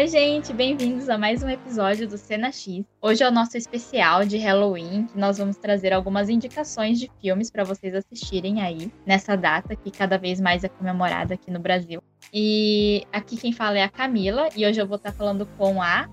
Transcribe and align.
Oi, 0.00 0.06
gente, 0.06 0.54
bem-vindos 0.54 1.10
a 1.10 1.18
mais 1.18 1.42
um 1.42 1.48
episódio 1.50 2.08
do 2.08 2.16
Cena 2.16 2.50
X. 2.50 2.86
Hoje 3.02 3.22
é 3.22 3.28
o 3.28 3.30
nosso 3.30 3.58
especial 3.58 4.24
de 4.24 4.38
Halloween, 4.38 5.04
que 5.04 5.18
nós 5.18 5.36
vamos 5.36 5.58
trazer 5.58 5.92
algumas 5.92 6.30
indicações 6.30 6.98
de 6.98 7.10
filmes 7.20 7.50
para 7.50 7.64
vocês 7.64 7.94
assistirem 7.94 8.62
aí 8.62 8.90
nessa 9.04 9.36
data 9.36 9.76
que 9.76 9.90
cada 9.90 10.16
vez 10.16 10.40
mais 10.40 10.64
é 10.64 10.70
comemorada 10.70 11.34
aqui 11.34 11.50
no 11.50 11.60
Brasil. 11.60 12.02
E 12.32 13.06
aqui 13.12 13.36
quem 13.36 13.52
fala 13.52 13.76
é 13.76 13.82
a 13.82 13.90
Camila 13.90 14.48
e 14.56 14.64
hoje 14.64 14.80
eu 14.80 14.86
vou 14.86 14.96
estar 14.96 15.12
falando 15.12 15.44
com 15.58 15.82
a 15.82 16.08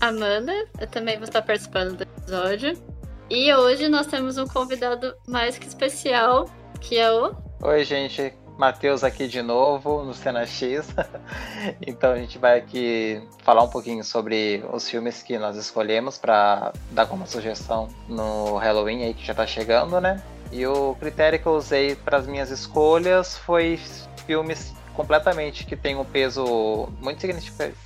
Amanda. 0.00 0.52
Eu 0.80 0.88
também 0.88 1.14
vou 1.14 1.22
estar 1.22 1.42
participando 1.42 1.96
do 1.96 2.02
episódio. 2.02 2.72
E 3.30 3.54
hoje 3.54 3.88
nós 3.88 4.08
temos 4.08 4.36
um 4.36 4.48
convidado 4.48 5.14
mais 5.28 5.56
que 5.56 5.68
especial, 5.68 6.46
que 6.80 6.98
é 6.98 7.08
o 7.12 7.36
Oi, 7.62 7.84
gente. 7.84 8.34
Matheus 8.58 9.04
aqui 9.04 9.28
de 9.28 9.40
novo 9.40 10.02
no 10.02 10.12
Cena 10.12 10.44
X. 10.44 10.88
então 11.80 12.10
a 12.10 12.16
gente 12.16 12.38
vai 12.38 12.58
aqui 12.58 13.22
falar 13.44 13.62
um 13.62 13.68
pouquinho 13.68 14.02
sobre 14.02 14.64
os 14.72 14.90
filmes 14.90 15.22
que 15.22 15.38
nós 15.38 15.56
escolhemos 15.56 16.18
para 16.18 16.72
dar 16.90 17.06
como 17.06 17.24
sugestão 17.24 17.88
no 18.08 18.56
Halloween 18.56 19.04
aí 19.04 19.14
que 19.14 19.24
já 19.24 19.32
tá 19.32 19.46
chegando, 19.46 20.00
né? 20.00 20.20
E 20.50 20.66
o 20.66 20.96
critério 20.98 21.38
que 21.38 21.46
eu 21.46 21.52
usei 21.52 21.94
para 21.94 22.18
as 22.18 22.26
minhas 22.26 22.50
escolhas 22.50 23.38
foi 23.38 23.78
filmes 24.26 24.74
completamente 24.98 25.64
que 25.64 25.76
tem 25.76 25.94
um 25.94 26.04
peso 26.04 26.88
muito 27.00 27.24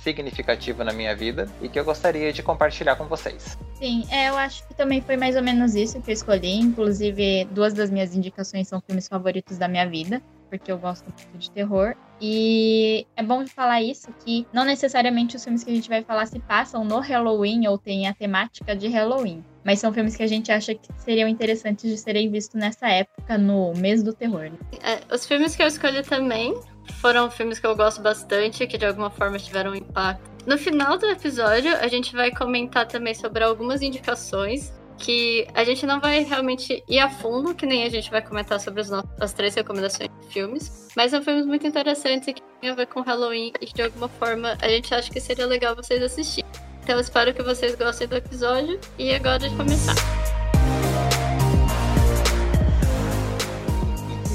significativo 0.01 0.83
na 0.83 0.91
minha 0.91 1.15
vida 1.15 1.47
e 1.61 1.69
que 1.69 1.79
eu 1.79 1.85
gostaria 1.85 2.33
de 2.33 2.41
compartilhar 2.41 2.95
com 2.95 3.05
vocês. 3.05 3.55
Sim, 3.75 4.03
é, 4.09 4.29
eu 4.29 4.35
acho 4.35 4.67
que 4.67 4.73
também 4.73 4.99
foi 4.99 5.15
mais 5.15 5.35
ou 5.35 5.43
menos 5.43 5.75
isso 5.75 6.01
que 6.01 6.09
eu 6.09 6.13
escolhi. 6.13 6.55
Inclusive, 6.55 7.45
duas 7.51 7.71
das 7.71 7.91
minhas 7.91 8.15
indicações 8.15 8.67
são 8.67 8.81
filmes 8.81 9.07
favoritos 9.07 9.59
da 9.59 9.67
minha 9.67 9.87
vida 9.87 10.23
porque 10.53 10.71
eu 10.71 10.77
gosto 10.77 11.05
muito 11.05 11.37
de 11.39 11.49
terror. 11.49 11.95
E 12.21 13.07
é 13.15 13.23
bom 13.23 13.45
falar 13.47 13.81
isso, 13.81 14.07
que 14.23 14.45
não 14.53 14.63
necessariamente 14.63 15.35
os 15.35 15.43
filmes 15.43 15.63
que 15.63 15.71
a 15.71 15.73
gente 15.73 15.89
vai 15.89 16.03
falar 16.03 16.27
se 16.27 16.39
passam 16.39 16.85
no 16.85 16.99
Halloween 16.99 17.65
ou 17.65 17.75
têm 17.75 18.07
a 18.07 18.13
temática 18.13 18.75
de 18.75 18.87
Halloween. 18.87 19.43
Mas 19.65 19.79
são 19.79 19.91
filmes 19.91 20.15
que 20.15 20.21
a 20.21 20.27
gente 20.27 20.51
acha 20.51 20.75
que 20.75 20.87
seriam 20.97 21.27
interessantes 21.27 21.89
de 21.89 21.97
serem 21.97 22.29
vistos 22.29 22.61
nessa 22.61 22.87
época, 22.87 23.35
no 23.35 23.73
mês 23.77 24.03
do 24.03 24.13
terror. 24.13 24.51
É, 24.83 25.01
os 25.11 25.25
filmes 25.25 25.55
que 25.55 25.63
eu 25.63 25.67
escolhi 25.67 26.03
também 26.03 26.53
foram 27.01 27.29
filmes 27.29 27.59
que 27.59 27.67
eu 27.67 27.75
gosto 27.75 28.01
bastante, 28.01 28.65
que 28.67 28.77
de 28.77 28.85
alguma 28.85 29.09
forma 29.09 29.37
tiveram 29.37 29.71
um 29.71 29.75
impacto. 29.75 30.31
No 30.45 30.57
final 30.57 30.97
do 30.97 31.05
episódio, 31.05 31.75
a 31.77 31.87
gente 31.87 32.13
vai 32.13 32.29
comentar 32.31 32.85
também 32.85 33.13
sobre 33.13 33.43
algumas 33.43 33.81
indicações 33.81 34.73
que 34.97 35.47
a 35.53 35.63
gente 35.63 35.85
não 35.85 35.99
vai 35.99 36.23
realmente 36.23 36.83
ir 36.87 36.99
a 36.99 37.09
fundo, 37.09 37.53
que 37.55 37.65
nem 37.65 37.83
a 37.83 37.89
gente 37.89 38.11
vai 38.11 38.21
comentar 38.21 38.59
sobre 38.59 38.81
as, 38.81 38.91
as 39.19 39.33
três 39.33 39.55
recomendações 39.55 40.09
de 40.21 40.27
filmes, 40.27 40.89
mas 40.95 41.11
são 41.11 41.21
filmes 41.21 41.45
muito 41.45 41.65
interessantes 41.65 42.27
e 42.27 42.33
que 42.33 42.41
tem 42.61 42.69
a 42.69 42.75
ver 42.75 42.87
com 42.87 43.01
Halloween 43.01 43.51
e 43.59 43.65
que 43.65 43.73
de 43.73 43.81
alguma 43.81 44.07
forma 44.07 44.57
a 44.61 44.67
gente 44.69 44.93
acha 44.93 45.11
que 45.11 45.19
seria 45.19 45.45
legal 45.45 45.75
vocês 45.75 46.01
assistirem. 46.01 46.49
Então 46.83 46.99
espero 46.99 47.33
que 47.33 47.41
vocês 47.41 47.75
gostem 47.75 48.07
do 48.07 48.15
episódio 48.15 48.79
e 48.97 49.13
agora 49.13 49.39
de 49.39 49.55
começar. 49.55 49.95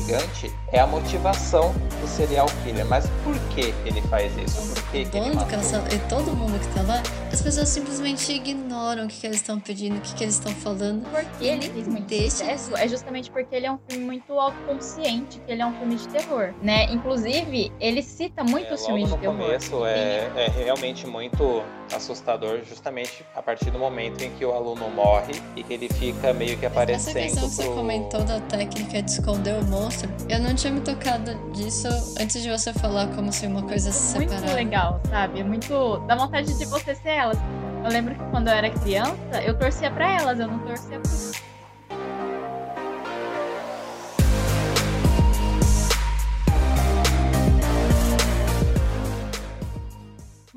Gigante 0.06 0.50
é 0.72 0.80
a 0.80 0.86
motivação 0.86 1.72
do 2.00 2.06
serial 2.06 2.46
killer. 2.62 2.86
Mas 2.86 3.06
por 3.24 3.34
que 3.50 3.74
ele 3.84 4.00
faz 4.02 4.32
isso? 4.36 4.74
Por 4.74 4.82
que, 4.90 5.04
que 5.04 5.16
ele 5.16 5.28
E 5.28 5.98
todo 6.08 6.36
mundo 6.36 6.58
que 6.58 6.74
tá 6.74 6.82
lá, 6.82 7.02
as 7.32 7.42
pessoas 7.42 7.68
simplesmente 7.68 8.32
ignoram 8.32 9.04
o 9.04 9.08
que, 9.08 9.20
que 9.20 9.26
eles 9.26 9.38
estão 9.38 9.58
pedindo, 9.58 9.98
o 9.98 10.00
que, 10.00 10.14
que 10.14 10.24
eles 10.24 10.34
estão 10.34 10.52
falando. 10.52 11.08
Porque 11.10 11.44
ele 11.44 11.70
fez 11.70 11.88
muito 11.88 12.06
deixa... 12.06 12.30
sucesso 12.30 12.76
é 12.76 12.88
justamente 12.88 13.30
porque 13.30 13.54
ele 13.54 13.66
é 13.66 13.72
um 13.72 13.78
filme 13.88 14.04
muito 14.04 14.32
autoconsciente, 14.32 15.40
que 15.40 15.52
ele 15.52 15.62
é 15.62 15.66
um 15.66 15.72
filme 15.78 15.96
de 15.96 16.08
terror, 16.08 16.52
né? 16.62 16.84
Inclusive, 16.90 17.72
ele 17.80 18.02
cita 18.02 18.44
muito 18.44 18.68
é, 18.68 18.74
os 18.74 18.84
filmes 18.84 19.10
de 19.10 19.18
terror. 19.18 19.34
no 19.34 19.44
começo 19.44 19.86
é, 19.86 20.30
é 20.36 20.52
realmente 20.64 21.06
muito 21.06 21.62
assustador, 21.94 22.60
justamente 22.64 23.24
a 23.34 23.42
partir 23.42 23.70
do 23.70 23.78
momento 23.78 24.22
em 24.22 24.30
que 24.30 24.44
o 24.44 24.52
aluno 24.52 24.90
morre 24.90 25.32
e 25.56 25.62
que 25.62 25.72
ele 25.72 25.88
fica 25.88 26.32
meio 26.32 26.56
que 26.58 26.66
aparecendo. 26.66 27.16
Essa 27.16 27.40
questão 27.40 27.48
que 27.48 27.56
pro... 27.56 27.64
você 27.64 27.74
comentou 27.74 28.24
da 28.24 28.40
técnica 28.40 29.02
de 29.02 29.10
esconder 29.10 29.54
o 29.54 29.64
monstro, 29.64 30.10
eu 30.28 30.38
não 30.38 30.54
tinha 30.58 30.72
me 30.72 30.80
tocado 30.80 31.34
disso 31.52 31.86
antes 32.20 32.42
de 32.42 32.50
você 32.50 32.72
falar 32.72 33.06
como 33.14 33.32
se 33.32 33.46
uma 33.46 33.62
coisa 33.62 33.92
separada. 33.92 34.40
Muito 34.40 34.54
legal, 34.54 35.00
sabe? 35.08 35.44
Muito. 35.44 35.98
dá 36.06 36.16
vontade 36.16 36.58
de 36.58 36.64
você 36.66 36.96
ser 36.96 37.10
elas. 37.10 37.38
Eu 37.84 37.90
lembro 37.90 38.14
que 38.16 38.24
quando 38.30 38.48
eu 38.48 38.54
era 38.54 38.68
criança, 38.68 39.42
eu 39.46 39.56
torcia 39.56 39.88
para 39.88 40.20
elas, 40.20 40.40
eu 40.40 40.48
não 40.48 40.58
torcia 40.58 40.98
pro 40.98 41.10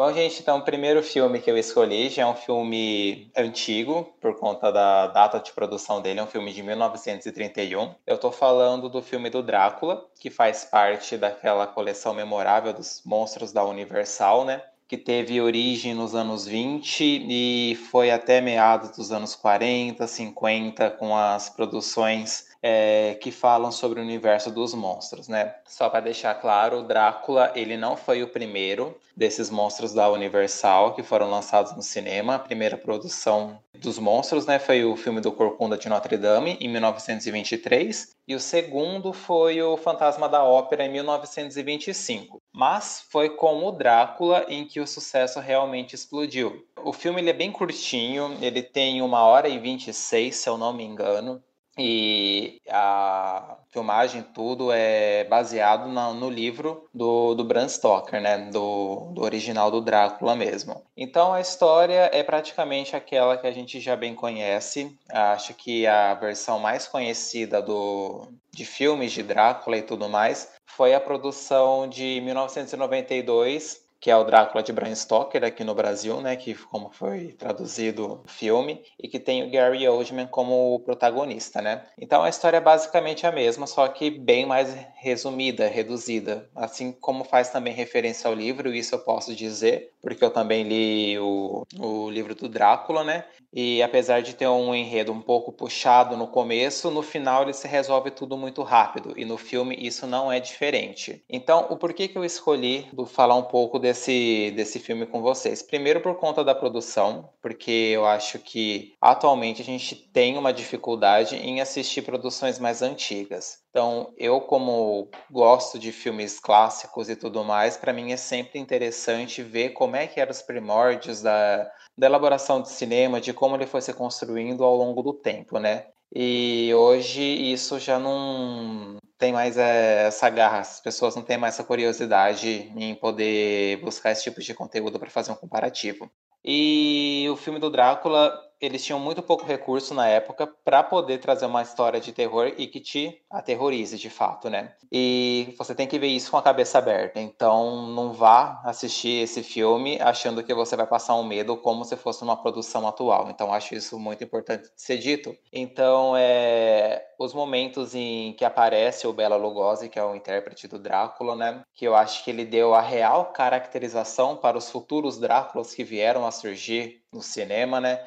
Bom, 0.02 0.12
gente, 0.14 0.42
então 0.42 0.58
o 0.58 0.64
primeiro 0.64 1.04
filme 1.04 1.40
que 1.40 1.52
eu 1.52 1.56
escolhi 1.56 2.10
já 2.10 2.24
é 2.24 2.26
um 2.26 2.34
filme 2.34 3.30
antigo, 3.38 4.12
por 4.20 4.36
conta 4.36 4.72
da 4.72 5.06
data 5.06 5.40
de 5.40 5.52
produção 5.52 6.02
dele, 6.02 6.20
é 6.20 6.24
um 6.24 6.28
filme 6.28 6.52
de 6.52 6.64
1931. 6.64 7.94
Eu 8.08 8.18
tô 8.18 8.32
falando 8.32 8.90
do 8.90 9.00
filme 9.00 9.30
do 9.30 9.44
Drácula, 9.44 10.04
que 10.20 10.32
faz 10.32 10.66
parte 10.66 11.18
daquela 11.18 11.68
coleção 11.68 12.16
memorável 12.16 12.74
dos 12.74 13.04
monstros 13.06 13.52
da 13.52 13.64
Universal, 13.64 14.44
né? 14.44 14.64
que 14.88 14.98
teve 14.98 15.40
origem 15.40 15.94
nos 15.94 16.16
anos 16.16 16.46
20 16.46 17.26
e 17.30 17.76
foi 17.92 18.12
até 18.12 18.42
meados 18.42 18.90
dos 18.98 19.12
anos 19.12 19.36
40, 19.36 20.06
50, 20.06 20.90
com 20.92 21.16
as 21.16 21.48
produções 21.48 22.51
é, 22.62 23.18
que 23.20 23.32
falam 23.32 23.72
sobre 23.72 24.00
o 24.00 24.04
universo 24.04 24.52
dos 24.52 24.74
monstros, 24.74 25.28
né? 25.28 25.56
Só 25.66 25.90
para 25.90 26.02
deixar 26.02 26.36
claro, 26.36 26.80
o 26.80 26.84
Drácula 26.84 27.52
ele 27.56 27.76
não 27.76 27.98
foi 27.98 28.22
o 28.22 28.28
primeiro 28.28 28.96
desses 29.16 29.50
monstros 29.50 29.94
da 29.94 30.10
Universal 30.10 30.94
que 30.94 31.04
foram 31.04 31.30
lançados 31.30 31.76
no 31.76 31.82
cinema. 31.82 32.36
A 32.36 32.40
primeira 32.40 32.78
produção 32.78 33.60
dos 33.74 33.98
monstros, 33.98 34.46
né, 34.46 34.60
foi 34.60 34.86
o 34.86 34.96
filme 34.96 35.20
do 35.20 35.32
Corcunda 35.32 35.78
de 35.78 35.90
Notre 35.90 36.16
Dame 36.16 36.56
em 36.62 36.70
1923 36.70 38.12
e 38.28 38.36
o 38.36 38.40
segundo 38.40 39.12
foi 39.12 39.62
o 39.62 39.76
Fantasma 39.76 40.30
da 40.30 40.44
Ópera 40.44 40.86
em 40.86 40.92
1925. 40.92 42.40
Mas 42.54 43.04
foi 43.10 43.32
com 43.32 43.66
o 43.66 43.72
Drácula 43.72 44.46
em 44.48 44.66
que 44.66 44.80
o 44.80 44.88
sucesso 44.88 45.40
realmente 45.40 45.96
explodiu. 45.96 46.66
O 46.84 46.94
filme 46.94 47.22
ele 47.22 47.32
é 47.32 47.34
bem 47.34 47.52
curtinho, 47.52 48.38
ele 48.42 48.62
tem 48.62 49.02
uma 49.02 49.22
hora 49.24 49.48
e 49.48 49.58
26, 49.58 50.36
se 50.36 50.48
eu 50.48 50.58
não 50.58 50.74
me 50.74 50.84
engano. 50.84 51.42
E 51.84 52.62
a 52.70 53.58
filmagem, 53.72 54.22
tudo 54.22 54.72
é 54.72 55.24
baseado 55.24 55.88
no, 55.88 56.14
no 56.14 56.30
livro 56.30 56.88
do, 56.94 57.34
do 57.34 57.44
Bram 57.44 57.68
Stoker, 57.68 58.22
né? 58.22 58.38
Do, 58.52 59.12
do 59.14 59.24
original 59.24 59.72
do 59.72 59.82
Drácula 59.82 60.36
mesmo. 60.36 60.84
Então 60.96 61.34
a 61.34 61.42
história 61.42 62.08
é 62.14 62.22
praticamente 62.22 62.96
aquela 62.96 63.36
que 63.36 63.48
a 63.48 63.52
gente 63.52 63.80
já 63.80 63.96
bem 63.96 64.14
conhece. 64.14 64.96
Acho 65.10 65.56
que 65.56 65.88
a 65.88 66.14
versão 66.14 66.60
mais 66.60 66.88
conhecida 66.88 67.62
do, 67.64 68.28
de 68.52 68.64
filmes 68.64 69.12
de 69.12 69.24
Drácula 69.24 69.78
e 69.78 69.82
tudo 69.82 70.08
mais 70.08 70.52
foi 70.68 70.94
a 70.94 71.00
produção 71.00 71.90
de 71.90 72.22
1992 72.22 73.81
que 74.02 74.10
é 74.10 74.18
o 74.18 74.24
Drácula 74.24 74.64
de 74.64 74.74
Bram 74.74 74.94
Stoker 74.96 75.44
aqui 75.44 75.64
no 75.64 75.76
Brasil, 75.76 76.20
né, 76.20 76.36
que 76.36 76.56
como 76.56 76.90
foi 76.90 77.34
traduzido 77.34 78.24
o 78.26 78.28
filme, 78.28 78.82
e 79.00 79.08
que 79.08 79.20
tem 79.20 79.44
o 79.44 79.52
Gary 79.52 79.88
Oldman 79.88 80.26
como 80.26 80.80
protagonista, 80.80 81.62
né? 81.62 81.84
Então 82.00 82.24
a 82.24 82.30
história 82.30 82.58
é 82.58 82.62
basicamente 82.62 83.28
a 83.28 83.32
mesma, 83.32 83.68
só 83.68 83.88
que 83.88 84.10
bem 84.10 84.44
mais 84.44 84.74
resumida, 84.96 85.68
reduzida, 85.68 86.50
assim 86.56 86.92
como 86.92 87.24
faz 87.24 87.50
também 87.50 87.74
referência 87.74 88.28
ao 88.28 88.34
livro, 88.34 88.74
isso 88.74 88.96
eu 88.96 89.00
posso 89.00 89.36
dizer, 89.36 89.92
porque 90.02 90.24
eu 90.24 90.32
também 90.32 90.64
li 90.64 91.20
o, 91.20 91.64
o 91.80 92.10
livro 92.10 92.34
do 92.34 92.50
Drácula, 92.50 93.04
né? 93.04 93.26
E 93.54 93.84
apesar 93.84 94.22
de 94.22 94.34
ter 94.34 94.48
um 94.48 94.74
enredo 94.74 95.12
um 95.12 95.22
pouco 95.22 95.52
puxado 95.52 96.18
no 96.18 96.28
começo, 96.28 96.90
no 96.90 97.04
final 97.04 97.44
ele 97.44 97.54
se 97.54 97.68
resolve 97.68 98.10
tudo 98.10 98.38
muito 98.38 98.64
rápido, 98.64 99.14
e 99.16 99.26
no 99.26 99.38
filme 99.38 99.76
isso 99.80 100.08
não 100.08 100.32
é 100.32 100.40
diferente. 100.40 101.24
Então, 101.30 101.68
o 101.70 101.78
porquê 101.78 102.08
que 102.08 102.18
eu 102.18 102.26
escolhi 102.26 102.90
falar 103.08 103.36
um 103.36 103.44
pouco 103.44 103.78
de 103.78 103.92
desse, 103.92 104.52
desse 104.56 104.80
filme 104.80 105.06
com 105.06 105.22
vocês. 105.22 105.62
Primeiro, 105.62 106.02
por 106.02 106.16
conta 106.16 106.44
da 106.44 106.56
produção, 106.56 107.30
porque 107.42 107.72
eu 107.94 108.06
acho 108.06 108.40
que 108.40 108.96
atualmente 109.02 109.62
a 109.62 109.66
gente 109.66 109.96
tem 109.96 110.38
uma 110.38 110.54
dificuldade 110.54 111.36
em 111.36 111.60
assistir 111.60 112.02
produções 112.02 112.58
mais 112.58 112.82
antigas. 112.82 113.60
Então, 113.70 114.14
eu, 114.18 114.42
como 114.42 115.10
gosto 115.30 115.80
de 115.80 115.92
filmes 115.92 116.40
clássicos 116.40 117.10
e 117.10 117.16
tudo 117.16 117.44
mais, 117.44 117.78
para 117.78 117.94
mim 117.94 118.12
é 118.12 118.18
sempre 118.18 118.60
interessante 118.60 119.42
ver 119.42 119.70
como 119.70 119.96
é 119.96 120.08
que 120.08 120.20
eram 120.20 120.32
os 120.32 120.42
primórdios 120.42 121.22
da, 121.22 121.70
da 121.98 122.08
elaboração 122.08 122.62
de 122.62 122.70
cinema, 122.70 123.22
de 123.22 123.34
como 123.34 123.56
ele 123.56 123.68
foi 123.68 123.82
se 123.82 123.94
construindo 123.94 124.64
ao 124.64 124.76
longo 124.76 125.02
do 125.02 125.14
tempo, 125.14 125.60
né? 125.60 125.88
E 126.14 126.74
hoje 126.74 127.22
isso 127.22 127.80
já 127.80 127.98
não 127.98 128.98
tem 129.18 129.32
mais 129.32 129.58
é, 129.58 130.08
essa 130.08 130.30
garra, 130.30 130.60
as 130.60 130.82
pessoas 130.82 131.16
não 131.16 131.24
têm 131.24 131.38
mais 131.38 131.54
essa 131.54 131.64
curiosidade 131.64 132.72
em 132.76 132.96
poder 132.96 133.78
buscar 133.82 134.12
esse 134.12 134.24
tipo 134.24 134.42
de 134.42 134.54
conteúdo 134.54 135.00
para 135.00 135.10
fazer 135.10 135.32
um 135.32 135.36
comparativo. 135.36 136.12
E 136.44 137.28
o 137.32 137.36
filme 137.36 137.60
do 137.60 137.70
Drácula 137.70 138.38
eles 138.62 138.86
tinham 138.86 139.00
muito 139.00 139.24
pouco 139.24 139.44
recurso 139.44 139.94
na 139.94 140.08
época 140.08 140.46
para 140.46 140.84
poder 140.84 141.18
trazer 141.18 141.48
uma 141.48 141.64
história 141.64 142.00
de 142.00 142.14
terror 142.14 142.54
e 142.58 142.68
que 142.68 142.80
te 142.80 143.20
aterrorize 143.30 143.98
de 143.98 144.10
fato, 144.10 144.50
né? 144.50 144.76
E 144.92 145.56
você 145.58 145.74
tem 145.74 145.88
que 145.88 145.98
ver 145.98 146.08
isso 146.08 146.30
com 146.30 146.38
a 146.38 146.44
cabeça 146.44 146.78
aberta. 146.78 147.20
Então, 147.20 147.88
não 147.88 148.14
vá 148.14 148.62
assistir 148.64 149.24
esse 149.24 149.42
filme 149.42 150.00
achando 150.00 150.44
que 150.44 150.54
você 150.54 150.76
vai 150.76 150.86
passar 150.86 151.16
um 151.16 151.24
medo 151.24 151.58
como 151.58 151.84
se 151.84 151.98
fosse 151.98 152.24
uma 152.24 152.38
produção 152.38 152.88
atual. 152.88 153.30
Então, 153.30 153.52
acho 153.52 153.74
isso 153.74 153.98
muito 153.98 154.24
importante 154.24 154.70
ser 154.76 154.98
dito. 154.98 155.36
Então, 155.52 156.14
é 156.16 157.08
os 157.18 157.34
momentos 157.34 157.94
em 157.94 158.34
que 158.34 158.44
aparece 158.44 159.06
o 159.06 159.14
Bela 159.14 159.36
Lugosi, 159.36 159.90
que 159.90 160.00
é 160.00 160.04
o 160.04 160.16
intérprete 160.16 160.68
do 160.68 160.80
Drácula, 160.80 161.36
né? 161.36 161.62
Que 161.74 161.86
eu 161.86 161.96
acho 161.96 162.24
que 162.24 162.32
ele 162.32 162.46
deu 162.46 162.74
a 162.74 162.82
real 162.82 163.32
caracterização 163.32 164.36
para 164.36 164.58
os 164.58 164.70
futuros 164.70 165.20
Dráculas 165.20 165.74
que 165.74 165.84
vieram 165.84 166.26
a 166.26 166.32
surgir 166.32 167.04
no 167.14 167.22
cinema, 167.22 167.80
né? 167.80 168.04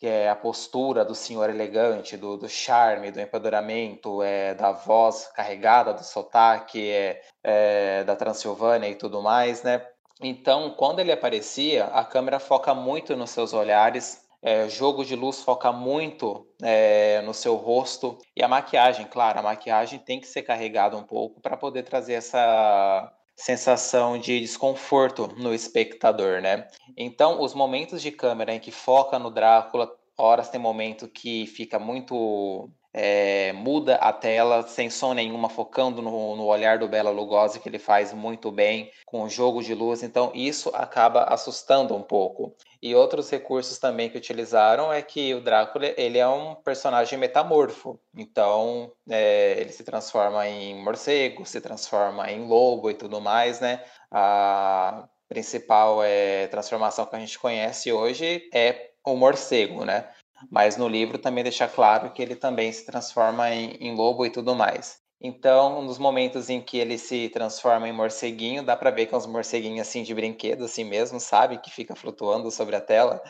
Que 0.00 0.06
é 0.06 0.30
a 0.30 0.34
postura 0.34 1.04
do 1.04 1.14
senhor 1.14 1.50
elegante, 1.50 2.16
do, 2.16 2.36
do 2.36 2.48
charme, 2.48 3.10
do 3.10 3.20
empoderamento, 3.20 4.22
é, 4.22 4.54
da 4.54 4.72
voz 4.72 5.26
carregada, 5.34 5.92
do 5.92 6.02
sotaque, 6.02 6.90
é, 6.90 7.22
é, 7.44 8.02
da 8.04 8.16
Transilvânia 8.16 8.88
e 8.88 8.94
tudo 8.94 9.20
mais, 9.22 9.62
né? 9.62 9.86
Então, 10.22 10.70
quando 10.70 11.00
ele 11.00 11.12
aparecia, 11.12 11.84
a 11.86 12.04
câmera 12.04 12.38
foca 12.38 12.74
muito 12.74 13.14
nos 13.14 13.30
seus 13.30 13.52
olhares, 13.52 14.26
é, 14.42 14.68
jogo 14.68 15.04
de 15.04 15.14
luz 15.14 15.42
foca 15.42 15.70
muito 15.70 16.46
é, 16.62 17.20
no 17.22 17.34
seu 17.34 17.56
rosto 17.56 18.16
e 18.34 18.42
a 18.42 18.48
maquiagem, 18.48 19.06
claro, 19.06 19.38
a 19.38 19.42
maquiagem 19.42 19.98
tem 19.98 20.18
que 20.18 20.26
ser 20.26 20.42
carregada 20.42 20.96
um 20.96 21.02
pouco 21.02 21.40
para 21.40 21.56
poder 21.56 21.82
trazer 21.82 22.14
essa 22.14 23.12
sensação 23.40 24.18
de 24.18 24.38
desconforto 24.38 25.28
no 25.38 25.54
espectador, 25.54 26.42
né? 26.42 26.68
Então, 26.96 27.40
os 27.40 27.54
momentos 27.54 28.02
de 28.02 28.10
câmera 28.10 28.54
em 28.54 28.60
que 28.60 28.70
foca 28.70 29.18
no 29.18 29.30
Drácula, 29.30 29.90
horas 30.16 30.50
tem 30.50 30.60
momento 30.60 31.08
que 31.08 31.46
fica 31.46 31.78
muito 31.78 32.70
é, 32.92 33.52
muda 33.52 33.96
a 33.96 34.12
tela 34.12 34.62
sem 34.66 34.90
som 34.90 35.14
nenhuma, 35.14 35.48
focando 35.48 36.02
no, 36.02 36.36
no, 36.36 36.44
olhar 36.46 36.78
do 36.78 36.88
Bela 36.88 37.10
Lugosi, 37.10 37.60
que 37.60 37.68
ele 37.68 37.78
faz 37.78 38.12
muito 38.12 38.50
bem 38.50 38.90
com 39.06 39.22
o 39.22 39.28
jogo 39.28 39.62
de 39.62 39.74
luz, 39.74 40.02
então 40.02 40.32
isso 40.34 40.70
acaba 40.74 41.24
assustando 41.24 41.94
um 41.94 42.02
pouco. 42.02 42.54
E 42.82 42.94
outros 42.94 43.30
recursos 43.30 43.78
também 43.78 44.08
que 44.08 44.18
utilizaram 44.18 44.92
é 44.92 45.02
que 45.02 45.34
o 45.34 45.40
Drácula 45.40 45.92
ele 45.96 46.18
é 46.18 46.26
um 46.26 46.54
personagem 46.54 47.18
metamorfo, 47.18 48.00
então 48.16 48.92
é, 49.08 49.60
ele 49.60 49.72
se 49.72 49.84
transforma 49.84 50.46
em 50.48 50.82
morcego, 50.82 51.46
se 51.46 51.60
transforma 51.60 52.30
em 52.30 52.46
lobo 52.46 52.90
e 52.90 52.94
tudo 52.94 53.20
mais, 53.20 53.60
né? 53.60 53.84
A 54.10 55.08
principal 55.28 56.02
é, 56.02 56.48
transformação 56.48 57.06
que 57.06 57.14
a 57.14 57.20
gente 57.20 57.38
conhece 57.38 57.92
hoje 57.92 58.48
é 58.52 58.90
o 59.04 59.14
morcego, 59.14 59.84
né? 59.84 60.08
Mas 60.50 60.76
no 60.76 60.88
livro 60.88 61.18
também 61.18 61.42
deixa 61.42 61.66
claro 61.66 62.12
que 62.12 62.22
ele 62.22 62.36
também 62.36 62.70
se 62.72 62.86
transforma 62.86 63.50
em, 63.50 63.72
em 63.80 63.94
lobo 63.94 64.24
e 64.24 64.30
tudo 64.30 64.54
mais. 64.54 65.00
Então, 65.22 65.82
nos 65.82 65.98
momentos 65.98 66.48
em 66.48 66.62
que 66.62 66.78
ele 66.78 66.96
se 66.96 67.28
transforma 67.28 67.86
em 67.86 67.92
morceguinho, 67.92 68.62
dá 68.62 68.74
para 68.74 68.90
ver 68.90 69.04
que 69.04 69.14
é 69.14 69.18
uns 69.18 69.26
morceguinhos 69.26 69.86
assim 69.86 70.02
de 70.02 70.14
brinquedo, 70.14 70.64
assim 70.64 70.82
mesmo, 70.82 71.20
sabe? 71.20 71.58
Que 71.58 71.70
fica 71.70 71.94
flutuando 71.94 72.50
sobre 72.50 72.74
a 72.74 72.80
tela. 72.80 73.22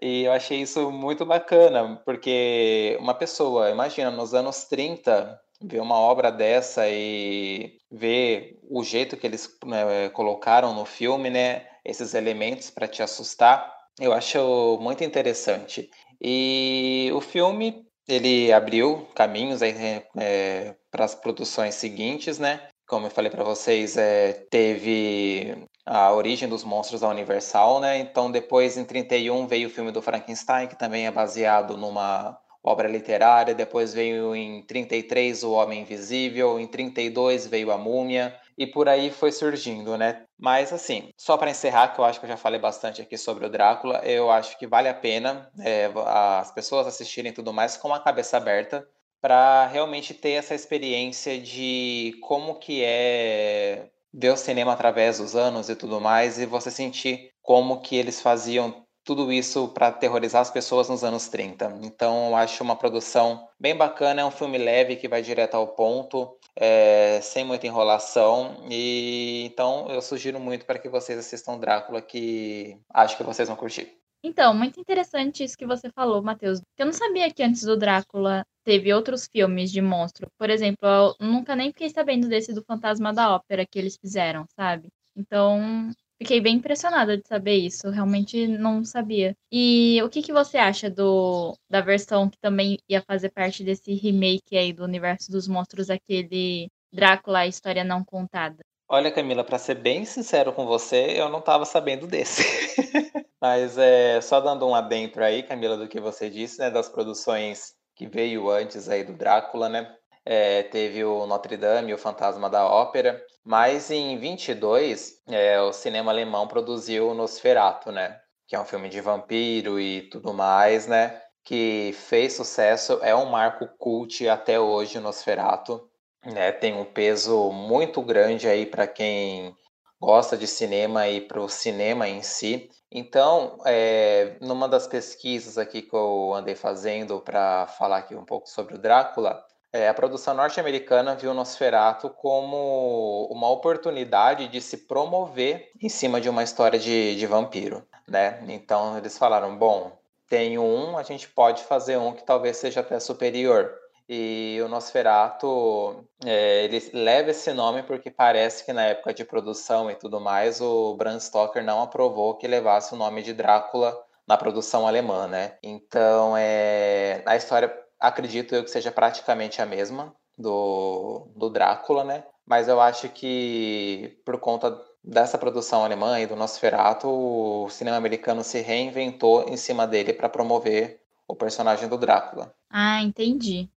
E 0.00 0.24
eu 0.24 0.32
achei 0.32 0.62
isso 0.62 0.90
muito 0.90 1.26
bacana, 1.26 2.00
porque 2.06 2.96
uma 3.00 3.12
pessoa, 3.12 3.68
imagina, 3.70 4.10
nos 4.10 4.32
anos 4.32 4.64
30, 4.64 5.38
ver 5.62 5.80
uma 5.80 5.98
obra 5.98 6.32
dessa 6.32 6.88
e 6.88 7.76
ver 7.90 8.58
o 8.70 8.82
jeito 8.82 9.16
que 9.16 9.26
eles 9.26 9.48
né, 9.64 10.08
colocaram 10.10 10.74
no 10.74 10.86
filme, 10.86 11.28
né? 11.28 11.66
Esses 11.84 12.14
elementos 12.14 12.70
para 12.70 12.88
te 12.88 13.02
assustar, 13.02 13.70
eu 14.00 14.12
acho 14.12 14.78
muito 14.80 15.04
interessante. 15.04 15.90
E 16.20 17.10
o 17.14 17.20
filme 17.20 17.86
ele 18.08 18.52
abriu 18.52 19.06
caminhos 19.14 19.62
é, 19.62 20.74
para 20.90 21.04
as 21.04 21.14
produções 21.14 21.74
seguintes, 21.74 22.38
né? 22.38 22.68
Como 22.86 23.06
eu 23.06 23.10
falei 23.10 23.30
para 23.30 23.42
vocês, 23.42 23.96
é, 23.96 24.32
teve 24.48 25.66
a 25.84 26.12
origem 26.12 26.48
dos 26.48 26.62
monstros 26.62 27.00
da 27.00 27.08
Universal, 27.08 27.80
né? 27.80 27.98
Então 27.98 28.30
depois 28.30 28.76
em 28.76 28.84
31 28.84 29.46
veio 29.46 29.68
o 29.68 29.70
filme 29.70 29.90
do 29.90 30.00
Frankenstein, 30.00 30.68
que 30.68 30.78
também 30.78 31.06
é 31.06 31.10
baseado 31.10 31.76
numa 31.76 32.38
obra 32.62 32.88
literária. 32.88 33.54
Depois 33.54 33.92
veio 33.92 34.34
em 34.36 34.62
33 34.62 35.42
o 35.42 35.52
Homem 35.52 35.82
Invisível, 35.82 36.60
em 36.60 36.66
32 36.66 37.46
veio 37.46 37.72
a 37.72 37.78
Múmia 37.78 38.36
e 38.56 38.66
por 38.66 38.88
aí 38.88 39.10
foi 39.10 39.32
surgindo, 39.32 39.96
né? 39.98 40.24
Mas 40.38 40.72
assim, 40.72 41.10
só 41.16 41.36
para 41.36 41.50
encerrar, 41.50 41.88
que 41.88 42.00
eu 42.00 42.04
acho 42.04 42.18
que 42.20 42.26
eu 42.26 42.30
já 42.30 42.36
falei 42.36 42.60
bastante 42.60 43.02
aqui 43.02 43.18
sobre 43.18 43.44
o 43.46 43.50
Drácula, 43.50 43.98
eu 44.04 44.30
acho 44.30 44.58
que 44.58 44.66
vale 44.66 44.88
a 44.88 44.94
pena 44.94 45.50
é, 45.60 45.90
as 46.06 46.52
pessoas 46.52 46.86
assistirem 46.86 47.32
tudo 47.32 47.52
mais 47.52 47.76
com 47.76 47.92
a 47.92 48.00
cabeça 48.00 48.36
aberta 48.36 48.86
para 49.20 49.66
realmente 49.66 50.14
ter 50.14 50.32
essa 50.32 50.54
experiência 50.54 51.40
de 51.40 52.16
como 52.22 52.58
que 52.58 52.82
é 52.84 53.90
ver 54.12 54.30
o 54.30 54.36
cinema 54.36 54.72
através 54.72 55.18
dos 55.18 55.34
anos 55.34 55.68
e 55.68 55.76
tudo 55.76 56.00
mais 56.00 56.38
e 56.38 56.46
você 56.46 56.70
sentir 56.70 57.30
como 57.42 57.80
que 57.80 57.96
eles 57.96 58.20
faziam 58.20 58.85
tudo 59.06 59.32
isso 59.32 59.68
para 59.68 59.86
aterrorizar 59.86 60.42
as 60.42 60.50
pessoas 60.50 60.88
nos 60.88 61.04
anos 61.04 61.28
30. 61.28 61.78
Então, 61.82 62.30
eu 62.30 62.36
acho 62.36 62.62
uma 62.64 62.74
produção 62.74 63.48
bem 63.58 63.74
bacana, 63.74 64.20
é 64.20 64.24
um 64.24 64.32
filme 64.32 64.58
leve 64.58 64.96
que 64.96 65.06
vai 65.06 65.22
direto 65.22 65.54
ao 65.54 65.68
ponto, 65.68 66.36
é, 66.56 67.20
sem 67.22 67.44
muita 67.44 67.68
enrolação. 67.68 68.66
E 68.68 69.44
então 69.46 69.86
eu 69.88 70.02
sugiro 70.02 70.40
muito 70.40 70.66
para 70.66 70.78
que 70.78 70.88
vocês 70.88 71.16
assistam 71.16 71.56
Drácula, 71.56 72.02
que 72.02 72.76
acho 72.92 73.16
que 73.16 73.22
vocês 73.22 73.46
vão 73.46 73.56
curtir. 73.56 73.96
Então, 74.24 74.52
muito 74.52 74.80
interessante 74.80 75.44
isso 75.44 75.56
que 75.56 75.66
você 75.66 75.88
falou, 75.88 76.20
Matheus. 76.20 76.60
Eu 76.76 76.86
não 76.86 76.92
sabia 76.92 77.32
que 77.32 77.44
antes 77.44 77.62
do 77.62 77.76
Drácula 77.76 78.44
teve 78.64 78.92
outros 78.92 79.28
filmes 79.30 79.70
de 79.70 79.80
monstro. 79.80 80.26
Por 80.36 80.50
exemplo, 80.50 80.88
eu 80.88 81.14
nunca 81.20 81.54
nem 81.54 81.70
fiquei 81.70 81.90
sabendo 81.90 82.28
desse 82.28 82.52
do 82.52 82.64
Fantasma 82.64 83.12
da 83.12 83.32
Ópera 83.32 83.64
que 83.64 83.78
eles 83.78 83.96
fizeram, 83.96 84.44
sabe? 84.58 84.88
Então, 85.14 85.90
Fiquei 86.18 86.40
bem 86.40 86.56
impressionada 86.56 87.16
de 87.16 87.26
saber 87.28 87.56
isso, 87.56 87.90
realmente 87.90 88.46
não 88.46 88.82
sabia. 88.84 89.36
E 89.52 90.00
o 90.02 90.08
que, 90.08 90.22
que 90.22 90.32
você 90.32 90.56
acha 90.56 90.88
do 90.88 91.54
da 91.68 91.82
versão 91.82 92.30
que 92.30 92.38
também 92.38 92.78
ia 92.88 93.02
fazer 93.02 93.30
parte 93.30 93.62
desse 93.62 93.92
remake 93.92 94.56
aí 94.56 94.72
do 94.72 94.82
universo 94.82 95.30
dos 95.30 95.46
monstros, 95.46 95.90
aquele 95.90 96.68
Drácula, 96.92 97.40
a 97.40 97.46
história 97.46 97.84
não 97.84 98.02
contada? 98.02 98.64
Olha, 98.88 99.12
Camila, 99.12 99.44
para 99.44 99.58
ser 99.58 99.74
bem 99.74 100.04
sincero 100.04 100.52
com 100.52 100.64
você, 100.64 101.20
eu 101.20 101.28
não 101.28 101.40
estava 101.40 101.64
sabendo 101.64 102.06
desse. 102.06 102.42
Mas 103.42 103.76
é 103.76 104.20
só 104.20 104.40
dando 104.40 104.66
um 104.66 104.74
adentro 104.74 105.22
aí, 105.22 105.42
Camila, 105.42 105.76
do 105.76 105.88
que 105.88 106.00
você 106.00 106.30
disse, 106.30 106.58
né, 106.58 106.70
das 106.70 106.88
produções 106.88 107.74
que 107.94 108.06
veio 108.06 108.48
antes 108.48 108.88
aí 108.88 109.04
do 109.04 109.12
Drácula, 109.12 109.68
né? 109.68 109.94
É, 110.28 110.64
teve 110.64 111.04
o 111.04 111.24
Notre 111.24 111.56
Dame, 111.56 111.94
o 111.94 111.98
Fantasma 111.98 112.50
da 112.50 112.66
Ópera, 112.66 113.24
mas 113.44 113.92
em 113.92 114.18
22 114.18 115.22
é, 115.28 115.60
o 115.60 115.72
cinema 115.72 116.10
alemão 116.10 116.48
produziu 116.48 117.14
Nosferatu, 117.14 117.92
né? 117.92 118.18
Que 118.48 118.56
é 118.56 118.60
um 118.60 118.64
filme 118.64 118.88
de 118.88 119.00
vampiro 119.00 119.78
e 119.78 120.02
tudo 120.10 120.34
mais, 120.34 120.88
né? 120.88 121.22
Que 121.44 121.94
fez 121.94 122.32
sucesso, 122.32 122.98
é 123.02 123.14
um 123.14 123.26
marco 123.26 123.68
cult 123.78 124.28
até 124.28 124.58
hoje, 124.58 124.98
Nosferatu. 124.98 125.88
Né? 126.24 126.50
Tem 126.50 126.74
um 126.74 126.84
peso 126.84 127.52
muito 127.52 128.02
grande 128.02 128.48
aí 128.48 128.66
para 128.66 128.88
quem 128.88 129.56
gosta 130.00 130.36
de 130.36 130.46
cinema 130.48 131.08
e 131.08 131.20
para 131.20 131.40
o 131.40 131.48
cinema 131.48 132.08
em 132.08 132.20
si. 132.20 132.68
Então, 132.90 133.58
é, 133.64 134.36
numa 134.40 134.68
das 134.68 134.88
pesquisas 134.88 135.56
aqui 135.56 135.82
que 135.82 135.94
eu 135.94 136.34
andei 136.34 136.54
fazendo 136.54 137.20
para 137.20 137.66
falar 137.68 137.98
aqui 137.98 138.14
um 138.14 138.24
pouco 138.24 138.48
sobre 138.48 138.74
o 138.74 138.78
Drácula, 138.78 139.44
é, 139.76 139.88
a 139.88 139.94
produção 139.94 140.34
norte-americana 140.34 141.14
viu 141.14 141.34
Nosferatu 141.34 142.08
como 142.08 143.28
uma 143.30 143.48
oportunidade 143.50 144.48
de 144.48 144.60
se 144.60 144.78
promover 144.78 145.70
em 145.80 145.88
cima 145.88 146.20
de 146.20 146.28
uma 146.28 146.42
história 146.42 146.78
de, 146.78 147.14
de 147.14 147.26
vampiro, 147.26 147.86
né? 148.08 148.42
Então 148.48 148.96
eles 148.96 149.18
falaram, 149.18 149.56
bom, 149.56 149.92
tem 150.28 150.58
um, 150.58 150.96
a 150.96 151.02
gente 151.02 151.28
pode 151.28 151.62
fazer 151.64 151.96
um 151.98 152.12
que 152.12 152.24
talvez 152.24 152.56
seja 152.56 152.80
até 152.80 152.98
superior. 152.98 153.72
E 154.08 154.60
o 154.64 154.68
Nosferatu, 154.68 156.04
é, 156.24 156.64
ele 156.64 156.90
leva 156.92 157.30
esse 157.30 157.52
nome 157.52 157.82
porque 157.82 158.08
parece 158.08 158.64
que 158.64 158.72
na 158.72 158.84
época 158.84 159.12
de 159.12 159.24
produção 159.24 159.90
e 159.90 159.96
tudo 159.96 160.20
mais, 160.20 160.60
o 160.60 160.94
Bram 160.94 161.18
Stoker 161.18 161.62
não 161.64 161.82
aprovou 161.82 162.36
que 162.36 162.46
levasse 162.46 162.94
o 162.94 162.96
nome 162.96 163.22
de 163.22 163.34
Drácula 163.34 163.96
na 164.26 164.36
produção 164.36 164.86
alemã, 164.86 165.26
né? 165.26 165.56
Então, 165.62 166.36
é, 166.36 167.22
a 167.26 167.36
história 167.36 167.85
acredito 168.00 168.54
eu 168.54 168.64
que 168.64 168.70
seja 168.70 168.90
praticamente 168.90 169.60
a 169.60 169.66
mesma 169.66 170.14
do, 170.36 171.28
do 171.34 171.50
Drácula, 171.50 172.04
né? 172.04 172.24
Mas 172.46 172.68
eu 172.68 172.80
acho 172.80 173.08
que 173.08 174.20
por 174.24 174.38
conta 174.38 174.78
dessa 175.02 175.38
produção 175.38 175.84
alemã 175.84 176.20
e 176.20 176.26
do 176.26 176.36
Nosferatu, 176.36 177.08
o 177.08 177.68
cinema 177.70 177.96
americano 177.96 178.42
se 178.42 178.60
reinventou 178.60 179.48
em 179.48 179.56
cima 179.56 179.86
dele 179.86 180.12
para 180.12 180.28
promover 180.28 181.00
o 181.26 181.34
personagem 181.34 181.88
do 181.88 181.98
Drácula. 181.98 182.54
Ah, 182.70 183.02
entendi. 183.02 183.68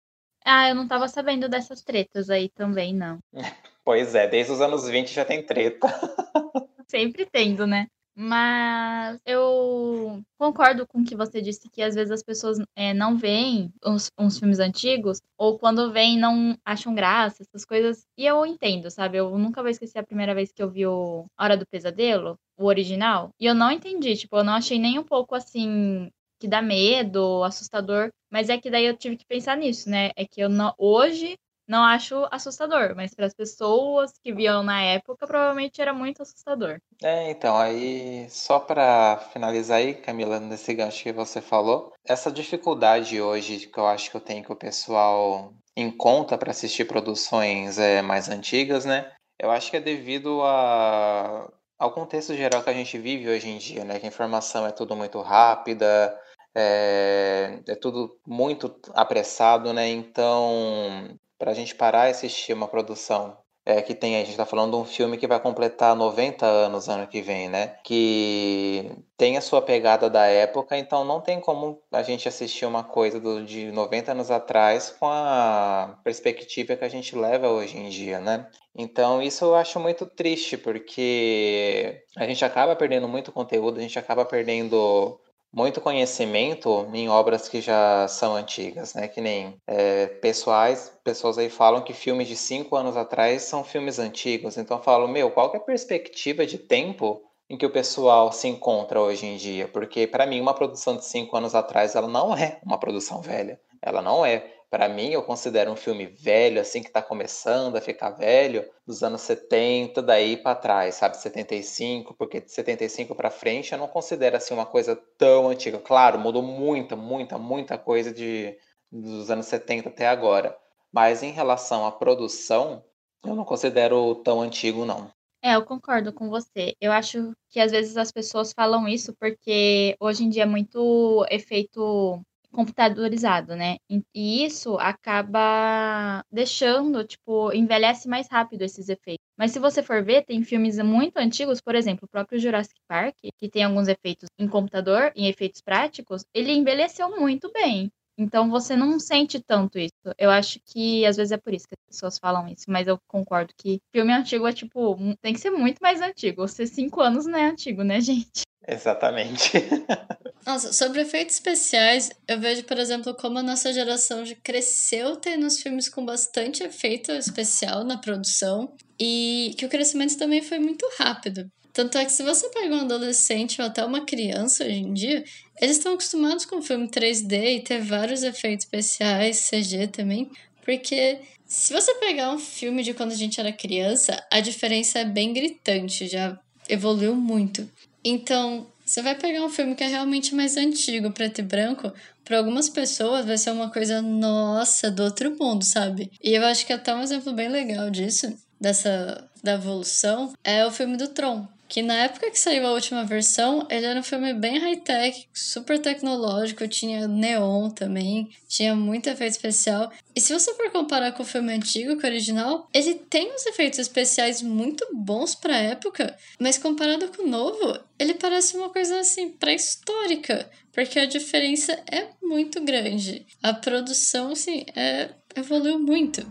Ah, 0.45 0.69
eu 0.69 0.75
não 0.75 0.85
estava 0.85 1.09
sabendo 1.09 1.49
dessas 1.49 1.83
tretas 1.83 2.31
aí 2.31 2.49
também, 2.49 2.95
não. 2.95 3.19
pois 3.85 4.15
é, 4.15 4.27
desde 4.27 4.53
os 4.53 4.61
anos 4.61 4.89
20 4.89 5.13
já 5.13 5.25
tem 5.25 5.45
treta. 5.45 5.89
Sempre 6.89 7.27
tendo, 7.27 7.67
né? 7.67 7.87
Mas 8.21 9.21
eu 9.25 10.21
concordo 10.37 10.85
com 10.85 11.03
o 11.03 11.05
que 11.05 11.15
você 11.15 11.41
disse, 11.41 11.69
que 11.71 11.81
às 11.81 11.95
vezes 11.95 12.11
as 12.11 12.21
pessoas 12.21 12.59
é, 12.75 12.93
não 12.93 13.17
veem 13.17 13.73
uns, 13.87 14.11
uns, 14.19 14.41
filmes 14.41 14.59
antigos, 14.59 15.21
ou 15.39 15.57
quando 15.57 15.93
veem 15.93 16.19
não 16.19 16.59
acham 16.65 16.93
graça, 16.93 17.45
essas 17.45 17.65
coisas. 17.65 18.05
E 18.17 18.27
eu 18.27 18.45
entendo, 18.45 18.91
sabe? 18.91 19.19
Eu 19.19 19.39
nunca 19.39 19.63
vou 19.63 19.71
esquecer 19.71 20.01
a 20.01 20.03
primeira 20.03 20.35
vez 20.35 20.51
que 20.51 20.61
eu 20.61 20.69
vi 20.69 20.85
o 20.85 21.27
Hora 21.39 21.57
do 21.57 21.65
Pesadelo, 21.65 22.37
o 22.59 22.65
original, 22.65 23.31
e 23.39 23.47
eu 23.47 23.55
não 23.55 23.71
entendi, 23.71 24.17
tipo, 24.17 24.37
eu 24.37 24.43
não 24.43 24.55
achei 24.55 24.81
nem 24.81 24.99
um 24.99 25.05
pouco 25.05 25.37
assim 25.37 26.11
que 26.41 26.49
dá 26.49 26.61
medo, 26.61 27.45
assustador, 27.45 28.11
mas 28.33 28.49
é 28.49 28.59
que 28.59 28.69
daí 28.69 28.87
eu 28.87 28.97
tive 28.97 29.17
que 29.17 29.27
pensar 29.27 29.57
nisso, 29.57 29.89
né? 29.89 30.11
É 30.17 30.25
que 30.27 30.41
eu 30.41 30.49
não, 30.49 30.75
hoje 30.77 31.37
não 31.69 31.85
acho 31.85 32.27
assustador, 32.31 32.95
mas 32.97 33.15
para 33.15 33.27
as 33.27 33.35
pessoas 33.35 34.15
que 34.25 34.33
viam 34.33 34.63
na 34.63 34.81
época, 34.83 35.27
provavelmente 35.27 35.83
era 35.83 35.93
muito 35.93 36.23
assustador. 36.23 36.81
É, 37.03 37.31
então, 37.31 37.57
aí, 37.57 38.27
só 38.31 38.59
para 38.59 39.19
finalizar 39.33 39.79
aí, 39.79 39.95
Camila, 39.95 40.41
nesse 40.41 40.73
gancho 40.73 41.03
que 41.03 41.13
você 41.13 41.43
falou, 41.43 41.93
essa 42.05 42.33
dificuldade 42.33 43.21
hoje 43.21 43.67
que 43.67 43.79
eu 43.79 43.87
acho 43.87 44.11
que 44.11 44.17
eu 44.17 44.21
tenho 44.21 44.43
que 44.43 44.53
o 44.53 44.57
pessoal 44.57 45.53
encontra 45.77 46.39
para 46.39 46.51
assistir 46.51 46.87
produções 46.87 47.79
é, 47.79 48.01
mais 48.01 48.29
antigas, 48.31 48.87
né? 48.87 49.13
Eu 49.39 49.51
acho 49.51 49.71
que 49.71 49.77
é 49.77 49.81
devido 49.81 50.43
a, 50.43 51.49
ao 51.79 51.93
contexto 51.93 52.35
geral 52.35 52.63
que 52.63 52.71
a 52.71 52.75
gente 52.75 52.99
vive 52.99 53.29
hoje 53.29 53.49
em 53.49 53.59
dia, 53.59 53.85
né? 53.85 54.01
Que 54.01 54.07
a 54.07 54.09
informação 54.09 54.67
é 54.67 54.73
tudo 54.73 54.97
muito 54.97 55.21
rápida, 55.21 56.19
é, 56.55 57.61
é 57.69 57.75
tudo 57.77 58.19
muito 58.27 58.75
apressado, 58.95 59.73
né? 59.73 59.89
Então, 59.89 61.17
para 61.39 61.53
a 61.53 61.55
gente 61.55 61.75
parar 61.75 62.09
e 62.09 62.11
assistir 62.11 62.53
uma 62.53 62.69
produção 62.69 63.37
é, 63.69 63.83
que 63.83 63.95
tem, 63.95 64.17
a 64.17 64.21
gente 64.21 64.31
está 64.31 64.47
falando 64.47 64.71
de 64.71 64.77
um 64.79 64.85
filme 64.87 65.19
que 65.19 65.27
vai 65.27 65.39
completar 65.39 65.95
90 65.95 66.47
anos 66.47 66.89
ano 66.89 67.07
que 67.07 67.21
vem, 67.21 67.51
né? 67.51 67.77
Que 67.85 68.91
tem 69.15 69.37
a 69.37 69.43
sua 69.43 69.61
pegada 69.61 70.09
da 70.09 70.25
época, 70.25 70.79
então 70.79 71.05
não 71.05 71.21
tem 71.21 71.39
como 71.39 71.79
a 71.93 72.03
gente 72.03 72.27
assistir 72.27 72.65
uma 72.65 72.83
coisa 72.83 73.21
do, 73.21 73.45
de 73.45 73.71
90 73.71 74.13
anos 74.13 74.31
atrás 74.31 74.97
com 74.99 75.07
a 75.07 76.01
perspectiva 76.03 76.77
que 76.77 76.85
a 76.85 76.89
gente 76.89 77.15
leva 77.15 77.51
hoje 77.51 77.77
em 77.77 77.91
dia, 77.91 78.19
né? 78.19 78.51
Então 78.75 79.21
isso 79.23 79.45
eu 79.45 79.55
acho 79.55 79.79
muito 79.79 80.07
triste, 80.07 80.57
porque 80.57 82.03
a 82.17 82.25
gente 82.25 82.43
acaba 82.47 82.75
perdendo 82.75 83.07
muito 83.07 83.31
conteúdo, 83.31 83.77
a 83.77 83.83
gente 83.83 83.99
acaba 83.99 84.25
perdendo 84.25 85.21
muito 85.53 85.81
conhecimento 85.81 86.89
em 86.93 87.09
obras 87.09 87.49
que 87.49 87.61
já 87.61 88.07
são 88.09 88.35
antigas, 88.37 88.95
né? 88.95 89.09
Que 89.09 89.21
nem 89.21 89.57
é, 89.67 90.07
pessoais, 90.07 90.93
pessoas 91.03 91.39
aí 91.39 91.49
falam 91.49 91.83
que 91.83 91.93
filmes 91.93 92.29
de 92.29 92.37
cinco 92.37 92.77
anos 92.77 92.97
atrás 92.97 93.43
são 93.43 93.65
filmes 93.65 93.99
antigos. 93.99 94.57
Então 94.57 94.77
eu 94.77 94.83
falo, 94.83 95.09
meu, 95.09 95.31
qual 95.31 95.53
é 95.55 95.57
a 95.57 95.61
perspectiva 95.61 96.47
de 96.47 96.59
tempo 96.59 97.23
em 97.49 97.57
que 97.57 97.67
o 97.67 97.71
pessoal 97.71 98.31
se 98.31 98.47
encontra 98.47 99.01
hoje 99.01 99.27
em 99.27 99.37
dia? 99.37 99.67
Porque 99.69 100.07
para 100.07 100.27
mim 100.27 100.41
uma 100.41 100.55
produção 100.55 100.97
de 100.97 101.05
cinco 101.05 101.37
anos 101.37 101.55
atrás 101.55 101.95
ela 101.95 102.09
não 102.09 102.37
é 102.37 102.61
uma 102.65 102.79
produção 102.79 103.21
velha. 103.23 103.59
Ela 103.81 104.03
não 104.03 104.25
é. 104.25 104.53
Para 104.71 104.89
mim, 104.89 105.09
eu 105.09 105.23
considero 105.23 105.73
um 105.73 105.77
filme 105.77 106.05
velho, 106.07 106.61
assim, 106.61 106.83
que 106.83 106.89
está 106.89 107.01
começando 107.01 107.77
a 107.77 107.81
ficar 107.81 108.11
velho, 108.11 108.69
dos 108.87 109.03
anos 109.03 109.23
70, 109.23 110.03
daí 110.03 110.37
para 110.37 110.55
trás, 110.55 110.97
sabe? 110.97 111.17
75, 111.17 112.15
porque 112.15 112.41
de 112.41 112.53
75 112.53 113.15
para 113.15 113.31
frente 113.31 113.73
eu 113.73 113.79
não 113.79 113.89
considero, 113.89 114.37
assim, 114.37 114.53
uma 114.53 114.67
coisa 114.67 114.95
tão 115.17 115.49
antiga. 115.49 115.79
Claro, 115.79 116.19
mudou 116.19 116.43
muita, 116.43 116.95
muita, 116.95 117.39
muita 117.39 117.79
coisa 117.79 118.13
de, 118.13 118.59
dos 118.93 119.31
anos 119.31 119.47
70 119.47 119.89
até 119.89 120.07
agora. 120.07 120.55
Mas 120.93 121.23
em 121.23 121.33
relação 121.33 121.87
à 121.87 121.93
produção, 121.93 122.85
eu 123.25 123.35
não 123.35 123.45
considero 123.45 124.17
tão 124.17 124.43
antigo, 124.43 124.85
não. 124.85 125.11
É, 125.43 125.55
eu 125.55 125.65
concordo 125.65 126.13
com 126.13 126.29
você. 126.29 126.75
Eu 126.81 126.93
acho 126.93 127.33
que 127.49 127.61
às 127.61 127.71
vezes 127.71 127.97
as 127.97 128.11
pessoas 128.11 128.53
falam 128.53 128.89
isso 128.89 129.15
porque 129.19 129.97
hoje 130.01 130.25
em 130.25 130.29
dia 130.29 130.43
é 130.43 130.47
muito 130.47 131.25
efeito 131.31 132.21
computadorizado, 132.53 133.55
né? 133.55 133.77
E 134.15 134.45
isso 134.45 134.77
acaba 134.79 136.23
deixando, 136.31 137.05
tipo, 137.05 137.53
envelhece 137.53 138.09
mais 138.09 138.29
rápido 138.31 138.63
esses 138.63 138.89
efeitos. 138.89 139.25
Mas 139.37 139.53
se 139.53 139.59
você 139.59 139.83
for 139.83 140.03
ver, 140.03 140.25
tem 140.25 140.43
filmes 140.43 140.79
muito 140.79 141.17
antigos, 141.19 141.61
por 141.61 141.75
exemplo, 141.75 142.05
o 142.05 142.09
próprio 142.09 142.39
Jurassic 142.39 142.81
Park, 142.89 143.17
que 143.39 143.49
tem 143.49 143.65
alguns 143.65 143.89
efeitos 143.89 144.29
em 144.39 144.49
computador, 144.49 145.13
em 145.15 145.29
efeitos 145.29 145.61
práticos, 145.61 146.25
ele 146.35 146.53
envelheceu 146.53 147.11
muito 147.19 147.51
bem. 147.53 147.91
Então 148.19 148.51
você 148.51 148.75
não 148.75 148.99
sente 148.99 149.41
tanto 149.41 149.79
isso. 149.79 149.93
Eu 150.19 150.29
acho 150.31 150.59
que 150.67 151.07
às 151.07 151.17
vezes 151.17 151.31
é 151.31 151.37
por 151.37 151.55
isso 151.55 151.69
que 151.69 151.75
as 151.75 151.87
pessoas 151.87 152.19
falam 152.19 152.49
isso, 152.49 152.65
mas 152.67 152.89
eu 152.89 152.99
concordo 153.07 153.55
que 153.57 153.81
filme 153.93 154.13
antigo 154.13 154.45
é 154.47 154.53
tipo, 154.53 154.97
tem 155.23 155.33
que 155.33 155.39
ser 155.39 155.51
muito 155.51 155.79
mais 155.81 156.01
antigo. 156.01 156.49
Ser 156.49 156.67
cinco 156.67 157.01
anos 157.01 157.27
não 157.27 157.39
é 157.39 157.49
antigo, 157.49 157.85
né, 157.85 158.01
gente? 158.03 158.48
Exatamente. 158.69 159.53
Nossa, 160.47 160.73
sobre 160.73 161.01
efeitos 161.01 161.37
especiais, 161.37 162.11
eu 162.27 162.39
vejo, 162.39 162.65
por 162.65 162.79
exemplo, 162.79 163.15
como 163.15 163.39
a 163.39 163.43
nossa 163.43 163.73
geração 163.73 164.25
já 164.25 164.35
cresceu 164.43 165.17
tendo 165.17 165.47
os 165.47 165.61
filmes 165.61 165.89
com 165.89 166.05
bastante 166.05 166.63
efeito 166.63 167.11
especial 167.13 167.83
na 167.85 167.99
produção 167.99 168.73
e 169.01 169.55
que 169.57 169.65
o 169.65 169.69
crescimento 169.69 170.17
também 170.17 170.43
foi 170.43 170.59
muito 170.59 170.87
rápido. 170.99 171.51
Tanto 171.73 171.97
é 171.97 172.05
que 172.05 172.13
se 172.13 172.23
você 172.23 172.49
pega 172.49 172.75
um 172.75 172.81
adolescente 172.81 173.61
ou 173.61 173.67
até 173.67 173.85
uma 173.85 174.05
criança 174.05 174.65
hoje 174.65 174.81
em 174.81 174.93
dia, 174.93 175.25
eles 175.61 175.77
estão 175.77 175.95
acostumados 175.95 176.45
com 176.45 176.63
filme 176.63 176.89
3D 176.89 177.57
e 177.57 177.61
ter 177.61 177.81
vários 177.81 178.23
efeitos 178.23 178.65
especiais, 178.65 179.49
CG 179.49 179.87
também, 179.89 180.31
porque 180.65 181.19
se 181.47 181.73
você 181.73 181.95
pegar 181.95 182.33
um 182.33 182.39
filme 182.39 182.83
de 182.83 182.93
quando 182.95 183.13
a 183.13 183.17
gente 183.17 183.39
era 183.39 183.53
criança, 183.53 184.23
a 184.31 184.41
diferença 184.41 184.99
é 184.99 185.05
bem 185.05 185.33
gritante, 185.33 186.09
já 186.09 186.39
evoluiu 186.69 187.15
muito. 187.15 187.69
Então, 188.09 188.67
você 188.85 189.03
vai 189.03 189.15
pegar 189.15 189.45
um 189.45 189.51
filme 189.51 189.75
que 189.75 189.85
é 189.85 189.87
realmente 189.87 190.35
mais 190.35 190.57
antigo, 190.57 191.11
preto 191.11 191.41
e 191.41 191.43
branco, 191.43 191.93
para 192.25 192.39
algumas 192.39 192.69
pessoas 192.69 193.27
vai 193.27 193.37
ser 193.37 193.51
uma 193.51 193.71
coisa, 193.71 194.01
nossa, 194.01 194.91
do 194.91 195.03
outro 195.03 195.37
mundo, 195.39 195.63
sabe? 195.63 196.11
E 196.23 196.33
eu 196.33 196.45
acho 196.47 196.67
que 196.67 196.73
até 196.73 196.95
um 196.95 197.03
exemplo 197.03 197.33
bem 197.35 197.49
legal 197.49 197.91
disso, 197.91 198.35
dessa 198.59 199.29
da 199.43 199.55
evolução, 199.55 200.33
é 200.43 200.67
o 200.67 200.71
filme 200.71 200.97
do 200.97 201.09
Tron 201.09 201.47
que 201.69 201.83
na 201.83 201.95
época 202.05 202.31
que 202.31 202.39
saiu 202.39 202.67
a 202.67 202.73
última 202.73 203.05
versão, 203.05 203.67
ele 203.71 203.85
era 203.85 204.01
um 204.01 204.03
filme 204.03 204.33
bem 204.33 204.59
high-tech, 204.59 205.29
super 205.35 205.79
tecnológico, 205.79 206.67
tinha 206.67 207.07
neon 207.07 207.69
também, 207.69 208.31
tinha 208.49 208.75
muito 208.75 209.09
efeito 209.09 209.33
especial. 209.33 209.93
E 210.17 210.21
se 210.21 210.33
você 210.33 210.55
for 210.55 210.71
comparar 210.71 211.13
com 211.13 211.23
o 211.23 211.27
filme 211.27 211.53
antigo, 211.53 212.01
com 212.01 212.07
o 212.07 212.11
original, 212.11 212.67
ele 212.73 212.95
tem 212.95 213.35
uns 213.35 213.45
efeitos 213.45 213.79
especiais 213.79 214.41
muito 214.41 214.87
bons 214.95 215.35
pra 215.35 215.59
época, 215.59 216.17
mas 216.41 216.57
comparado 216.57 217.09
com 217.09 217.25
o 217.25 217.29
novo, 217.29 217.79
ele 217.99 218.15
parece 218.15 218.57
uma 218.57 218.71
coisa 218.71 219.01
assim 219.01 219.29
pré-histórica, 219.29 220.51
porque 220.73 220.99
a 220.99 221.07
diferença 221.07 221.73
é 221.91 222.09
muito 222.23 222.65
grande. 222.65 223.27
A 223.43 223.53
produção, 223.53 224.33
assim, 224.33 224.65
é, 224.75 225.11
evoluiu 225.37 225.79
muito. 225.79 226.27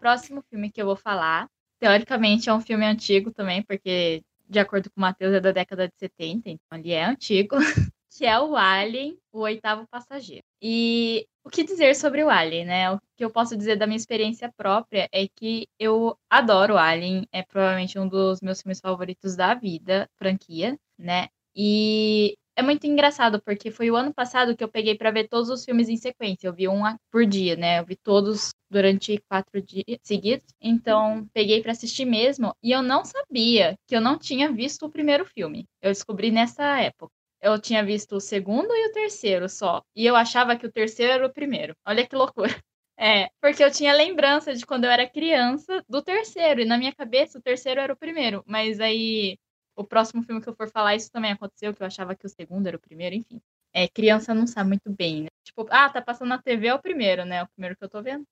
Próximo 0.00 0.42
filme 0.50 0.68
que 0.68 0.82
eu 0.82 0.86
vou 0.86 0.96
falar 0.96 1.51
teoricamente 1.82 2.48
é 2.48 2.54
um 2.54 2.60
filme 2.60 2.86
antigo 2.86 3.32
também, 3.32 3.60
porque, 3.60 4.22
de 4.48 4.60
acordo 4.60 4.88
com 4.88 5.00
o 5.00 5.00
Matheus, 5.00 5.34
é 5.34 5.40
da 5.40 5.50
década 5.50 5.88
de 5.88 5.94
70, 5.98 6.48
então 6.48 6.78
ele 6.78 6.92
é 6.92 7.04
antigo, 7.04 7.56
que 8.16 8.24
é 8.24 8.38
o 8.38 8.56
Alien, 8.56 9.18
o 9.32 9.40
oitavo 9.40 9.84
passageiro. 9.90 10.44
E 10.62 11.26
o 11.42 11.50
que 11.50 11.64
dizer 11.64 11.96
sobre 11.96 12.22
o 12.22 12.30
Alien, 12.30 12.66
né? 12.66 12.92
O 12.92 13.00
que 13.16 13.24
eu 13.24 13.30
posso 13.30 13.56
dizer 13.56 13.74
da 13.74 13.84
minha 13.84 13.96
experiência 13.96 14.48
própria 14.56 15.08
é 15.10 15.26
que 15.26 15.66
eu 15.76 16.16
adoro 16.30 16.74
o 16.74 16.78
Alien, 16.78 17.26
é 17.32 17.42
provavelmente 17.42 17.98
um 17.98 18.06
dos 18.06 18.40
meus 18.40 18.62
filmes 18.62 18.78
favoritos 18.78 19.34
da 19.34 19.52
vida, 19.52 20.08
franquia, 20.16 20.78
né? 20.96 21.26
E 21.56 22.36
é 22.56 22.62
muito 22.62 22.86
engraçado, 22.86 23.40
porque 23.42 23.70
foi 23.70 23.90
o 23.90 23.96
ano 23.96 24.12
passado 24.12 24.56
que 24.56 24.62
eu 24.62 24.68
peguei 24.68 24.94
para 24.96 25.10
ver 25.10 25.28
todos 25.28 25.48
os 25.48 25.64
filmes 25.64 25.88
em 25.88 25.96
sequência. 25.96 26.46
Eu 26.46 26.54
vi 26.54 26.68
um 26.68 26.82
por 27.10 27.24
dia, 27.24 27.56
né? 27.56 27.80
Eu 27.80 27.86
vi 27.86 27.96
todos 27.96 28.50
durante 28.70 29.18
quatro 29.28 29.62
dias 29.62 29.98
seguidos. 30.02 30.46
Então, 30.60 31.26
peguei 31.32 31.62
para 31.62 31.72
assistir 31.72 32.04
mesmo. 32.04 32.54
E 32.62 32.70
eu 32.72 32.82
não 32.82 33.04
sabia 33.04 33.76
que 33.86 33.96
eu 33.96 34.00
não 34.00 34.18
tinha 34.18 34.52
visto 34.52 34.84
o 34.86 34.90
primeiro 34.90 35.24
filme. 35.24 35.66
Eu 35.80 35.90
descobri 35.90 36.30
nessa 36.30 36.80
época. 36.80 37.12
Eu 37.40 37.58
tinha 37.58 37.84
visto 37.84 38.16
o 38.16 38.20
segundo 38.20 38.72
e 38.72 38.88
o 38.88 38.92
terceiro 38.92 39.48
só. 39.48 39.82
E 39.96 40.06
eu 40.06 40.14
achava 40.14 40.56
que 40.56 40.66
o 40.66 40.72
terceiro 40.72 41.12
era 41.12 41.26
o 41.26 41.32
primeiro. 41.32 41.74
Olha 41.86 42.06
que 42.06 42.16
loucura. 42.16 42.48
É, 42.98 43.28
porque 43.40 43.64
eu 43.64 43.70
tinha 43.70 43.92
lembrança 43.92 44.54
de 44.54 44.64
quando 44.64 44.84
eu 44.84 44.90
era 44.90 45.08
criança 45.08 45.82
do 45.88 46.02
terceiro. 46.02 46.60
E 46.60 46.64
na 46.64 46.78
minha 46.78 46.94
cabeça, 46.94 47.38
o 47.38 47.42
terceiro 47.42 47.80
era 47.80 47.92
o 47.92 47.96
primeiro. 47.96 48.44
Mas 48.46 48.78
aí 48.78 49.38
o 49.76 49.84
próximo 49.84 50.22
filme 50.22 50.40
que 50.40 50.48
eu 50.48 50.54
for 50.54 50.68
falar, 50.70 50.94
isso 50.94 51.10
também 51.10 51.32
aconteceu, 51.32 51.74
que 51.74 51.82
eu 51.82 51.86
achava 51.86 52.14
que 52.14 52.26
o 52.26 52.28
segundo 52.28 52.66
era 52.66 52.76
o 52.76 52.80
primeiro, 52.80 53.16
enfim. 53.16 53.40
É, 53.74 53.88
criança 53.88 54.34
não 54.34 54.46
sabe 54.46 54.68
muito 54.68 54.90
bem, 54.90 55.22
né? 55.22 55.28
Tipo, 55.44 55.66
ah, 55.70 55.88
tá 55.88 56.02
passando 56.02 56.28
na 56.28 56.40
TV 56.40 56.68
é 56.68 56.74
o 56.74 56.82
primeiro, 56.82 57.24
né? 57.24 57.36
É 57.36 57.42
o 57.42 57.48
primeiro 57.48 57.76
que 57.76 57.84
eu 57.84 57.88
tô 57.88 58.02
vendo. 58.02 58.24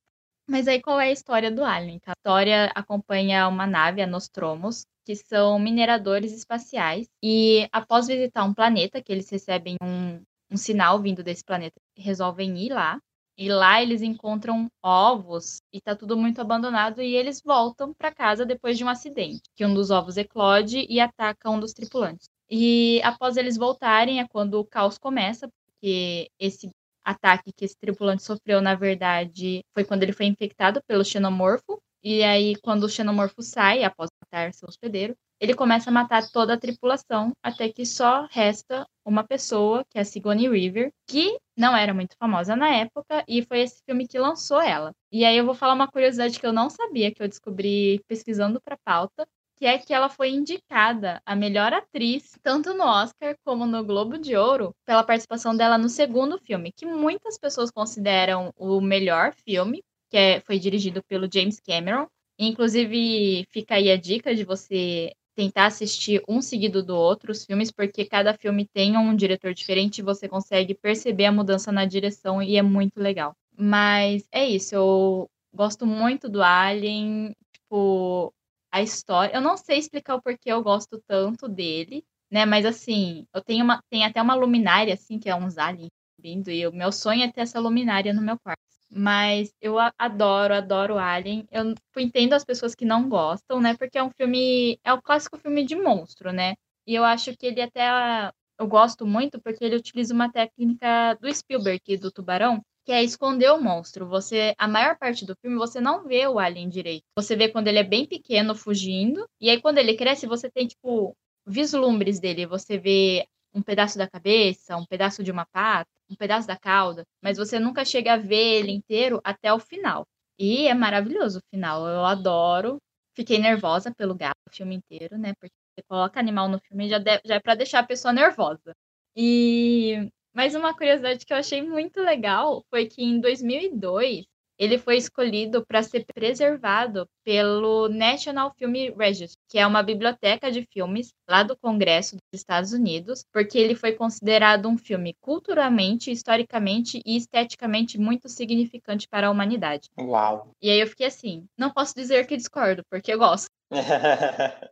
Mas 0.48 0.66
aí 0.68 0.82
qual 0.82 1.00
é 1.00 1.08
a 1.08 1.12
história 1.12 1.50
do 1.50 1.64
Alien? 1.64 2.00
A 2.06 2.12
história 2.12 2.72
acompanha 2.74 3.48
uma 3.48 3.66
nave, 3.66 4.02
a 4.02 4.06
Nostromos, 4.06 4.84
que 5.04 5.14
são 5.14 5.58
mineradores 5.58 6.32
espaciais. 6.32 7.06
E 7.22 7.68
após 7.72 8.06
visitar 8.08 8.44
um 8.44 8.52
planeta, 8.52 9.02
que 9.02 9.12
eles 9.12 9.30
recebem 9.30 9.76
um, 9.82 10.20
um 10.50 10.56
sinal 10.56 11.00
vindo 11.00 11.22
desse 11.22 11.44
planeta, 11.44 11.80
resolvem 11.96 12.58
ir 12.58 12.72
lá. 12.72 13.00
E 13.40 13.48
lá 13.48 13.80
eles 13.80 14.02
encontram 14.02 14.70
ovos 14.82 15.62
e 15.72 15.80
tá 15.80 15.96
tudo 15.96 16.14
muito 16.14 16.42
abandonado 16.42 17.00
e 17.00 17.16
eles 17.16 17.40
voltam 17.40 17.94
para 17.94 18.12
casa 18.12 18.44
depois 18.44 18.76
de 18.76 18.84
um 18.84 18.88
acidente, 18.90 19.40
que 19.56 19.64
um 19.64 19.72
dos 19.72 19.90
ovos 19.90 20.18
eclode 20.18 20.86
e 20.90 21.00
ataca 21.00 21.48
um 21.48 21.58
dos 21.58 21.72
tripulantes. 21.72 22.28
E 22.50 23.00
após 23.02 23.38
eles 23.38 23.56
voltarem 23.56 24.20
é 24.20 24.28
quando 24.28 24.60
o 24.60 24.64
caos 24.66 24.98
começa, 24.98 25.48
porque 25.48 26.28
esse 26.38 26.68
ataque 27.02 27.50
que 27.56 27.64
esse 27.64 27.74
tripulante 27.80 28.22
sofreu, 28.22 28.60
na 28.60 28.74
verdade, 28.74 29.64
foi 29.72 29.84
quando 29.86 30.02
ele 30.02 30.12
foi 30.12 30.26
infectado 30.26 30.82
pelo 30.86 31.02
xenomorfo. 31.02 31.80
E 32.02 32.22
aí, 32.22 32.56
quando 32.56 32.84
o 32.84 32.90
xenomorfo 32.90 33.42
sai, 33.42 33.84
após 33.84 34.10
matar 34.22 34.52
seu 34.52 34.68
hospedeiro, 34.68 35.16
ele 35.40 35.54
começa 35.54 35.88
a 35.88 35.92
matar 35.92 36.28
toda 36.30 36.54
a 36.54 36.58
tripulação, 36.58 37.32
até 37.42 37.72
que 37.72 37.86
só 37.86 38.28
resta 38.30 38.86
uma 39.04 39.24
pessoa, 39.24 39.82
que 39.88 39.96
é 39.96 40.02
a 40.02 40.04
Sigourney 40.04 40.48
Weaver, 40.48 40.92
que 41.08 41.38
não 41.56 41.74
era 41.74 41.94
muito 41.94 42.14
famosa 42.18 42.54
na 42.54 42.68
época, 42.68 43.24
e 43.26 43.42
foi 43.42 43.60
esse 43.60 43.82
filme 43.86 44.06
que 44.06 44.18
lançou 44.18 44.60
ela. 44.60 44.92
E 45.10 45.24
aí 45.24 45.36
eu 45.36 45.46
vou 45.46 45.54
falar 45.54 45.72
uma 45.72 45.88
curiosidade 45.88 46.38
que 46.38 46.46
eu 46.46 46.52
não 46.52 46.68
sabia, 46.68 47.10
que 47.10 47.22
eu 47.22 47.28
descobri 47.28 48.02
pesquisando 48.06 48.60
para 48.60 48.76
pauta, 48.84 49.26
que 49.56 49.66
é 49.66 49.78
que 49.78 49.92
ela 49.92 50.08
foi 50.08 50.30
indicada 50.30 51.20
a 51.24 51.36
melhor 51.36 51.72
atriz, 51.72 52.38
tanto 52.42 52.72
no 52.72 52.84
Oscar 52.84 53.34
como 53.44 53.66
no 53.66 53.84
Globo 53.84 54.18
de 54.18 54.34
Ouro, 54.36 54.74
pela 54.86 55.04
participação 55.04 55.54
dela 55.56 55.76
no 55.76 55.88
segundo 55.88 56.38
filme, 56.38 56.72
que 56.72 56.86
muitas 56.86 57.38
pessoas 57.38 57.70
consideram 57.70 58.52
o 58.56 58.80
melhor 58.80 59.34
filme, 59.34 59.82
que 60.10 60.16
é, 60.16 60.40
foi 60.40 60.58
dirigido 60.58 61.02
pelo 61.04 61.28
James 61.32 61.60
Cameron. 61.60 62.06
Inclusive, 62.38 63.46
fica 63.50 63.74
aí 63.74 63.90
a 63.90 63.98
dica 63.98 64.34
de 64.34 64.44
você 64.44 65.12
tentar 65.40 65.66
assistir 65.66 66.22
um 66.28 66.42
seguido 66.42 66.82
do 66.82 66.94
outro 66.94 67.32
os 67.32 67.46
filmes, 67.46 67.70
porque 67.70 68.04
cada 68.04 68.34
filme 68.34 68.66
tem 68.66 68.98
um 68.98 69.16
diretor 69.16 69.54
diferente 69.54 69.98
e 69.98 70.02
você 70.02 70.28
consegue 70.28 70.74
perceber 70.74 71.24
a 71.24 71.32
mudança 71.32 71.72
na 71.72 71.86
direção 71.86 72.42
e 72.42 72.58
é 72.58 72.62
muito 72.62 73.00
legal. 73.00 73.34
Mas 73.56 74.28
é 74.30 74.46
isso, 74.46 74.74
eu 74.74 75.30
gosto 75.54 75.86
muito 75.86 76.28
do 76.28 76.42
Alien, 76.42 77.34
tipo, 77.54 78.34
a 78.70 78.82
história. 78.82 79.34
Eu 79.34 79.40
não 79.40 79.56
sei 79.56 79.78
explicar 79.78 80.16
o 80.16 80.22
porquê 80.22 80.52
eu 80.52 80.62
gosto 80.62 81.02
tanto 81.06 81.48
dele, 81.48 82.04
né? 82.30 82.44
Mas 82.44 82.66
assim, 82.66 83.26
eu 83.34 83.42
tenho 83.42 83.64
uma, 83.64 83.82
tem 83.90 84.04
até 84.04 84.20
uma 84.20 84.34
luminária 84.34 84.92
assim 84.92 85.18
que 85.18 85.30
é 85.30 85.34
uns 85.34 85.56
aliens 85.56 85.88
vindo 86.18 86.50
e 86.50 86.66
o 86.66 86.72
meu 86.72 86.92
sonho 86.92 87.22
é 87.22 87.32
ter 87.32 87.40
essa 87.40 87.58
luminária 87.58 88.12
no 88.12 88.20
meu 88.20 88.38
quarto. 88.38 88.60
Mas 88.90 89.54
eu 89.60 89.76
adoro, 89.96 90.54
adoro 90.54 90.98
Alien. 90.98 91.46
Eu 91.50 91.74
entendo 91.98 92.32
as 92.34 92.44
pessoas 92.44 92.74
que 92.74 92.84
não 92.84 93.08
gostam, 93.08 93.60
né? 93.60 93.76
Porque 93.76 93.98
é 93.98 94.02
um 94.02 94.10
filme, 94.10 94.78
é 94.84 94.92
o 94.92 95.00
clássico 95.00 95.38
filme 95.38 95.64
de 95.64 95.76
monstro, 95.76 96.32
né? 96.32 96.54
E 96.86 96.94
eu 96.94 97.04
acho 97.04 97.36
que 97.36 97.46
ele 97.46 97.62
até 97.62 98.32
eu 98.58 98.66
gosto 98.66 99.06
muito 99.06 99.40
porque 99.40 99.64
ele 99.64 99.76
utiliza 99.76 100.12
uma 100.12 100.30
técnica 100.30 101.14
do 101.20 101.32
Spielberg 101.34 101.96
do 101.96 102.10
Tubarão, 102.10 102.60
que 102.84 102.92
é 102.92 103.02
esconder 103.02 103.50
o 103.52 103.60
monstro. 103.62 104.06
Você, 104.08 104.54
a 104.58 104.68
maior 104.68 104.98
parte 104.98 105.24
do 105.24 105.34
filme, 105.40 105.56
você 105.56 105.80
não 105.80 106.04
vê 106.06 106.26
o 106.26 106.38
alien 106.38 106.68
direito. 106.68 107.04
Você 107.16 107.34
vê 107.36 107.48
quando 107.48 107.68
ele 107.68 107.78
é 107.78 107.84
bem 107.84 108.04
pequeno 108.06 108.54
fugindo, 108.54 109.26
e 109.40 109.48
aí 109.48 109.60
quando 109.62 109.78
ele 109.78 109.96
cresce, 109.96 110.26
você 110.26 110.50
tem 110.50 110.66
tipo 110.66 111.16
vislumbres 111.46 112.20
dele. 112.20 112.46
Você 112.46 112.76
vê 112.76 113.26
um 113.54 113.62
pedaço 113.62 113.96
da 113.96 114.08
cabeça, 114.08 114.76
um 114.76 114.84
pedaço 114.84 115.24
de 115.24 115.30
uma 115.30 115.46
pata, 115.46 115.90
um 116.10 116.16
pedaço 116.16 116.46
da 116.46 116.56
cauda, 116.58 117.04
mas 117.22 117.38
você 117.38 117.58
nunca 117.58 117.84
chega 117.84 118.14
a 118.14 118.16
ver 118.16 118.60
ele 118.60 118.72
inteiro 118.72 119.20
até 119.24 119.52
o 119.52 119.58
final. 119.58 120.06
E 120.38 120.66
é 120.66 120.74
maravilhoso 120.74 121.38
o 121.38 121.42
final. 121.54 121.86
Eu 121.86 122.04
adoro. 122.04 122.78
Fiquei 123.14 123.38
nervosa 123.38 123.92
pelo 123.94 124.14
gato 124.14 124.38
o 124.48 124.54
filme 124.54 124.76
inteiro, 124.76 125.18
né? 125.18 125.34
Porque 125.38 125.54
você 125.74 125.82
coloca 125.88 126.18
animal 126.20 126.48
no 126.48 126.58
filme 126.60 126.88
já, 126.88 126.98
deve, 126.98 127.22
já 127.24 127.36
é 127.36 127.40
para 127.40 127.54
deixar 127.54 127.80
a 127.80 127.86
pessoa 127.86 128.12
nervosa. 128.12 128.74
E 129.16 130.10
mas 130.34 130.54
uma 130.54 130.74
curiosidade 130.74 131.26
que 131.26 131.32
eu 131.32 131.36
achei 131.36 131.60
muito 131.60 132.00
legal 132.00 132.64
foi 132.70 132.86
que 132.86 133.02
em 133.02 133.20
2002 133.20 134.24
ele 134.60 134.76
foi 134.76 134.98
escolhido 134.98 135.64
para 135.64 135.82
ser 135.82 136.04
preservado 136.14 137.08
pelo 137.24 137.88
National 137.88 138.52
Film 138.58 138.74
Registry, 138.94 139.38
que 139.48 139.58
é 139.58 139.66
uma 139.66 139.82
biblioteca 139.82 140.52
de 140.52 140.66
filmes 140.70 141.14
lá 141.26 141.42
do 141.42 141.56
Congresso 141.56 142.16
dos 142.16 142.40
Estados 142.40 142.74
Unidos, 142.74 143.24
porque 143.32 143.58
ele 143.58 143.74
foi 143.74 143.92
considerado 143.92 144.68
um 144.68 144.76
filme 144.76 145.14
culturalmente, 145.18 146.10
historicamente 146.10 147.00
e 147.06 147.16
esteticamente 147.16 147.98
muito 147.98 148.28
significante 148.28 149.08
para 149.08 149.28
a 149.28 149.30
humanidade. 149.30 149.88
Uau! 149.98 150.50
E 150.60 150.70
aí 150.70 150.78
eu 150.78 150.86
fiquei 150.86 151.06
assim, 151.06 151.46
não 151.56 151.70
posso 151.70 151.94
dizer 151.94 152.26
que 152.26 152.36
discordo, 152.36 152.82
porque 152.90 153.14
eu 153.14 153.18
gosto. 153.18 153.48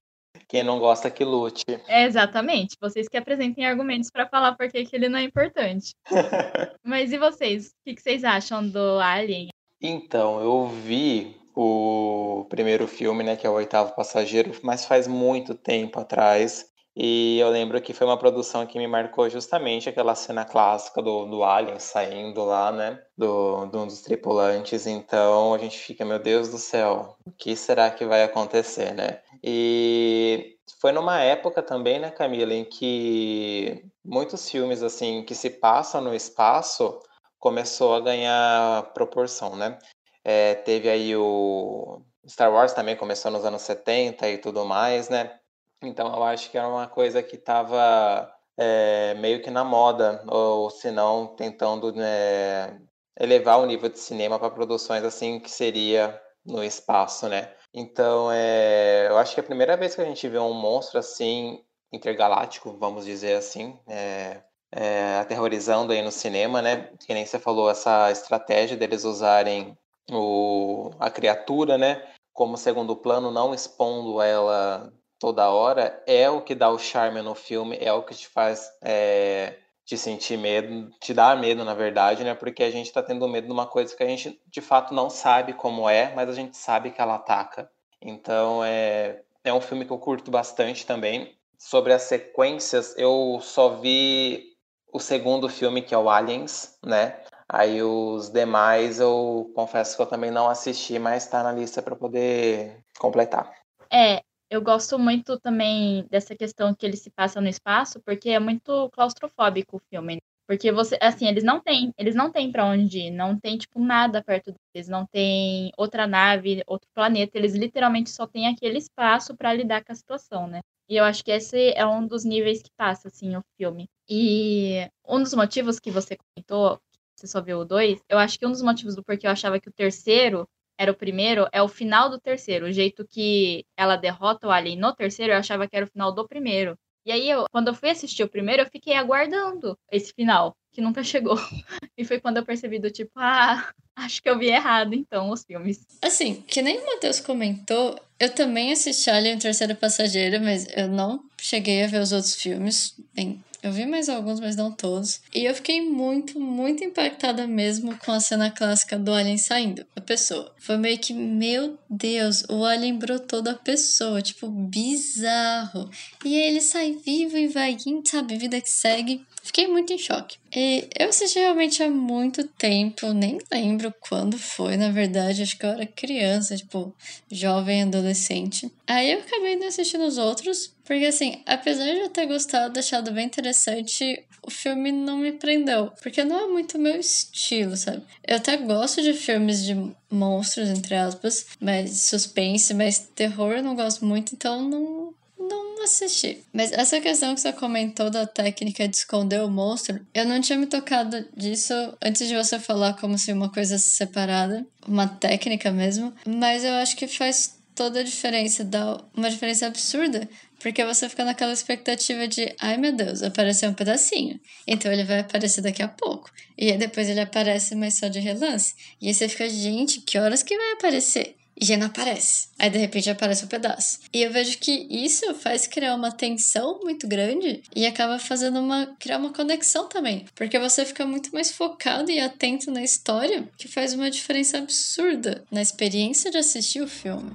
Quem 0.48 0.62
não 0.62 0.78
gosta 0.78 1.10
que 1.10 1.24
lute. 1.24 1.64
É, 1.86 2.04
exatamente. 2.04 2.76
Vocês 2.80 3.08
que 3.08 3.16
apresentem 3.16 3.66
argumentos 3.66 4.10
para 4.10 4.28
falar 4.28 4.54
por 4.54 4.70
que 4.70 4.86
ele 4.92 5.08
não 5.08 5.18
é 5.18 5.22
importante. 5.22 5.92
Mas 6.82 7.12
e 7.12 7.18
vocês? 7.18 7.68
O 7.86 7.94
que 7.94 8.00
vocês 8.00 8.24
acham 8.24 8.66
do 8.66 8.98
Alien? 8.98 9.48
Então, 9.80 10.40
eu 10.40 10.66
vi 10.66 11.36
o 11.54 12.46
primeiro 12.48 12.86
filme, 12.86 13.22
né, 13.24 13.36
que 13.36 13.46
é 13.46 13.50
o 13.50 13.54
Oitavo 13.54 13.94
Passageiro, 13.94 14.52
mas 14.62 14.84
faz 14.84 15.06
muito 15.08 15.54
tempo 15.54 16.00
atrás. 16.00 16.66
E 16.96 17.38
eu 17.38 17.48
lembro 17.48 17.80
que 17.80 17.92
foi 17.92 18.06
uma 18.06 18.18
produção 18.18 18.66
que 18.66 18.76
me 18.76 18.88
marcou 18.88 19.30
justamente 19.30 19.88
aquela 19.88 20.16
cena 20.16 20.44
clássica 20.44 21.00
do, 21.00 21.26
do 21.26 21.44
Alien 21.44 21.78
saindo 21.78 22.44
lá, 22.44 22.72
né? 22.72 23.00
Do, 23.16 23.66
de 23.66 23.76
um 23.76 23.86
dos 23.86 24.02
tripulantes. 24.02 24.84
Então 24.84 25.54
a 25.54 25.58
gente 25.58 25.78
fica, 25.78 26.04
meu 26.04 26.18
Deus 26.18 26.48
do 26.48 26.58
céu, 26.58 27.16
o 27.24 27.30
que 27.30 27.54
será 27.54 27.88
que 27.90 28.04
vai 28.04 28.24
acontecer, 28.24 28.92
né? 28.94 29.20
E 29.44 30.56
foi 30.80 30.90
numa 30.90 31.20
época 31.20 31.62
também, 31.62 32.00
né, 32.00 32.10
Camila, 32.10 32.52
em 32.52 32.64
que 32.64 33.84
muitos 34.04 34.50
filmes 34.50 34.82
assim 34.82 35.22
que 35.22 35.36
se 35.36 35.50
passam 35.50 36.00
no 36.00 36.14
espaço 36.14 36.98
começou 37.38 37.94
a 37.94 38.01
ganhar 38.01 38.92
proporção, 38.92 39.57
né? 39.57 39.79
É, 40.24 40.55
teve 40.57 40.88
aí 40.88 41.16
o 41.16 42.03
Star 42.29 42.53
Wars 42.53 42.72
também 42.72 42.96
começou 42.96 43.31
nos 43.31 43.44
anos 43.44 43.62
70 43.62 44.29
e 44.29 44.38
tudo 44.38 44.64
mais, 44.64 45.09
né? 45.09 45.38
Então 45.83 46.14
eu 46.14 46.22
acho 46.24 46.51
que 46.51 46.59
era 46.59 46.68
uma 46.68 46.88
coisa 46.88 47.22
que 47.22 47.37
estava 47.37 48.31
é, 48.57 49.14
meio 49.14 49.40
que 49.42 49.51
na 49.51 49.64
moda, 49.64 50.22
ou 50.27 50.68
se 50.70 50.90
não, 50.90 51.29
tentando 51.29 51.92
né, 51.92 52.81
elevar 53.18 53.59
o 53.61 53.66
nível 53.66 53.88
de 53.88 53.98
cinema 53.98 54.38
para 54.38 54.51
produções 54.51 55.05
assim 55.05 55.38
que 55.38 55.51
seria 55.51 56.20
no 56.44 56.62
espaço, 56.64 57.29
né? 57.29 57.55
Então 57.72 58.31
é, 58.33 59.07
eu 59.09 59.18
acho 59.18 59.35
que 59.35 59.40
é 59.40 59.42
a 59.42 59.46
primeira 59.46 59.77
vez 59.77 59.94
que 59.94 60.01
a 60.01 60.05
gente 60.05 60.29
vê 60.29 60.38
um 60.38 60.55
monstro 60.55 60.98
assim 60.98 61.64
intergaláctico, 61.92 62.77
vamos 62.79 63.05
dizer 63.05 63.35
assim, 63.35 63.79
é, 63.87 64.42
é, 64.72 65.18
aterrorizando 65.18 65.92
aí 65.92 66.02
no 66.02 66.12
cinema, 66.12 66.61
né? 66.62 66.90
Que 67.07 67.14
nem 67.14 67.24
você 67.24 67.38
falou, 67.38 67.70
essa 67.70 68.11
estratégia 68.11 68.76
deles 68.76 69.04
usarem 69.04 69.76
o, 70.11 70.90
a 70.98 71.11
criatura, 71.11 71.78
né? 71.78 72.07
Como 72.33 72.57
segundo 72.57 72.96
plano, 72.96 73.31
não 73.31 73.54
expondo 73.54 74.20
ela 74.20 74.92
toda 75.18 75.50
hora 75.50 76.02
é 76.07 76.31
o 76.31 76.40
que 76.40 76.54
dá 76.54 76.70
o 76.70 76.78
charme 76.78 77.20
no 77.22 77.35
filme, 77.35 77.76
é 77.81 77.92
o 77.92 78.02
que 78.02 78.14
te 78.14 78.28
faz 78.28 78.70
é, 78.81 79.57
te 79.85 79.96
sentir 79.96 80.37
medo, 80.37 80.90
te 81.00 81.12
dar 81.12 81.37
medo, 81.37 81.64
na 81.64 81.74
verdade, 81.74 82.22
né? 82.22 82.35
Porque 82.35 82.62
a 82.62 82.70
gente 82.70 82.92
tá 82.92 83.02
tendo 83.02 83.26
medo 83.28 83.46
de 83.46 83.52
uma 83.52 83.66
coisa 83.66 83.96
que 83.96 84.02
a 84.02 84.07
gente 84.07 84.40
de 84.46 84.61
fato 84.61 84.94
não 84.94 85.11
sabe 85.11 85.54
como 85.54 85.88
é, 85.88 86.14
mas 86.14 86.28
a 86.28 86.35
gente 86.35 86.57
sabe 86.57 86.90
que 86.90 87.00
ela 87.00 87.16
ataca. 87.16 87.70
Então 88.00 88.62
é, 88.64 89.22
é 89.42 89.52
um 89.52 89.61
filme 89.61 89.85
que 89.85 89.90
eu 89.90 89.98
curto 89.98 90.31
bastante 90.31 90.87
também. 90.87 91.35
Sobre 91.59 91.92
as 91.92 92.02
sequências, 92.02 92.94
eu 92.96 93.40
só 93.42 93.70
vi 93.70 94.47
o 94.92 95.01
segundo 95.01 95.48
filme, 95.48 95.83
que 95.83 95.94
é 95.94 95.98
o 95.98 96.09
Aliens, 96.09 96.79
né? 96.85 97.20
Aí 97.48 97.83
os 97.83 98.29
demais 98.29 99.01
eu 99.01 99.51
confesso 99.55 99.96
que 99.96 100.03
eu 100.03 100.07
também 100.07 100.31
não 100.31 100.48
assisti, 100.48 100.98
mas 100.98 101.24
está 101.24 101.42
na 101.42 101.53
lista 101.53 101.81
para 101.81 101.96
poder 101.96 102.85
completar. 102.98 103.51
É, 103.90 104.22
eu 104.51 104.61
gosto 104.61 104.98
muito 104.98 105.38
também 105.40 106.07
dessa 106.11 106.35
questão 106.35 106.74
que 106.74 106.85
ele 106.85 106.96
se 106.96 107.11
passa 107.11 107.40
no 107.40 107.48
espaço, 107.48 108.01
porque 108.05 108.31
é 108.31 108.38
muito 108.38 108.90
claustrofóbico 108.90 109.77
o 109.77 109.83
filme. 109.90 110.16
Né? 110.16 110.20
Porque 110.46 110.72
você, 110.72 110.98
assim, 111.03 111.27
eles 111.27 111.44
não 111.44 111.61
têm, 111.61 111.92
eles 111.98 112.14
não 112.14 112.33
têm 112.33 112.51
para 112.51 112.64
onde 112.64 113.01
ir, 113.01 113.11
não 113.11 113.38
tem 113.38 113.59
tipo 113.59 113.79
nada 113.79 114.24
perto 114.24 114.55
deles, 114.74 114.88
não 114.88 115.07
tem 115.07 115.70
outra 115.77 116.07
nave, 116.07 116.62
outro 116.66 116.88
planeta, 116.94 117.37
eles 117.37 117.55
literalmente 117.55 118.09
só 118.09 118.27
têm 118.27 118.46
aquele 118.46 118.79
espaço 118.79 119.37
para 119.37 119.53
lidar 119.53 119.85
com 119.85 119.92
a 119.92 119.94
situação, 119.94 120.46
né? 120.46 120.61
E 120.88 120.96
eu 120.96 121.05
acho 121.05 121.22
que 121.24 121.31
esse 121.31 121.72
é 121.74 121.87
um 121.87 122.07
dos 122.07 122.24
níveis 122.24 122.62
que 122.62 122.70
passa 122.77 123.09
assim 123.09 123.37
o 123.37 123.42
filme. 123.57 123.88
E 124.09 124.88
um 125.07 125.22
dos 125.22 125.35
motivos 125.35 125.79
que 125.79 125.90
você 125.90 126.16
comentou, 126.16 126.81
você 127.14 127.27
só 127.27 127.42
viu 127.42 127.59
o 127.61 127.64
dois, 127.64 128.01
eu 128.09 128.18
acho 128.18 128.38
que 128.38 128.46
um 128.46 128.51
dos 128.51 128.62
motivos 128.62 128.94
do 128.96 129.05
porquê 129.05 129.27
eu 129.27 129.31
achava 129.31 129.61
que 129.61 129.68
o 129.68 129.72
terceiro 129.72 130.48
era 130.79 130.90
o 130.92 130.96
primeiro, 130.96 131.46
é 131.53 131.61
o 131.62 131.68
final 131.68 132.09
do 132.09 132.18
terceiro. 132.20 132.66
O 132.66 132.72
jeito 132.72 133.07
que 133.07 133.66
ela 133.77 133.96
derrota 133.96 134.46
o 134.46 134.51
Alien 134.51 134.79
no 134.79 134.94
terceiro, 134.94 135.33
eu 135.33 135.38
achava 135.38 135.68
que 135.68 135.77
era 135.77 135.85
o 135.85 135.88
final 135.88 136.12
do 136.12 136.27
primeiro. 136.27 136.79
E 137.08 137.10
aí, 137.10 137.30
eu, 137.30 137.46
quando 137.50 137.68
eu 137.68 137.74
fui 137.74 137.88
assistir 137.88 138.22
o 138.22 138.28
primeiro, 138.28 138.60
eu 138.60 138.66
fiquei 138.70 138.92
aguardando 138.92 139.78
esse 139.90 140.12
final, 140.12 140.54
que 140.70 140.82
nunca 140.82 141.02
chegou. 141.02 141.36
E 141.96 142.04
foi 142.04 142.20
quando 142.20 142.36
eu 142.36 142.44
percebi 142.44 142.78
do 142.78 142.92
tipo, 142.92 143.10
ah, 143.16 143.72
acho 143.96 144.22
que 144.22 144.30
eu 144.30 144.38
vi 144.38 144.46
errado, 144.46 144.94
então, 144.94 145.30
os 145.30 145.42
filmes. 145.42 145.84
Assim, 146.00 146.44
que 146.46 146.62
nem 146.62 146.78
o 146.78 146.86
Matheus 146.86 147.18
comentou, 147.18 147.98
eu 148.20 148.32
também 148.32 148.70
assisti 148.70 149.10
Alien 149.10 149.36
Terceiro 149.36 149.74
Passageiro, 149.74 150.40
mas 150.40 150.68
eu 150.76 150.86
não 150.86 151.24
cheguei 151.40 151.82
a 151.82 151.88
ver 151.88 152.00
os 152.00 152.12
outros 152.12 152.40
filmes. 152.40 152.94
Bem, 153.12 153.42
Eu 153.62 153.72
vi 153.72 153.86
mais 153.86 154.08
alguns, 154.08 154.38
mas 154.38 154.54
não 154.54 154.70
todos. 154.70 155.20
E 155.34 155.44
eu 155.44 155.54
fiquei 155.54 155.80
muito, 155.80 156.38
muito 156.38 156.84
impactada 156.84 157.46
mesmo 157.46 157.96
com 157.98 158.12
a 158.12 158.20
cena 158.20 158.50
clássica 158.50 158.98
do 158.98 159.12
Alien 159.12 159.38
saindo, 159.38 159.84
a 159.96 160.00
pessoa. 160.00 160.54
Foi 160.58 160.76
meio 160.76 160.98
que, 160.98 161.12
meu 161.12 161.76
Deus, 161.90 162.44
o 162.48 162.64
Alien 162.64 162.98
brotou 162.98 163.42
da 163.42 163.54
pessoa, 163.54 164.22
tipo, 164.22 164.48
bizarro. 164.48 165.90
E 166.24 166.36
aí 166.36 166.48
ele 166.48 166.60
sai 166.60 166.92
vivo 167.04 167.36
e 167.36 167.48
vai 167.48 167.76
sabe, 168.04 168.36
vida 168.36 168.60
que 168.60 168.70
segue. 168.70 169.26
Fiquei 169.48 169.66
muito 169.66 169.90
em 169.94 169.98
choque. 169.98 170.37
E 170.54 170.87
eu 170.98 171.08
assisti 171.08 171.38
realmente 171.38 171.82
há 171.82 171.88
muito 171.88 172.46
tempo, 172.46 173.14
nem 173.14 173.38
lembro 173.50 173.94
quando 173.98 174.38
foi, 174.38 174.76
na 174.76 174.90
verdade, 174.90 175.40
acho 175.40 175.56
que 175.56 175.64
eu 175.64 175.70
era 175.70 175.87
criança, 175.87 176.54
tipo, 176.54 176.94
jovem, 177.32 177.84
adolescente. 177.84 178.70
Aí 178.87 179.11
eu 179.11 179.20
acabei 179.20 179.56
não 179.56 179.68
assistindo 179.68 180.04
os 180.04 180.18
outros, 180.18 180.74
porque 180.84 181.06
assim, 181.06 181.40
apesar 181.46 181.87
de 181.87 181.98
eu 181.98 182.11
ter 182.11 182.26
gostado, 182.26 182.78
achado 182.78 183.11
bem 183.11 183.24
interessante, 183.24 184.22
o 184.42 184.50
filme 184.50 184.92
não 184.92 185.16
me 185.16 185.32
prendeu, 185.32 185.92
porque 186.02 186.22
não 186.24 186.38
é 186.38 186.46
muito 186.46 186.78
meu 186.78 187.00
estilo, 187.00 187.74
sabe? 187.74 188.02
Eu 188.26 188.37
até 188.37 188.54
gosto 188.58 189.00
de 189.00 189.14
filmes 189.14 189.64
de 189.64 189.74
monstros, 190.11 190.68
entre 190.68 190.94
aspas, 190.94 191.46
mas 191.58 192.02
suspense, 192.02 192.74
mas 192.74 192.98
terror 192.98 193.52
eu 193.52 193.62
não 193.62 193.74
gosto 193.74 194.04
muito, 194.04 194.34
então 194.34 194.62
não, 194.68 195.14
não 195.48 195.82
assisti. 195.82 196.44
Mas 196.52 196.72
essa 196.72 197.00
questão 197.00 197.34
que 197.34 197.40
você 197.40 197.52
comentou 197.52 198.11
da 198.11 198.26
técnica 198.26 198.87
de 198.87 198.96
esconder 198.96 199.42
o 199.42 199.50
monstro, 199.50 200.00
eu 200.14 200.24
não 200.24 200.40
tinha 200.40 200.58
me 200.58 200.66
tocado 200.66 201.24
disso 201.37 201.74
antes 202.02 202.28
de 202.28 202.37
você 202.37 202.58
falar 202.58 202.94
como 202.94 203.18
se 203.18 203.32
uma 203.32 203.50
coisa 203.50 203.78
separada, 203.78 204.66
uma 204.87 205.08
técnica 205.08 205.70
mesmo, 205.70 206.12
mas 206.26 206.64
eu 206.64 206.74
acho 206.74 206.96
que 206.96 207.08
faz 207.08 207.58
toda 207.74 208.00
a 208.00 208.02
diferença, 208.02 208.64
dá 208.64 209.00
uma 209.16 209.30
diferença 209.30 209.66
absurda, 209.66 210.28
porque 210.58 210.84
você 210.84 211.08
fica 211.08 211.24
naquela 211.24 211.52
expectativa 211.52 212.26
de, 212.26 212.52
ai 212.61 212.76
meu 212.76 212.92
Deus, 212.92 213.22
apareceu 213.22 213.70
um 213.70 213.74
pedacinho. 213.74 214.40
Então 214.66 214.92
ele 214.92 215.04
vai 215.04 215.20
aparecer 215.20 215.61
daqui 215.61 215.82
a 215.82 215.88
pouco. 215.88 216.28
E 216.56 216.72
aí 216.72 216.76
depois 216.76 217.08
ele 217.08 217.20
aparece, 217.20 217.76
mas 217.76 217.94
só 217.94 218.08
de 218.08 218.18
relance. 218.18 218.74
E 219.00 219.06
aí 219.06 219.14
você 219.14 219.28
fica, 219.28 219.48
gente, 219.48 220.00
que 220.00 220.18
horas 220.18 220.42
que 220.42 220.56
vai 220.56 220.72
aparecer? 220.72 221.37
E 221.60 221.76
não 221.76 221.86
aparece. 221.86 222.48
Aí 222.58 222.70
de 222.70 222.78
repente 222.78 223.10
aparece 223.10 223.44
um 223.44 223.48
pedaço. 223.48 224.00
E 224.12 224.22
eu 224.22 224.30
vejo 224.30 224.58
que 224.58 224.86
isso 224.90 225.34
faz 225.34 225.66
criar 225.66 225.94
uma 225.94 226.12
tensão 226.12 226.80
muito 226.82 227.06
grande 227.06 227.62
e 227.74 227.86
acaba 227.86 228.18
fazendo 228.18 228.60
uma 228.60 228.96
criar 228.98 229.18
uma 229.18 229.32
conexão 229.32 229.88
também, 229.88 230.26
porque 230.34 230.58
você 230.58 230.84
fica 230.84 231.06
muito 231.06 231.30
mais 231.32 231.50
focado 231.50 232.10
e 232.10 232.20
atento 232.20 232.70
na 232.70 232.82
história, 232.82 233.48
que 233.56 233.68
faz 233.68 233.92
uma 233.94 234.10
diferença 234.10 234.58
absurda 234.58 235.44
na 235.50 235.62
experiência 235.62 236.30
de 236.30 236.38
assistir 236.38 236.80
o 236.80 236.88
filme. 236.88 237.30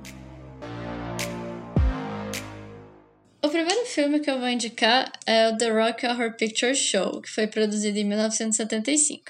O 3.44 3.50
primeiro 3.50 3.86
filme 3.86 4.22
que 4.22 4.32
eu 4.32 4.40
vou 4.40 4.48
indicar 4.48 5.12
é 5.26 5.50
o 5.50 5.58
The 5.58 5.70
Rock 5.70 6.08
Horror 6.08 6.34
Picture 6.38 6.74
Show, 6.74 7.22
que 7.22 7.30
foi 7.30 7.46
produzido 7.46 8.00
em 8.00 8.06
1975. 8.06 9.24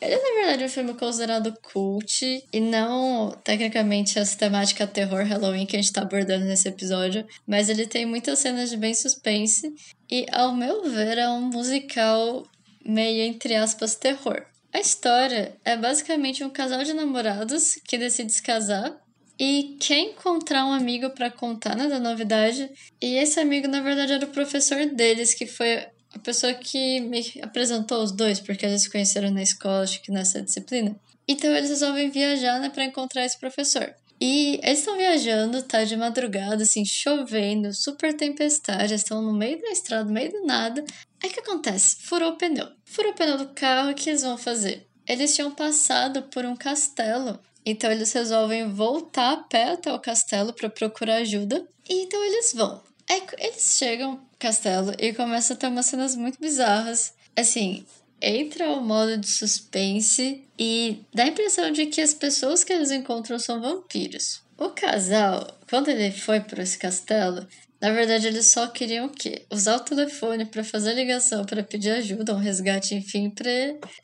Ele 0.00 0.14
é, 0.14 0.22
na 0.22 0.40
verdade, 0.40 0.64
um 0.64 0.68
filme 0.68 0.94
considerado 0.94 1.54
cult 1.72 2.44
e 2.52 2.60
não 2.60 3.30
tecnicamente 3.42 4.18
a 4.18 4.26
temática 4.26 4.86
terror 4.86 5.24
Halloween 5.24 5.64
que 5.64 5.76
a 5.76 5.80
gente 5.80 5.92
tá 5.92 6.02
abordando 6.02 6.44
nesse 6.44 6.68
episódio, 6.68 7.26
mas 7.46 7.70
ele 7.70 7.86
tem 7.86 8.04
muitas 8.04 8.38
cenas 8.38 8.68
de 8.68 8.76
bem 8.76 8.94
suspense 8.94 9.74
e, 10.10 10.26
ao 10.30 10.54
meu 10.54 10.90
ver, 10.90 11.16
é 11.16 11.28
um 11.28 11.40
musical 11.40 12.46
meio 12.84 13.22
entre 13.22 13.54
aspas 13.54 13.96
terror. 13.96 14.44
A 14.72 14.78
história 14.78 15.56
é 15.64 15.74
basicamente 15.76 16.44
um 16.44 16.50
casal 16.50 16.84
de 16.84 16.92
namorados 16.92 17.76
que 17.86 17.96
decide 17.96 18.30
se 18.32 18.42
casar 18.42 18.94
e 19.38 19.76
quer 19.80 19.98
encontrar 20.00 20.66
um 20.66 20.72
amigo 20.72 21.10
para 21.10 21.30
contar 21.30 21.74
né, 21.74 21.88
da 21.88 21.98
novidade. 21.98 22.70
E 23.00 23.16
esse 23.16 23.40
amigo, 23.40 23.68
na 23.68 23.80
verdade, 23.80 24.12
era 24.12 24.24
o 24.24 24.30
professor 24.30 24.84
deles, 24.86 25.34
que 25.34 25.46
foi 25.46 25.86
a 26.16 26.18
pessoa 26.18 26.54
que 26.54 27.00
me 27.00 27.22
apresentou 27.42 28.02
os 28.02 28.12
dois, 28.12 28.40
porque 28.40 28.66
eles 28.66 28.82
se 28.82 28.90
conheceram 28.90 29.30
na 29.30 29.42
escola, 29.42 29.82
acho 29.82 30.02
que 30.02 30.10
nessa 30.10 30.42
disciplina. 30.42 30.98
Então 31.28 31.54
eles 31.54 31.70
resolvem 31.70 32.10
viajar, 32.10 32.60
né, 32.60 32.70
para 32.70 32.84
encontrar 32.84 33.24
esse 33.24 33.38
professor. 33.38 33.94
E 34.20 34.58
eles 34.62 34.78
estão 34.78 34.96
viajando, 34.96 35.62
tá 35.62 35.84
de 35.84 35.96
madrugada, 35.96 36.62
assim, 36.62 36.84
chovendo, 36.84 37.72
super 37.74 38.14
tempestade, 38.14 38.94
estão 38.94 39.20
no 39.20 39.32
meio 39.32 39.60
da 39.60 39.68
estrada, 39.68 40.04
no 40.04 40.12
meio 40.12 40.32
do 40.32 40.46
nada. 40.46 40.82
Aí 41.22 41.28
o 41.28 41.32
que 41.32 41.40
acontece? 41.40 41.96
Furou 42.02 42.30
o 42.30 42.36
pneu. 42.36 42.66
Furou 42.84 43.12
o 43.12 43.14
pneu 43.14 43.36
do 43.36 43.48
carro, 43.48 43.90
o 43.90 43.94
que 43.94 44.08
eles 44.08 44.22
vão 44.22 44.38
fazer? 44.38 44.86
Eles 45.06 45.34
tinham 45.34 45.50
passado 45.50 46.22
por 46.22 46.46
um 46.46 46.56
castelo, 46.56 47.38
então 47.64 47.90
eles 47.92 48.12
resolvem 48.12 48.72
voltar 48.72 49.32
a 49.32 49.36
pé 49.36 49.72
até 49.72 49.92
o 49.92 50.00
castelo 50.00 50.52
para 50.52 50.70
procurar 50.70 51.16
ajuda. 51.16 51.66
E 51.88 52.04
então 52.04 52.24
eles 52.24 52.54
vão. 52.54 52.82
Aí 53.08 53.22
eles 53.38 53.76
chegam 53.78 54.25
castelo 54.38 54.92
e 54.98 55.12
começa 55.12 55.54
a 55.54 55.56
ter 55.56 55.66
umas 55.66 55.86
cenas 55.86 56.14
muito 56.14 56.38
bizarras. 56.40 57.14
Assim, 57.36 57.84
entra 58.20 58.70
o 58.70 58.80
modo 58.80 59.16
de 59.18 59.28
suspense 59.28 60.42
e 60.58 61.00
dá 61.14 61.24
a 61.24 61.28
impressão 61.28 61.70
de 61.70 61.86
que 61.86 62.00
as 62.00 62.14
pessoas 62.14 62.64
que 62.64 62.72
eles 62.72 62.90
encontram 62.90 63.38
são 63.38 63.60
vampiros. 63.60 64.42
O 64.58 64.70
casal, 64.70 65.58
quando 65.68 65.88
ele 65.88 66.10
foi 66.10 66.40
para 66.40 66.62
esse 66.62 66.78
castelo, 66.78 67.46
na 67.80 67.92
verdade, 67.92 68.26
eles 68.26 68.46
só 68.46 68.66
queriam 68.68 69.06
o 69.06 69.10
quê? 69.10 69.44
Usar 69.52 69.76
o 69.76 69.80
telefone 69.80 70.46
para 70.46 70.64
fazer 70.64 70.94
ligação, 70.94 71.44
para 71.44 71.62
pedir 71.62 71.90
ajuda, 71.90 72.34
um 72.34 72.38
resgate, 72.38 72.94
enfim, 72.94 73.28
para 73.28 73.50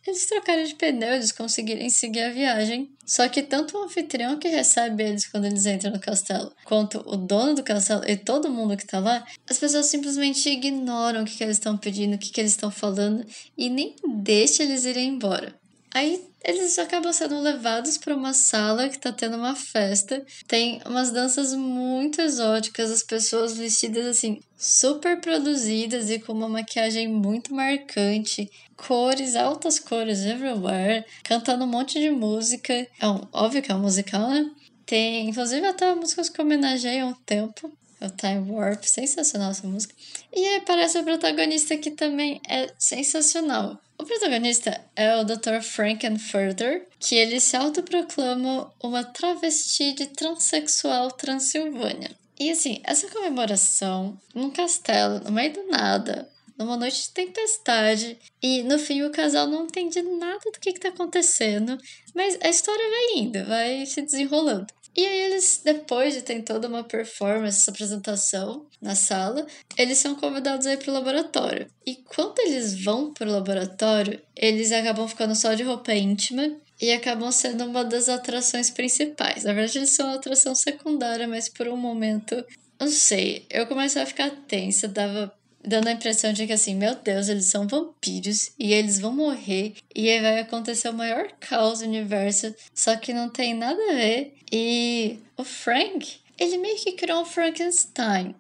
eles 0.06 0.26
trocarem 0.26 0.66
de 0.66 0.74
pneu, 0.74 1.14
eles 1.14 1.32
conseguirem 1.32 1.88
seguir 1.88 2.20
a 2.20 2.30
viagem. 2.30 2.92
Só 3.04 3.26
que 3.28 3.42
tanto 3.42 3.76
o 3.76 3.85
anfitrião 3.85 4.38
que 4.38 4.48
recebe 4.48 5.02
eles 5.02 5.26
quando 5.26 5.46
eles 5.46 5.64
entram 5.64 5.90
no 5.90 6.00
castelo, 6.00 6.52
quanto 6.64 7.02
o 7.06 7.16
dono 7.16 7.54
do 7.54 7.62
castelo 7.62 8.02
e 8.06 8.16
todo 8.16 8.50
mundo 8.50 8.76
que 8.76 8.87
tá 8.87 8.98
lá, 8.98 9.24
as 9.48 9.58
pessoas 9.58 9.87
simplesmente 9.87 10.48
ignoram 10.48 11.22
o 11.22 11.24
que, 11.24 11.37
que 11.37 11.44
eles 11.44 11.56
estão 11.56 11.76
pedindo, 11.76 12.14
o 12.14 12.18
que, 12.18 12.30
que 12.30 12.40
eles 12.40 12.52
estão 12.52 12.70
falando 12.70 13.24
e 13.56 13.70
nem 13.70 13.96
deixam 14.20 14.66
eles 14.66 14.85
irem 14.85 15.08
embora. 15.08 15.54
Aí 15.94 16.32
eles 16.44 16.78
acabam 16.78 17.12
sendo 17.12 17.40
levados 17.40 17.96
para 17.96 18.14
uma 18.14 18.33
sala 18.33 18.88
que 18.88 18.96
está 18.96 19.12
tendo 19.12 19.37
uma 19.37 19.55
festa. 19.55 20.24
Tem 20.46 20.81
umas 20.85 21.11
danças 21.11 21.55
muito 21.55 22.20
exóticas, 22.20 22.90
as 22.90 23.02
pessoas 23.02 23.57
vestidas 23.57 24.07
assim, 24.07 24.40
super 24.57 25.20
produzidas 25.20 26.11
e 26.11 26.18
com 26.18 26.33
uma 26.33 26.48
maquiagem 26.48 27.07
muito 27.07 27.55
marcante, 27.55 28.50
cores, 28.76 29.37
altas 29.37 29.78
cores 29.78 30.24
everywhere, 30.24 31.05
cantando 31.22 31.64
um 31.64 31.68
monte 31.68 32.00
de 32.00 32.11
música. 32.11 32.74
É 33.00 33.07
um, 33.07 33.26
óbvio 33.33 33.62
que 33.62 33.70
é 33.70 33.74
um 33.74 33.81
musical, 33.81 34.28
né? 34.28 34.50
Tem, 34.85 35.28
inclusive, 35.28 35.64
até 35.66 35.94
músicas 35.94 36.28
que 36.28 36.40
homenageiam 36.42 37.11
o 37.11 37.16
tempo. 37.24 37.72
O 38.00 38.11
Time 38.11 38.50
Warp, 38.50 38.83
sensacional 38.83 39.52
essa 39.52 39.64
música. 39.64 39.94
E 40.35 40.44
aí 40.44 40.57
aparece 40.57 40.98
o 40.98 41.05
protagonista 41.05 41.76
que 41.76 41.92
também 41.92 42.40
é 42.48 42.68
sensacional. 42.76 43.81
O 44.03 44.05
protagonista 44.05 44.85
é 44.97 45.15
o 45.17 45.23
Dr. 45.23 45.62
Frankenfurter, 45.62 46.88
que 46.99 47.15
ele 47.15 47.38
se 47.38 47.57
autoproclama 47.57 48.69
uma 48.83 49.05
travesti 49.05 49.93
de 49.93 50.07
transexual 50.07 51.12
Transilvânia. 51.12 52.11
E 52.37 52.51
assim, 52.51 52.81
essa 52.83 53.09
comemoração 53.09 54.21
num 54.35 54.51
castelo, 54.51 55.21
no 55.21 55.31
meio 55.31 55.53
do 55.53 55.69
nada, 55.69 56.29
numa 56.59 56.77
noite 56.77 57.01
de 57.01 57.11
tempestade, 57.11 58.19
e 58.43 58.65
no 58.65 58.77
fim 58.77 59.03
o 59.03 59.12
casal 59.12 59.47
não 59.47 59.67
entende 59.67 60.03
nada 60.03 60.51
do 60.51 60.59
que 60.59 60.71
está 60.71 60.88
acontecendo, 60.88 61.79
mas 62.12 62.37
a 62.43 62.49
história 62.49 62.85
vai 62.91 63.23
indo, 63.23 63.45
vai 63.45 63.87
se 63.87 64.03
desenrolando. 64.03 64.67
E 64.94 65.05
aí 65.05 65.22
eles, 65.22 65.62
depois 65.64 66.12
de 66.12 66.22
ter 66.22 66.42
toda 66.42 66.68
uma 66.68 66.85
performance, 66.85 67.59
essa 67.59 67.70
apresentação 67.70 68.66
na 68.81 68.94
sala, 68.94 69.46
eles 69.78 69.98
são 69.98 70.14
convidados 70.14 70.66
a 70.66 70.74
ir 70.74 70.78
pro 70.78 70.92
laboratório. 70.92 71.66
E 71.87 71.96
quando 71.96 72.38
eles 72.40 72.83
vão 72.85 73.12
pro 73.12 73.31
laboratório, 73.31 74.20
eles 74.37 74.70
acabam 74.70 75.09
ficando 75.09 75.35
só 75.35 75.55
de 75.55 75.62
roupa 75.62 75.94
íntima 75.94 76.57
e 76.81 76.92
acabam 76.92 77.31
sendo 77.33 77.64
uma 77.64 77.85
das 77.85 78.09
atrações 78.09 78.68
principais. 78.68 79.44
Na 79.44 79.52
verdade, 79.52 79.78
eles 79.78 79.90
são 79.90 80.09
uma 80.09 80.16
atração 80.16 80.55
secundária, 80.55 81.26
mas 81.26 81.48
por 81.48 81.68
um 81.68 81.76
momento, 81.76 82.44
não 82.78 82.88
sei, 82.88 83.46
eu 83.48 83.66
comecei 83.66 84.02
a 84.02 84.07
ficar 84.07 84.31
tensa, 84.46 84.88
dava 84.88 85.33
dando 85.64 85.88
a 85.88 85.92
impressão 85.92 86.33
de 86.33 86.46
que 86.46 86.53
assim, 86.53 86.75
meu 86.75 86.94
Deus, 86.94 87.29
eles 87.29 87.46
são 87.46 87.66
vampiros 87.66 88.53
e 88.59 88.72
eles 88.72 88.98
vão 88.98 89.12
morrer 89.12 89.75
e 89.94 90.11
aí 90.11 90.20
vai 90.20 90.40
acontecer 90.40 90.88
o 90.88 90.94
maior 90.94 91.31
caos 91.40 91.81
do 91.81 91.87
universo, 91.87 92.55
só 92.75 92.96
que 92.96 93.12
não 93.12 93.29
tem 93.29 93.55
nada 93.55 93.81
a 93.90 93.94
ver. 93.94 94.35
E 94.51 95.18
o 95.37 95.44
Frank, 95.44 96.20
ele 96.38 96.59
meio 96.59 96.77
que 96.77 96.92
criou 96.92 97.22
um 97.22 97.25
Frankenstein, 97.25 98.35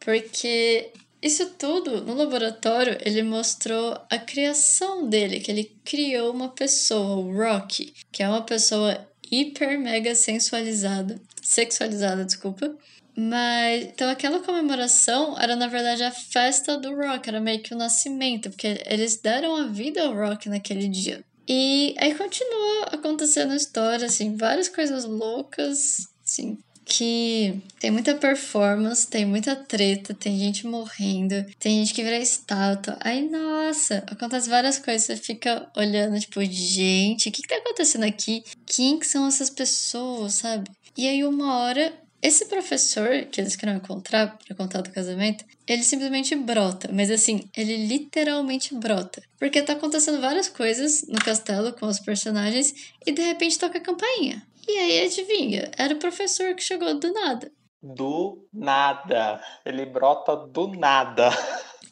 porque 0.00 0.90
isso 1.22 1.46
tudo 1.58 2.02
no 2.02 2.14
laboratório 2.14 2.98
ele 3.00 3.22
mostrou 3.22 3.98
a 4.10 4.18
criação 4.18 5.08
dele, 5.08 5.40
que 5.40 5.50
ele 5.50 5.74
criou 5.84 6.32
uma 6.32 6.50
pessoa, 6.50 7.16
o 7.16 7.32
Rocky, 7.32 7.94
que 8.12 8.22
é 8.22 8.28
uma 8.28 8.42
pessoa 8.42 9.08
hiper 9.30 9.78
mega 9.78 10.14
sensualizada, 10.14 11.20
sexualizada, 11.42 12.24
desculpa, 12.24 12.76
mas, 13.16 13.84
então 13.84 14.10
aquela 14.10 14.40
comemoração 14.40 15.38
era 15.38 15.54
na 15.54 15.66
verdade 15.66 16.02
a 16.02 16.10
festa 16.10 16.76
do 16.76 16.94
rock, 16.94 17.28
era 17.28 17.40
meio 17.40 17.62
que 17.62 17.74
o 17.74 17.78
nascimento, 17.78 18.50
porque 18.50 18.82
eles 18.86 19.16
deram 19.16 19.56
a 19.56 19.66
vida 19.66 20.02
ao 20.02 20.14
rock 20.14 20.48
naquele 20.48 20.88
dia. 20.88 21.24
E 21.46 21.94
aí 21.98 22.14
continua 22.14 22.84
acontecendo 22.92 23.52
a 23.52 23.56
história, 23.56 24.06
assim, 24.06 24.36
várias 24.36 24.68
coisas 24.68 25.04
loucas, 25.04 26.08
assim, 26.24 26.58
que 26.84 27.60
tem 27.80 27.90
muita 27.90 28.14
performance, 28.14 29.06
tem 29.06 29.24
muita 29.24 29.56
treta, 29.56 30.14
tem 30.14 30.38
gente 30.38 30.66
morrendo, 30.66 31.44
tem 31.58 31.78
gente 31.78 31.94
que 31.94 32.02
vira 32.02 32.18
estátua. 32.18 32.96
Aí, 33.00 33.28
nossa, 33.28 34.04
acontece 34.06 34.50
várias 34.50 34.78
coisas. 34.78 35.04
Você 35.04 35.16
fica 35.16 35.68
olhando, 35.76 36.18
tipo, 36.20 36.42
gente, 36.44 37.28
o 37.28 37.32
que, 37.32 37.42
que 37.42 37.48
tá 37.48 37.56
acontecendo 37.56 38.04
aqui? 38.04 38.44
Quem 38.66 38.98
que 38.98 39.06
são 39.06 39.26
essas 39.26 39.50
pessoas, 39.50 40.34
sabe? 40.34 40.70
E 40.96 41.08
aí, 41.08 41.24
uma 41.24 41.58
hora, 41.58 41.92
esse 42.24 42.46
professor 42.46 43.26
que 43.30 43.38
eles 43.38 43.54
queriam 43.54 43.76
encontrar 43.76 44.38
para 44.38 44.56
contar 44.56 44.80
do 44.80 44.90
casamento, 44.90 45.44
ele 45.66 45.82
simplesmente 45.82 46.34
brota, 46.34 46.88
mas 46.90 47.10
assim, 47.10 47.50
ele 47.54 47.86
literalmente 47.86 48.74
brota. 48.74 49.22
Porque 49.38 49.60
tá 49.60 49.74
acontecendo 49.74 50.22
várias 50.22 50.48
coisas 50.48 51.06
no 51.06 51.18
castelo 51.18 51.74
com 51.74 51.84
os 51.84 52.00
personagens 52.00 52.72
e 53.06 53.12
de 53.12 53.20
repente 53.20 53.58
toca 53.58 53.76
a 53.76 53.82
campainha. 53.82 54.42
E 54.66 54.72
aí, 54.72 55.04
adivinha, 55.04 55.70
era 55.76 55.92
o 55.92 55.98
professor 55.98 56.54
que 56.54 56.62
chegou 56.62 56.98
do 56.98 57.12
nada. 57.12 57.52
Do 57.82 58.48
nada. 58.50 59.38
Ele 59.62 59.84
brota 59.84 60.34
do 60.34 60.68
nada. 60.68 61.28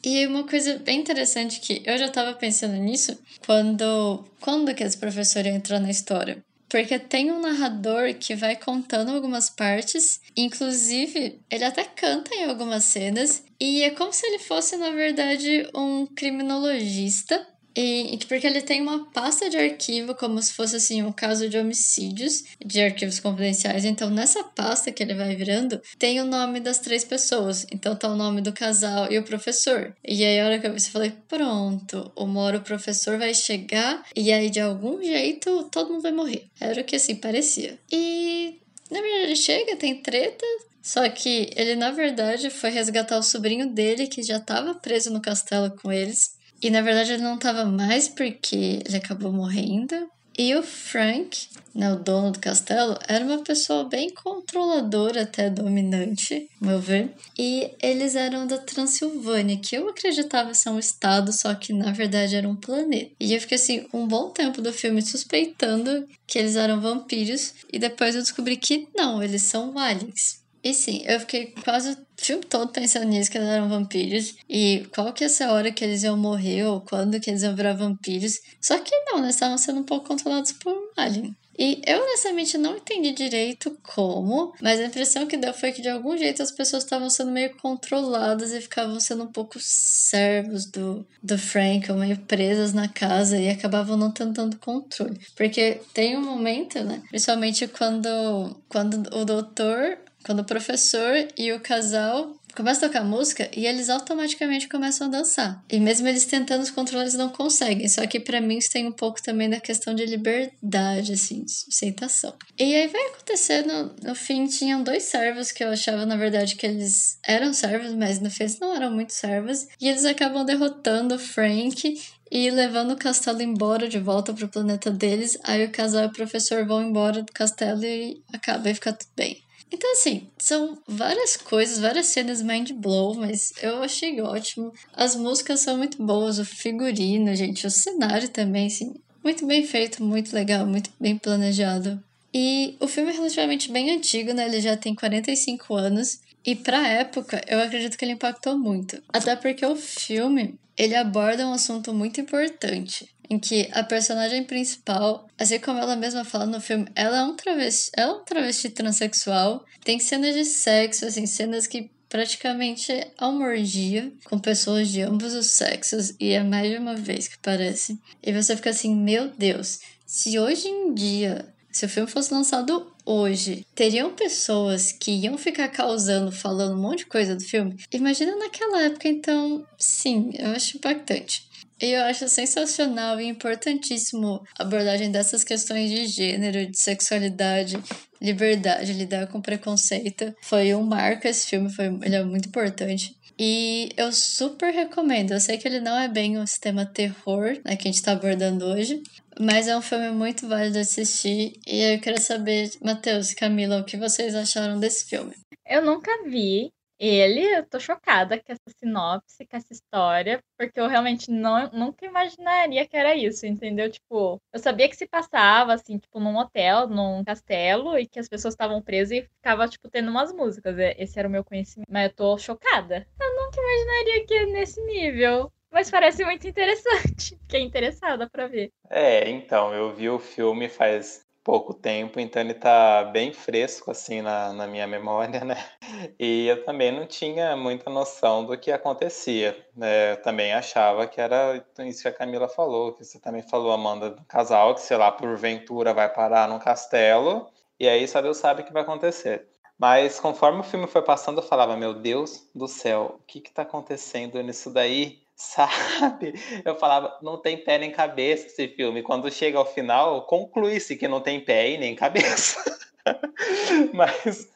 E 0.03 0.25
uma 0.25 0.47
coisa 0.47 0.79
bem 0.79 0.99
interessante 0.99 1.61
que 1.61 1.83
eu 1.85 1.97
já 1.97 2.09
tava 2.09 2.33
pensando 2.33 2.73
nisso 2.73 3.17
quando 3.45 4.25
quando 4.41 4.73
que 4.73 4.83
esse 4.83 4.97
professor 4.97 5.45
entrou 5.45 5.79
na 5.79 5.91
história. 5.91 6.43
Porque 6.73 6.97
tem 6.97 7.31
um 7.31 7.39
narrador 7.39 8.15
que 8.15 8.33
vai 8.33 8.55
contando 8.55 9.11
algumas 9.11 9.47
partes, 9.47 10.19
inclusive 10.35 11.39
ele 11.47 11.63
até 11.63 11.83
canta 11.83 12.33
em 12.33 12.45
algumas 12.45 12.85
cenas, 12.85 13.43
e 13.59 13.83
é 13.83 13.91
como 13.91 14.11
se 14.11 14.25
ele 14.25 14.39
fosse, 14.39 14.75
na 14.75 14.89
verdade, 14.89 15.69
um 15.75 16.07
criminologista 16.07 17.47
e, 17.75 18.17
porque 18.27 18.47
ele 18.47 18.61
tem 18.61 18.81
uma 18.81 19.05
pasta 19.11 19.49
de 19.49 19.57
arquivo, 19.57 20.15
como 20.15 20.41
se 20.41 20.53
fosse 20.53 20.75
assim 20.75 21.03
um 21.03 21.11
caso 21.11 21.49
de 21.49 21.57
homicídios, 21.57 22.43
de 22.63 22.81
arquivos 22.81 23.19
confidenciais. 23.19 23.85
Então, 23.85 24.09
nessa 24.09 24.43
pasta 24.43 24.91
que 24.91 25.01
ele 25.01 25.13
vai 25.13 25.35
virando, 25.35 25.81
tem 25.97 26.21
o 26.21 26.25
nome 26.25 26.59
das 26.59 26.79
três 26.79 27.03
pessoas. 27.03 27.65
Então, 27.71 27.95
tá 27.95 28.09
o 28.09 28.15
nome 28.15 28.41
do 28.41 28.53
casal 28.53 29.11
e 29.11 29.17
o 29.17 29.23
professor. 29.23 29.95
E 30.03 30.23
aí, 30.23 30.39
a 30.39 30.45
hora 30.45 30.59
que 30.59 30.67
eu 30.67 30.73
vi, 30.73 30.79
falei: 30.81 31.13
pronto, 31.27 32.11
uma 32.15 32.41
hora 32.41 32.57
o 32.57 32.61
professor 32.61 33.17
vai 33.17 33.33
chegar 33.33 34.03
e 34.15 34.31
aí, 34.31 34.49
de 34.49 34.59
algum 34.59 35.01
jeito, 35.01 35.69
todo 35.71 35.91
mundo 35.91 36.01
vai 36.01 36.11
morrer. 36.11 36.45
Era 36.59 36.81
o 36.81 36.83
que 36.83 36.95
assim 36.95 37.15
parecia. 37.15 37.79
E 37.91 38.59
na 38.93 39.01
verdade, 39.01 39.23
ele 39.23 39.35
chega, 39.35 39.75
tem 39.75 40.01
treta, 40.01 40.45
só 40.81 41.07
que 41.09 41.49
ele, 41.55 41.75
na 41.75 41.91
verdade, 41.91 42.49
foi 42.49 42.69
resgatar 42.69 43.17
o 43.17 43.23
sobrinho 43.23 43.69
dele, 43.69 44.05
que 44.05 44.21
já 44.21 44.37
estava 44.37 44.75
preso 44.75 45.11
no 45.11 45.21
castelo 45.21 45.71
com 45.71 45.91
eles. 45.91 46.35
E 46.63 46.69
na 46.69 46.81
verdade 46.81 47.11
ele 47.11 47.23
não 47.23 47.35
estava 47.35 47.65
mais 47.65 48.07
porque 48.07 48.81
ele 48.85 48.97
acabou 48.97 49.33
morrendo. 49.33 50.09
E 50.35 50.55
o 50.55 50.63
Frank, 50.63 51.47
né, 51.75 51.93
o 51.93 51.97
dono 51.97 52.31
do 52.31 52.39
castelo, 52.39 52.97
era 53.07 53.23
uma 53.23 53.43
pessoa 53.43 53.83
bem 53.83 54.09
controladora, 54.09 55.23
até 55.23 55.47
dominante, 55.47 56.49
meu 56.59 56.79
ver. 56.79 57.13
E 57.37 57.69
eles 57.79 58.15
eram 58.15 58.47
da 58.47 58.57
Transilvânia, 58.57 59.59
que 59.59 59.75
eu 59.75 59.87
acreditava 59.87 60.55
ser 60.55 60.69
um 60.69 60.79
estado, 60.79 61.31
só 61.31 61.53
que 61.53 61.71
na 61.71 61.91
verdade 61.91 62.35
era 62.35 62.49
um 62.49 62.55
planeta. 62.55 63.11
E 63.19 63.33
eu 63.33 63.41
fiquei 63.41 63.57
assim, 63.57 63.85
um 63.93 64.07
bom 64.07 64.29
tempo 64.29 64.59
do 64.59 64.73
filme 64.73 65.03
suspeitando 65.03 66.07
que 66.25 66.39
eles 66.39 66.55
eram 66.55 66.81
vampiros. 66.81 67.53
E 67.71 67.77
depois 67.77 68.15
eu 68.15 68.21
descobri 68.21 68.57
que 68.57 68.87
não, 68.95 69.21
eles 69.21 69.43
são 69.43 69.77
aliens. 69.77 70.41
E 70.63 70.73
sim, 70.73 71.03
eu 71.05 71.19
fiquei 71.19 71.53
quase 71.63 71.95
o 72.17 72.25
filme 72.25 72.43
todo 72.45 72.71
pensando 72.71 73.05
nisso, 73.05 73.31
que 73.31 73.37
eles 73.37 73.49
eram 73.49 73.69
vampiros. 73.69 74.35
E 74.49 74.87
qual 74.93 75.13
que 75.13 75.23
ia 75.23 75.29
ser 75.29 75.45
a 75.45 75.53
hora 75.53 75.71
que 75.71 75.83
eles 75.83 76.03
iam 76.03 76.17
morrer, 76.17 76.63
ou 76.65 76.81
quando 76.81 77.19
que 77.19 77.29
eles 77.29 77.43
iam 77.43 77.55
virar 77.55 77.73
vampiros. 77.73 78.39
Só 78.61 78.77
que 78.79 78.95
não, 79.05 79.19
eles 79.19 79.35
estavam 79.35 79.57
sendo 79.57 79.79
um 79.79 79.83
pouco 79.83 80.07
controlados 80.07 80.51
por 80.53 80.73
um 80.73 80.89
alien. 80.95 81.35
E 81.57 81.81
eu 81.85 82.01
honestamente 82.01 82.57
não 82.57 82.77
entendi 82.77 83.11
direito 83.11 83.77
como, 83.83 84.53
mas 84.61 84.79
a 84.79 84.85
impressão 84.85 85.27
que 85.27 85.37
deu 85.37 85.53
foi 85.53 85.71
que 85.71 85.81
de 85.81 85.89
algum 85.89 86.17
jeito 86.17 86.41
as 86.41 86.51
pessoas 86.51 86.83
estavam 86.83 87.09
sendo 87.09 87.31
meio 87.31 87.55
controladas 87.57 88.51
e 88.51 88.61
ficavam 88.61 88.99
sendo 88.99 89.23
um 89.23 89.31
pouco 89.31 89.57
servos 89.59 90.65
do, 90.65 91.05
do 91.21 91.37
Frank, 91.37 91.91
ou 91.91 91.97
meio 91.97 92.17
presas 92.17 92.73
na 92.73 92.87
casa 92.87 93.37
e 93.37 93.49
acabavam 93.49 93.95
não 93.95 94.11
tendo 94.11 94.33
tanto 94.33 94.57
controle. 94.57 95.19
Porque 95.35 95.79
tem 95.93 96.17
um 96.17 96.25
momento, 96.25 96.83
né? 96.83 97.03
Principalmente 97.09 97.67
quando, 97.67 98.57
quando 98.67 99.15
o 99.15 99.23
doutor 99.23 99.99
quando 100.25 100.39
o 100.39 100.45
professor 100.45 101.27
e 101.37 101.51
o 101.51 101.59
casal 101.59 102.35
começam 102.55 102.87
a 102.87 102.91
tocar 102.91 103.03
música 103.03 103.49
e 103.55 103.65
eles 103.65 103.89
automaticamente 103.89 104.67
começam 104.67 105.07
a 105.07 105.09
dançar. 105.09 105.63
E 105.69 105.79
mesmo 105.79 106.07
eles 106.07 106.25
tentando 106.25 106.61
os 106.61 106.69
controles 106.69 107.15
não 107.15 107.29
conseguem. 107.29 107.87
Só 107.87 108.05
que 108.05 108.19
para 108.19 108.39
mim 108.39 108.57
isso 108.57 108.71
tem 108.71 108.87
um 108.87 108.91
pouco 108.91 109.21
também 109.21 109.49
da 109.49 109.59
questão 109.59 109.93
de 109.93 110.05
liberdade, 110.05 111.13
assim, 111.13 111.43
de 111.43 111.53
aceitação. 111.67 112.33
E 112.57 112.75
aí 112.75 112.87
vai 112.87 113.01
acontecendo, 113.07 113.95
no 114.03 114.15
fim 114.15 114.45
tinham 114.45 114.83
dois 114.83 115.03
servos 115.03 115.51
que 115.51 115.63
eu 115.63 115.69
achava 115.69 116.05
na 116.05 116.15
verdade 116.15 116.55
que 116.55 116.65
eles 116.65 117.17
eram 117.25 117.53
servos, 117.53 117.93
mas 117.93 118.19
no 118.19 118.29
fim 118.29 118.43
não 118.59 118.75
eram 118.75 118.91
muito 118.91 119.13
servos. 119.13 119.67
E 119.79 119.87
eles 119.87 120.05
acabam 120.05 120.45
derrotando 120.45 121.15
o 121.15 121.19
Frank 121.19 121.99
e 122.29 122.49
levando 122.49 122.91
o 122.91 122.97
castelo 122.97 123.41
embora 123.41 123.87
de 123.87 123.99
volta 123.99 124.33
pro 124.33 124.47
planeta 124.47 124.91
deles. 124.91 125.37
Aí 125.43 125.65
o 125.65 125.71
casal 125.71 126.03
e 126.03 126.07
o 126.07 126.11
professor 126.11 126.65
vão 126.65 126.81
embora 126.81 127.21
do 127.21 127.31
castelo 127.31 127.83
e 127.85 128.21
acaba 128.33 128.69
e 128.69 128.73
fica 128.73 128.91
tudo 128.91 129.09
bem. 129.15 129.41
Então, 129.73 129.91
assim, 129.93 130.29
são 130.37 130.77
várias 130.87 131.35
coisas, 131.35 131.79
várias 131.79 132.05
cenas 132.05 132.43
mind 132.43 132.71
blow, 132.73 133.15
mas 133.15 133.51
eu 133.59 133.81
achei 133.81 134.21
ótimo. 134.21 134.71
As 134.93 135.15
músicas 135.15 135.61
são 135.61 135.79
muito 135.79 135.97
boas, 135.97 136.37
o 136.37 136.45
figurino, 136.45 137.33
gente, 137.35 137.65
o 137.65 137.71
cenário 137.71 138.29
também, 138.29 138.67
assim, 138.67 138.93
muito 139.23 139.47
bem 139.47 139.65
feito, 139.65 140.03
muito 140.03 140.31
legal, 140.31 140.67
muito 140.67 140.91
bem 140.99 141.17
planejado. 141.17 141.99
E 142.31 142.77
o 142.79 142.87
filme 142.87 143.09
é 143.09 143.15
relativamente 143.15 143.71
bem 143.71 143.89
antigo, 143.89 144.31
né? 144.31 144.45
Ele 144.45 144.61
já 144.61 144.77
tem 144.77 144.93
45 144.93 145.73
anos. 145.73 146.19
E 146.45 146.55
pra 146.55 146.87
época, 146.87 147.41
eu 147.47 147.59
acredito 147.59 147.97
que 147.97 148.05
ele 148.05 148.13
impactou 148.13 148.57
muito. 148.57 149.01
Até 149.11 149.35
porque 149.35 149.65
o 149.65 149.75
filme, 149.75 150.55
ele 150.77 150.95
aborda 150.95 151.47
um 151.47 151.53
assunto 151.53 151.91
muito 151.93 152.21
importante 152.21 153.12
em 153.29 153.39
que 153.39 153.69
a 153.71 153.83
personagem 153.83 154.43
principal, 154.43 155.27
assim 155.37 155.59
como 155.59 155.79
ela 155.79 155.95
mesma 155.95 156.23
fala 156.25 156.45
no 156.45 156.61
filme, 156.61 156.87
ela 156.95 157.17
é 157.17 157.23
um 157.23 157.35
travesti, 157.35 157.91
ela 157.95 158.11
é 158.11 158.15
um 158.15 158.23
travesti 158.23 158.69
transexual. 158.69 159.65
Tem 159.83 159.99
cenas 159.99 160.35
de 160.35 160.45
sexo, 160.45 161.05
assim, 161.05 161.25
cenas 161.25 161.67
que 161.67 161.89
praticamente 162.13 162.91
há 163.17 163.27
uma 163.27 163.47
orgia 163.47 164.13
com 164.25 164.37
pessoas 164.37 164.89
de 164.89 165.01
ambos 165.01 165.33
os 165.33 165.47
sexos 165.47 166.13
e 166.19 166.29
é 166.29 166.43
mais 166.43 166.69
de 166.69 166.77
uma 166.77 166.95
vez 166.95 167.27
que 167.27 167.39
parece. 167.39 167.99
E 168.21 168.31
você 168.31 168.55
fica 168.55 168.69
assim, 168.69 168.95
meu 168.95 169.29
Deus, 169.29 169.79
se 170.05 170.37
hoje 170.37 170.67
em 170.67 170.93
dia, 170.93 171.51
se 171.71 171.85
o 171.87 171.89
filme 171.89 172.07
fosse 172.07 172.31
lançado 172.31 172.93
hoje, 173.03 173.65
teriam 173.73 174.13
pessoas 174.13 174.91
que 174.91 175.09
iam 175.09 175.39
ficar 175.39 175.69
causando, 175.69 176.31
falando 176.31 176.77
um 176.77 176.81
monte 176.81 176.99
de 176.99 177.07
coisa 177.07 177.35
do 177.35 177.43
filme? 177.43 177.75
Imagina 177.91 178.35
naquela 178.35 178.83
época, 178.83 179.07
então, 179.07 179.65
sim, 179.77 180.29
eu 180.37 180.51
acho 180.51 180.77
impactante. 180.77 181.49
Eu 181.79 182.03
acho 182.03 182.29
sensacional 182.29 183.19
e 183.19 183.25
importantíssimo 183.25 184.41
a 184.57 184.63
abordagem 184.63 185.11
dessas 185.11 185.43
questões 185.43 185.89
de 185.89 186.05
gênero, 186.07 186.69
de 186.69 186.79
sexualidade, 186.79 187.77
liberdade, 188.21 188.93
lidar 188.93 189.27
com 189.27 189.41
preconceito. 189.41 190.33
Foi 190.41 190.73
um 190.73 190.83
marco 190.83 191.27
esse 191.27 191.47
filme, 191.47 191.69
foi, 191.69 191.87
ele 192.03 192.15
é 192.15 192.23
muito 192.23 192.47
importante. 192.47 193.15
E 193.37 193.89
eu 193.97 194.11
super 194.11 194.71
recomendo. 194.71 195.31
Eu 195.31 195.39
sei 195.39 195.57
que 195.57 195.67
ele 195.67 195.79
não 195.79 195.97
é 195.97 196.07
bem 196.07 196.37
o 196.37 196.47
sistema 196.47 196.85
terror 196.85 197.57
né, 197.65 197.75
que 197.75 197.87
a 197.87 197.91
gente 197.91 197.95
está 197.95 198.11
abordando 198.11 198.65
hoje, 198.65 199.01
mas 199.39 199.67
é 199.67 199.75
um 199.75 199.81
filme 199.81 200.11
muito 200.11 200.47
válido 200.47 200.73
de 200.73 200.79
assistir. 200.79 201.53
E 201.65 201.93
eu 201.93 201.99
queria 201.99 202.21
saber, 202.21 202.69
Matheus 202.81 203.31
e 203.31 203.35
Camila, 203.35 203.79
o 203.79 203.83
que 203.83 203.97
vocês 203.97 204.35
acharam 204.35 204.79
desse 204.79 205.09
filme? 205.09 205.33
Eu 205.67 205.83
nunca 205.83 206.11
vi, 206.29 206.71
ele, 207.07 207.41
eu 207.57 207.65
tô 207.65 207.79
chocada 207.79 208.37
com 208.37 208.51
essa 208.51 208.77
sinopse, 208.77 209.45
com 209.45 209.57
essa 209.57 209.73
história, 209.73 210.39
porque 210.57 210.79
eu 210.79 210.87
realmente 210.87 211.29
não, 211.31 211.69
nunca 211.71 212.05
imaginaria 212.05 212.87
que 212.87 212.95
era 212.95 213.15
isso, 213.15 213.45
entendeu? 213.45 213.89
Tipo, 213.89 214.39
eu 214.51 214.59
sabia 214.59 214.87
que 214.87 214.95
se 214.95 215.07
passava, 215.07 215.73
assim, 215.73 215.97
tipo, 215.97 216.19
num 216.19 216.37
hotel, 216.37 216.87
num 216.87 217.23
castelo, 217.23 217.97
e 217.97 218.07
que 218.07 218.19
as 218.19 218.27
pessoas 218.29 218.53
estavam 218.53 218.81
presas 218.81 219.17
e 219.19 219.21
ficava, 219.23 219.67
tipo, 219.67 219.89
tendo 219.89 220.09
umas 220.09 220.31
músicas. 220.33 220.75
Esse 220.97 221.19
era 221.19 221.27
o 221.27 221.31
meu 221.31 221.43
conhecimento. 221.43 221.87
Mas 221.89 222.09
eu 222.09 222.15
tô 222.15 222.37
chocada. 222.37 223.07
Eu 223.19 223.35
nunca 223.35 223.59
imaginaria 223.59 224.25
que 224.25 224.33
é 224.33 224.45
nesse 224.45 224.81
nível. 224.85 225.51
Mas 225.71 225.89
parece 225.89 226.23
muito 226.23 226.47
interessante. 226.47 227.35
Fiquei 227.41 227.61
interessada 227.61 228.29
pra 228.29 228.47
ver. 228.47 228.69
É, 228.89 229.27
então, 229.29 229.73
eu 229.73 229.91
vi 229.93 230.07
o 230.07 230.19
filme 230.19 230.69
faz 230.69 231.22
pouco 231.43 231.73
tempo, 231.73 232.19
então 232.19 232.41
ele 232.41 232.53
tá 232.53 233.03
bem 233.05 233.33
fresco 233.33 233.91
assim 233.91 234.21
na, 234.21 234.53
na 234.53 234.65
minha 234.67 234.87
memória, 234.87 235.43
né? 235.43 235.57
E 236.19 236.47
eu 236.47 236.63
também 236.65 236.91
não 236.91 237.05
tinha 237.05 237.55
muita 237.55 237.89
noção 237.89 238.45
do 238.45 238.57
que 238.57 238.71
acontecia. 238.71 239.55
Né? 239.75 240.13
Eu 240.13 240.21
também 240.21 240.53
achava 240.53 241.05
que 241.07 241.21
era 241.21 241.63
isso 241.79 242.01
que 242.01 242.07
a 242.07 242.13
Camila 242.13 242.47
falou, 242.47 242.93
que 242.93 243.03
você 243.03 243.19
também 243.19 243.41
falou, 243.43 243.71
Amanda, 243.71 244.09
do 244.09 244.23
casal 244.25 244.73
que, 244.73 244.81
sei 244.81 244.97
lá, 244.97 245.11
porventura 245.11 245.93
vai 245.93 246.09
parar 246.11 246.47
num 246.47 246.59
castelo, 246.59 247.47
e 247.79 247.87
aí 247.87 248.07
só 248.07 248.21
Deus 248.21 248.37
sabe 248.37 248.61
o 248.61 248.65
que 248.65 248.73
vai 248.73 248.83
acontecer. 248.83 249.47
Mas 249.77 250.19
conforme 250.19 250.61
o 250.61 250.63
filme 250.63 250.87
foi 250.87 251.01
passando, 251.01 251.39
eu 251.39 251.43
falava, 251.43 251.75
meu 251.75 251.93
Deus 251.93 252.49
do 252.55 252.67
céu, 252.67 253.19
o 253.19 253.23
que 253.25 253.41
que 253.41 253.51
tá 253.51 253.63
acontecendo 253.63 254.41
nisso 254.41 254.71
daí? 254.71 255.22
Sabe? 255.35 256.33
Eu 256.65 256.75
falava, 256.75 257.17
não 257.21 257.37
tem 257.37 257.57
pé 257.57 257.77
nem 257.77 257.91
cabeça 257.91 258.47
esse 258.47 258.67
filme. 258.69 259.03
Quando 259.03 259.31
chega 259.31 259.57
ao 259.57 259.65
final, 259.65 260.25
conclui-se 260.27 260.95
que 260.95 261.07
não 261.07 261.21
tem 261.21 261.39
pé 261.39 261.71
e 261.71 261.77
nem 261.77 261.95
cabeça. 261.95 262.63
Mas 263.93 264.49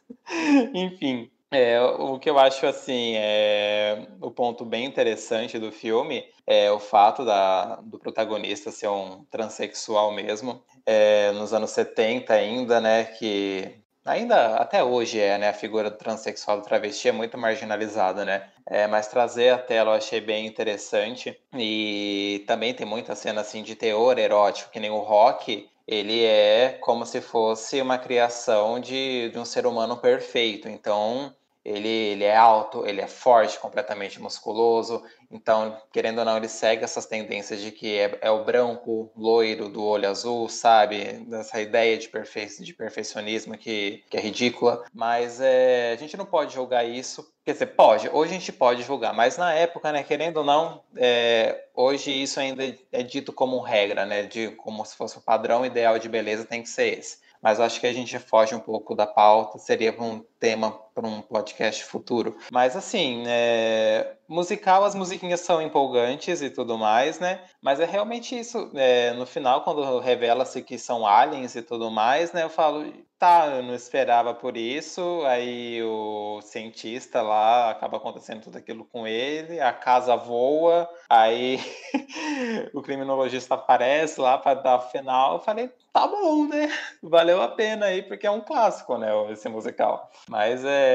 Enfim, 0.74 1.30
é, 1.52 1.80
o 1.82 2.20
que 2.20 2.30
eu 2.30 2.38
acho 2.40 2.66
assim 2.66 3.13
é 3.16 4.08
o 4.22 4.30
ponto 4.32 4.66
bem 4.66 4.86
interessante 4.86 5.58
do 5.60 5.72
filme 5.72 6.26
é 6.46 6.72
o 6.72 6.80
fato 6.80 7.26
da, 7.26 7.78
do 7.78 7.98
protagonista 8.00 8.72
ser 8.72 8.90
um 8.90 9.24
transexual 9.32 10.12
mesmo. 10.12 10.62
É, 10.86 11.32
nos 11.34 11.54
anos 11.54 11.72
70 11.72 12.34
ainda, 12.34 12.80
né, 12.82 13.06
que 13.06 13.76
ainda 14.06 14.56
até 14.58 14.84
hoje 14.84 15.20
é, 15.20 15.38
né, 15.38 15.50
a 15.50 15.54
figura 15.54 15.90
do 15.90 15.98
transexual 15.98 16.60
do 16.60 16.63
travesti 16.63 17.10
é 17.10 17.12
muito 17.12 17.38
marginalizada, 17.38 18.24
né? 18.26 18.50
É, 18.70 18.86
mas 18.86 19.08
trazer 19.08 19.50
a 19.50 19.58
tela 19.58 19.92
eu 19.92 19.96
achei 19.96 20.20
bem 20.20 20.46
interessante 20.46 21.40
e 21.54 22.44
também 22.46 22.74
tem 22.74 22.86
muita 22.86 23.16
cena 23.16 23.42
assim 23.42 23.64
de 23.64 23.76
teor 23.76 24.20
erótico, 24.20 24.72
que 24.72 24.80
nem 24.80 24.90
o 24.90 25.00
rock, 25.00 25.70
ele 25.88 26.24
é 26.26 26.78
como 26.82 27.06
se 27.06 27.22
fosse 27.22 27.82
uma 27.82 27.98
criação 27.98 28.80
de, 28.80 29.30
de 29.30 29.40
um 29.40 29.46
ser 29.46 29.66
humano 29.66 29.96
perfeito. 29.96 30.68
Então, 30.68 31.34
ele, 31.64 31.88
ele 31.88 32.26
é 32.26 32.36
alto, 32.36 32.86
ele 32.86 33.00
é 33.00 33.08
forte, 33.08 33.58
completamente 33.58 34.22
musculoso. 34.22 35.02
Então, 35.30 35.78
querendo 35.92 36.20
ou 36.20 36.26
não, 36.26 36.38
ele 36.38 36.48
segue 36.48 36.84
essas 36.84 37.06
tendências 37.06 37.60
de 37.62 37.72
que 37.72 37.98
é, 37.98 38.18
é 38.22 38.32
o 38.32 38.46
branco, 38.46 39.12
loiro, 39.16 39.68
do 39.70 39.84
olho 39.84 40.10
azul, 40.10 40.48
sabe? 40.48 41.26
Dessa 41.28 41.62
ideia 41.62 41.98
de, 41.98 42.08
perfe 42.08 42.63
de 42.63 42.74
perfeccionismo 42.74 43.58
que, 43.58 44.04
que 44.10 44.18
é 44.18 44.22
ridícula. 44.22 44.86
Mas 44.94 45.42
é, 45.42 45.92
a 45.92 45.96
gente 45.96 46.16
não 46.16 46.26
pode 46.26 46.54
julgar 46.54 46.86
isso. 46.86 47.30
Quer 47.44 47.54
dizer, 47.54 47.68
pode, 47.68 48.10
hoje 48.10 48.32
a 48.32 48.40
gente 48.40 48.52
pode 48.52 48.84
julgar, 48.84 49.13
mas 49.13 49.38
na 49.38 49.54
época, 49.54 49.92
né, 49.92 50.04
querendo 50.04 50.38
ou 50.38 50.44
não, 50.44 50.84
é, 50.98 51.66
hoje 51.74 52.12
isso 52.12 52.40
ainda 52.40 52.76
é 52.92 53.04
dito 53.04 53.32
como 53.32 53.62
regra, 53.62 54.06
né? 54.06 54.24
De 54.24 54.52
como 54.52 54.84
se 54.86 54.96
fosse 54.96 55.18
o 55.18 55.22
padrão 55.22 55.66
ideal 55.66 55.98
de 55.98 56.10
beleza 56.10 56.46
tem 56.46 56.62
que 56.62 56.70
ser 56.70 57.00
esse 57.00 57.28
mas 57.42 57.60
acho 57.60 57.80
que 57.80 57.88
a 57.88 57.94
gente 57.94 58.18
foge 58.20 58.56
um 58.56 58.60
pouco 58.60 58.96
da 58.96 59.06
pauta, 59.06 59.60
seria 59.60 59.96
um 60.02 60.24
tema 60.40 60.78
para 60.98 61.08
um 61.08 61.22
podcast 61.22 61.84
futuro. 61.84 62.36
Mas 62.52 62.76
assim, 62.76 63.24
é... 63.28 64.16
musical, 64.28 64.84
as 64.84 64.96
musiquinhas 64.96 65.42
são 65.42 65.62
empolgantes 65.62 66.42
e 66.42 66.50
tudo 66.50 66.76
mais, 66.76 67.20
né? 67.20 67.40
Mas 67.62 67.80
é 67.80 67.86
realmente 67.86 68.38
isso. 68.38 68.72
É... 68.74 69.14
No 69.14 69.28
final, 69.28 69.62
quando 69.62 70.00
revela-se 70.00 70.64
que 70.64 70.80
são 70.80 71.06
aliens 71.06 71.56
e 71.56 71.62
tudo 71.62 71.92
mais, 71.92 72.34
né? 72.34 72.44
Eu 72.44 72.50
falo, 72.50 72.92
tá, 73.20 73.48
eu 73.48 73.64
não 73.64 73.74
esperava 73.74 74.34
por 74.34 74.56
isso. 74.58 75.24
Aí 75.26 75.82
o 75.84 76.40
cientista 76.42 77.22
lá 77.22 77.72
acaba 77.72 77.98
acontecendo 77.98 78.42
tudo 78.42 78.58
aquilo 78.58 78.86
com 78.86 79.08
ele, 79.08 79.60
a 79.60 79.74
casa 79.74 80.16
voa, 80.16 80.90
aí 81.10 81.60
o 82.74 82.82
criminologista 82.82 83.56
aparece 83.56 84.20
lá 84.20 84.38
para 84.38 84.62
dar 84.62 84.80
final. 84.80 85.36
Eu 85.36 85.40
falei, 85.40 85.72
tá 85.92 86.08
bom, 86.08 86.48
né? 86.48 86.72
Valeu 87.02 87.42
a 87.42 87.48
pena 87.48 87.88
aí, 87.88 88.02
porque 88.02 88.28
é 88.28 88.32
um 88.32 88.42
clássico, 88.42 88.98
né? 88.98 89.10
Esse 89.32 89.50
musical. 89.50 90.10
Mas 90.30 90.64
é, 90.64 90.87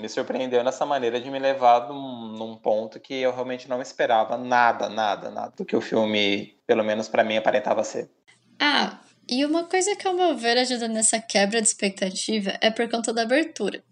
me 0.00 0.08
surpreendeu 0.08 0.62
nessa 0.64 0.84
maneira 0.86 1.20
de 1.20 1.30
me 1.30 1.38
levar 1.38 1.88
num, 1.88 2.32
num 2.32 2.56
ponto 2.56 3.00
que 3.00 3.14
eu 3.14 3.32
realmente 3.32 3.68
não 3.68 3.80
esperava 3.80 4.36
nada, 4.36 4.88
nada, 4.88 5.30
nada 5.30 5.52
do 5.56 5.64
que 5.64 5.76
o 5.76 5.80
filme, 5.80 6.58
pelo 6.66 6.84
menos 6.84 7.08
para 7.08 7.24
mim, 7.24 7.36
aparentava 7.36 7.84
ser. 7.84 8.10
Ah, 8.58 9.00
e 9.28 9.44
uma 9.44 9.64
coisa 9.64 9.94
que, 9.94 10.06
ao 10.06 10.14
meu 10.14 10.36
ver, 10.36 10.58
ajuda 10.58 10.88
nessa 10.88 11.20
quebra 11.20 11.62
de 11.62 11.68
expectativa 11.68 12.58
é 12.60 12.70
por 12.70 12.88
conta 12.90 13.12
da 13.12 13.22
abertura. 13.22 13.82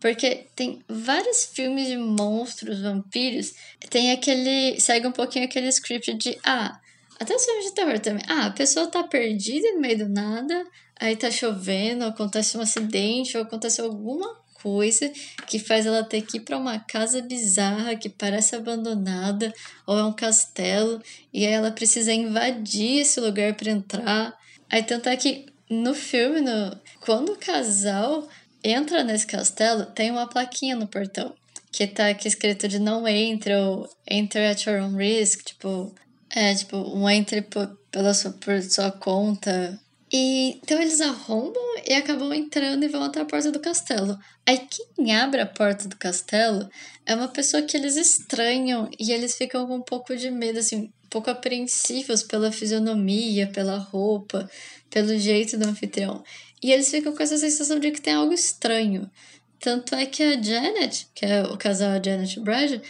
Porque 0.00 0.46
tem 0.54 0.84
vários 0.88 1.44
filmes 1.46 1.88
de 1.88 1.96
monstros, 1.96 2.80
vampiros, 2.80 3.54
tem 3.90 4.12
aquele. 4.12 4.78
segue 4.80 5.06
um 5.06 5.12
pouquinho 5.12 5.44
aquele 5.44 5.68
script 5.68 6.14
de. 6.14 6.38
Ah, 6.44 6.78
até 7.18 7.34
os 7.34 7.44
filmes 7.44 7.64
de 7.64 7.74
terror 7.74 7.98
também. 7.98 8.22
Ah, 8.28 8.46
a 8.46 8.50
pessoa 8.50 8.86
tá 8.86 9.02
perdida 9.02 9.72
no 9.72 9.80
meio 9.80 9.98
do 9.98 10.08
nada, 10.08 10.64
aí 11.00 11.16
tá 11.16 11.30
chovendo, 11.30 12.04
acontece 12.04 12.56
um 12.56 12.60
acidente, 12.60 13.36
ou 13.36 13.42
acontece 13.42 13.80
alguma 13.80 14.45
coisa 14.66 15.12
que 15.46 15.60
faz 15.60 15.86
ela 15.86 16.02
ter 16.02 16.22
que 16.22 16.38
ir 16.38 16.40
para 16.40 16.58
uma 16.58 16.76
casa 16.80 17.22
bizarra 17.22 17.94
que 17.94 18.08
parece 18.08 18.56
abandonada, 18.56 19.54
ou 19.86 19.96
é 19.96 20.04
um 20.04 20.12
castelo, 20.12 21.00
e 21.32 21.46
aí 21.46 21.52
ela 21.52 21.70
precisa 21.70 22.12
invadir 22.12 23.02
esse 23.02 23.20
lugar 23.20 23.54
para 23.54 23.70
entrar. 23.70 24.36
Aí 24.68 24.82
tanto 24.82 25.08
é 25.08 25.16
que 25.16 25.46
no 25.70 25.94
filme, 25.94 26.40
no, 26.40 26.76
quando 27.00 27.30
o 27.30 27.36
casal 27.36 28.28
entra 28.62 29.04
nesse 29.04 29.28
castelo, 29.28 29.86
tem 29.86 30.10
uma 30.10 30.28
plaquinha 30.28 30.74
no 30.74 30.88
portão 30.88 31.32
que 31.70 31.86
tá 31.86 32.08
aqui 32.08 32.26
escrito 32.26 32.66
de 32.66 32.80
não 32.80 33.06
entre 33.06 33.54
ou 33.54 33.88
enter 34.10 34.50
at 34.50 34.66
your 34.66 34.82
own 34.82 34.96
risk, 34.96 35.44
tipo, 35.44 35.94
é, 36.28 36.52
tipo, 36.56 36.76
um 36.76 37.08
entre 37.08 37.40
por, 37.42 37.68
pela 37.92 38.12
sua, 38.12 38.32
por 38.32 38.60
sua 38.62 38.90
conta. 38.90 39.78
E, 40.12 40.60
então 40.62 40.80
eles 40.80 41.00
arrombam 41.00 41.62
e 41.84 41.92
acabam 41.92 42.32
entrando 42.32 42.84
e 42.84 42.88
vão 42.88 43.02
até 43.02 43.20
a 43.20 43.24
porta 43.24 43.50
do 43.50 43.58
castelo. 43.58 44.16
Aí 44.46 44.58
quem 44.58 45.14
abre 45.14 45.40
a 45.40 45.46
porta 45.46 45.88
do 45.88 45.96
castelo 45.96 46.68
é 47.04 47.14
uma 47.14 47.28
pessoa 47.28 47.62
que 47.62 47.76
eles 47.76 47.96
estranham 47.96 48.88
e 48.98 49.12
eles 49.12 49.36
ficam 49.36 49.66
com 49.66 49.76
um 49.76 49.82
pouco 49.82 50.16
de 50.16 50.30
medo, 50.30 50.60
assim, 50.60 50.76
um 50.76 51.08
pouco 51.10 51.28
apreensivos 51.28 52.22
pela 52.22 52.52
fisionomia, 52.52 53.48
pela 53.48 53.78
roupa, 53.78 54.48
pelo 54.90 55.18
jeito 55.18 55.58
do 55.58 55.68
anfitrião. 55.68 56.22
E 56.62 56.72
eles 56.72 56.88
ficam 56.88 57.14
com 57.14 57.22
essa 57.22 57.36
sensação 57.36 57.80
de 57.80 57.90
que 57.90 58.00
tem 58.00 58.14
algo 58.14 58.32
estranho. 58.32 59.10
Tanto 59.58 59.94
é 59.94 60.06
que 60.06 60.22
a 60.22 60.40
Janet, 60.40 61.08
que 61.14 61.26
é 61.26 61.42
o 61.42 61.56
casal 61.56 62.00
Janet 62.02 62.38
e 62.38 62.42
Brad, 62.42 62.80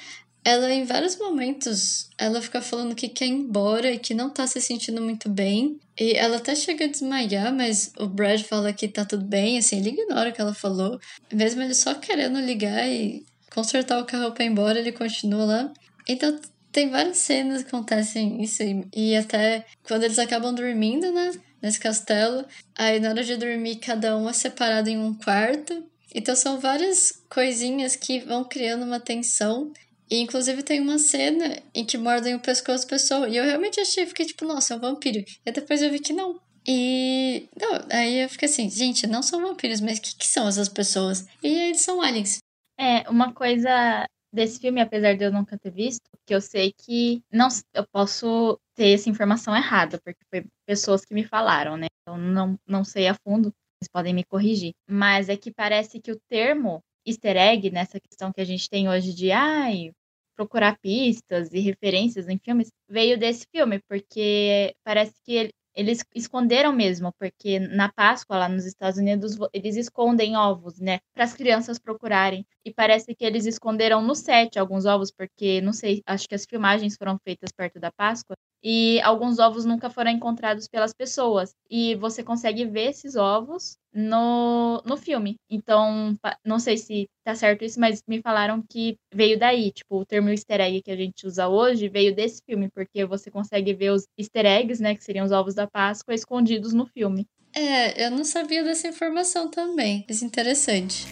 ela 0.47 0.73
em 0.73 0.85
vários 0.85 1.19
momentos 1.19 2.09
ela 2.17 2.41
fica 2.41 2.63
falando 2.63 2.95
que 2.95 3.09
quer 3.09 3.27
ir 3.27 3.31
embora 3.31 3.91
e 3.91 3.99
que 3.99 4.15
não 4.15 4.31
tá 4.31 4.47
se 4.47 4.61
sentindo 4.61 5.03
muito 5.03 5.29
bem. 5.29 5.81
E 5.99 6.13
ela 6.13 6.37
até 6.37 6.55
chega 6.55 6.85
a 6.85 6.89
desmaiar, 6.89 7.53
mas 7.53 7.91
o 7.99 8.07
Brad 8.07 8.41
fala 8.43 8.73
que 8.73 8.87
tá 8.87 9.05
tudo 9.05 9.25
bem, 9.25 9.59
assim, 9.59 9.79
ele 9.79 9.89
ignora 9.89 10.31
o 10.31 10.33
que 10.33 10.41
ela 10.41 10.55
falou. 10.55 11.01
Mesmo 11.33 11.63
ele 11.63 11.75
só 11.75 11.95
querendo 11.95 12.39
ligar 12.39 12.87
e 12.89 13.27
consertar 13.53 13.99
o 14.01 14.05
carro 14.05 14.31
pra 14.31 14.45
ir 14.45 14.49
embora, 14.49 14.79
ele 14.79 14.93
continua 14.93 15.45
lá. 15.45 15.73
Então 16.09 16.39
tem 16.71 16.91
várias 16.91 17.19
cenas 17.19 17.65
que 17.65 17.69
acontecem 17.69 18.41
isso 18.41 18.63
e 18.95 19.17
até 19.17 19.67
quando 19.83 20.05
eles 20.05 20.19
acabam 20.21 20.55
dormindo, 20.55 21.11
né? 21.11 21.33
Nesse 21.61 21.81
castelo. 21.81 22.45
Aí 22.79 23.01
na 23.01 23.09
hora 23.09 23.25
de 23.25 23.35
dormir, 23.37 23.77
cada 23.77 24.17
um 24.17 24.29
é 24.29 24.33
separado 24.33 24.89
em 24.89 24.97
um 24.97 25.13
quarto. 25.13 25.85
Então 26.15 26.37
são 26.37 26.61
várias 26.61 27.25
coisinhas 27.29 27.97
que 27.97 28.21
vão 28.21 28.45
criando 28.45 28.85
uma 28.85 29.01
tensão 29.01 29.73
e, 30.11 30.21
inclusive, 30.21 30.63
tem 30.63 30.81
uma 30.81 30.99
cena 30.99 31.61
em 31.75 31.85
que 31.85 31.99
mordem 31.99 32.35
o 32.35 32.41
pescoço 32.41 32.85
da 32.85 32.91
pessoa. 32.91 33.29
E 33.29 33.37
eu 33.37 33.45
realmente 33.45 33.81
achei, 33.81 34.07
fiquei 34.07 34.27
tipo, 34.27 34.45
nossa, 34.45 34.75
é 34.75 34.77
um 34.77 34.81
vampiro. 34.81 35.25
E 35.45 35.53
depois 35.53 35.83
eu 35.83 35.91
vi 35.91 35.99
que 35.99 36.13
não. 36.13 36.41
E. 36.67 37.49
Não, 37.61 37.87
aí 37.91 38.21
eu 38.21 38.29
fiquei 38.29 38.49
assim, 38.49 38.69
gente, 38.69 39.07
não 39.07 39.23
são 39.23 39.41
vampiros, 39.41 39.81
mas 39.81 39.99
o 39.99 40.03
que, 40.03 40.17
que 40.17 40.27
são 40.27 40.49
essas 40.49 40.69
pessoas? 40.69 41.27
E 41.43 41.49
eles 41.49 41.81
são 41.81 42.01
aliens. 42.03 42.39
É, 42.79 43.09
uma 43.09 43.33
coisa 43.33 44.07
desse 44.33 44.61
filme, 44.61 44.81
apesar 44.81 45.17
de 45.17 45.25
eu 45.25 45.33
nunca 45.33 45.59
ter 45.59 45.71
visto, 45.71 46.03
que 46.27 46.35
eu 46.35 46.41
sei 46.41 46.73
que 46.73 47.23
não 47.33 47.49
eu 47.73 47.87
posso 47.93 48.59
ter 48.75 48.93
essa 48.93 49.09
informação 49.09 49.57
errada, 49.57 49.99
porque 50.05 50.19
foi 50.29 50.45
pessoas 50.67 51.05
que 51.05 51.15
me 51.15 51.25
falaram, 51.25 51.77
né? 51.77 51.87
Então 52.03 52.19
não, 52.19 52.59
não 52.67 52.85
sei 52.85 53.09
a 53.09 53.15
fundo, 53.15 53.51
vocês 53.81 53.89
podem 53.91 54.13
me 54.13 54.25
corrigir. 54.25 54.73
Mas 54.89 55.29
é 55.29 55.37
que 55.37 55.53
parece 55.53 56.01
que 56.01 56.13
o 56.13 56.21
termo 56.29 56.83
easter 57.07 57.37
egg 57.37 57.71
nessa 57.71 58.01
questão 58.01 58.33
que 58.33 58.41
a 58.41 58.45
gente 58.45 58.69
tem 58.69 58.89
hoje 58.89 59.15
de 59.15 59.33
ai, 59.33 59.91
procurar 60.37 60.79
pistas 60.81 61.53
e 61.53 61.61
referências 61.61 62.29
em 62.29 62.39
filmes, 62.39 62.69
veio 62.89 63.19
desse 63.19 63.47
filme, 63.55 63.81
porque 63.89 64.75
parece 64.85 65.15
que 65.25 65.51
eles 65.75 66.03
esconderam 66.15 66.73
mesmo, 66.73 67.13
porque 67.19 67.59
na 67.59 67.93
Páscoa, 67.93 68.39
lá 68.39 68.49
nos 68.49 68.65
Estados 68.65 68.99
Unidos, 68.99 69.37
eles 69.53 69.77
escondem 69.77 70.35
ovos, 70.37 70.79
né, 70.81 70.99
para 71.15 71.25
as 71.25 71.35
crianças 71.35 71.79
procurarem. 71.79 72.47
E 72.65 72.73
parece 72.73 73.15
que 73.15 73.25
eles 73.25 73.45
esconderam 73.47 74.01
no 74.03 74.15
set 74.15 74.59
alguns 74.59 74.87
ovos, 74.87 75.11
porque, 75.13 75.61
não 75.61 75.73
sei, 75.75 76.03
acho 76.07 76.27
que 76.29 76.35
as 76.35 76.47
filmagens 76.49 76.97
foram 76.97 77.19
feitas 77.23 77.51
perto 77.53 77.79
da 77.79 77.93
Páscoa, 77.93 78.37
e 78.63 79.01
alguns 79.03 79.39
ovos 79.39 79.65
nunca 79.65 79.89
foram 79.91 80.11
encontrados 80.11 80.69
pelas 80.69 80.93
pessoas. 80.93 81.55
E 81.71 81.95
você 81.97 82.23
consegue 82.23 82.65
ver 82.65 82.91
esses 82.91 83.17
ovos 83.17 83.77
no, 83.93 84.83
no 84.85 84.97
filme. 84.97 85.37
Então, 85.51 86.19
não 86.45 86.59
sei 86.59 86.77
se 86.77 87.09
tá 87.25 87.35
certo 87.35 87.65
isso, 87.65 87.81
mas 87.81 88.03
me 88.07 88.21
falaram 88.21 88.63
que 88.63 88.97
veio 89.13 89.39
daí. 89.39 89.71
Tipo, 89.71 90.01
o 90.01 90.07
termo 90.07 90.31
easter 90.31 90.61
egg 90.61 90.83
que 90.83 90.91
a 90.91 90.97
gente 90.97 91.27
usa 91.27 91.49
hoje 91.49 91.89
veio 91.89 92.15
desse 92.15 92.43
filme, 92.45 92.69
porque 92.69 93.05
você 93.05 93.31
consegue 93.31 93.73
ver 93.75 93.91
os 93.91 94.07
easter 94.19 94.47
eggs, 94.47 94.83
né, 94.83 94.95
que 94.95 95.05
seriam 95.05 95.25
os 95.25 95.33
ovos 95.33 95.55
da 95.55 95.67
Páscoa, 95.67 96.15
escondidos 96.15 96.73
no 96.73 96.87
filme. 96.87 97.27
É, 97.55 98.07
eu 98.07 98.11
não 98.11 98.25
sabia 98.25 98.63
dessa 98.63 98.89
informação 98.89 99.51
também. 99.51 100.05
Mas 100.09 100.23
interessante. 100.23 101.07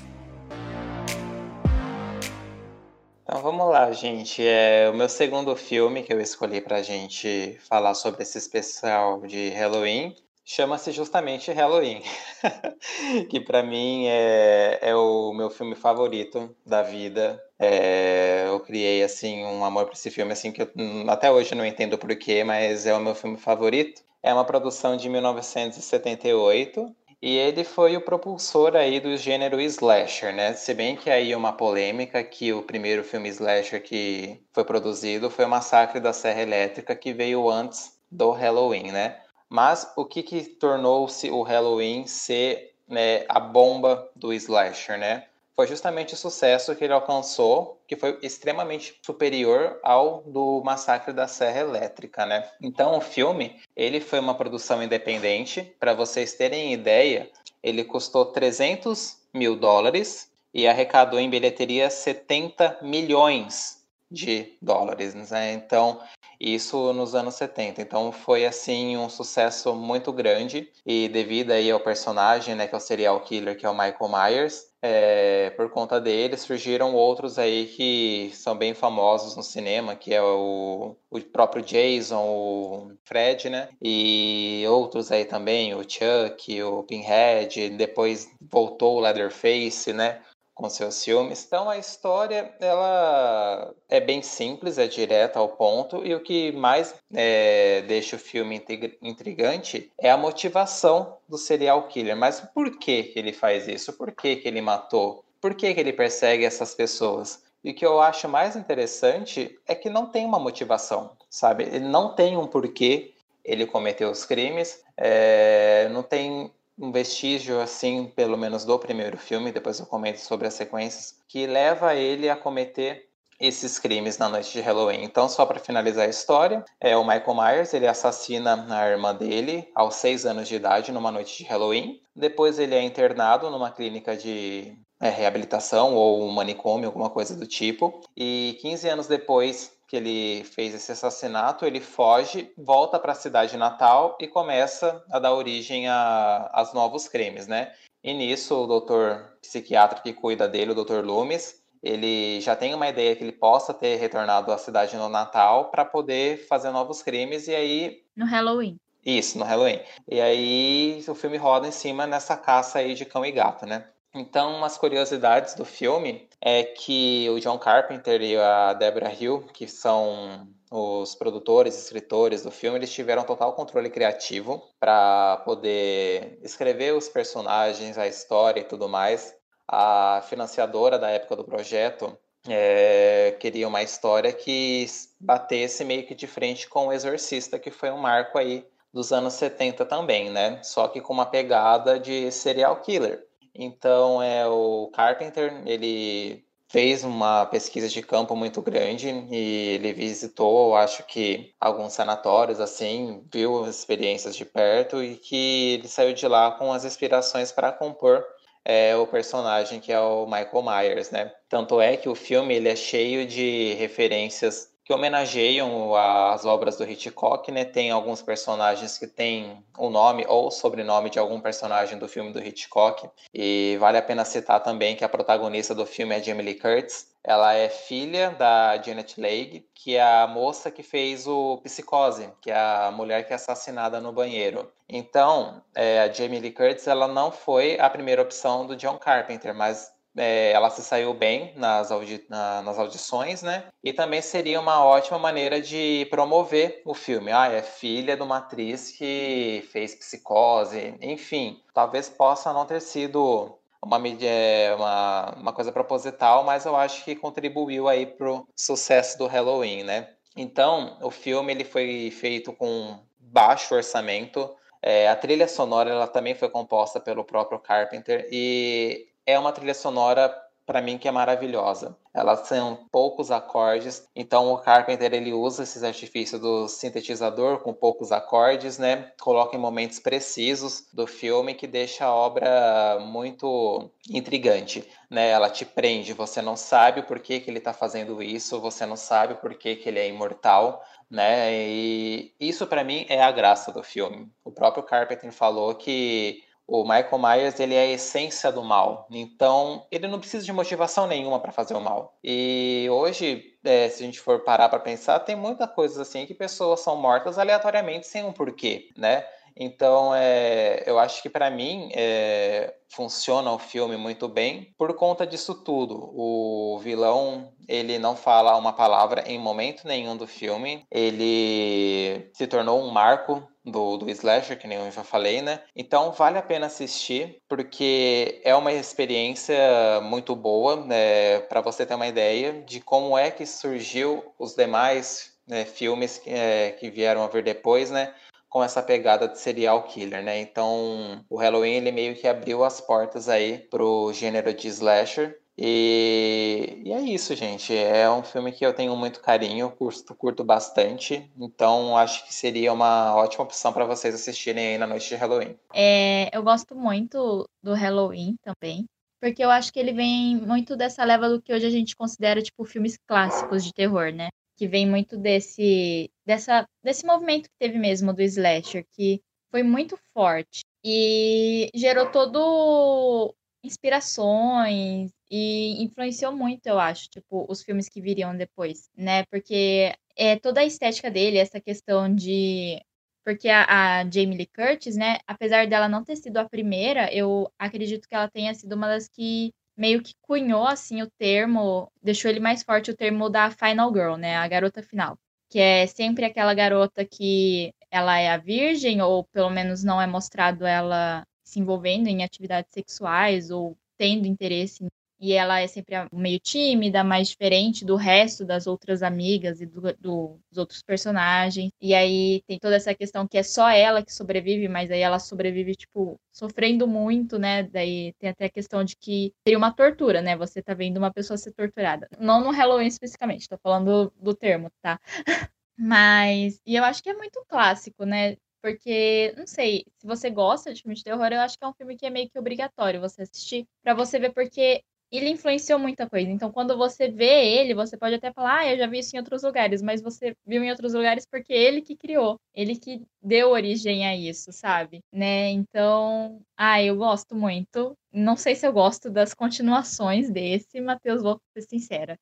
Então 3.25 3.40
vamos 3.40 3.66
lá, 3.70 3.90
gente. 3.90 4.46
É 4.46 4.90
o 4.90 4.94
meu 4.94 5.08
segundo 5.08 5.56
filme 5.56 6.02
que 6.02 6.12
eu 6.12 6.20
escolhi 6.20 6.60
para 6.60 6.83
gente 6.83 7.58
falar 7.68 7.94
sobre 7.94 8.22
esse 8.22 8.37
especial 8.37 9.22
de 9.22 9.48
Halloween 9.48 10.14
chama-se 10.44 10.92
justamente 10.92 11.50
Halloween, 11.50 12.02
que 13.31 13.40
para 13.40 13.62
mim 13.62 14.06
é, 14.06 14.79
é 14.83 14.94
o 14.94 15.33
meu 15.33 15.48
filme 15.48 15.75
favorito 15.75 16.54
da 16.66 16.83
vida. 16.83 17.42
É, 17.58 18.44
eu 18.46 18.60
criei 18.60 19.02
assim 19.02 19.42
um 19.42 19.64
amor 19.64 19.87
por 19.87 19.94
esse 19.94 20.10
filme 20.10 20.33
assim 20.33 20.52
que 20.52 20.60
eu, 20.60 20.68
até 21.08 21.31
hoje 21.31 21.54
não 21.54 21.64
entendo 21.64 21.96
porquê, 21.96 22.44
mas 22.44 22.85
é 22.85 22.94
o 22.94 23.00
meu 23.00 23.14
filme 23.14 23.38
favorito. 23.38 24.02
É 24.22 24.35
uma 24.35 24.44
produção 24.44 24.96
de 24.96 25.08
1978 25.08 26.94
E 27.27 27.38
ele 27.38 27.64
foi 27.64 27.96
o 27.96 28.02
propulsor 28.02 28.77
aí 28.77 29.00
do 29.00 29.16
gênero 29.16 29.58
slasher, 29.58 30.35
né? 30.35 30.52
Se 30.52 30.75
bem 30.75 30.94
que 30.94 31.08
aí 31.08 31.35
uma 31.35 31.54
polêmica 31.54 32.22
que 32.22 32.52
o 32.52 32.60
primeiro 32.60 33.02
filme 33.02 33.31
slasher 33.31 33.83
que 33.83 34.38
foi 34.52 34.62
produzido 34.62 35.31
foi 35.31 35.46
o 35.46 35.48
Massacre 35.48 36.00
da 36.00 36.12
Serra 36.12 36.42
Elétrica, 36.42 36.94
que 36.94 37.14
veio 37.14 37.48
antes 37.48 37.98
do 38.10 38.31
Halloween, 38.31 38.92
né? 38.92 39.22
Mas 39.48 39.90
o 39.96 40.04
que, 40.04 40.22
que 40.22 40.42
tornou-se 40.42 41.31
o 41.31 41.40
Halloween 41.40 42.06
ser 42.06 42.75
né, 42.87 43.25
a 43.27 43.40
bomba 43.40 44.06
do 44.14 44.31
slasher, 44.31 44.98
né? 44.98 45.25
Foi 45.57 45.69
justamente 45.69 46.15
o 46.15 46.17
sucesso 46.17 46.75
que 46.75 46.83
ele 46.83 46.92
alcançou, 46.92 47.81
que 47.87 47.94
foi 47.94 48.19
extremamente 48.23 48.98
superior 49.05 49.79
ao 49.83 50.23
do 50.23 50.61
Massacre 50.65 51.13
da 51.13 51.29
Serra 51.29 51.61
Elétrica, 51.61 52.27
né? 52.27 52.50
Então 52.61 52.98
o 52.98 53.00
filme, 53.00 53.61
ele 53.77 54.00
foi 54.00 54.19
uma 54.19 54.35
produção 54.35 54.83
independente. 54.83 55.63
Para 55.79 55.94
vocês 55.94 56.35
terem 56.35 56.73
ideia, 56.73 57.31
ele 57.63 57.85
custou 57.85 58.27
300 58.27 59.17
mil 59.33 59.55
dólares 59.55 60.29
e 60.52 60.67
arrecadou 60.67 61.21
em 61.21 61.31
bilheteria 61.31 61.88
70 61.88 62.79
milhões 62.83 63.85
de 64.11 64.57
dólares, 64.61 65.15
né? 65.31 65.52
Então 65.52 66.00
isso 66.40 66.92
nos 66.92 67.14
anos 67.14 67.35
70. 67.35 67.82
Então 67.82 68.12
foi 68.12 68.46
assim 68.46 68.96
um 68.96 69.08
sucesso 69.08 69.74
muito 69.74 70.12
grande 70.12 70.70
e 70.87 71.08
devido 71.08 71.50
aí 71.52 71.70
ao 71.70 71.80
personagem, 71.80 72.54
né, 72.54 72.66
que 72.66 72.74
é 72.74 72.78
o 72.78 72.80
serial 72.80 73.20
killer, 73.20 73.56
que 73.56 73.66
é 73.66 73.70
o 73.70 73.74
Michael 73.74 74.08
Myers, 74.08 74.74
é, 74.87 75.48
por 75.56 75.70
conta 75.70 75.98
dele 75.98 76.37
surgiram 76.37 76.94
outros 76.94 77.38
aí 77.38 77.64
que 77.64 78.30
são 78.35 78.54
bem 78.54 78.74
famosos 78.74 79.35
no 79.35 79.42
cinema, 79.42 79.96
que 79.96 80.12
é 80.12 80.20
o, 80.22 80.94
o 81.10 81.20
próprio 81.22 81.62
Jason, 81.62 82.22
o 82.22 82.92
Fred, 83.02 83.48
né? 83.48 83.70
E 83.80 84.62
outros 84.68 85.10
aí 85.10 85.24
também, 85.24 85.74
o 85.74 85.82
Chuck, 85.88 86.62
o 86.62 86.82
Pinhead, 86.82 87.70
depois 87.70 88.30
voltou 88.38 88.96
o 88.96 89.00
Leatherface, 89.00 89.90
né? 89.94 90.20
Com 90.55 90.71
seus 90.71 91.05
filmes. 91.05 91.44
Então 91.44 91.69
a 91.69 91.77
história 91.77 92.55
ela 92.61 93.75
é 93.88 94.00
bem 94.00 94.23
simples, 94.23 94.79
é 94.79 94.87
direta 94.87 95.38
ao 95.38 95.48
ponto 95.48 96.05
e 96.07 96.15
o 96.15 96.21
que 96.21 96.52
mais 96.52 96.94
é, 97.13 97.83
deixa 97.83 98.17
o 98.17 98.19
filme 98.19 98.63
intrigante 99.02 99.92
é 99.98 100.11
a 100.11 100.17
motivação 100.17 101.17
do 101.29 101.37
serial 101.37 101.88
killer. 101.88 102.17
Mas 102.17 102.40
por 102.40 102.79
que 102.79 103.13
ele 103.17 103.33
faz 103.33 103.67
isso? 103.67 103.92
Por 103.92 104.13
que, 104.13 104.37
que 104.37 104.48
ele 104.48 104.61
matou? 104.61 105.25
Por 105.40 105.55
que, 105.55 105.75
que 105.75 105.81
ele 105.81 105.92
persegue 105.92 106.44
essas 106.44 106.75
pessoas? 106.75 107.42
E 107.63 107.71
o 107.71 107.75
que 107.75 107.85
eu 107.85 108.00
acho 108.00 108.29
mais 108.29 108.57
interessante 108.57 109.59
é 109.67 109.75
que 109.75 109.88
não 109.90 110.07
tem 110.07 110.25
uma 110.25 110.38
motivação, 110.38 111.11
sabe? 111.31 111.65
Ele 111.65 111.81
não 111.81 112.15
tem 112.15 112.37
um 112.37 112.46
porquê 112.46 113.15
ele 113.44 113.67
cometeu 113.67 114.11
os 114.11 114.25
crimes, 114.25 114.83
é, 114.96 115.88
não 115.90 116.02
tem 116.02 116.50
um 116.79 116.90
vestígio, 116.90 117.60
assim, 117.60 118.12
pelo 118.14 118.37
menos 118.37 118.64
do 118.64 118.79
primeiro 118.79 119.16
filme, 119.16 119.52
depois 119.52 119.79
eu 119.79 119.87
comento 119.87 120.20
sobre 120.20 120.46
as 120.46 120.54
sequências, 120.54 121.16
que 121.29 121.46
leva 121.46 121.94
ele 121.94 122.29
a 122.29 122.37
cometer 122.37 123.08
esses 123.40 123.79
crimes 123.79 124.16
na 124.18 124.29
noite 124.29 124.52
de 124.52 124.60
Halloween. 124.60 125.02
Então, 125.02 125.29
só 125.29 125.44
para 125.44 125.58
finalizar 125.58 126.06
a 126.06 126.10
história, 126.10 126.64
é 126.81 126.96
o 126.96 127.04
Michael 127.04 127.35
Myers, 127.35 127.75
ele 127.75 127.87
assassina 127.87 128.66
a 128.70 128.88
irmã 128.88 129.14
dele 129.14 129.68
aos 129.75 129.96
seis 129.96 130.25
anos 130.25 130.48
de 130.48 130.54
idade 130.54 130.92
numa 130.92 131.10
noite 131.10 131.38
de 131.38 131.44
Halloween. 131.44 132.00
Depois 132.14 132.58
ele 132.58 132.75
é 132.75 132.83
internado 132.83 133.50
numa 133.50 133.70
clínica 133.70 134.16
de 134.16 134.77
é, 135.00 135.10
reabilitação 135.10 135.94
ou 135.94 136.22
um 136.22 136.31
manicômio, 136.31 136.87
alguma 136.87 137.10
coisa 137.10 137.37
do 137.37 137.46
tipo. 137.46 138.00
E 138.16 138.56
15 138.60 138.88
anos 138.88 139.06
depois 139.06 139.72
que 139.88 139.96
ele 139.96 140.44
fez 140.44 140.74
esse 140.74 140.92
assassinato, 140.92 141.64
ele 141.64 141.80
foge, 141.80 142.52
volta 142.56 142.98
para 142.98 143.12
a 143.12 143.16
cidade 143.16 143.56
natal 143.56 144.16
e 144.20 144.26
começa 144.26 145.04
a 145.10 145.18
dar 145.18 145.35
origem 145.35 145.88
a, 145.88 146.50
aos 146.52 146.72
novos 146.72 147.08
crimes, 147.08 147.46
né? 147.46 147.72
E 148.02 148.12
nisso, 148.12 148.54
o 148.54 148.66
doutor 148.66 149.37
psiquiatra 149.40 150.00
que 150.00 150.12
cuida 150.12 150.48
dele, 150.48 150.72
o 150.72 150.74
doutor 150.74 151.04
Loomis, 151.04 151.62
ele 151.82 152.40
já 152.40 152.56
tem 152.56 152.74
uma 152.74 152.88
ideia 152.88 153.14
que 153.14 153.22
ele 153.22 153.32
possa 153.32 153.74
ter 153.74 153.96
retornado 153.96 154.50
à 154.50 154.58
cidade 154.58 154.96
no 154.96 155.08
Natal 155.08 155.70
para 155.70 155.85
poder 155.85 156.46
fazer 156.46 156.70
novos 156.70 157.02
crimes 157.02 157.46
e 157.46 157.54
aí... 157.54 158.02
No 158.16 158.26
Halloween. 158.26 158.76
Isso, 159.04 159.38
no 159.38 159.44
Halloween. 159.44 159.80
E 160.08 160.20
aí 160.20 161.04
o 161.06 161.14
filme 161.14 161.37
roda 161.37 161.68
em 161.68 161.72
cima 161.72 162.06
nessa 162.06 162.37
caça 162.37 162.78
aí 162.78 162.94
de 162.94 163.04
cão 163.04 163.24
e 163.24 163.30
gato, 163.30 163.66
né? 163.66 163.88
Então, 164.15 164.54
umas 164.54 164.79
curiosidades 164.79 165.54
do 165.54 165.65
filme 165.65 166.29
é 166.40 166.62
que 166.62 167.29
o 167.31 167.40
John 167.40 167.58
Carpenter 167.58 168.23
e 168.23 168.37
a 168.37 168.73
Deborah 168.73 169.12
Hill, 169.12 169.40
que 169.52 169.67
são 169.67 170.46
os 170.71 171.17
produtores, 171.17 171.77
escritores 171.77 172.42
do 172.42 172.50
filme, 172.50 172.79
eles 172.79 172.92
tiveram 172.92 173.25
total 173.25 173.52
controle 173.54 173.90
criativo 173.90 174.62
para 174.79 175.38
poder 175.44 176.38
escrever 176.42 176.94
os 176.94 177.08
personagens, 177.08 177.98
a 177.98 178.06
história 178.06 178.60
e 178.60 178.65
tudo 178.65 178.88
mais. 178.88 179.35
A 179.67 180.23
financiadora 180.29 180.96
da 180.98 181.10
época 181.10 181.35
do 181.35 181.44
projeto 181.44 182.17
é, 182.48 183.37
queria 183.40 183.67
uma 183.67 183.83
história 183.83 184.33
que 184.33 184.87
batesse 185.19 185.85
meio 185.85 186.06
que 186.06 186.15
de 186.15 186.27
frente 186.27 186.69
com 186.69 186.87
o 186.87 186.92
Exorcista, 186.92 187.58
que 187.58 187.71
foi 187.71 187.90
um 187.90 187.98
marco 187.98 188.38
aí 188.38 188.65
dos 188.92 189.12
anos 189.12 189.35
70 189.35 189.85
também, 189.87 190.31
né? 190.31 190.62
Só 190.62 190.87
que 190.87 191.00
com 191.00 191.12
uma 191.12 191.27
pegada 191.27 191.98
de 191.98 192.31
serial 192.31 192.77
killer. 192.81 193.27
Então, 193.55 194.23
é 194.23 194.46
o 194.46 194.90
Carpenter, 194.92 195.63
ele 195.67 196.44
fez 196.69 197.05
uma 197.05 197.46
pesquisa 197.46 197.88
de 197.88 198.02
campo 198.02 198.35
muito 198.35 198.61
grande 198.61 199.09
e 199.09 199.75
ele 199.75 199.92
visitou, 199.92 200.75
acho 200.75 201.05
que 201.05 201.55
alguns 201.61 201.92
sanatórios 201.92 202.59
assim, 202.59 203.25
viu 203.33 203.65
as 203.65 203.79
experiências 203.79 204.35
de 204.35 204.44
perto 204.44 205.02
e 205.02 205.17
que 205.17 205.75
ele 205.75 205.88
saiu 205.88 206.13
de 206.13 206.27
lá 206.27 206.50
com 206.52 206.73
as 206.73 206.85
inspirações 206.85 207.52
para 207.52 207.71
compor 207.71 208.25
é, 208.65 208.96
o 208.96 209.07
personagem 209.07 209.79
que 209.79 209.92
é 209.92 210.00
o 210.00 210.27
Michael 210.27 210.63
Myers, 210.63 211.11
né? 211.11 211.31
Tanto 211.48 211.81
é 211.81 211.96
que 211.96 212.09
o 212.09 212.15
filme 212.15 212.55
ele 212.55 212.69
é 212.69 212.77
cheio 212.77 213.27
de 213.27 213.75
referências 213.75 214.73
que 214.85 214.92
homenageiam 214.92 215.94
as 215.94 216.44
obras 216.44 216.76
do 216.76 216.85
Hitchcock, 216.85 217.50
né? 217.50 217.64
Tem 217.64 217.90
alguns 217.90 218.20
personagens 218.20 218.98
que 218.98 219.06
têm 219.06 219.64
o 219.78 219.88
nome 219.88 220.26
ou 220.28 220.48
o 220.48 220.50
sobrenome 220.50 221.08
de 221.08 221.18
algum 221.18 221.40
personagem 221.40 221.98
do 221.98 222.06
filme 222.06 222.32
do 222.32 222.44
Hitchcock. 222.44 223.08
E 223.32 223.76
vale 223.80 223.96
a 223.96 224.02
pena 224.02 224.24
citar 224.24 224.62
também 224.62 224.94
que 224.94 225.04
a 225.04 225.08
protagonista 225.08 225.74
do 225.74 225.87
filme 225.87 226.14
é 226.14 226.22
Jamie 226.22 226.44
Lee 226.44 226.54
Curtis. 226.54 227.14
Ela 227.26 227.54
é 227.54 227.70
filha 227.70 228.30
da 228.30 228.76
Janet 228.82 229.18
Leigh, 229.18 229.66
que 229.74 229.96
é 229.96 230.02
a 230.02 230.26
moça 230.26 230.70
que 230.70 230.82
fez 230.82 231.26
o 231.26 231.56
Psicose, 231.64 232.28
que 232.42 232.50
é 232.50 232.54
a 232.54 232.92
mulher 232.94 233.26
que 233.26 233.32
é 233.32 233.37
assassinada 233.37 233.98
no 233.98 234.12
banheiro. 234.12 234.70
Então, 234.87 235.62
é, 235.74 236.02
a 236.02 236.12
Jamie 236.12 236.40
Lee 236.40 236.52
Curtis 236.52 236.87
ela 236.87 237.08
não 237.08 237.32
foi 237.32 237.80
a 237.80 237.88
primeira 237.88 238.20
opção 238.20 238.66
do 238.66 238.76
John 238.76 238.98
Carpenter, 238.98 239.54
mas 239.54 239.94
é, 240.17 240.52
ela 240.52 240.71
se 240.71 240.83
saiu 240.83 241.12
bem 241.12 241.52
nas, 241.56 241.90
audi 241.90 242.25
na, 242.29 242.62
nas 242.62 242.79
audições, 242.79 243.42
né? 243.42 243.65
E 243.83 243.92
também 243.92 244.23
seria 244.23 244.60
uma 244.60 244.85
ótima 244.85 245.19
maneira 245.19 245.60
de 245.60 246.06
promover 246.10 246.83
o 246.85 246.94
filme. 246.94 247.33
Ah, 247.33 247.48
é 247.48 247.62
filha 247.62 248.17
de 248.17 248.23
uma 248.23 248.38
atriz 248.38 248.92
que 248.92 249.67
fez 249.73 249.94
psicose, 249.94 250.94
enfim. 251.00 251.60
Talvez 251.73 252.08
possa 252.08 252.52
não 252.52 252.65
ter 252.65 252.81
sido 252.81 253.58
uma, 253.83 254.00
é, 254.23 254.75
uma, 254.77 255.35
uma 255.37 255.52
coisa 255.52 255.73
proposital, 255.73 256.44
mas 256.44 256.65
eu 256.65 256.77
acho 256.77 257.04
que 257.04 257.17
contribuiu 257.17 257.88
aí 257.88 258.06
pro 258.06 258.46
sucesso 258.54 259.19
do 259.19 259.27
Halloween, 259.27 259.83
né? 259.83 260.10
Então, 260.37 260.96
o 261.00 261.10
filme 261.10 261.52
ele 261.52 261.65
foi 261.65 262.10
feito 262.10 262.52
com 262.52 262.98
baixo 263.19 263.75
orçamento. 263.75 264.54
É, 264.83 265.08
a 265.08 265.17
trilha 265.17 265.48
sonora 265.48 265.90
ela 265.90 266.06
também 266.06 266.35
foi 266.35 266.48
composta 266.48 267.00
pelo 267.00 267.25
próprio 267.25 267.58
Carpenter 267.58 268.29
e 268.31 269.08
é 269.27 269.38
uma 269.38 269.52
trilha 269.52 269.75
sonora 269.75 270.35
para 270.66 270.81
mim 270.81 270.98
que 270.98 271.08
é 271.08 271.10
maravilhosa. 271.10 271.96
Elas 272.12 272.46
são 272.46 272.87
poucos 272.90 273.31
acordes, 273.31 274.08
então 274.14 274.52
o 274.52 274.58
Carpenter 274.58 275.12
ele 275.12 275.33
usa 275.33 275.64
esses 275.64 275.83
artifícios 275.83 276.40
do 276.40 276.68
sintetizador 276.68 277.58
com 277.58 277.75
poucos 277.75 278.12
acordes, 278.12 278.79
né? 278.79 279.12
Coloca 279.20 279.56
em 279.56 279.60
momentos 279.60 279.98
precisos 279.98 280.87
do 280.92 281.06
filme 281.06 281.54
que 281.54 281.66
deixa 281.66 282.04
a 282.04 282.14
obra 282.14 282.98
muito 283.00 283.90
intrigante, 284.08 284.88
né? 285.10 285.31
Ela 285.31 285.50
te 285.50 285.64
prende, 285.64 286.12
você 286.12 286.40
não 286.40 286.56
sabe 286.56 287.02
por 287.02 287.18
que, 287.18 287.40
que 287.40 287.50
ele 287.50 287.58
está 287.58 287.72
fazendo 287.72 288.22
isso, 288.22 288.60
você 288.60 288.87
não 288.87 288.96
sabe 288.96 289.35
por 289.35 289.54
que, 289.54 289.77
que 289.77 289.88
ele 289.88 289.98
é 289.98 290.08
imortal, 290.08 290.83
né? 291.10 291.52
E 291.52 292.33
isso 292.38 292.66
para 292.66 292.85
mim 292.85 293.04
é 293.08 293.20
a 293.20 293.33
graça 293.33 293.72
do 293.72 293.83
filme. 293.83 294.31
O 294.44 294.52
próprio 294.52 294.85
Carpenter 294.85 295.33
falou 295.33 295.75
que 295.75 296.44
o 296.67 296.83
Michael 296.83 297.19
Myers 297.19 297.60
ele 297.60 297.75
é 297.75 297.81
a 297.81 297.92
essência 297.92 298.50
do 298.50 298.62
mal, 298.62 299.06
então 299.10 299.87
ele 299.90 300.08
não 300.08 300.19
precisa 300.19 300.44
de 300.44 300.52
motivação 300.52 301.06
nenhuma 301.06 301.38
para 301.38 301.52
fazer 301.52 301.75
o 301.75 301.81
mal. 301.81 302.17
E 302.23 302.87
hoje, 302.90 303.56
é, 303.62 303.88
se 303.88 304.02
a 304.02 304.06
gente 304.06 304.21
for 304.21 304.40
parar 304.40 304.69
para 304.69 304.79
pensar, 304.79 305.21
tem 305.21 305.37
muita 305.37 305.69
coisa 305.69 306.02
assim 306.02 306.27
que 306.27 306.35
pessoas 306.35 306.81
são 306.81 306.96
mortas 306.96 307.38
aleatoriamente 307.38 308.06
sem 308.06 308.25
um 308.25 308.33
porquê, 308.33 308.90
né? 308.96 309.25
Então, 309.57 310.15
é, 310.15 310.83
eu 310.87 310.98
acho 310.98 311.23
que 311.23 311.29
para 311.29 311.50
mim 311.50 311.90
é, 311.94 312.75
funciona 312.90 313.52
o 313.52 313.59
filme 313.59 313.96
muito 313.96 314.29
bem 314.29 314.73
por 314.77 314.94
conta 314.94 315.27
disso 315.27 315.55
tudo. 315.55 316.11
O 316.15 316.79
vilão 316.83 317.52
ele 317.69 317.98
não 317.98 318.17
fala 318.17 318.57
uma 318.57 318.73
palavra 318.73 319.25
em 319.27 319.38
momento 319.38 319.87
nenhum 319.87 320.17
do 320.17 320.27
filme. 320.27 320.85
Ele 320.90 322.31
se 322.35 322.46
tornou 322.46 322.83
um 322.83 322.90
marco 322.90 323.46
do, 323.65 323.96
do 323.96 324.11
slasher, 324.11 324.59
que 324.59 324.67
nem 324.67 324.79
eu 324.79 324.90
já 324.90 325.02
falei, 325.02 325.40
né? 325.40 325.61
Então 325.75 326.13
vale 326.13 326.38
a 326.38 326.42
pena 326.42 326.67
assistir, 326.67 327.38
porque 327.48 328.40
é 328.44 328.55
uma 328.55 328.73
experiência 328.73 329.57
muito 330.02 330.37
boa, 330.37 330.77
né? 330.77 331.40
Para 331.40 331.61
você 331.61 331.87
ter 331.87 331.94
uma 331.94 332.07
ideia 332.07 332.63
de 332.63 332.81
como 332.81 333.17
é 333.17 333.31
que 333.31 333.46
surgiu 333.46 334.23
os 334.38 334.55
demais 334.55 335.35
né, 335.46 335.65
filmes 335.65 336.19
que, 336.19 336.31
é, 336.31 336.73
que 336.73 336.90
vieram 336.90 337.23
a 337.23 337.29
vir 337.29 337.42
depois, 337.42 337.90
né? 337.90 338.15
Com 338.55 338.63
essa 338.63 338.81
pegada 338.81 339.27
de 339.27 339.37
serial 339.37 339.83
killer, 339.83 340.23
né? 340.23 340.38
Então, 340.38 341.25
o 341.29 341.37
Halloween 341.37 341.73
ele 341.73 341.90
meio 341.90 342.15
que 342.15 342.29
abriu 342.29 342.63
as 342.63 342.81
portas 342.81 343.29
aí 343.29 343.59
pro 343.69 344.13
gênero 344.13 344.55
de 344.55 344.69
slasher 344.69 345.40
e, 345.59 346.83
e, 346.85 346.92
é 346.92 347.00
isso, 347.00 347.35
gente. 347.35 347.77
É 347.77 348.09
um 348.09 348.23
filme 348.23 348.52
que 348.52 348.65
eu 348.65 348.73
tenho 348.73 348.94
muito 348.96 349.21
carinho, 349.21 349.73
curto, 349.73 350.15
curto 350.15 350.44
bastante. 350.44 351.29
Então, 351.37 351.96
acho 351.96 352.25
que 352.25 352.33
seria 352.33 352.73
uma 352.73 353.17
ótima 353.17 353.42
opção 353.42 353.73
para 353.73 353.85
vocês 353.85 354.15
assistirem 354.15 354.69
aí 354.69 354.79
na 354.79 354.87
noite 354.87 355.09
de 355.09 355.17
Halloween. 355.17 355.57
É, 355.73 356.31
eu 356.33 356.42
gosto 356.42 356.77
muito 356.77 357.48
do 357.61 357.75
Halloween 357.75 358.37
também, 358.40 358.85
porque 359.21 359.44
eu 359.44 359.50
acho 359.50 359.73
que 359.73 359.81
ele 359.81 359.92
vem 359.92 360.37
muito 360.37 360.77
dessa 360.77 361.05
leva 361.05 361.29
do 361.29 361.42
que 361.42 361.52
hoje 361.52 361.67
a 361.67 361.71
gente 361.71 361.96
considera 361.96 362.40
tipo 362.40 362.65
filmes 362.65 362.96
clássicos 363.05 363.65
de 363.65 363.73
terror, 363.73 364.13
né? 364.13 364.29
Que 364.57 364.67
vem 364.69 364.87
muito 364.88 365.17
desse, 365.17 366.11
dessa, 366.25 366.67
desse 366.83 367.05
movimento 367.05 367.48
que 367.48 367.59
teve 367.59 367.79
mesmo 367.79 368.13
do 368.13 368.23
slasher, 368.23 368.87
que 368.92 369.21
foi 369.50 369.63
muito 369.63 369.96
forte 370.13 370.65
e 370.85 371.71
gerou 371.75 372.11
todo 372.11 373.35
inspirações 373.63 375.11
e 375.31 375.83
influenciou 375.83 376.33
muito, 376.33 376.67
eu 376.67 376.79
acho, 376.79 377.09
tipo, 377.09 377.46
os 377.48 377.63
filmes 377.63 377.88
que 377.88 378.00
viriam 378.00 378.37
depois, 378.37 378.88
né? 378.96 379.25
Porque 379.31 379.94
é 380.17 380.37
toda 380.38 380.61
a 380.61 380.65
estética 380.65 381.11
dele, 381.11 381.38
essa 381.38 381.61
questão 381.61 382.15
de 382.15 382.81
porque 383.25 383.48
a, 383.48 384.00
a, 384.00 384.05
Jamie 384.05 384.37
Lee 384.37 384.46
Curtis, 384.55 384.96
né, 384.96 385.19
apesar 385.27 385.67
dela 385.67 385.88
não 385.88 386.05
ter 386.05 386.17
sido 386.17 386.37
a 386.37 386.48
primeira, 386.48 387.13
eu 387.13 387.50
acredito 387.59 388.07
que 388.07 388.15
ela 388.15 388.29
tenha 388.29 388.52
sido 388.55 388.75
uma 388.75 388.87
das 388.87 389.09
que 389.09 389.50
meio 389.77 390.02
que 390.02 390.14
cunhou 390.22 390.66
assim 390.66 391.02
o 391.02 391.10
termo, 391.18 391.90
deixou 392.02 392.31
ele 392.31 392.40
mais 392.40 392.62
forte 392.62 392.90
o 392.90 392.96
termo 392.96 393.29
da 393.29 393.50
final 393.50 393.92
girl, 393.92 394.16
né, 394.16 394.37
a 394.37 394.46
garota 394.48 394.83
final, 394.83 395.18
que 395.50 395.58
é 395.58 395.87
sempre 395.87 396.25
aquela 396.25 396.54
garota 396.54 397.04
que 397.04 397.72
ela 397.90 398.18
é 398.18 398.31
a 398.31 398.37
virgem 398.37 399.00
ou 399.02 399.25
pelo 399.25 399.50
menos 399.50 399.85
não 399.85 400.00
é 400.00 400.06
mostrado 400.06 400.66
ela 400.66 401.25
se 401.44 401.60
envolvendo 401.60 402.08
em 402.08 402.25
atividades 402.25 402.72
sexuais 402.72 403.50
ou 403.50 403.77
tendo 403.96 404.27
interesse 404.27 404.87
e 405.25 405.33
ela 405.33 405.58
é 405.58 405.66
sempre 405.66 405.94
meio 406.12 406.38
tímida, 406.38 407.02
mais 407.02 407.29
diferente 407.29 407.83
do 407.83 407.96
resto 407.96 408.44
das 408.44 408.66
outras 408.66 409.02
amigas 409.02 409.58
e 409.62 409.64
do, 409.64 409.81
do, 409.94 410.38
dos 410.50 410.58
outros 410.58 410.83
personagens. 410.83 411.72
E 411.81 411.94
aí 411.94 412.42
tem 412.46 412.58
toda 412.58 412.77
essa 412.77 412.94
questão 412.94 413.27
que 413.27 413.38
é 413.38 413.42
só 413.42 413.70
ela 413.70 414.04
que 414.04 414.12
sobrevive, 414.12 414.68
mas 414.68 414.90
aí 414.90 415.00
ela 415.00 415.18
sobrevive, 415.18 415.75
tipo, 415.77 416.20
sofrendo 416.31 416.87
muito, 416.87 417.38
né? 417.38 417.62
Daí 417.62 418.12
tem 418.18 418.29
até 418.29 418.44
a 418.44 418.50
questão 418.50 418.85
de 418.85 418.96
que 418.96 419.33
seria 419.48 419.56
uma 419.56 419.72
tortura, 419.72 420.20
né? 420.20 420.37
Você 420.37 420.62
tá 420.62 420.75
vendo 420.75 420.98
uma 420.98 421.10
pessoa 421.10 421.38
ser 421.38 421.52
torturada. 421.52 422.06
Não 422.20 422.44
no 422.44 422.50
Halloween 422.50 422.88
especificamente, 422.88 423.48
tô 423.48 423.56
falando 423.56 424.12
do 424.20 424.35
termo, 424.35 424.70
tá? 424.83 425.00
Mas, 425.75 426.60
e 426.66 426.77
eu 426.77 426.85
acho 426.85 427.02
que 427.02 427.08
é 427.08 427.14
muito 427.14 427.42
clássico, 427.48 428.04
né? 428.04 428.37
Porque, 428.60 429.35
não 429.38 429.46
sei, 429.46 429.85
se 429.98 430.06
você 430.06 430.29
gosta 430.29 430.72
de 430.72 430.83
filme 430.83 430.94
de 430.94 431.04
terror, 431.04 431.29
eu 431.33 431.40
acho 431.40 431.58
que 431.58 431.64
é 431.64 431.68
um 431.68 431.72
filme 431.72 431.96
que 431.96 432.04
é 432.04 432.10
meio 432.10 432.29
que 432.29 432.38
obrigatório 432.38 433.00
você 433.00 433.22
assistir, 433.22 433.66
para 433.83 433.94
você 433.94 434.18
ver, 434.18 434.33
porque 434.33 434.83
ele 435.11 435.31
influenciou 435.31 435.79
muita 435.79 436.09
coisa. 436.09 436.31
Então, 436.31 436.50
quando 436.50 436.77
você 436.77 437.09
vê 437.09 437.59
ele, 437.59 437.75
você 437.75 437.96
pode 437.96 438.15
até 438.15 438.33
falar, 438.33 438.61
ah, 438.61 438.73
eu 438.73 438.79
já 438.79 438.87
vi 438.87 438.98
isso 438.98 439.15
em 439.15 439.19
outros 439.19 439.42
lugares, 439.42 439.81
mas 439.81 440.02
você 440.02 440.35
viu 440.46 440.63
em 440.63 440.71
outros 440.71 440.94
lugares 440.94 441.27
porque 441.27 441.52
ele 441.52 441.83
que 441.83 441.96
criou, 441.96 442.38
ele 442.55 442.77
que 442.77 443.02
deu 443.23 443.50
origem 443.50 444.07
a 444.07 444.17
isso, 444.17 444.52
sabe? 444.52 445.00
Né? 445.13 445.50
Então, 445.50 446.40
ah, 446.57 446.83
eu 446.83 446.96
gosto 446.96 447.35
muito. 447.35 447.96
Não 448.13 448.37
sei 448.37 448.55
se 448.55 448.67
eu 448.67 448.73
gosto 448.73 449.11
das 449.11 449.35
continuações 449.35 450.31
desse, 450.31 450.81
Matheus, 450.81 451.23
vou 451.23 451.40
ser 451.57 451.63
sincera. 451.63 452.19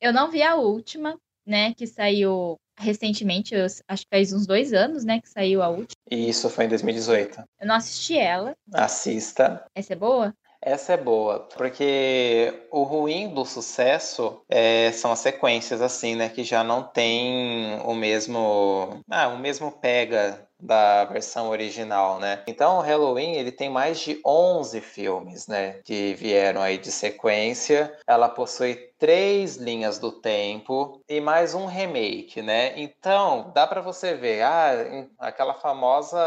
Eu 0.00 0.12
não 0.12 0.30
vi 0.30 0.42
a 0.42 0.56
última, 0.56 1.18
né, 1.46 1.72
que 1.74 1.86
saiu 1.86 2.56
recentemente, 2.78 3.54
acho 3.54 4.02
que 4.02 4.08
faz 4.10 4.32
uns 4.32 4.46
dois 4.46 4.72
anos, 4.72 5.04
né, 5.04 5.20
que 5.20 5.28
saiu 5.28 5.62
a 5.62 5.68
última. 5.68 5.96
Isso, 6.10 6.50
foi 6.50 6.66
em 6.66 6.68
2018. 6.68 7.42
Eu 7.58 7.66
não 7.66 7.76
assisti 7.76 8.18
ela. 8.18 8.54
Assista. 8.72 9.64
Essa 9.74 9.94
é 9.94 9.96
boa? 9.96 10.34
Essa 10.60 10.94
é 10.94 10.96
boa, 10.96 11.40
porque 11.56 12.66
o 12.70 12.82
ruim 12.82 13.32
do 13.32 13.44
sucesso 13.44 14.42
é, 14.48 14.90
são 14.92 15.12
as 15.12 15.20
sequências 15.20 15.80
assim, 15.80 16.16
né, 16.16 16.28
que 16.28 16.42
já 16.42 16.64
não 16.64 16.82
tem 16.82 17.78
o 17.84 17.94
mesmo, 17.94 19.02
ah, 19.10 19.28
o 19.28 19.38
mesmo 19.38 19.70
pega 19.70 20.48
da 20.58 21.04
versão 21.04 21.48
original, 21.50 22.18
né? 22.18 22.42
Então, 22.46 22.78
o 22.78 22.80
Halloween, 22.80 23.34
ele 23.34 23.52
tem 23.52 23.68
mais 23.68 24.00
de 24.00 24.20
11 24.24 24.80
filmes, 24.80 25.46
né, 25.46 25.80
que 25.84 26.14
vieram 26.14 26.62
aí 26.62 26.78
de 26.78 26.90
sequência. 26.90 27.96
Ela 28.06 28.28
possui 28.28 28.74
três 28.98 29.56
linhas 29.56 29.98
do 29.98 30.10
tempo 30.10 31.02
e 31.08 31.20
mais 31.20 31.54
um 31.54 31.66
remake, 31.66 32.40
né? 32.40 32.72
Então, 32.80 33.50
dá 33.54 33.66
para 33.66 33.80
você 33.82 34.14
ver, 34.14 34.42
ah, 34.42 35.06
aquela 35.18 35.54
famosa 35.54 36.18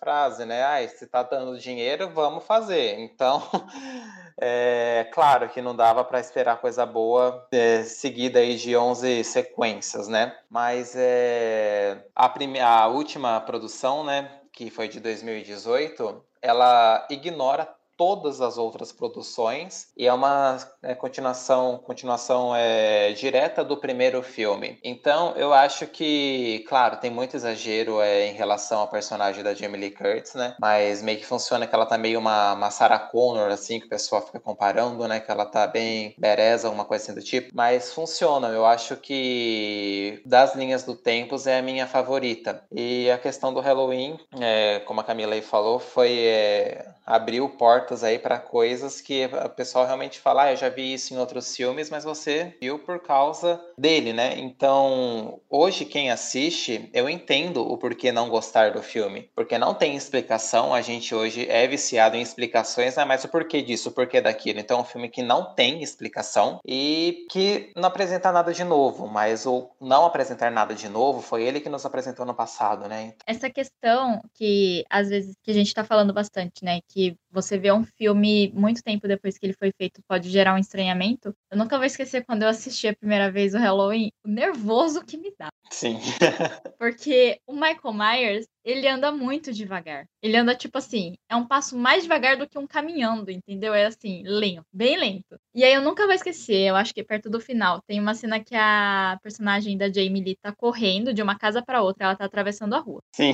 frase, 0.00 0.44
né? 0.44 0.62
Ah, 0.64 0.86
se 0.88 1.06
tá 1.06 1.22
dando 1.22 1.58
dinheiro, 1.58 2.10
vamos 2.10 2.44
fazer. 2.44 2.98
Então, 2.98 3.42
é 4.40 5.08
claro 5.12 5.48
que 5.48 5.62
não 5.62 5.74
dava 5.74 6.04
para 6.04 6.20
esperar 6.20 6.60
coisa 6.60 6.84
boa 6.84 7.46
é, 7.52 7.82
seguida 7.82 8.40
aí 8.40 8.56
de 8.56 8.76
11 8.76 9.22
sequências, 9.24 10.08
né? 10.08 10.36
Mas 10.50 10.94
é, 10.96 12.04
a, 12.14 12.32
a 12.66 12.86
última 12.88 13.40
produção, 13.40 14.04
né, 14.04 14.40
que 14.52 14.70
foi 14.70 14.88
de 14.88 15.00
2018, 15.00 16.24
ela 16.42 17.06
ignora 17.10 17.68
todas 17.96 18.40
as 18.40 18.58
outras 18.58 18.92
produções 18.92 19.88
e 19.96 20.06
é 20.06 20.12
uma 20.12 20.58
é, 20.82 20.94
continuação 20.94 21.78
continuação 21.78 22.54
é, 22.54 23.12
direta 23.12 23.64
do 23.64 23.76
primeiro 23.76 24.22
filme. 24.22 24.78
Então 24.82 25.34
eu 25.36 25.52
acho 25.52 25.86
que, 25.86 26.64
claro, 26.68 26.96
tem 26.96 27.10
muito 27.10 27.36
exagero 27.36 28.00
é, 28.00 28.26
em 28.26 28.34
relação 28.34 28.80
ao 28.80 28.88
personagem 28.88 29.42
da 29.42 29.54
Jamie 29.54 29.80
Lee 29.80 29.90
Curtis, 29.90 30.34
né? 30.34 30.54
Mas 30.60 31.02
meio 31.02 31.18
que 31.18 31.26
funciona 31.26 31.66
que 31.66 31.74
ela 31.74 31.86
tá 31.86 31.96
meio 31.98 32.18
uma, 32.18 32.54
uma 32.54 32.70
Sarah 32.70 32.98
Connor, 32.98 33.50
assim, 33.50 33.80
que 33.80 33.86
o 33.86 33.88
pessoal 33.88 34.22
fica 34.22 34.40
comparando, 34.40 35.06
né? 35.06 35.20
Que 35.20 35.30
ela 35.30 35.46
tá 35.46 35.66
bem 35.66 36.14
bereza, 36.18 36.68
alguma 36.68 36.84
coisa 36.84 37.04
assim 37.04 37.14
do 37.14 37.24
tipo. 37.24 37.50
Mas 37.54 37.92
funciona, 37.92 38.48
eu 38.48 38.64
acho 38.64 38.96
que 38.96 40.22
das 40.24 40.54
linhas 40.54 40.84
do 40.84 40.94
Tempos 40.94 41.46
é 41.46 41.58
a 41.58 41.62
minha 41.62 41.86
favorita. 41.86 42.64
E 42.72 43.10
a 43.10 43.18
questão 43.18 43.52
do 43.52 43.60
Halloween, 43.60 44.18
é, 44.40 44.80
como 44.80 45.00
a 45.00 45.04
Camila 45.04 45.34
aí 45.34 45.42
falou, 45.42 45.78
foi 45.78 46.18
é, 46.18 46.93
abriu 47.04 47.48
portas 47.48 48.02
aí 48.02 48.18
para 48.18 48.38
coisas 48.38 49.00
que 49.00 49.26
o 49.26 49.48
pessoal 49.50 49.86
realmente 49.86 50.18
fala, 50.18 50.44
ah, 50.44 50.52
eu 50.52 50.56
já 50.56 50.68
vi 50.68 50.94
isso 50.94 51.12
em 51.12 51.18
outros 51.18 51.54
filmes, 51.54 51.90
mas 51.90 52.04
você 52.04 52.54
viu 52.60 52.78
por 52.78 53.00
causa 53.00 53.60
dele, 53.76 54.12
né? 54.12 54.38
Então, 54.38 55.40
hoje 55.48 55.84
quem 55.84 56.10
assiste, 56.10 56.88
eu 56.92 57.08
entendo 57.08 57.60
o 57.60 57.76
porquê 57.76 58.10
não 58.10 58.28
gostar 58.28 58.72
do 58.72 58.82
filme, 58.82 59.30
porque 59.34 59.58
não 59.58 59.74
tem 59.74 59.96
explicação, 59.96 60.74
a 60.74 60.80
gente 60.80 61.14
hoje 61.14 61.46
é 61.48 61.66
viciado 61.66 62.16
em 62.16 62.22
explicações, 62.22 62.96
né? 62.96 63.04
mas 63.04 63.24
o 63.24 63.28
porquê 63.28 63.62
disso, 63.62 63.88
o 63.88 63.92
porquê 63.92 64.20
daquilo. 64.20 64.60
Então, 64.60 64.78
é 64.78 64.82
um 64.82 64.84
filme 64.84 65.08
que 65.08 65.22
não 65.22 65.54
tem 65.54 65.82
explicação 65.82 66.60
e 66.64 67.26
que 67.30 67.72
não 67.76 67.88
apresenta 67.88 68.32
nada 68.32 68.52
de 68.52 68.64
novo, 68.64 69.06
mas 69.06 69.46
o 69.46 69.70
não 69.80 70.04
apresentar 70.04 70.50
nada 70.50 70.74
de 70.74 70.88
novo 70.88 71.20
foi 71.20 71.42
ele 71.42 71.60
que 71.60 71.68
nos 71.68 71.84
apresentou 71.84 72.24
no 72.24 72.34
passado, 72.34 72.88
né? 72.88 73.14
Essa 73.26 73.50
questão 73.50 74.20
que 74.34 74.84
às 74.88 75.08
vezes 75.08 75.34
que 75.42 75.50
a 75.50 75.54
gente 75.54 75.74
tá 75.74 75.84
falando 75.84 76.12
bastante, 76.12 76.64
né? 76.64 76.80
Que 76.94 77.16
você 77.28 77.58
vê 77.58 77.72
um 77.72 77.84
filme 77.84 78.52
muito 78.54 78.80
tempo 78.80 79.08
depois 79.08 79.36
que 79.36 79.44
ele 79.44 79.56
foi 79.58 79.72
feito 79.76 80.00
pode 80.08 80.30
gerar 80.30 80.54
um 80.54 80.58
estranhamento. 80.58 81.34
Eu 81.50 81.58
nunca 81.58 81.76
vou 81.76 81.84
esquecer 81.84 82.24
quando 82.24 82.44
eu 82.44 82.48
assisti 82.48 82.86
a 82.86 82.94
primeira 82.94 83.32
vez 83.32 83.52
o 83.52 83.58
Halloween, 83.58 84.12
o 84.24 84.28
nervoso 84.28 85.04
que 85.04 85.18
me 85.18 85.34
dá. 85.36 85.48
Sim. 85.70 85.98
Porque 86.78 87.40
o 87.48 87.52
Michael 87.52 87.92
Myers, 87.92 88.46
ele 88.64 88.88
anda 88.88 89.12
muito 89.12 89.52
devagar. 89.52 90.06
Ele 90.22 90.36
anda 90.36 90.54
tipo 90.54 90.78
assim, 90.78 91.14
é 91.28 91.36
um 91.36 91.46
passo 91.46 91.76
mais 91.76 92.04
devagar 92.04 92.36
do 92.36 92.48
que 92.48 92.58
um 92.58 92.66
caminhando, 92.66 93.30
entendeu? 93.30 93.74
É 93.74 93.86
assim, 93.86 94.22
lento, 94.24 94.64
bem 94.72 94.96
lento. 94.96 95.38
E 95.54 95.62
aí 95.62 95.74
eu 95.74 95.82
nunca 95.82 96.06
vou 96.06 96.14
esquecer, 96.14 96.68
eu 96.68 96.76
acho 96.76 96.94
que 96.94 97.04
perto 97.04 97.28
do 97.28 97.40
final, 97.40 97.82
tem 97.86 98.00
uma 98.00 98.14
cena 98.14 98.42
que 98.42 98.54
a 98.56 99.18
personagem 99.22 99.76
da 99.76 99.92
Jamie 99.92 100.22
Lee 100.22 100.38
tá 100.40 100.52
correndo 100.52 101.12
de 101.12 101.22
uma 101.22 101.38
casa 101.38 101.62
para 101.62 101.82
outra, 101.82 102.06
ela 102.06 102.16
tá 102.16 102.24
atravessando 102.24 102.74
a 102.74 102.78
rua. 102.78 103.02
Sim. 103.14 103.32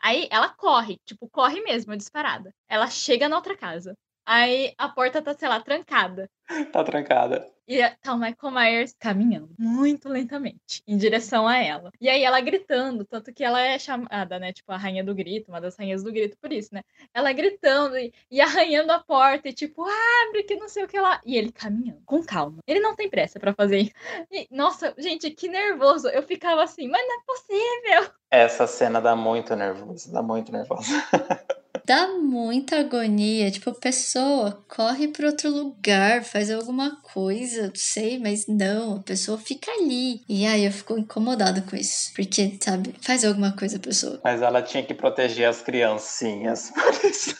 Aí 0.00 0.28
ela 0.30 0.48
corre, 0.48 0.96
tipo, 1.04 1.28
corre 1.28 1.60
mesmo, 1.60 1.96
disparada. 1.96 2.52
Ela 2.68 2.88
chega 2.88 3.28
na 3.28 3.36
outra 3.36 3.56
casa. 3.56 3.94
Aí 4.30 4.74
a 4.76 4.90
porta 4.90 5.22
tá, 5.22 5.32
sei 5.32 5.48
lá, 5.48 5.58
trancada. 5.58 6.28
Tá 6.70 6.84
trancada. 6.84 7.50
E 7.66 7.82
tá 8.02 8.12
o 8.12 8.18
Michael 8.18 8.52
Myers 8.52 8.94
caminhando 8.98 9.54
muito 9.58 10.06
lentamente 10.06 10.82
em 10.86 10.98
direção 10.98 11.48
a 11.48 11.56
ela. 11.56 11.90
E 11.98 12.10
aí 12.10 12.22
ela 12.22 12.38
gritando, 12.38 13.06
tanto 13.06 13.32
que 13.32 13.42
ela 13.42 13.58
é 13.58 13.78
chamada, 13.78 14.38
né? 14.38 14.52
Tipo, 14.52 14.72
a 14.72 14.76
rainha 14.76 15.02
do 15.02 15.14
grito, 15.14 15.50
uma 15.50 15.62
das 15.62 15.78
rainhas 15.78 16.02
do 16.02 16.12
grito, 16.12 16.36
por 16.36 16.52
isso, 16.52 16.74
né? 16.74 16.82
Ela 17.14 17.32
gritando 17.32 17.96
e, 17.96 18.12
e 18.30 18.38
arranhando 18.38 18.92
a 18.92 18.98
porta 18.98 19.48
e 19.48 19.52
tipo, 19.54 19.82
abre 19.82 20.42
que 20.42 20.56
não 20.56 20.68
sei 20.68 20.84
o 20.84 20.88
que 20.88 21.00
lá. 21.00 21.22
E 21.24 21.34
ele 21.34 21.50
caminhando, 21.50 22.02
com 22.04 22.22
calma. 22.22 22.58
Ele 22.66 22.80
não 22.80 22.94
tem 22.94 23.08
pressa 23.08 23.40
para 23.40 23.54
fazer 23.54 23.78
isso. 23.78 23.92
E, 24.30 24.46
nossa, 24.50 24.94
gente, 24.98 25.30
que 25.30 25.48
nervoso. 25.48 26.06
Eu 26.08 26.22
ficava 26.22 26.62
assim, 26.62 26.86
mas 26.86 27.02
não 27.06 27.16
é 27.16 27.22
possível. 27.24 28.14
Essa 28.30 28.66
cena 28.66 29.00
dá 29.00 29.16
muito 29.16 29.56
nervoso, 29.56 30.12
dá 30.12 30.22
muito 30.22 30.52
nervoso. 30.52 30.92
dá 31.88 32.06
muita 32.18 32.80
agonia. 32.80 33.50
Tipo, 33.50 33.72
pessoa, 33.72 34.62
corre 34.68 35.08
para 35.08 35.26
outro 35.26 35.50
lugar, 35.50 36.22
faz 36.22 36.50
alguma 36.50 36.96
coisa, 36.96 37.72
sei, 37.74 38.18
mas 38.18 38.46
não, 38.46 38.96
a 38.96 39.02
pessoa 39.02 39.38
fica 39.38 39.70
ali. 39.72 40.20
E 40.28 40.46
aí 40.46 40.66
eu 40.66 40.70
fico 40.70 40.98
incomodada 40.98 41.62
com 41.62 41.74
isso. 41.74 42.12
Porque, 42.14 42.58
sabe, 42.60 42.94
faz 43.00 43.24
alguma 43.24 43.52
coisa, 43.52 43.78
pessoa. 43.78 44.20
Mas 44.22 44.42
ela 44.42 44.60
tinha 44.60 44.82
que 44.82 44.92
proteger 44.92 45.48
as 45.48 45.62
criancinhas, 45.62 46.70
por 46.76 47.10
isso. 47.10 47.34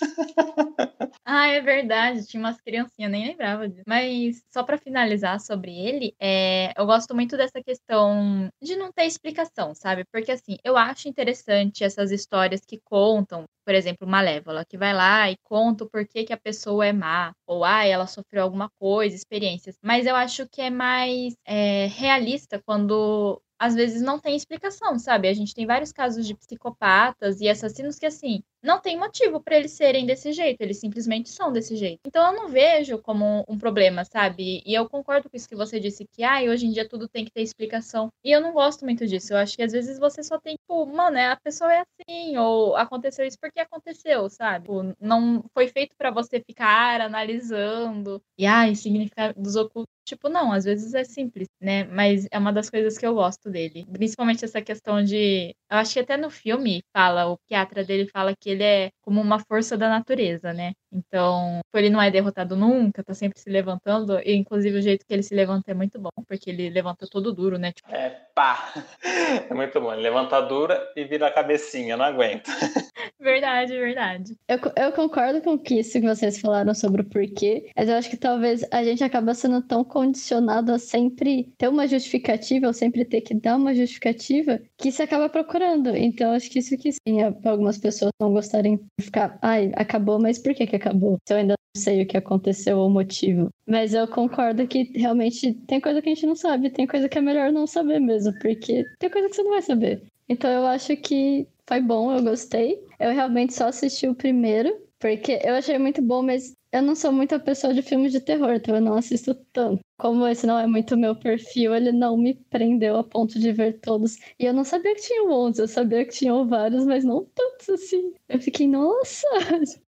Ah, 1.30 1.46
é 1.48 1.60
verdade, 1.60 2.26
tinha 2.26 2.40
umas 2.42 2.58
criancinhas, 2.58 3.10
nem 3.10 3.26
lembrava 3.26 3.68
disso. 3.68 3.82
Mas 3.86 4.42
só 4.50 4.62
para 4.62 4.78
finalizar 4.78 5.38
sobre 5.38 5.70
ele, 5.78 6.14
é, 6.18 6.72
eu 6.74 6.86
gosto 6.86 7.14
muito 7.14 7.36
dessa 7.36 7.62
questão 7.62 8.48
de 8.62 8.74
não 8.76 8.90
ter 8.90 9.04
explicação, 9.04 9.74
sabe? 9.74 10.04
Porque 10.10 10.32
assim, 10.32 10.56
eu 10.64 10.74
acho 10.74 11.06
interessante 11.06 11.84
essas 11.84 12.10
histórias 12.12 12.62
que 12.64 12.80
contam, 12.82 13.44
por 13.62 13.74
exemplo, 13.74 14.08
Malévola, 14.08 14.64
que 14.64 14.78
vai 14.78 14.94
lá 14.94 15.30
e 15.30 15.36
conta 15.44 15.84
o 15.84 15.90
porquê 15.90 16.24
que 16.24 16.32
a 16.32 16.38
pessoa 16.38 16.86
é 16.86 16.94
má, 16.94 17.34
ou 17.46 17.62
ah, 17.62 17.84
ela 17.84 18.06
sofreu 18.06 18.42
alguma 18.42 18.70
coisa, 18.80 19.14
experiências. 19.14 19.76
Mas 19.84 20.06
eu 20.06 20.16
acho 20.16 20.48
que 20.48 20.62
é 20.62 20.70
mais 20.70 21.34
é, 21.46 21.88
realista 21.88 22.58
quando 22.64 23.38
às 23.58 23.74
vezes 23.74 24.00
não 24.00 24.18
tem 24.18 24.36
explicação, 24.36 24.98
sabe? 24.98 25.28
A 25.28 25.34
gente 25.34 25.54
tem 25.54 25.66
vários 25.66 25.92
casos 25.92 26.26
de 26.26 26.34
psicopatas 26.34 27.40
e 27.40 27.48
assassinos 27.48 27.98
que, 27.98 28.06
assim, 28.06 28.42
não 28.62 28.80
tem 28.80 28.98
motivo 28.98 29.40
para 29.40 29.56
eles 29.56 29.72
serem 29.72 30.04
desse 30.06 30.32
jeito, 30.32 30.60
eles 30.60 30.78
simplesmente 30.78 31.28
são 31.28 31.52
desse 31.52 31.76
jeito. 31.76 32.00
Então 32.06 32.26
eu 32.26 32.40
não 32.40 32.48
vejo 32.48 32.98
como 32.98 33.44
um 33.48 33.58
problema, 33.58 34.04
sabe? 34.04 34.62
E 34.64 34.74
eu 34.74 34.88
concordo 34.88 35.28
com 35.30 35.36
isso 35.36 35.48
que 35.48 35.56
você 35.56 35.78
disse, 35.78 36.06
que 36.12 36.22
ah, 36.24 36.40
hoje 36.42 36.66
em 36.66 36.72
dia 36.72 36.88
tudo 36.88 37.08
tem 37.08 37.24
que 37.24 37.30
ter 37.30 37.42
explicação. 37.42 38.08
E 38.24 38.30
eu 38.30 38.40
não 38.40 38.52
gosto 38.52 38.84
muito 38.84 39.06
disso. 39.06 39.32
Eu 39.32 39.38
acho 39.38 39.56
que 39.56 39.62
às 39.62 39.72
vezes 39.72 39.98
você 39.98 40.22
só 40.22 40.38
tem, 40.38 40.56
tipo, 40.56 40.86
mano, 40.86 41.18
a 41.18 41.36
pessoa 41.36 41.72
é 41.72 41.84
assim, 42.00 42.36
ou 42.36 42.76
aconteceu 42.76 43.24
isso 43.26 43.38
porque 43.40 43.60
aconteceu, 43.60 44.28
sabe? 44.28 44.66
Tipo, 44.66 44.94
não 45.00 45.44
foi 45.54 45.68
feito 45.68 45.96
para 45.96 46.10
você 46.10 46.40
ficar 46.40 47.00
analisando 47.00 48.20
e 48.36 48.46
ai, 48.46 48.74
significados 48.74 49.56
ocultos 49.56 49.97
Tipo, 50.08 50.28
não, 50.30 50.52
às 50.52 50.64
vezes 50.64 50.94
é 50.94 51.04
simples, 51.04 51.48
né? 51.60 51.84
Mas 51.84 52.26
é 52.30 52.38
uma 52.38 52.50
das 52.52 52.70
coisas 52.70 52.96
que 52.96 53.06
eu 53.06 53.12
gosto 53.14 53.50
dele. 53.50 53.84
Principalmente 53.92 54.42
essa 54.44 54.62
questão 54.62 55.02
de. 55.04 55.54
Eu 55.70 55.76
acho 55.76 55.92
que 55.92 56.00
até 56.00 56.16
no 56.16 56.30
filme 56.30 56.82
fala, 56.96 57.26
o 57.26 57.36
psiquiatra 57.36 57.84
dele 57.84 58.08
fala 58.10 58.34
que 58.34 58.48
ele 58.48 58.62
é 58.62 58.90
como 59.02 59.20
uma 59.20 59.38
força 59.38 59.76
da 59.76 59.88
natureza, 59.88 60.52
né? 60.54 60.72
Então, 60.92 61.60
ele 61.74 61.90
não 61.90 62.00
é 62.00 62.10
derrotado 62.10 62.56
nunca, 62.56 63.04
tá 63.04 63.14
sempre 63.14 63.38
se 63.38 63.50
levantando. 63.50 64.18
E, 64.20 64.34
inclusive, 64.34 64.78
o 64.78 64.82
jeito 64.82 65.06
que 65.06 65.12
ele 65.12 65.22
se 65.22 65.34
levanta 65.34 65.70
é 65.70 65.74
muito 65.74 65.98
bom, 65.98 66.10
porque 66.26 66.50
ele 66.50 66.70
levanta 66.70 67.06
todo 67.10 67.32
duro, 67.32 67.58
né? 67.58 67.72
Tipo... 67.72 67.94
É, 67.94 68.10
pá! 68.34 68.72
É 69.50 69.54
muito 69.54 69.80
bom. 69.80 69.92
Ele 69.92 70.02
levanta 70.02 70.40
dura 70.40 70.90
e 70.96 71.04
vira 71.04 71.26
a 71.26 71.30
cabecinha, 71.30 71.96
não 71.96 72.04
aguento. 72.04 72.48
Verdade, 73.20 73.72
verdade. 73.72 74.36
Eu, 74.46 74.58
eu 74.76 74.92
concordo 74.92 75.42
com 75.42 75.60
isso 75.70 76.00
que 76.00 76.06
vocês 76.06 76.40
falaram 76.40 76.72
sobre 76.72 77.02
o 77.02 77.04
porquê, 77.04 77.68
mas 77.76 77.88
eu 77.88 77.96
acho 77.96 78.08
que 78.08 78.16
talvez 78.16 78.64
a 78.70 78.84
gente 78.84 79.02
acaba 79.02 79.34
sendo 79.34 79.60
tão 79.60 79.82
condicionado 79.82 80.72
a 80.72 80.78
sempre 80.78 81.52
ter 81.58 81.68
uma 81.68 81.86
justificativa, 81.88 82.68
ou 82.68 82.72
sempre 82.72 83.04
ter 83.04 83.20
que 83.22 83.34
dar 83.34 83.56
uma 83.56 83.74
justificativa, 83.74 84.60
que 84.76 84.92
se 84.92 85.02
acaba 85.02 85.28
procurando. 85.28 85.96
Então, 85.96 86.32
acho 86.32 86.48
que 86.48 86.60
isso 86.60 86.76
que 86.78 86.92
sim, 86.92 87.20
algumas 87.44 87.76
pessoas 87.76 88.12
não 88.20 88.32
gostarem 88.32 88.76
de 88.98 89.04
ficar, 89.04 89.36
ai, 89.42 89.72
acabou, 89.74 90.20
mas 90.20 90.38
por 90.38 90.54
que 90.54 90.66
que 90.66 90.76
acabou? 90.78 91.18
Se 91.26 91.34
eu 91.34 91.38
ainda 91.38 91.54
não 91.76 91.82
sei 91.82 92.02
o 92.02 92.06
que 92.06 92.16
aconteceu 92.16 92.78
ou 92.78 92.88
o 92.88 92.90
motivo. 92.90 93.48
Mas 93.66 93.94
eu 93.94 94.08
concordo 94.08 94.66
que 94.66 94.84
realmente 94.94 95.54
tem 95.66 95.80
coisa 95.80 96.00
que 96.00 96.08
a 96.08 96.14
gente 96.14 96.26
não 96.26 96.34
sabe, 96.34 96.70
tem 96.70 96.86
coisa 96.86 97.08
que 97.08 97.18
é 97.18 97.20
melhor 97.20 97.52
não 97.52 97.66
saber 97.66 98.00
mesmo, 98.00 98.32
porque 98.40 98.84
tem 98.98 99.10
coisa 99.10 99.28
que 99.28 99.36
você 99.36 99.42
não 99.42 99.50
vai 99.50 99.62
saber. 99.62 100.02
Então 100.28 100.50
eu 100.50 100.66
acho 100.66 100.96
que 100.96 101.46
foi 101.66 101.80
bom, 101.80 102.12
eu 102.12 102.22
gostei. 102.22 102.82
Eu 102.98 103.12
realmente 103.12 103.54
só 103.54 103.68
assisti 103.68 104.08
o 104.08 104.14
primeiro, 104.14 104.74
porque 104.98 105.38
eu 105.44 105.54
achei 105.54 105.78
muito 105.78 106.02
bom, 106.02 106.22
mas 106.22 106.54
eu 106.72 106.82
não 106.82 106.94
sou 106.94 107.12
muita 107.12 107.38
pessoa 107.38 107.72
de 107.72 107.82
filmes 107.82 108.12
de 108.12 108.20
terror, 108.20 108.54
então 108.54 108.74
eu 108.74 108.80
não 108.80 108.94
assisto 108.94 109.34
tanto. 109.52 109.80
Como 109.98 110.26
esse 110.26 110.46
não 110.46 110.58
é 110.58 110.66
muito 110.66 110.96
meu 110.96 111.16
perfil, 111.16 111.74
ele 111.74 111.92
não 111.92 112.16
me 112.16 112.34
prendeu 112.34 112.96
a 112.96 113.04
ponto 113.04 113.38
de 113.38 113.52
ver 113.52 113.80
todos. 113.80 114.16
E 114.38 114.44
eu 114.44 114.52
não 114.52 114.64
sabia 114.64 114.94
que 114.94 115.02
tinha 115.02 115.24
11, 115.24 115.62
eu 115.62 115.68
sabia 115.68 116.04
que 116.04 116.12
tinham 116.12 116.46
vários, 116.46 116.84
mas 116.84 117.04
não 117.04 117.24
tantos 117.34 117.68
assim. 117.70 118.12
Eu 118.28 118.40
fiquei, 118.40 118.66
nossa! 118.66 119.26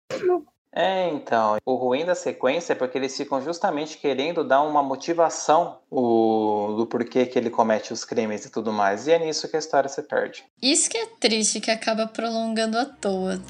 É, 0.74 1.09
então, 1.09 1.57
o 1.65 1.76
ruim 1.76 2.05
da 2.05 2.15
sequência 2.15 2.72
é 2.72 2.76
porque 2.76 2.97
eles 2.97 3.15
ficam 3.15 3.41
justamente 3.41 3.97
querendo 3.97 4.41
dar 4.41 4.61
uma 4.61 4.82
motivação 4.82 5.80
o, 5.89 6.76
do 6.78 6.88
porquê 6.88 7.26
que 7.26 7.38
ele 7.38 7.49
comete 7.49 7.91
os 7.91 8.05
crimes 8.05 8.45
e 8.45 8.51
tudo 8.51 8.72
mais. 8.72 9.05
E 9.05 9.11
é 9.11 9.19
nisso 9.19 9.49
que 9.49 9.57
a 9.57 9.59
história 9.59 9.89
se 9.89 10.01
perde. 10.01 10.45
Isso 10.61 10.89
que 10.89 10.97
é 10.97 11.05
triste, 11.19 11.59
que 11.59 11.69
acaba 11.69 12.07
prolongando 12.07 12.78
à 12.78 12.86
toa. 12.86 13.41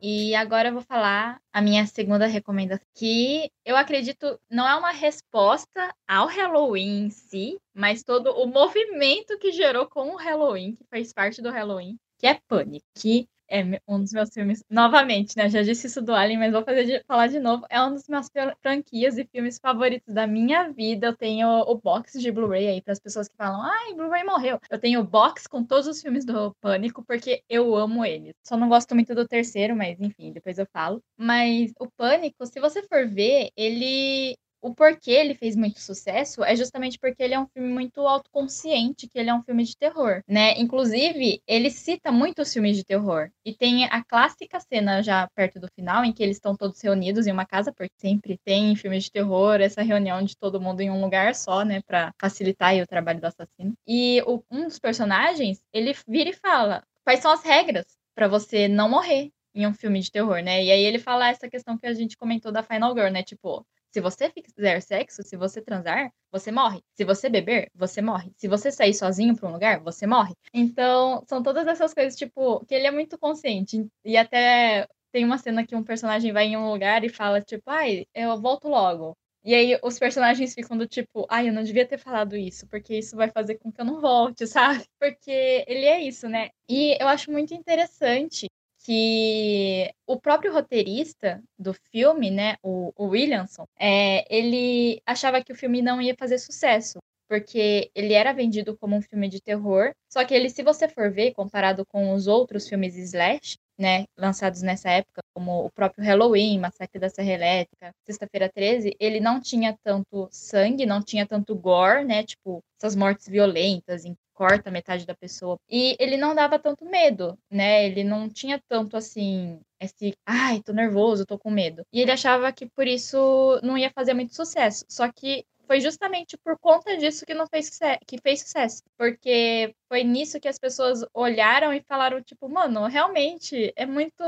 E 0.00 0.32
agora 0.36 0.68
eu 0.68 0.74
vou 0.74 0.82
falar 0.82 1.40
a 1.52 1.60
minha 1.60 1.84
segunda 1.84 2.24
recomendação, 2.26 2.86
que 2.94 3.50
eu 3.64 3.76
acredito 3.76 4.38
não 4.48 4.66
é 4.68 4.76
uma 4.76 4.92
resposta 4.92 5.92
ao 6.06 6.28
Halloween 6.28 7.06
em 7.06 7.10
si, 7.10 7.58
mas 7.74 8.04
todo 8.04 8.30
o 8.30 8.46
movimento 8.46 9.36
que 9.40 9.50
gerou 9.50 9.86
com 9.86 10.10
o 10.10 10.16
Halloween, 10.16 10.76
que 10.76 10.84
faz 10.88 11.12
parte 11.12 11.42
do 11.42 11.50
Halloween, 11.50 11.96
que 12.16 12.28
é 12.28 12.38
Pânico, 12.46 12.86
que 12.94 13.28
é 13.48 13.80
um 13.88 14.00
dos 14.00 14.12
meus 14.12 14.30
filmes, 14.30 14.62
novamente, 14.70 15.36
né? 15.36 15.48
Já 15.48 15.62
disse 15.62 15.86
isso 15.86 16.02
do 16.02 16.14
Alien, 16.14 16.38
mas 16.38 16.52
vou 16.52 16.62
fazer 16.64 16.84
de, 16.84 17.04
falar 17.06 17.28
de 17.28 17.40
novo. 17.40 17.66
É 17.70 17.82
um 17.82 17.92
dos 17.94 18.08
meus 18.08 18.28
franquias 18.60 19.18
e 19.18 19.24
filmes 19.24 19.58
favoritos 19.58 20.14
da 20.14 20.26
minha 20.26 20.70
vida. 20.70 21.08
Eu 21.08 21.16
tenho 21.16 21.48
o 21.48 21.74
box 21.76 22.20
de 22.20 22.30
Blu-ray 22.30 22.68
aí 22.68 22.82
para 22.82 22.92
as 22.92 23.00
pessoas 23.00 23.28
que 23.28 23.36
falam, 23.36 23.62
ai, 23.62 23.94
Blu-ray 23.94 24.24
morreu. 24.24 24.60
Eu 24.70 24.78
tenho 24.78 25.00
o 25.00 25.04
box 25.04 25.46
com 25.46 25.64
todos 25.64 25.86
os 25.86 26.00
filmes 26.02 26.24
do 26.24 26.54
Pânico 26.60 27.04
porque 27.04 27.42
eu 27.48 27.74
amo 27.74 28.04
eles. 28.04 28.34
Só 28.44 28.56
não 28.56 28.68
gosto 28.68 28.94
muito 28.94 29.14
do 29.14 29.26
terceiro, 29.26 29.74
mas 29.76 30.00
enfim, 30.00 30.32
depois 30.32 30.58
eu 30.58 30.66
falo. 30.72 31.02
Mas 31.16 31.72
o 31.78 31.88
Pânico, 31.90 32.46
se 32.46 32.60
você 32.60 32.82
for 32.82 33.06
ver, 33.08 33.50
ele 33.56 34.36
o 34.60 34.74
porquê 34.74 35.12
ele 35.12 35.34
fez 35.34 35.56
muito 35.56 35.80
sucesso 35.80 36.42
é 36.44 36.54
justamente 36.56 36.98
porque 36.98 37.22
ele 37.22 37.34
é 37.34 37.40
um 37.40 37.46
filme 37.46 37.68
muito 37.68 38.00
autoconsciente, 38.00 39.08
que 39.08 39.18
ele 39.18 39.30
é 39.30 39.34
um 39.34 39.42
filme 39.42 39.64
de 39.64 39.76
terror, 39.76 40.22
né? 40.26 40.58
Inclusive, 40.58 41.42
ele 41.46 41.70
cita 41.70 42.10
muitos 42.10 42.52
filmes 42.52 42.76
de 42.76 42.84
terror. 42.84 43.30
E 43.44 43.54
tem 43.54 43.84
a 43.84 44.02
clássica 44.02 44.58
cena 44.60 45.02
já 45.02 45.28
perto 45.34 45.60
do 45.60 45.68
final, 45.68 46.04
em 46.04 46.12
que 46.12 46.22
eles 46.22 46.36
estão 46.36 46.56
todos 46.56 46.80
reunidos 46.80 47.26
em 47.26 47.32
uma 47.32 47.46
casa, 47.46 47.72
porque 47.72 47.94
sempre 47.98 48.38
tem 48.44 48.74
filmes 48.76 49.04
de 49.04 49.12
terror, 49.12 49.60
essa 49.60 49.82
reunião 49.82 50.22
de 50.22 50.36
todo 50.36 50.60
mundo 50.60 50.80
em 50.80 50.90
um 50.90 51.00
lugar 51.00 51.34
só, 51.34 51.64
né? 51.64 51.80
Pra 51.86 52.12
facilitar 52.18 52.74
o 52.76 52.86
trabalho 52.86 53.20
do 53.20 53.26
assassino. 53.26 53.74
E 53.86 54.22
o, 54.26 54.42
um 54.50 54.64
dos 54.64 54.78
personagens, 54.78 55.62
ele 55.72 55.94
vira 56.06 56.30
e 56.30 56.34
fala: 56.34 56.82
quais 57.04 57.20
são 57.20 57.32
as 57.32 57.42
regras 57.42 57.86
para 58.14 58.28
você 58.28 58.68
não 58.68 58.88
morrer 58.88 59.30
em 59.54 59.66
um 59.66 59.74
filme 59.74 60.00
de 60.00 60.10
terror, 60.10 60.42
né? 60.42 60.62
E 60.62 60.70
aí 60.70 60.84
ele 60.84 60.98
fala 60.98 61.28
essa 61.28 61.48
questão 61.48 61.78
que 61.78 61.86
a 61.86 61.94
gente 61.94 62.16
comentou 62.16 62.52
da 62.52 62.62
Final 62.62 62.94
Girl, 62.94 63.10
né? 63.10 63.22
Tipo, 63.22 63.66
se 63.90 64.00
você 64.00 64.30
fizer 64.30 64.80
sexo, 64.80 65.22
se 65.22 65.36
você 65.36 65.60
transar, 65.62 66.12
você 66.30 66.50
morre. 66.52 66.80
Se 66.94 67.04
você 67.04 67.28
beber, 67.28 67.70
você 67.74 68.02
morre. 68.02 68.30
Se 68.36 68.48
você 68.48 68.70
sair 68.70 68.94
sozinho 68.94 69.36
para 69.36 69.48
um 69.48 69.52
lugar, 69.52 69.80
você 69.80 70.06
morre. 70.06 70.34
Então, 70.52 71.22
são 71.26 71.42
todas 71.42 71.66
essas 71.66 71.94
coisas, 71.94 72.16
tipo, 72.16 72.64
que 72.66 72.74
ele 72.74 72.86
é 72.86 72.90
muito 72.90 73.18
consciente. 73.18 73.86
E 74.04 74.16
até 74.16 74.86
tem 75.12 75.24
uma 75.24 75.38
cena 75.38 75.66
que 75.66 75.74
um 75.74 75.82
personagem 75.82 76.32
vai 76.32 76.46
em 76.46 76.56
um 76.56 76.70
lugar 76.70 77.04
e 77.04 77.08
fala, 77.08 77.40
tipo, 77.40 77.70
ai, 77.70 78.06
eu 78.14 78.40
volto 78.40 78.68
logo. 78.68 79.16
E 79.44 79.54
aí 79.54 79.78
os 79.82 79.98
personagens 79.98 80.52
ficam 80.54 80.76
do 80.76 80.86
tipo, 80.86 81.26
ai, 81.30 81.48
eu 81.48 81.52
não 81.52 81.62
devia 81.62 81.86
ter 81.86 81.98
falado 81.98 82.36
isso, 82.36 82.66
porque 82.68 82.98
isso 82.98 83.16
vai 83.16 83.30
fazer 83.30 83.54
com 83.56 83.72
que 83.72 83.80
eu 83.80 83.84
não 83.84 84.00
volte, 84.00 84.46
sabe? 84.82 84.84
Porque 84.98 85.64
ele 85.66 85.86
é 85.86 86.02
isso, 86.02 86.28
né? 86.28 86.50
E 86.68 87.00
eu 87.00 87.08
acho 87.08 87.30
muito 87.30 87.54
interessante 87.54 88.46
que 88.88 89.92
o 90.06 90.18
próprio 90.18 90.50
roteirista 90.50 91.42
do 91.58 91.74
filme, 91.74 92.30
né, 92.30 92.56
o, 92.62 92.90
o 92.96 93.08
Williamson, 93.08 93.66
é, 93.78 94.24
ele 94.34 95.02
achava 95.04 95.44
que 95.44 95.52
o 95.52 95.54
filme 95.54 95.82
não 95.82 96.00
ia 96.00 96.16
fazer 96.18 96.38
sucesso, 96.38 96.98
porque 97.28 97.90
ele 97.94 98.14
era 98.14 98.32
vendido 98.32 98.78
como 98.78 98.96
um 98.96 99.02
filme 99.02 99.28
de 99.28 99.42
terror, 99.42 99.92
só 100.10 100.24
que 100.24 100.32
ele, 100.32 100.48
se 100.48 100.62
você 100.62 100.88
for 100.88 101.10
ver, 101.10 101.34
comparado 101.34 101.84
com 101.84 102.14
os 102.14 102.26
outros 102.26 102.66
filmes 102.66 102.96
slash, 102.96 103.58
né, 103.78 104.06
lançados 104.16 104.62
nessa 104.62 104.88
época, 104.88 105.20
como 105.34 105.66
o 105.66 105.70
próprio 105.70 106.02
Halloween, 106.02 106.58
Massacre 106.58 106.98
da 106.98 107.10
Serra 107.10 107.32
Elétrica, 107.32 107.92
Sexta-feira 108.06 108.48
13, 108.48 108.96
ele 108.98 109.20
não 109.20 109.38
tinha 109.38 109.76
tanto 109.84 110.30
sangue, 110.32 110.86
não 110.86 111.02
tinha 111.02 111.26
tanto 111.26 111.54
gore, 111.54 112.06
né, 112.06 112.24
tipo, 112.24 112.64
essas 112.78 112.96
mortes 112.96 113.28
violentas, 113.28 114.06
corta 114.38 114.70
metade 114.70 115.04
da 115.04 115.16
pessoa. 115.16 115.58
E 115.68 115.96
ele 115.98 116.16
não 116.16 116.32
dava 116.32 116.60
tanto 116.60 116.84
medo, 116.84 117.36
né? 117.50 117.84
Ele 117.84 118.04
não 118.04 118.28
tinha 118.28 118.62
tanto 118.68 118.96
assim 118.96 119.60
esse, 119.80 120.14
ai, 120.24 120.62
tô 120.62 120.72
nervoso, 120.72 121.26
tô 121.26 121.36
com 121.36 121.50
medo. 121.50 121.82
E 121.92 122.00
ele 122.00 122.12
achava 122.12 122.52
que 122.52 122.66
por 122.66 122.86
isso 122.86 123.60
não 123.64 123.76
ia 123.76 123.90
fazer 123.90 124.14
muito 124.14 124.36
sucesso. 124.36 124.84
Só 124.88 125.10
que 125.10 125.44
foi 125.66 125.80
justamente 125.80 126.36
por 126.38 126.56
conta 126.56 126.96
disso 126.96 127.26
que 127.26 127.34
não 127.34 127.48
fez 127.48 127.68
que 128.06 128.18
fez 128.22 128.42
sucesso. 128.42 128.84
Porque 128.96 129.74
foi 129.88 130.04
nisso 130.04 130.38
que 130.40 130.48
as 130.48 130.58
pessoas 130.58 131.04
olharam 131.12 131.72
e 131.72 131.82
falaram, 131.82 132.22
tipo, 132.22 132.48
mano, 132.48 132.86
realmente 132.86 133.72
é 133.74 133.84
muito 133.86 134.22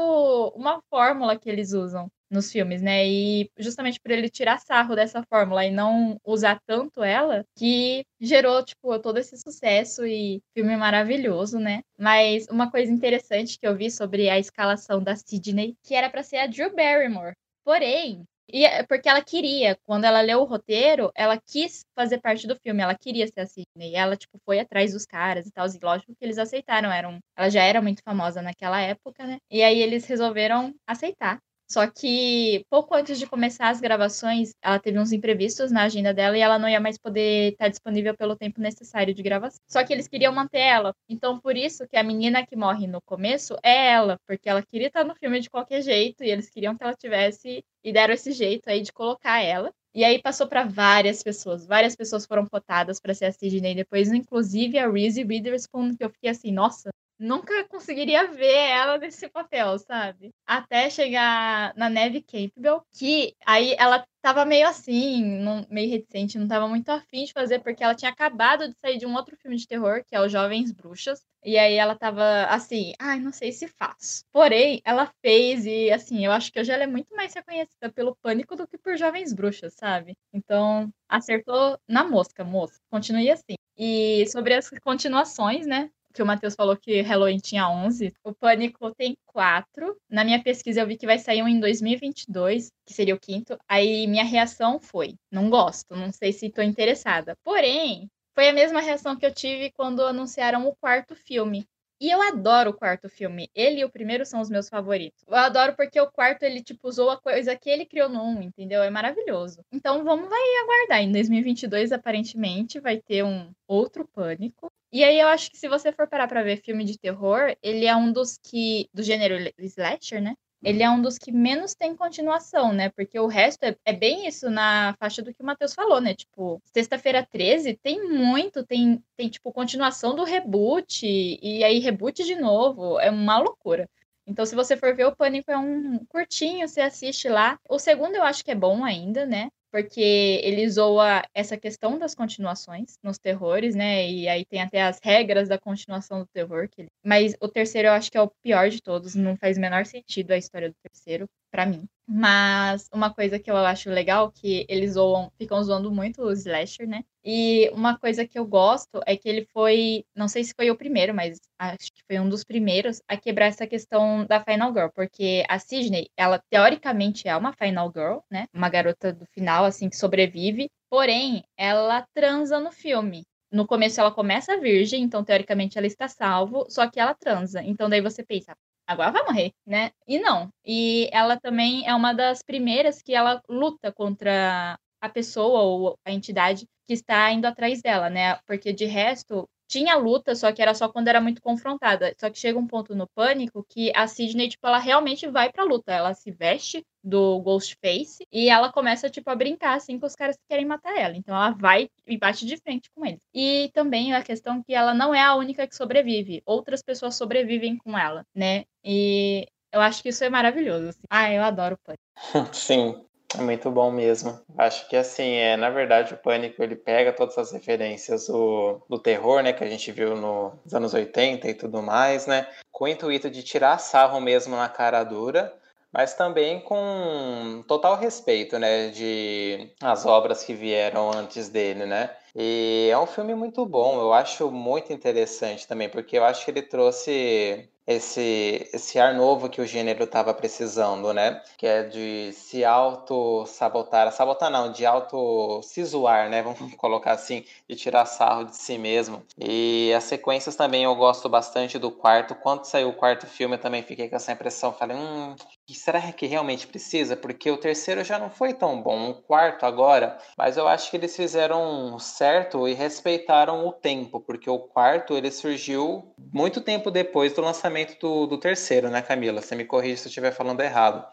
uma 0.56 0.82
fórmula 0.90 1.38
que 1.38 1.48
eles 1.48 1.72
usam 1.72 2.10
nos 2.30 2.50
filmes, 2.52 2.80
né? 2.82 3.06
E 3.06 3.50
justamente 3.58 4.00
por 4.00 4.10
ele 4.10 4.28
tirar 4.28 4.60
sarro 4.60 4.94
dessa 4.94 5.22
fórmula 5.24 5.64
e 5.64 5.70
não 5.70 6.16
usar 6.24 6.58
tanto 6.66 7.02
ela, 7.02 7.44
que 7.56 8.04
gerou, 8.20 8.64
tipo, 8.64 8.98
todo 9.00 9.18
esse 9.18 9.36
sucesso 9.38 10.06
e 10.06 10.40
filme 10.54 10.76
maravilhoso, 10.76 11.58
né? 11.58 11.80
Mas 11.98 12.46
uma 12.48 12.70
coisa 12.70 12.92
interessante 12.92 13.58
que 13.58 13.66
eu 13.66 13.76
vi 13.76 13.90
sobre 13.90 14.30
a 14.30 14.38
escalação 14.38 15.02
da 15.02 15.16
Sidney, 15.16 15.74
que 15.82 15.94
era 15.94 16.10
para 16.10 16.22
ser 16.22 16.38
a 16.38 16.46
Drew 16.46 16.74
Barrymore. 16.74 17.34
Porém, 17.64 18.24
e 18.52 18.64
é 18.64 18.82
porque 18.84 19.08
ela 19.08 19.22
queria, 19.22 19.78
quando 19.84 20.04
ela 20.04 20.20
leu 20.20 20.40
o 20.40 20.44
roteiro, 20.44 21.10
ela 21.14 21.38
quis 21.38 21.84
fazer 21.94 22.20
parte 22.20 22.46
do 22.46 22.56
filme, 22.56 22.82
ela 22.82 22.96
queria 22.96 23.26
ser 23.26 23.40
a 23.40 23.46
Sidney. 23.46 23.94
ela, 23.94 24.16
tipo, 24.16 24.38
foi 24.44 24.58
atrás 24.58 24.92
dos 24.92 25.06
caras 25.06 25.46
e 25.46 25.52
tal. 25.52 25.66
E 25.66 25.78
lógico 25.82 26.14
que 26.14 26.24
eles 26.24 26.38
aceitaram, 26.38 26.90
eram, 26.92 27.18
ela 27.36 27.48
já 27.48 27.62
era 27.62 27.80
muito 27.80 28.02
famosa 28.02 28.42
naquela 28.42 28.80
época, 28.80 29.24
né? 29.26 29.38
E 29.50 29.62
aí 29.62 29.80
eles 29.80 30.06
resolveram 30.06 30.74
aceitar. 30.86 31.38
Só 31.70 31.86
que 31.86 32.64
pouco 32.68 32.94
antes 32.96 33.16
de 33.16 33.26
começar 33.28 33.68
as 33.68 33.80
gravações, 33.80 34.52
ela 34.60 34.80
teve 34.80 34.98
uns 34.98 35.12
imprevistos 35.12 35.70
na 35.70 35.84
agenda 35.84 36.12
dela 36.12 36.36
e 36.36 36.40
ela 36.40 36.58
não 36.58 36.68
ia 36.68 36.80
mais 36.80 36.98
poder 36.98 37.52
estar 37.52 37.68
disponível 37.68 38.16
pelo 38.16 38.34
tempo 38.34 38.60
necessário 38.60 39.14
de 39.14 39.22
gravação. 39.22 39.60
Só 39.68 39.84
que 39.84 39.92
eles 39.92 40.08
queriam 40.08 40.32
manter 40.32 40.58
ela. 40.58 40.92
Então, 41.08 41.38
por 41.38 41.56
isso 41.56 41.86
que 41.86 41.96
a 41.96 42.02
menina 42.02 42.44
que 42.44 42.56
morre 42.56 42.88
no 42.88 43.00
começo 43.00 43.56
é 43.62 43.92
ela, 43.92 44.18
porque 44.26 44.48
ela 44.48 44.62
queria 44.62 44.88
estar 44.88 45.04
no 45.04 45.14
filme 45.14 45.38
de 45.38 45.48
qualquer 45.48 45.80
jeito 45.80 46.24
e 46.24 46.30
eles 46.30 46.50
queriam 46.50 46.76
que 46.76 46.82
ela 46.82 46.94
tivesse 46.94 47.64
e 47.84 47.92
deram 47.92 48.14
esse 48.14 48.32
jeito 48.32 48.68
aí 48.68 48.80
de 48.80 48.92
colocar 48.92 49.40
ela. 49.40 49.72
E 49.94 50.02
aí 50.02 50.20
passou 50.20 50.48
para 50.48 50.64
várias 50.64 51.22
pessoas. 51.22 51.66
Várias 51.66 51.94
pessoas 51.94 52.26
foram 52.26 52.46
cotadas 52.46 53.00
para 53.00 53.14
ser 53.14 53.26
a 53.26 53.32
Sidney 53.32 53.76
depois, 53.76 54.12
inclusive 54.12 54.76
a 54.76 54.90
Reese 54.90 55.22
Witherspoon, 55.22 55.96
que 55.96 56.04
eu 56.04 56.10
fiquei 56.10 56.30
assim, 56.30 56.50
nossa, 56.52 56.90
nunca 57.20 57.64
conseguiria 57.68 58.26
ver 58.26 58.54
ela 58.70 58.98
nesse 58.98 59.28
papel, 59.28 59.78
sabe? 59.78 60.32
Até 60.46 60.88
chegar 60.88 61.74
na 61.76 61.90
Neve 61.90 62.22
Campbell, 62.22 62.82
que 62.90 63.36
aí 63.46 63.76
ela 63.78 64.04
tava 64.22 64.44
meio 64.44 64.66
assim, 64.66 65.22
meio 65.70 65.90
reticente, 65.90 66.38
não 66.38 66.48
tava 66.48 66.66
muito 66.66 66.88
afim 66.88 67.24
de 67.24 67.32
fazer, 67.32 67.60
porque 67.60 67.84
ela 67.84 67.94
tinha 67.94 68.10
acabado 68.10 68.68
de 68.68 68.76
sair 68.78 68.98
de 68.98 69.06
um 69.06 69.14
outro 69.14 69.36
filme 69.36 69.56
de 69.56 69.66
terror, 69.66 70.02
que 70.06 70.16
é 70.16 70.20
Os 70.20 70.32
Jovens 70.32 70.72
Bruxas. 70.72 71.24
E 71.42 71.56
aí 71.56 71.74
ela 71.74 71.94
tava 71.94 72.44
assim, 72.44 72.92
ai, 72.98 73.18
não 73.18 73.32
sei 73.32 73.52
se 73.52 73.66
faço. 73.68 74.24
Porém, 74.32 74.82
ela 74.84 75.10
fez 75.22 75.64
e 75.64 75.90
assim, 75.90 76.24
eu 76.24 76.32
acho 76.32 76.52
que 76.52 76.60
hoje 76.60 76.70
ela 76.72 76.84
é 76.84 76.86
muito 76.86 77.14
mais 77.14 77.32
reconhecida 77.34 77.90
pelo 77.90 78.16
Pânico 78.16 78.56
do 78.56 78.66
que 78.66 78.76
por 78.76 78.96
Jovens 78.96 79.32
Bruxas, 79.32 79.74
sabe? 79.74 80.16
Então, 80.32 80.92
acertou 81.08 81.78
na 81.88 82.04
mosca, 82.04 82.44
moça. 82.44 82.78
Continue 82.90 83.30
assim. 83.30 83.54
E 83.76 84.26
sobre 84.26 84.54
as 84.54 84.68
continuações, 84.82 85.66
né? 85.66 85.90
Que 86.12 86.22
o 86.22 86.26
Matheus 86.26 86.54
falou 86.54 86.76
que 86.76 87.00
Halloween 87.00 87.38
tinha 87.38 87.68
11, 87.68 88.12
o 88.24 88.34
Pânico 88.34 88.94
tem 88.94 89.16
4. 89.26 89.96
Na 90.08 90.24
minha 90.24 90.42
pesquisa 90.42 90.80
eu 90.80 90.86
vi 90.86 90.96
que 90.96 91.06
vai 91.06 91.18
sair 91.18 91.42
um 91.42 91.48
em 91.48 91.60
2022, 91.60 92.70
que 92.86 92.92
seria 92.92 93.14
o 93.14 93.20
quinto. 93.20 93.58
Aí 93.68 94.06
minha 94.06 94.24
reação 94.24 94.80
foi: 94.80 95.14
não 95.30 95.48
gosto, 95.50 95.96
não 95.96 96.12
sei 96.12 96.32
se 96.32 96.46
estou 96.46 96.64
interessada. 96.64 97.36
Porém, 97.44 98.08
foi 98.34 98.48
a 98.48 98.52
mesma 98.52 98.80
reação 98.80 99.16
que 99.16 99.26
eu 99.26 99.34
tive 99.34 99.70
quando 99.72 100.02
anunciaram 100.02 100.66
o 100.66 100.74
quarto 100.76 101.14
filme. 101.14 101.66
E 102.02 102.08
eu 102.08 102.22
adoro 102.22 102.70
o 102.70 102.74
quarto 102.74 103.10
filme. 103.10 103.50
Ele 103.54 103.80
e 103.80 103.84
o 103.84 103.90
primeiro 103.90 104.24
são 104.24 104.40
os 104.40 104.48
meus 104.48 104.70
favoritos. 104.70 105.22
Eu 105.28 105.36
adoro 105.36 105.76
porque 105.76 106.00
o 106.00 106.10
quarto, 106.10 106.44
ele, 106.44 106.62
tipo, 106.62 106.88
usou 106.88 107.10
a 107.10 107.20
coisa 107.20 107.54
que 107.54 107.68
ele 107.68 107.84
criou 107.84 108.08
1, 108.08 108.40
entendeu? 108.40 108.82
É 108.82 108.88
maravilhoso. 108.88 109.60
Então, 109.70 110.02
vamos 110.02 110.30
vai 110.30 110.40
aguardar. 110.62 111.02
Em 111.02 111.12
2022, 111.12 111.92
aparentemente, 111.92 112.80
vai 112.80 112.98
ter 113.02 113.22
um 113.22 113.52
outro 113.68 114.08
Pânico. 114.08 114.72
E 114.92 115.04
aí, 115.04 115.20
eu 115.20 115.28
acho 115.28 115.50
que 115.50 115.58
se 115.58 115.68
você 115.68 115.92
for 115.92 116.08
parar 116.08 116.28
pra 116.28 116.42
ver 116.42 116.62
filme 116.62 116.84
de 116.84 116.98
terror, 116.98 117.54
ele 117.62 117.86
é 117.86 117.94
um 117.94 118.12
dos 118.12 118.38
que... 118.38 118.88
Do 118.92 119.02
gênero 119.02 119.36
slasher, 119.58 120.20
né? 120.20 120.34
ele 120.62 120.82
é 120.82 120.90
um 120.90 121.00
dos 121.00 121.16
que 121.18 121.32
menos 121.32 121.74
tem 121.74 121.96
continuação, 121.96 122.72
né? 122.72 122.90
Porque 122.90 123.18
o 123.18 123.26
resto 123.26 123.64
é, 123.64 123.76
é 123.84 123.92
bem 123.92 124.26
isso 124.26 124.50
na 124.50 124.94
faixa 124.98 125.22
do 125.22 125.32
que 125.32 125.42
o 125.42 125.46
Matheus 125.46 125.74
falou, 125.74 126.00
né? 126.00 126.14
Tipo, 126.14 126.60
sexta-feira 126.66 127.26
13 127.26 127.78
tem 127.82 128.08
muito, 128.08 128.64
tem, 128.64 129.02
tem, 129.16 129.28
tipo, 129.28 129.52
continuação 129.52 130.14
do 130.14 130.24
reboot, 130.24 131.06
e 131.06 131.64
aí 131.64 131.78
reboot 131.78 132.22
de 132.24 132.34
novo, 132.34 133.00
é 133.00 133.10
uma 133.10 133.38
loucura. 133.38 133.88
Então, 134.26 134.44
se 134.44 134.54
você 134.54 134.76
for 134.76 134.94
ver, 134.94 135.06
o 135.06 135.16
Pânico 135.16 135.50
é 135.50 135.58
um 135.58 136.04
curtinho, 136.06 136.68
você 136.68 136.80
assiste 136.80 137.28
lá. 137.28 137.58
O 137.68 137.78
segundo 137.78 138.14
eu 138.14 138.22
acho 138.22 138.44
que 138.44 138.50
é 138.50 138.54
bom 138.54 138.84
ainda, 138.84 139.26
né? 139.26 139.50
Porque 139.70 140.40
ele 140.42 140.68
zoa 140.68 141.22
essa 141.34 141.56
questão 141.56 141.98
das 141.98 142.14
continuações 142.14 142.96
nos 143.02 143.18
terrores, 143.18 143.74
né? 143.74 144.08
E 144.08 144.28
aí 144.28 144.44
tem 144.44 144.62
até 144.62 144.82
as 144.82 144.98
regras 145.02 145.48
da 145.48 145.58
continuação 145.58 146.20
do 146.20 146.26
terror. 146.26 146.68
Ele... 146.76 146.88
Mas 147.04 147.34
o 147.40 147.48
terceiro 147.48 147.88
eu 147.88 147.92
acho 147.92 148.10
que 148.10 148.18
é 148.18 148.22
o 148.22 148.30
pior 148.42 148.68
de 148.68 148.80
todos, 148.82 149.14
não 149.14 149.36
faz 149.36 149.56
o 149.56 149.60
menor 149.60 149.86
sentido 149.86 150.32
a 150.32 150.38
história 150.38 150.68
do 150.68 150.74
terceiro, 150.82 151.26
para 151.50 151.66
mim. 151.66 151.86
Mas 152.12 152.88
uma 152.92 153.14
coisa 153.14 153.38
que 153.38 153.50
eu 153.50 153.56
acho 153.56 153.88
legal 153.88 154.32
que 154.32 154.66
eles 154.68 154.94
zoam, 154.94 155.30
ficam 155.38 155.62
zoando 155.62 155.92
muito 155.92 156.22
o 156.22 156.32
slasher, 156.32 156.88
né? 156.88 157.04
E 157.24 157.70
uma 157.72 157.96
coisa 157.98 158.26
que 158.26 158.38
eu 158.38 158.44
gosto 158.46 159.00
é 159.06 159.16
que 159.16 159.28
ele 159.28 159.46
foi, 159.52 160.04
não 160.16 160.26
sei 160.26 160.42
se 160.42 160.52
foi 160.56 160.70
o 160.70 160.76
primeiro, 160.76 161.14
mas 161.14 161.38
acho 161.58 161.92
que 161.92 162.02
foi 162.06 162.18
um 162.18 162.28
dos 162.28 162.42
primeiros 162.42 163.00
a 163.06 163.16
quebrar 163.16 163.46
essa 163.46 163.66
questão 163.66 164.24
da 164.26 164.42
Final 164.42 164.72
Girl, 164.72 164.88
porque 164.94 165.44
a 165.48 165.58
Sidney, 165.58 166.08
ela 166.16 166.40
teoricamente 166.50 167.28
é 167.28 167.36
uma 167.36 167.52
Final 167.52 167.92
Girl, 167.94 168.18
né? 168.30 168.46
Uma 168.52 168.68
garota 168.68 169.12
do 169.12 169.24
final, 169.26 169.64
assim, 169.64 169.88
que 169.88 169.96
sobrevive, 169.96 170.68
porém, 170.90 171.44
ela 171.56 172.04
transa 172.12 172.58
no 172.58 172.72
filme. 172.72 173.24
No 173.52 173.66
começo 173.66 174.00
ela 174.00 174.12
começa 174.12 174.58
virgem, 174.58 175.02
então 175.02 175.24
teoricamente 175.24 175.76
ela 175.76 175.86
está 175.86 176.08
salvo, 176.08 176.66
só 176.68 176.88
que 176.88 176.98
ela 177.00 177.14
transa. 177.14 177.62
Então 177.62 177.88
daí 177.88 178.00
você 178.00 178.24
pensa, 178.24 178.52
agora 178.86 179.12
vai 179.12 179.22
morrer, 179.24 179.52
né? 179.66 179.90
E 180.06 180.18
não. 180.18 180.48
E 180.64 181.08
ela 181.12 181.38
também 181.38 181.86
é 181.86 181.94
uma 181.94 182.12
das 182.12 182.42
primeiras 182.42 183.02
que 183.02 183.14
ela 183.14 183.40
luta 183.48 183.92
contra 183.92 184.78
a 185.00 185.08
pessoa 185.08 185.60
ou 185.62 185.98
a 186.04 186.12
entidade 186.12 186.66
que 186.86 186.94
está 186.94 187.30
indo 187.32 187.46
atrás 187.46 187.80
dela, 187.82 188.10
né? 188.10 188.36
Porque 188.46 188.72
de 188.72 188.84
resto, 188.86 189.48
tinha 189.70 189.94
luta, 189.94 190.34
só 190.34 190.50
que 190.52 190.60
era 190.60 190.74
só 190.74 190.88
quando 190.88 191.06
era 191.06 191.20
muito 191.20 191.40
confrontada. 191.40 192.12
Só 192.18 192.28
que 192.28 192.38
chega 192.38 192.58
um 192.58 192.66
ponto 192.66 192.92
no 192.92 193.06
pânico 193.06 193.64
que 193.68 193.92
a 193.94 194.08
Sidney, 194.08 194.48
tipo, 194.48 194.66
ela 194.66 194.78
realmente 194.78 195.28
vai 195.28 195.52
pra 195.52 195.62
luta. 195.62 195.92
Ela 195.92 196.12
se 196.12 196.32
veste 196.32 196.84
do 197.02 197.38
Ghostface 197.40 198.26
e 198.32 198.50
ela 198.50 198.72
começa, 198.72 199.08
tipo, 199.08 199.30
a 199.30 199.34
brincar, 199.36 199.76
assim, 199.76 199.98
com 199.98 200.06
os 200.06 200.16
caras 200.16 200.36
que 200.36 200.42
querem 200.48 200.66
matar 200.66 200.98
ela. 200.98 201.16
Então 201.16 201.34
ela 201.34 201.50
vai 201.50 201.88
e 202.04 202.18
bate 202.18 202.44
de 202.44 202.56
frente 202.56 202.90
com 202.92 203.06
eles. 203.06 203.22
E 203.32 203.70
também 203.72 204.12
a 204.12 204.22
questão 204.22 204.60
que 204.60 204.74
ela 204.74 204.92
não 204.92 205.14
é 205.14 205.22
a 205.22 205.36
única 205.36 205.66
que 205.68 205.76
sobrevive. 205.76 206.42
Outras 206.44 206.82
pessoas 206.82 207.14
sobrevivem 207.14 207.76
com 207.76 207.96
ela, 207.96 208.26
né? 208.34 208.64
E 208.84 209.46
eu 209.72 209.80
acho 209.80 210.02
que 210.02 210.08
isso 210.08 210.24
é 210.24 210.28
maravilhoso. 210.28 210.88
Assim. 210.88 211.02
Ah, 211.08 211.32
eu 211.32 211.44
adoro 211.44 211.76
o 211.76 211.78
Pânico. 211.78 212.02
Sim, 212.52 213.04
é 213.38 213.42
muito 213.42 213.70
bom 213.70 213.90
mesmo. 213.90 214.40
Acho 214.58 214.88
que 214.88 214.96
assim, 214.96 215.34
é, 215.34 215.56
na 215.56 215.70
verdade, 215.70 216.14
o 216.14 216.16
Pânico 216.16 216.62
ele 216.62 216.76
pega 216.76 217.12
todas 217.12 217.38
as 217.38 217.52
referências 217.52 218.26
do, 218.26 218.80
do 218.88 218.98
terror, 218.98 219.42
né, 219.42 219.52
que 219.52 219.64
a 219.64 219.68
gente 219.68 219.92
viu 219.92 220.16
nos 220.16 220.74
anos 220.74 220.94
80 220.94 221.48
e 221.48 221.54
tudo 221.54 221.82
mais, 221.82 222.26
né, 222.26 222.46
com 222.72 222.84
o 222.84 222.88
intuito 222.88 223.30
de 223.30 223.42
tirar 223.42 223.78
sarro 223.78 224.20
mesmo 224.20 224.56
na 224.56 224.68
cara 224.68 225.04
dura, 225.04 225.54
mas 225.92 226.14
também 226.14 226.60
com 226.60 227.64
total 227.66 227.96
respeito, 227.96 228.58
né, 228.58 228.88
de 228.88 229.70
as 229.80 230.06
obras 230.06 230.44
que 230.44 230.54
vieram 230.54 231.10
antes 231.10 231.48
dele, 231.48 231.86
né. 231.86 232.10
E 232.34 232.88
é 232.90 232.98
um 232.98 233.06
filme 233.06 233.34
muito 233.34 233.64
bom, 233.66 234.00
eu 234.00 234.12
acho 234.12 234.50
muito 234.50 234.92
interessante 234.92 235.66
também, 235.66 235.88
porque 235.88 236.18
eu 236.18 236.24
acho 236.24 236.44
que 236.44 236.50
ele 236.50 236.62
trouxe 236.62 237.68
esse, 237.92 238.68
esse 238.72 238.98
ar 238.98 239.14
novo 239.14 239.48
que 239.48 239.60
o 239.60 239.66
gênero 239.66 240.04
estava 240.04 240.32
precisando, 240.32 241.12
né? 241.12 241.42
Que 241.56 241.66
é 241.66 241.82
de 241.82 242.32
se 242.32 242.64
auto-sabotar, 242.64 244.12
sabotar 244.12 244.50
não, 244.50 244.70
de 244.70 244.86
auto-se 244.86 245.84
zoar, 245.84 246.30
né? 246.30 246.42
Vamos 246.50 246.74
colocar 246.76 247.12
assim, 247.12 247.44
de 247.68 247.76
tirar 247.76 248.06
sarro 248.06 248.44
de 248.44 248.56
si 248.56 248.78
mesmo. 248.78 249.22
E 249.38 249.92
as 249.96 250.04
sequências 250.04 250.54
também 250.56 250.84
eu 250.84 250.94
gosto 250.94 251.28
bastante 251.28 251.78
do 251.78 251.90
quarto. 251.90 252.34
Quando 252.34 252.64
saiu 252.64 252.90
o 252.90 252.94
quarto 252.94 253.26
filme, 253.26 253.56
eu 253.56 253.60
também 253.60 253.82
fiquei 253.82 254.08
com 254.08 254.16
essa 254.16 254.32
impressão, 254.32 254.72
falei, 254.72 254.96
hum, 254.96 255.34
será 255.74 256.00
que 256.12 256.26
realmente 256.26 256.66
precisa? 256.66 257.16
Porque 257.16 257.50
o 257.50 257.56
terceiro 257.56 258.02
já 258.04 258.18
não 258.18 258.30
foi 258.30 258.52
tão 258.52 258.82
bom, 258.82 259.10
o 259.10 259.14
quarto 259.14 259.64
agora, 259.64 260.18
mas 260.36 260.56
eu 260.56 260.66
acho 260.66 260.90
que 260.90 260.96
eles 260.96 261.14
fizeram 261.14 261.98
certo 261.98 262.66
e 262.68 262.74
respeitaram 262.74 263.66
o 263.66 263.72
tempo, 263.72 264.20
porque 264.20 264.48
o 264.48 264.58
quarto 264.58 265.16
ele 265.16 265.30
surgiu 265.30 266.14
muito 266.32 266.60
tempo 266.60 266.90
depois 266.90 267.32
do 267.32 267.42
lançamento 267.42 267.98
do, 268.00 268.26
do 268.26 268.38
terceiro, 268.38 268.90
né, 268.90 269.02
Camila? 269.02 269.42
Você 269.42 269.54
me 269.54 269.64
corrige 269.64 269.98
se 269.98 270.06
eu 270.06 270.10
estiver 270.10 270.32
falando 270.32 270.60
errado. 270.60 271.06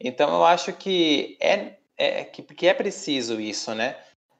Então 0.00 0.34
eu 0.34 0.44
acho 0.44 0.72
que 0.72 1.36
é, 1.40 1.76
é 1.96 2.24
que, 2.24 2.42
que 2.42 2.66
é 2.66 2.74
preciso 2.74 3.40
isso, 3.40 3.74
né? 3.74 3.96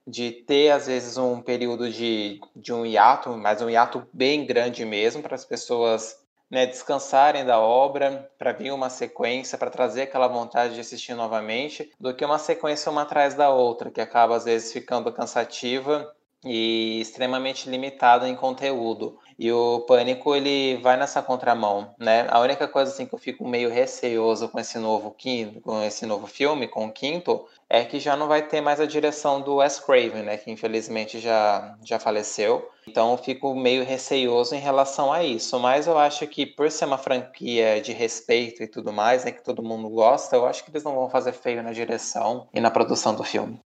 de 0.06 0.32
ter, 0.32 0.70
às 0.70 0.86
vezes, 0.86 1.16
um 1.16 1.40
período 1.40 1.90
de, 1.90 2.40
de 2.56 2.72
um 2.72 2.84
hiato, 2.84 3.30
mas 3.30 3.62
um 3.62 3.70
hiato 3.70 4.06
bem 4.12 4.44
grande 4.44 4.84
mesmo, 4.84 5.22
para 5.22 5.34
as 5.34 5.44
pessoas 5.44 6.21
né, 6.52 6.66
descansarem 6.66 7.46
da 7.46 7.58
obra, 7.58 8.30
para 8.38 8.52
vir 8.52 8.72
uma 8.72 8.90
sequência, 8.90 9.56
para 9.56 9.70
trazer 9.70 10.02
aquela 10.02 10.28
vontade 10.28 10.74
de 10.74 10.80
assistir 10.80 11.14
novamente, 11.14 11.90
do 11.98 12.14
que 12.14 12.22
uma 12.22 12.38
sequência 12.38 12.92
uma 12.92 13.02
atrás 13.02 13.32
da 13.34 13.48
outra, 13.48 13.90
que 13.90 14.02
acaba, 14.02 14.36
às 14.36 14.44
vezes, 14.44 14.70
ficando 14.70 15.10
cansativa 15.10 16.14
e 16.44 17.00
extremamente 17.00 17.70
limitada 17.70 18.28
em 18.28 18.36
conteúdo. 18.36 19.18
E 19.42 19.50
o 19.50 19.80
Pânico, 19.80 20.36
ele 20.36 20.76
vai 20.76 20.96
nessa 20.96 21.20
contramão, 21.20 21.96
né? 21.98 22.28
A 22.30 22.38
única 22.38 22.68
coisa 22.68 22.92
assim 22.92 23.06
que 23.06 23.12
eu 23.12 23.18
fico 23.18 23.44
meio 23.44 23.68
receoso 23.68 24.48
com 24.48 24.60
esse 24.60 24.78
novo 24.78 25.10
quinto, 25.10 25.60
com 25.60 25.82
esse 25.82 26.06
novo 26.06 26.28
filme, 26.28 26.68
com 26.68 26.86
o 26.86 26.92
quinto, 26.92 27.44
é 27.68 27.84
que 27.84 27.98
já 27.98 28.14
não 28.14 28.28
vai 28.28 28.46
ter 28.46 28.60
mais 28.60 28.78
a 28.78 28.86
direção 28.86 29.40
do 29.40 29.56
Wes 29.56 29.80
Craven, 29.80 30.22
né? 30.22 30.36
Que 30.36 30.52
infelizmente 30.52 31.18
já, 31.18 31.76
já 31.82 31.98
faleceu. 31.98 32.70
Então 32.86 33.10
eu 33.10 33.18
fico 33.18 33.52
meio 33.52 33.84
receoso 33.84 34.54
em 34.54 34.60
relação 34.60 35.12
a 35.12 35.24
isso. 35.24 35.58
Mas 35.58 35.88
eu 35.88 35.98
acho 35.98 36.24
que 36.28 36.46
por 36.46 36.70
ser 36.70 36.84
uma 36.84 36.96
franquia 36.96 37.80
de 37.80 37.92
respeito 37.92 38.62
e 38.62 38.68
tudo 38.68 38.92
mais, 38.92 39.24
né? 39.24 39.32
Que 39.32 39.42
todo 39.42 39.60
mundo 39.60 39.88
gosta, 39.88 40.36
eu 40.36 40.46
acho 40.46 40.62
que 40.62 40.70
eles 40.70 40.84
não 40.84 40.94
vão 40.94 41.10
fazer 41.10 41.32
feio 41.32 41.64
na 41.64 41.72
direção 41.72 42.46
e 42.54 42.60
na 42.60 42.70
produção 42.70 43.12
do 43.12 43.24
filme. 43.24 43.60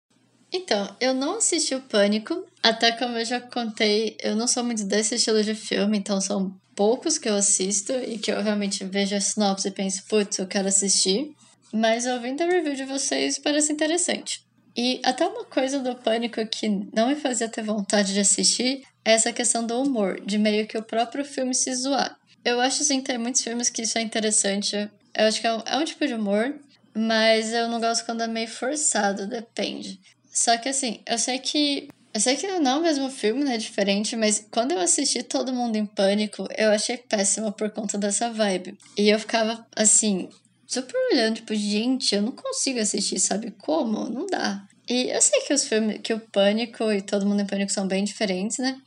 Então, 0.53 0.95
eu 1.01 1.13
não 1.13 1.39
assisti 1.39 1.75
o 1.75 1.83
Pânico, 1.83 2.47
até 2.63 2.93
como 2.93 3.17
eu 3.19 3.25
já 3.25 3.41
contei, 3.41 4.17
eu 4.23 4.37
não 4.37 4.47
sou 4.47 4.63
muito 4.65 4.85
desse 4.85 5.17
estilo 5.17 5.43
de 5.43 5.55
filme, 5.55 5.99
então 5.99 6.21
são 6.21 6.55
poucos 6.75 7.19
que 7.19 7.29
eu 7.29 7.35
assisto 7.35 7.93
e 7.93 8.19
que 8.19 8.31
eu 8.31 8.43
realmente 8.43 8.85
vejo 8.85 9.17
a 9.17 9.21
sinopse 9.21 9.69
e 9.69 9.73
penso, 9.73 10.05
putz, 10.09 10.39
eu 10.39 10.47
quero 10.47 10.69
assistir. 10.69 11.35
Mas 11.73 12.07
ouvindo 12.07 12.43
a 12.43 12.47
review 12.47 12.75
de 12.75 12.85
vocês 12.85 13.39
parece 13.39 13.73
interessante. 13.73 14.47
E 14.77 15.01
até 15.05 15.27
uma 15.27 15.45
coisa 15.45 15.81
do 15.81 15.97
Pânico 15.97 16.45
que 16.47 16.69
não 16.95 17.09
me 17.09 17.17
fazia 17.17 17.49
ter 17.49 17.63
vontade 17.63 18.13
de 18.13 18.21
assistir 18.21 18.83
é 19.05 19.13
essa 19.13 19.33
questão 19.33 19.67
do 19.67 19.81
humor, 19.81 20.21
de 20.21 20.37
meio 20.37 20.67
que 20.67 20.77
o 20.77 20.83
próprio 20.83 21.25
filme 21.25 21.55
se 21.55 21.75
zoar. 21.75 22.17
Eu 22.45 22.61
acho 22.61 22.83
assim, 22.83 23.01
tem 23.01 23.17
muitos 23.17 23.43
filmes 23.43 23.71
que 23.71 23.83
isso 23.83 23.99
é 23.99 24.03
interessante. 24.03 24.77
Eu 25.15 25.27
acho 25.27 25.41
que 25.41 25.47
é 25.47 25.55
um, 25.55 25.63
é 25.65 25.77
um 25.79 25.85
tipo 25.85 26.07
de 26.07 26.15
humor, 26.15 26.55
mas 26.95 27.53
eu 27.53 27.69
não 27.69 27.81
gosto 27.81 28.05
quando 28.05 28.23
é 28.23 28.27
meio 28.27 28.49
forçado, 28.49 29.27
depende. 29.27 29.99
Só 30.37 30.59
que 30.59 30.69
assim, 30.69 31.01
eu 31.07 31.19
sei 31.19 31.39
que. 31.39 31.89
Eu 32.13 32.21
sei 32.21 32.37
que 32.37 32.47
não 32.47 32.73
é 32.73 32.77
o 32.77 32.83
mesmo 32.83 33.11
filme, 33.11 33.43
né? 33.43 33.57
Diferente, 33.57 34.15
mas 34.17 34.47
quando 34.51 34.73
eu 34.73 34.81
assisti 34.81 35.23
Todo 35.23 35.53
Mundo 35.53 35.77
em 35.77 35.87
Pânico, 35.87 36.47
eu 36.59 36.71
achei 36.71 36.99
péssimo 36.99 37.53
por 37.53 37.71
conta 37.71 37.97
dessa 37.97 38.31
vibe. 38.31 38.77
E 38.99 39.09
eu 39.09 39.19
ficava 39.19 39.67
assim, 39.75 40.29
super 40.67 40.95
olhando, 41.11 41.37
tipo, 41.37 41.55
gente, 41.55 42.15
eu 42.15 42.23
não 42.23 42.33
consigo 42.33 42.79
assistir, 42.79 43.19
sabe 43.19 43.51
como? 43.51 44.11
Não 44.11 44.27
dá. 44.27 44.67
E 44.89 45.09
eu 45.09 45.21
sei 45.23 45.41
que 45.41 45.55
os 45.55 45.65
filmes, 45.65 46.01
que 46.03 46.13
o 46.13 46.21
Pânico 46.21 46.91
e 46.93 47.01
Todo 47.01 47.27
Mundo 47.27 47.41
em 47.41 47.47
Pânico 47.47 47.73
são 47.73 47.87
bem 47.87 48.05
diferentes, 48.05 48.59
né? 48.59 48.79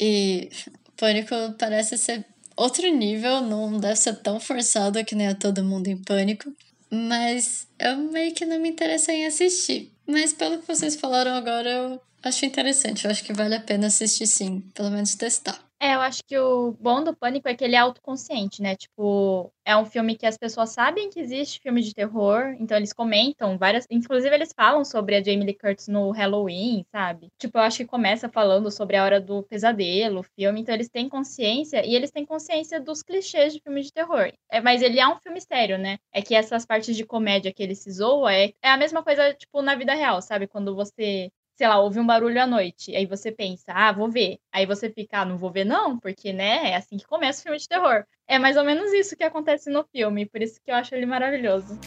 E 0.00 0.48
Pânico 0.96 1.34
parece 1.58 1.98
ser 1.98 2.24
outro 2.56 2.88
nível, 2.88 3.40
não 3.40 3.78
deve 3.78 3.96
ser 3.96 4.14
tão 4.22 4.38
forçado 4.38 5.04
que 5.04 5.14
nem 5.14 5.28
a 5.28 5.34
Todo 5.34 5.64
Mundo 5.64 5.88
em 5.88 6.00
Pânico. 6.00 6.52
Mas 6.90 7.66
eu 7.78 7.96
meio 7.96 8.32
que 8.32 8.44
não 8.44 8.60
me 8.60 8.68
interessei 8.68 9.16
em 9.16 9.26
assistir. 9.26 9.93
Mas 10.06 10.32
pelo 10.32 10.58
que 10.58 10.66
vocês 10.66 10.96
falaram 10.96 11.32
agora, 11.32 11.70
eu 11.70 12.00
acho 12.22 12.44
interessante. 12.44 13.04
Eu 13.04 13.10
acho 13.10 13.24
que 13.24 13.32
vale 13.32 13.54
a 13.54 13.60
pena 13.60 13.86
assistir 13.86 14.26
sim, 14.26 14.60
pelo 14.74 14.90
menos 14.90 15.14
testar. 15.14 15.58
É, 15.84 15.94
eu 15.96 16.00
acho 16.00 16.24
que 16.24 16.38
o 16.38 16.72
bom 16.80 17.04
do 17.04 17.14
Pânico 17.14 17.46
é 17.46 17.54
que 17.54 17.62
ele 17.62 17.76
é 17.76 17.78
autoconsciente, 17.78 18.62
né? 18.62 18.74
Tipo, 18.74 19.52
é 19.66 19.76
um 19.76 19.84
filme 19.84 20.16
que 20.16 20.24
as 20.24 20.38
pessoas 20.38 20.70
sabem 20.70 21.10
que 21.10 21.20
existe 21.20 21.60
filme 21.60 21.82
de 21.82 21.92
terror, 21.92 22.56
então 22.58 22.78
eles 22.78 22.94
comentam 22.94 23.58
várias. 23.58 23.86
Inclusive, 23.90 24.34
eles 24.34 24.50
falam 24.56 24.82
sobre 24.82 25.14
a 25.14 25.22
Jamie 25.22 25.44
Lee 25.44 25.52
Curtis 25.52 25.86
no 25.86 26.10
Halloween, 26.10 26.86
sabe? 26.90 27.28
Tipo, 27.38 27.58
eu 27.58 27.62
acho 27.62 27.76
que 27.76 27.84
começa 27.84 28.30
falando 28.30 28.70
sobre 28.70 28.96
a 28.96 29.04
hora 29.04 29.20
do 29.20 29.42
pesadelo, 29.42 30.20
o 30.20 30.22
filme, 30.22 30.62
então 30.62 30.74
eles 30.74 30.88
têm 30.88 31.06
consciência 31.06 31.84
e 31.84 31.94
eles 31.94 32.10
têm 32.10 32.24
consciência 32.24 32.80
dos 32.80 33.02
clichês 33.02 33.52
de 33.52 33.60
filme 33.60 33.82
de 33.82 33.92
terror. 33.92 34.32
É, 34.50 34.62
mas 34.62 34.80
ele 34.80 34.98
é 34.98 35.06
um 35.06 35.18
filme 35.18 35.40
sério, 35.42 35.76
né? 35.76 35.98
É 36.10 36.22
que 36.22 36.34
essas 36.34 36.64
partes 36.64 36.96
de 36.96 37.04
comédia 37.04 37.52
que 37.52 37.62
ele 37.62 37.74
se 37.74 37.90
zoa 37.90 38.32
é, 38.32 38.54
é 38.62 38.70
a 38.70 38.78
mesma 38.78 39.02
coisa, 39.02 39.34
tipo, 39.34 39.60
na 39.60 39.74
vida 39.74 39.92
real, 39.92 40.22
sabe? 40.22 40.46
Quando 40.46 40.74
você 40.74 41.30
sei 41.54 41.68
lá, 41.68 41.78
ouve 41.78 42.00
um 42.00 42.06
barulho 42.06 42.40
à 42.40 42.46
noite, 42.46 42.94
aí 42.94 43.06
você 43.06 43.30
pensa, 43.30 43.72
ah, 43.72 43.92
vou 43.92 44.10
ver. 44.10 44.38
Aí 44.52 44.66
você 44.66 44.90
fica, 44.90 45.20
ah, 45.20 45.24
não 45.24 45.38
vou 45.38 45.50
ver 45.50 45.64
não, 45.64 45.98
porque, 45.98 46.32
né, 46.32 46.70
é 46.70 46.76
assim 46.76 46.96
que 46.96 47.06
começa 47.06 47.40
o 47.40 47.42
filme 47.44 47.58
de 47.58 47.68
terror. 47.68 48.04
É 48.26 48.38
mais 48.38 48.56
ou 48.56 48.64
menos 48.64 48.92
isso 48.92 49.16
que 49.16 49.24
acontece 49.24 49.70
no 49.70 49.84
filme, 49.84 50.26
por 50.26 50.42
isso 50.42 50.60
que 50.62 50.70
eu 50.70 50.74
acho 50.74 50.94
ele 50.94 51.06
maravilhoso. 51.06 51.78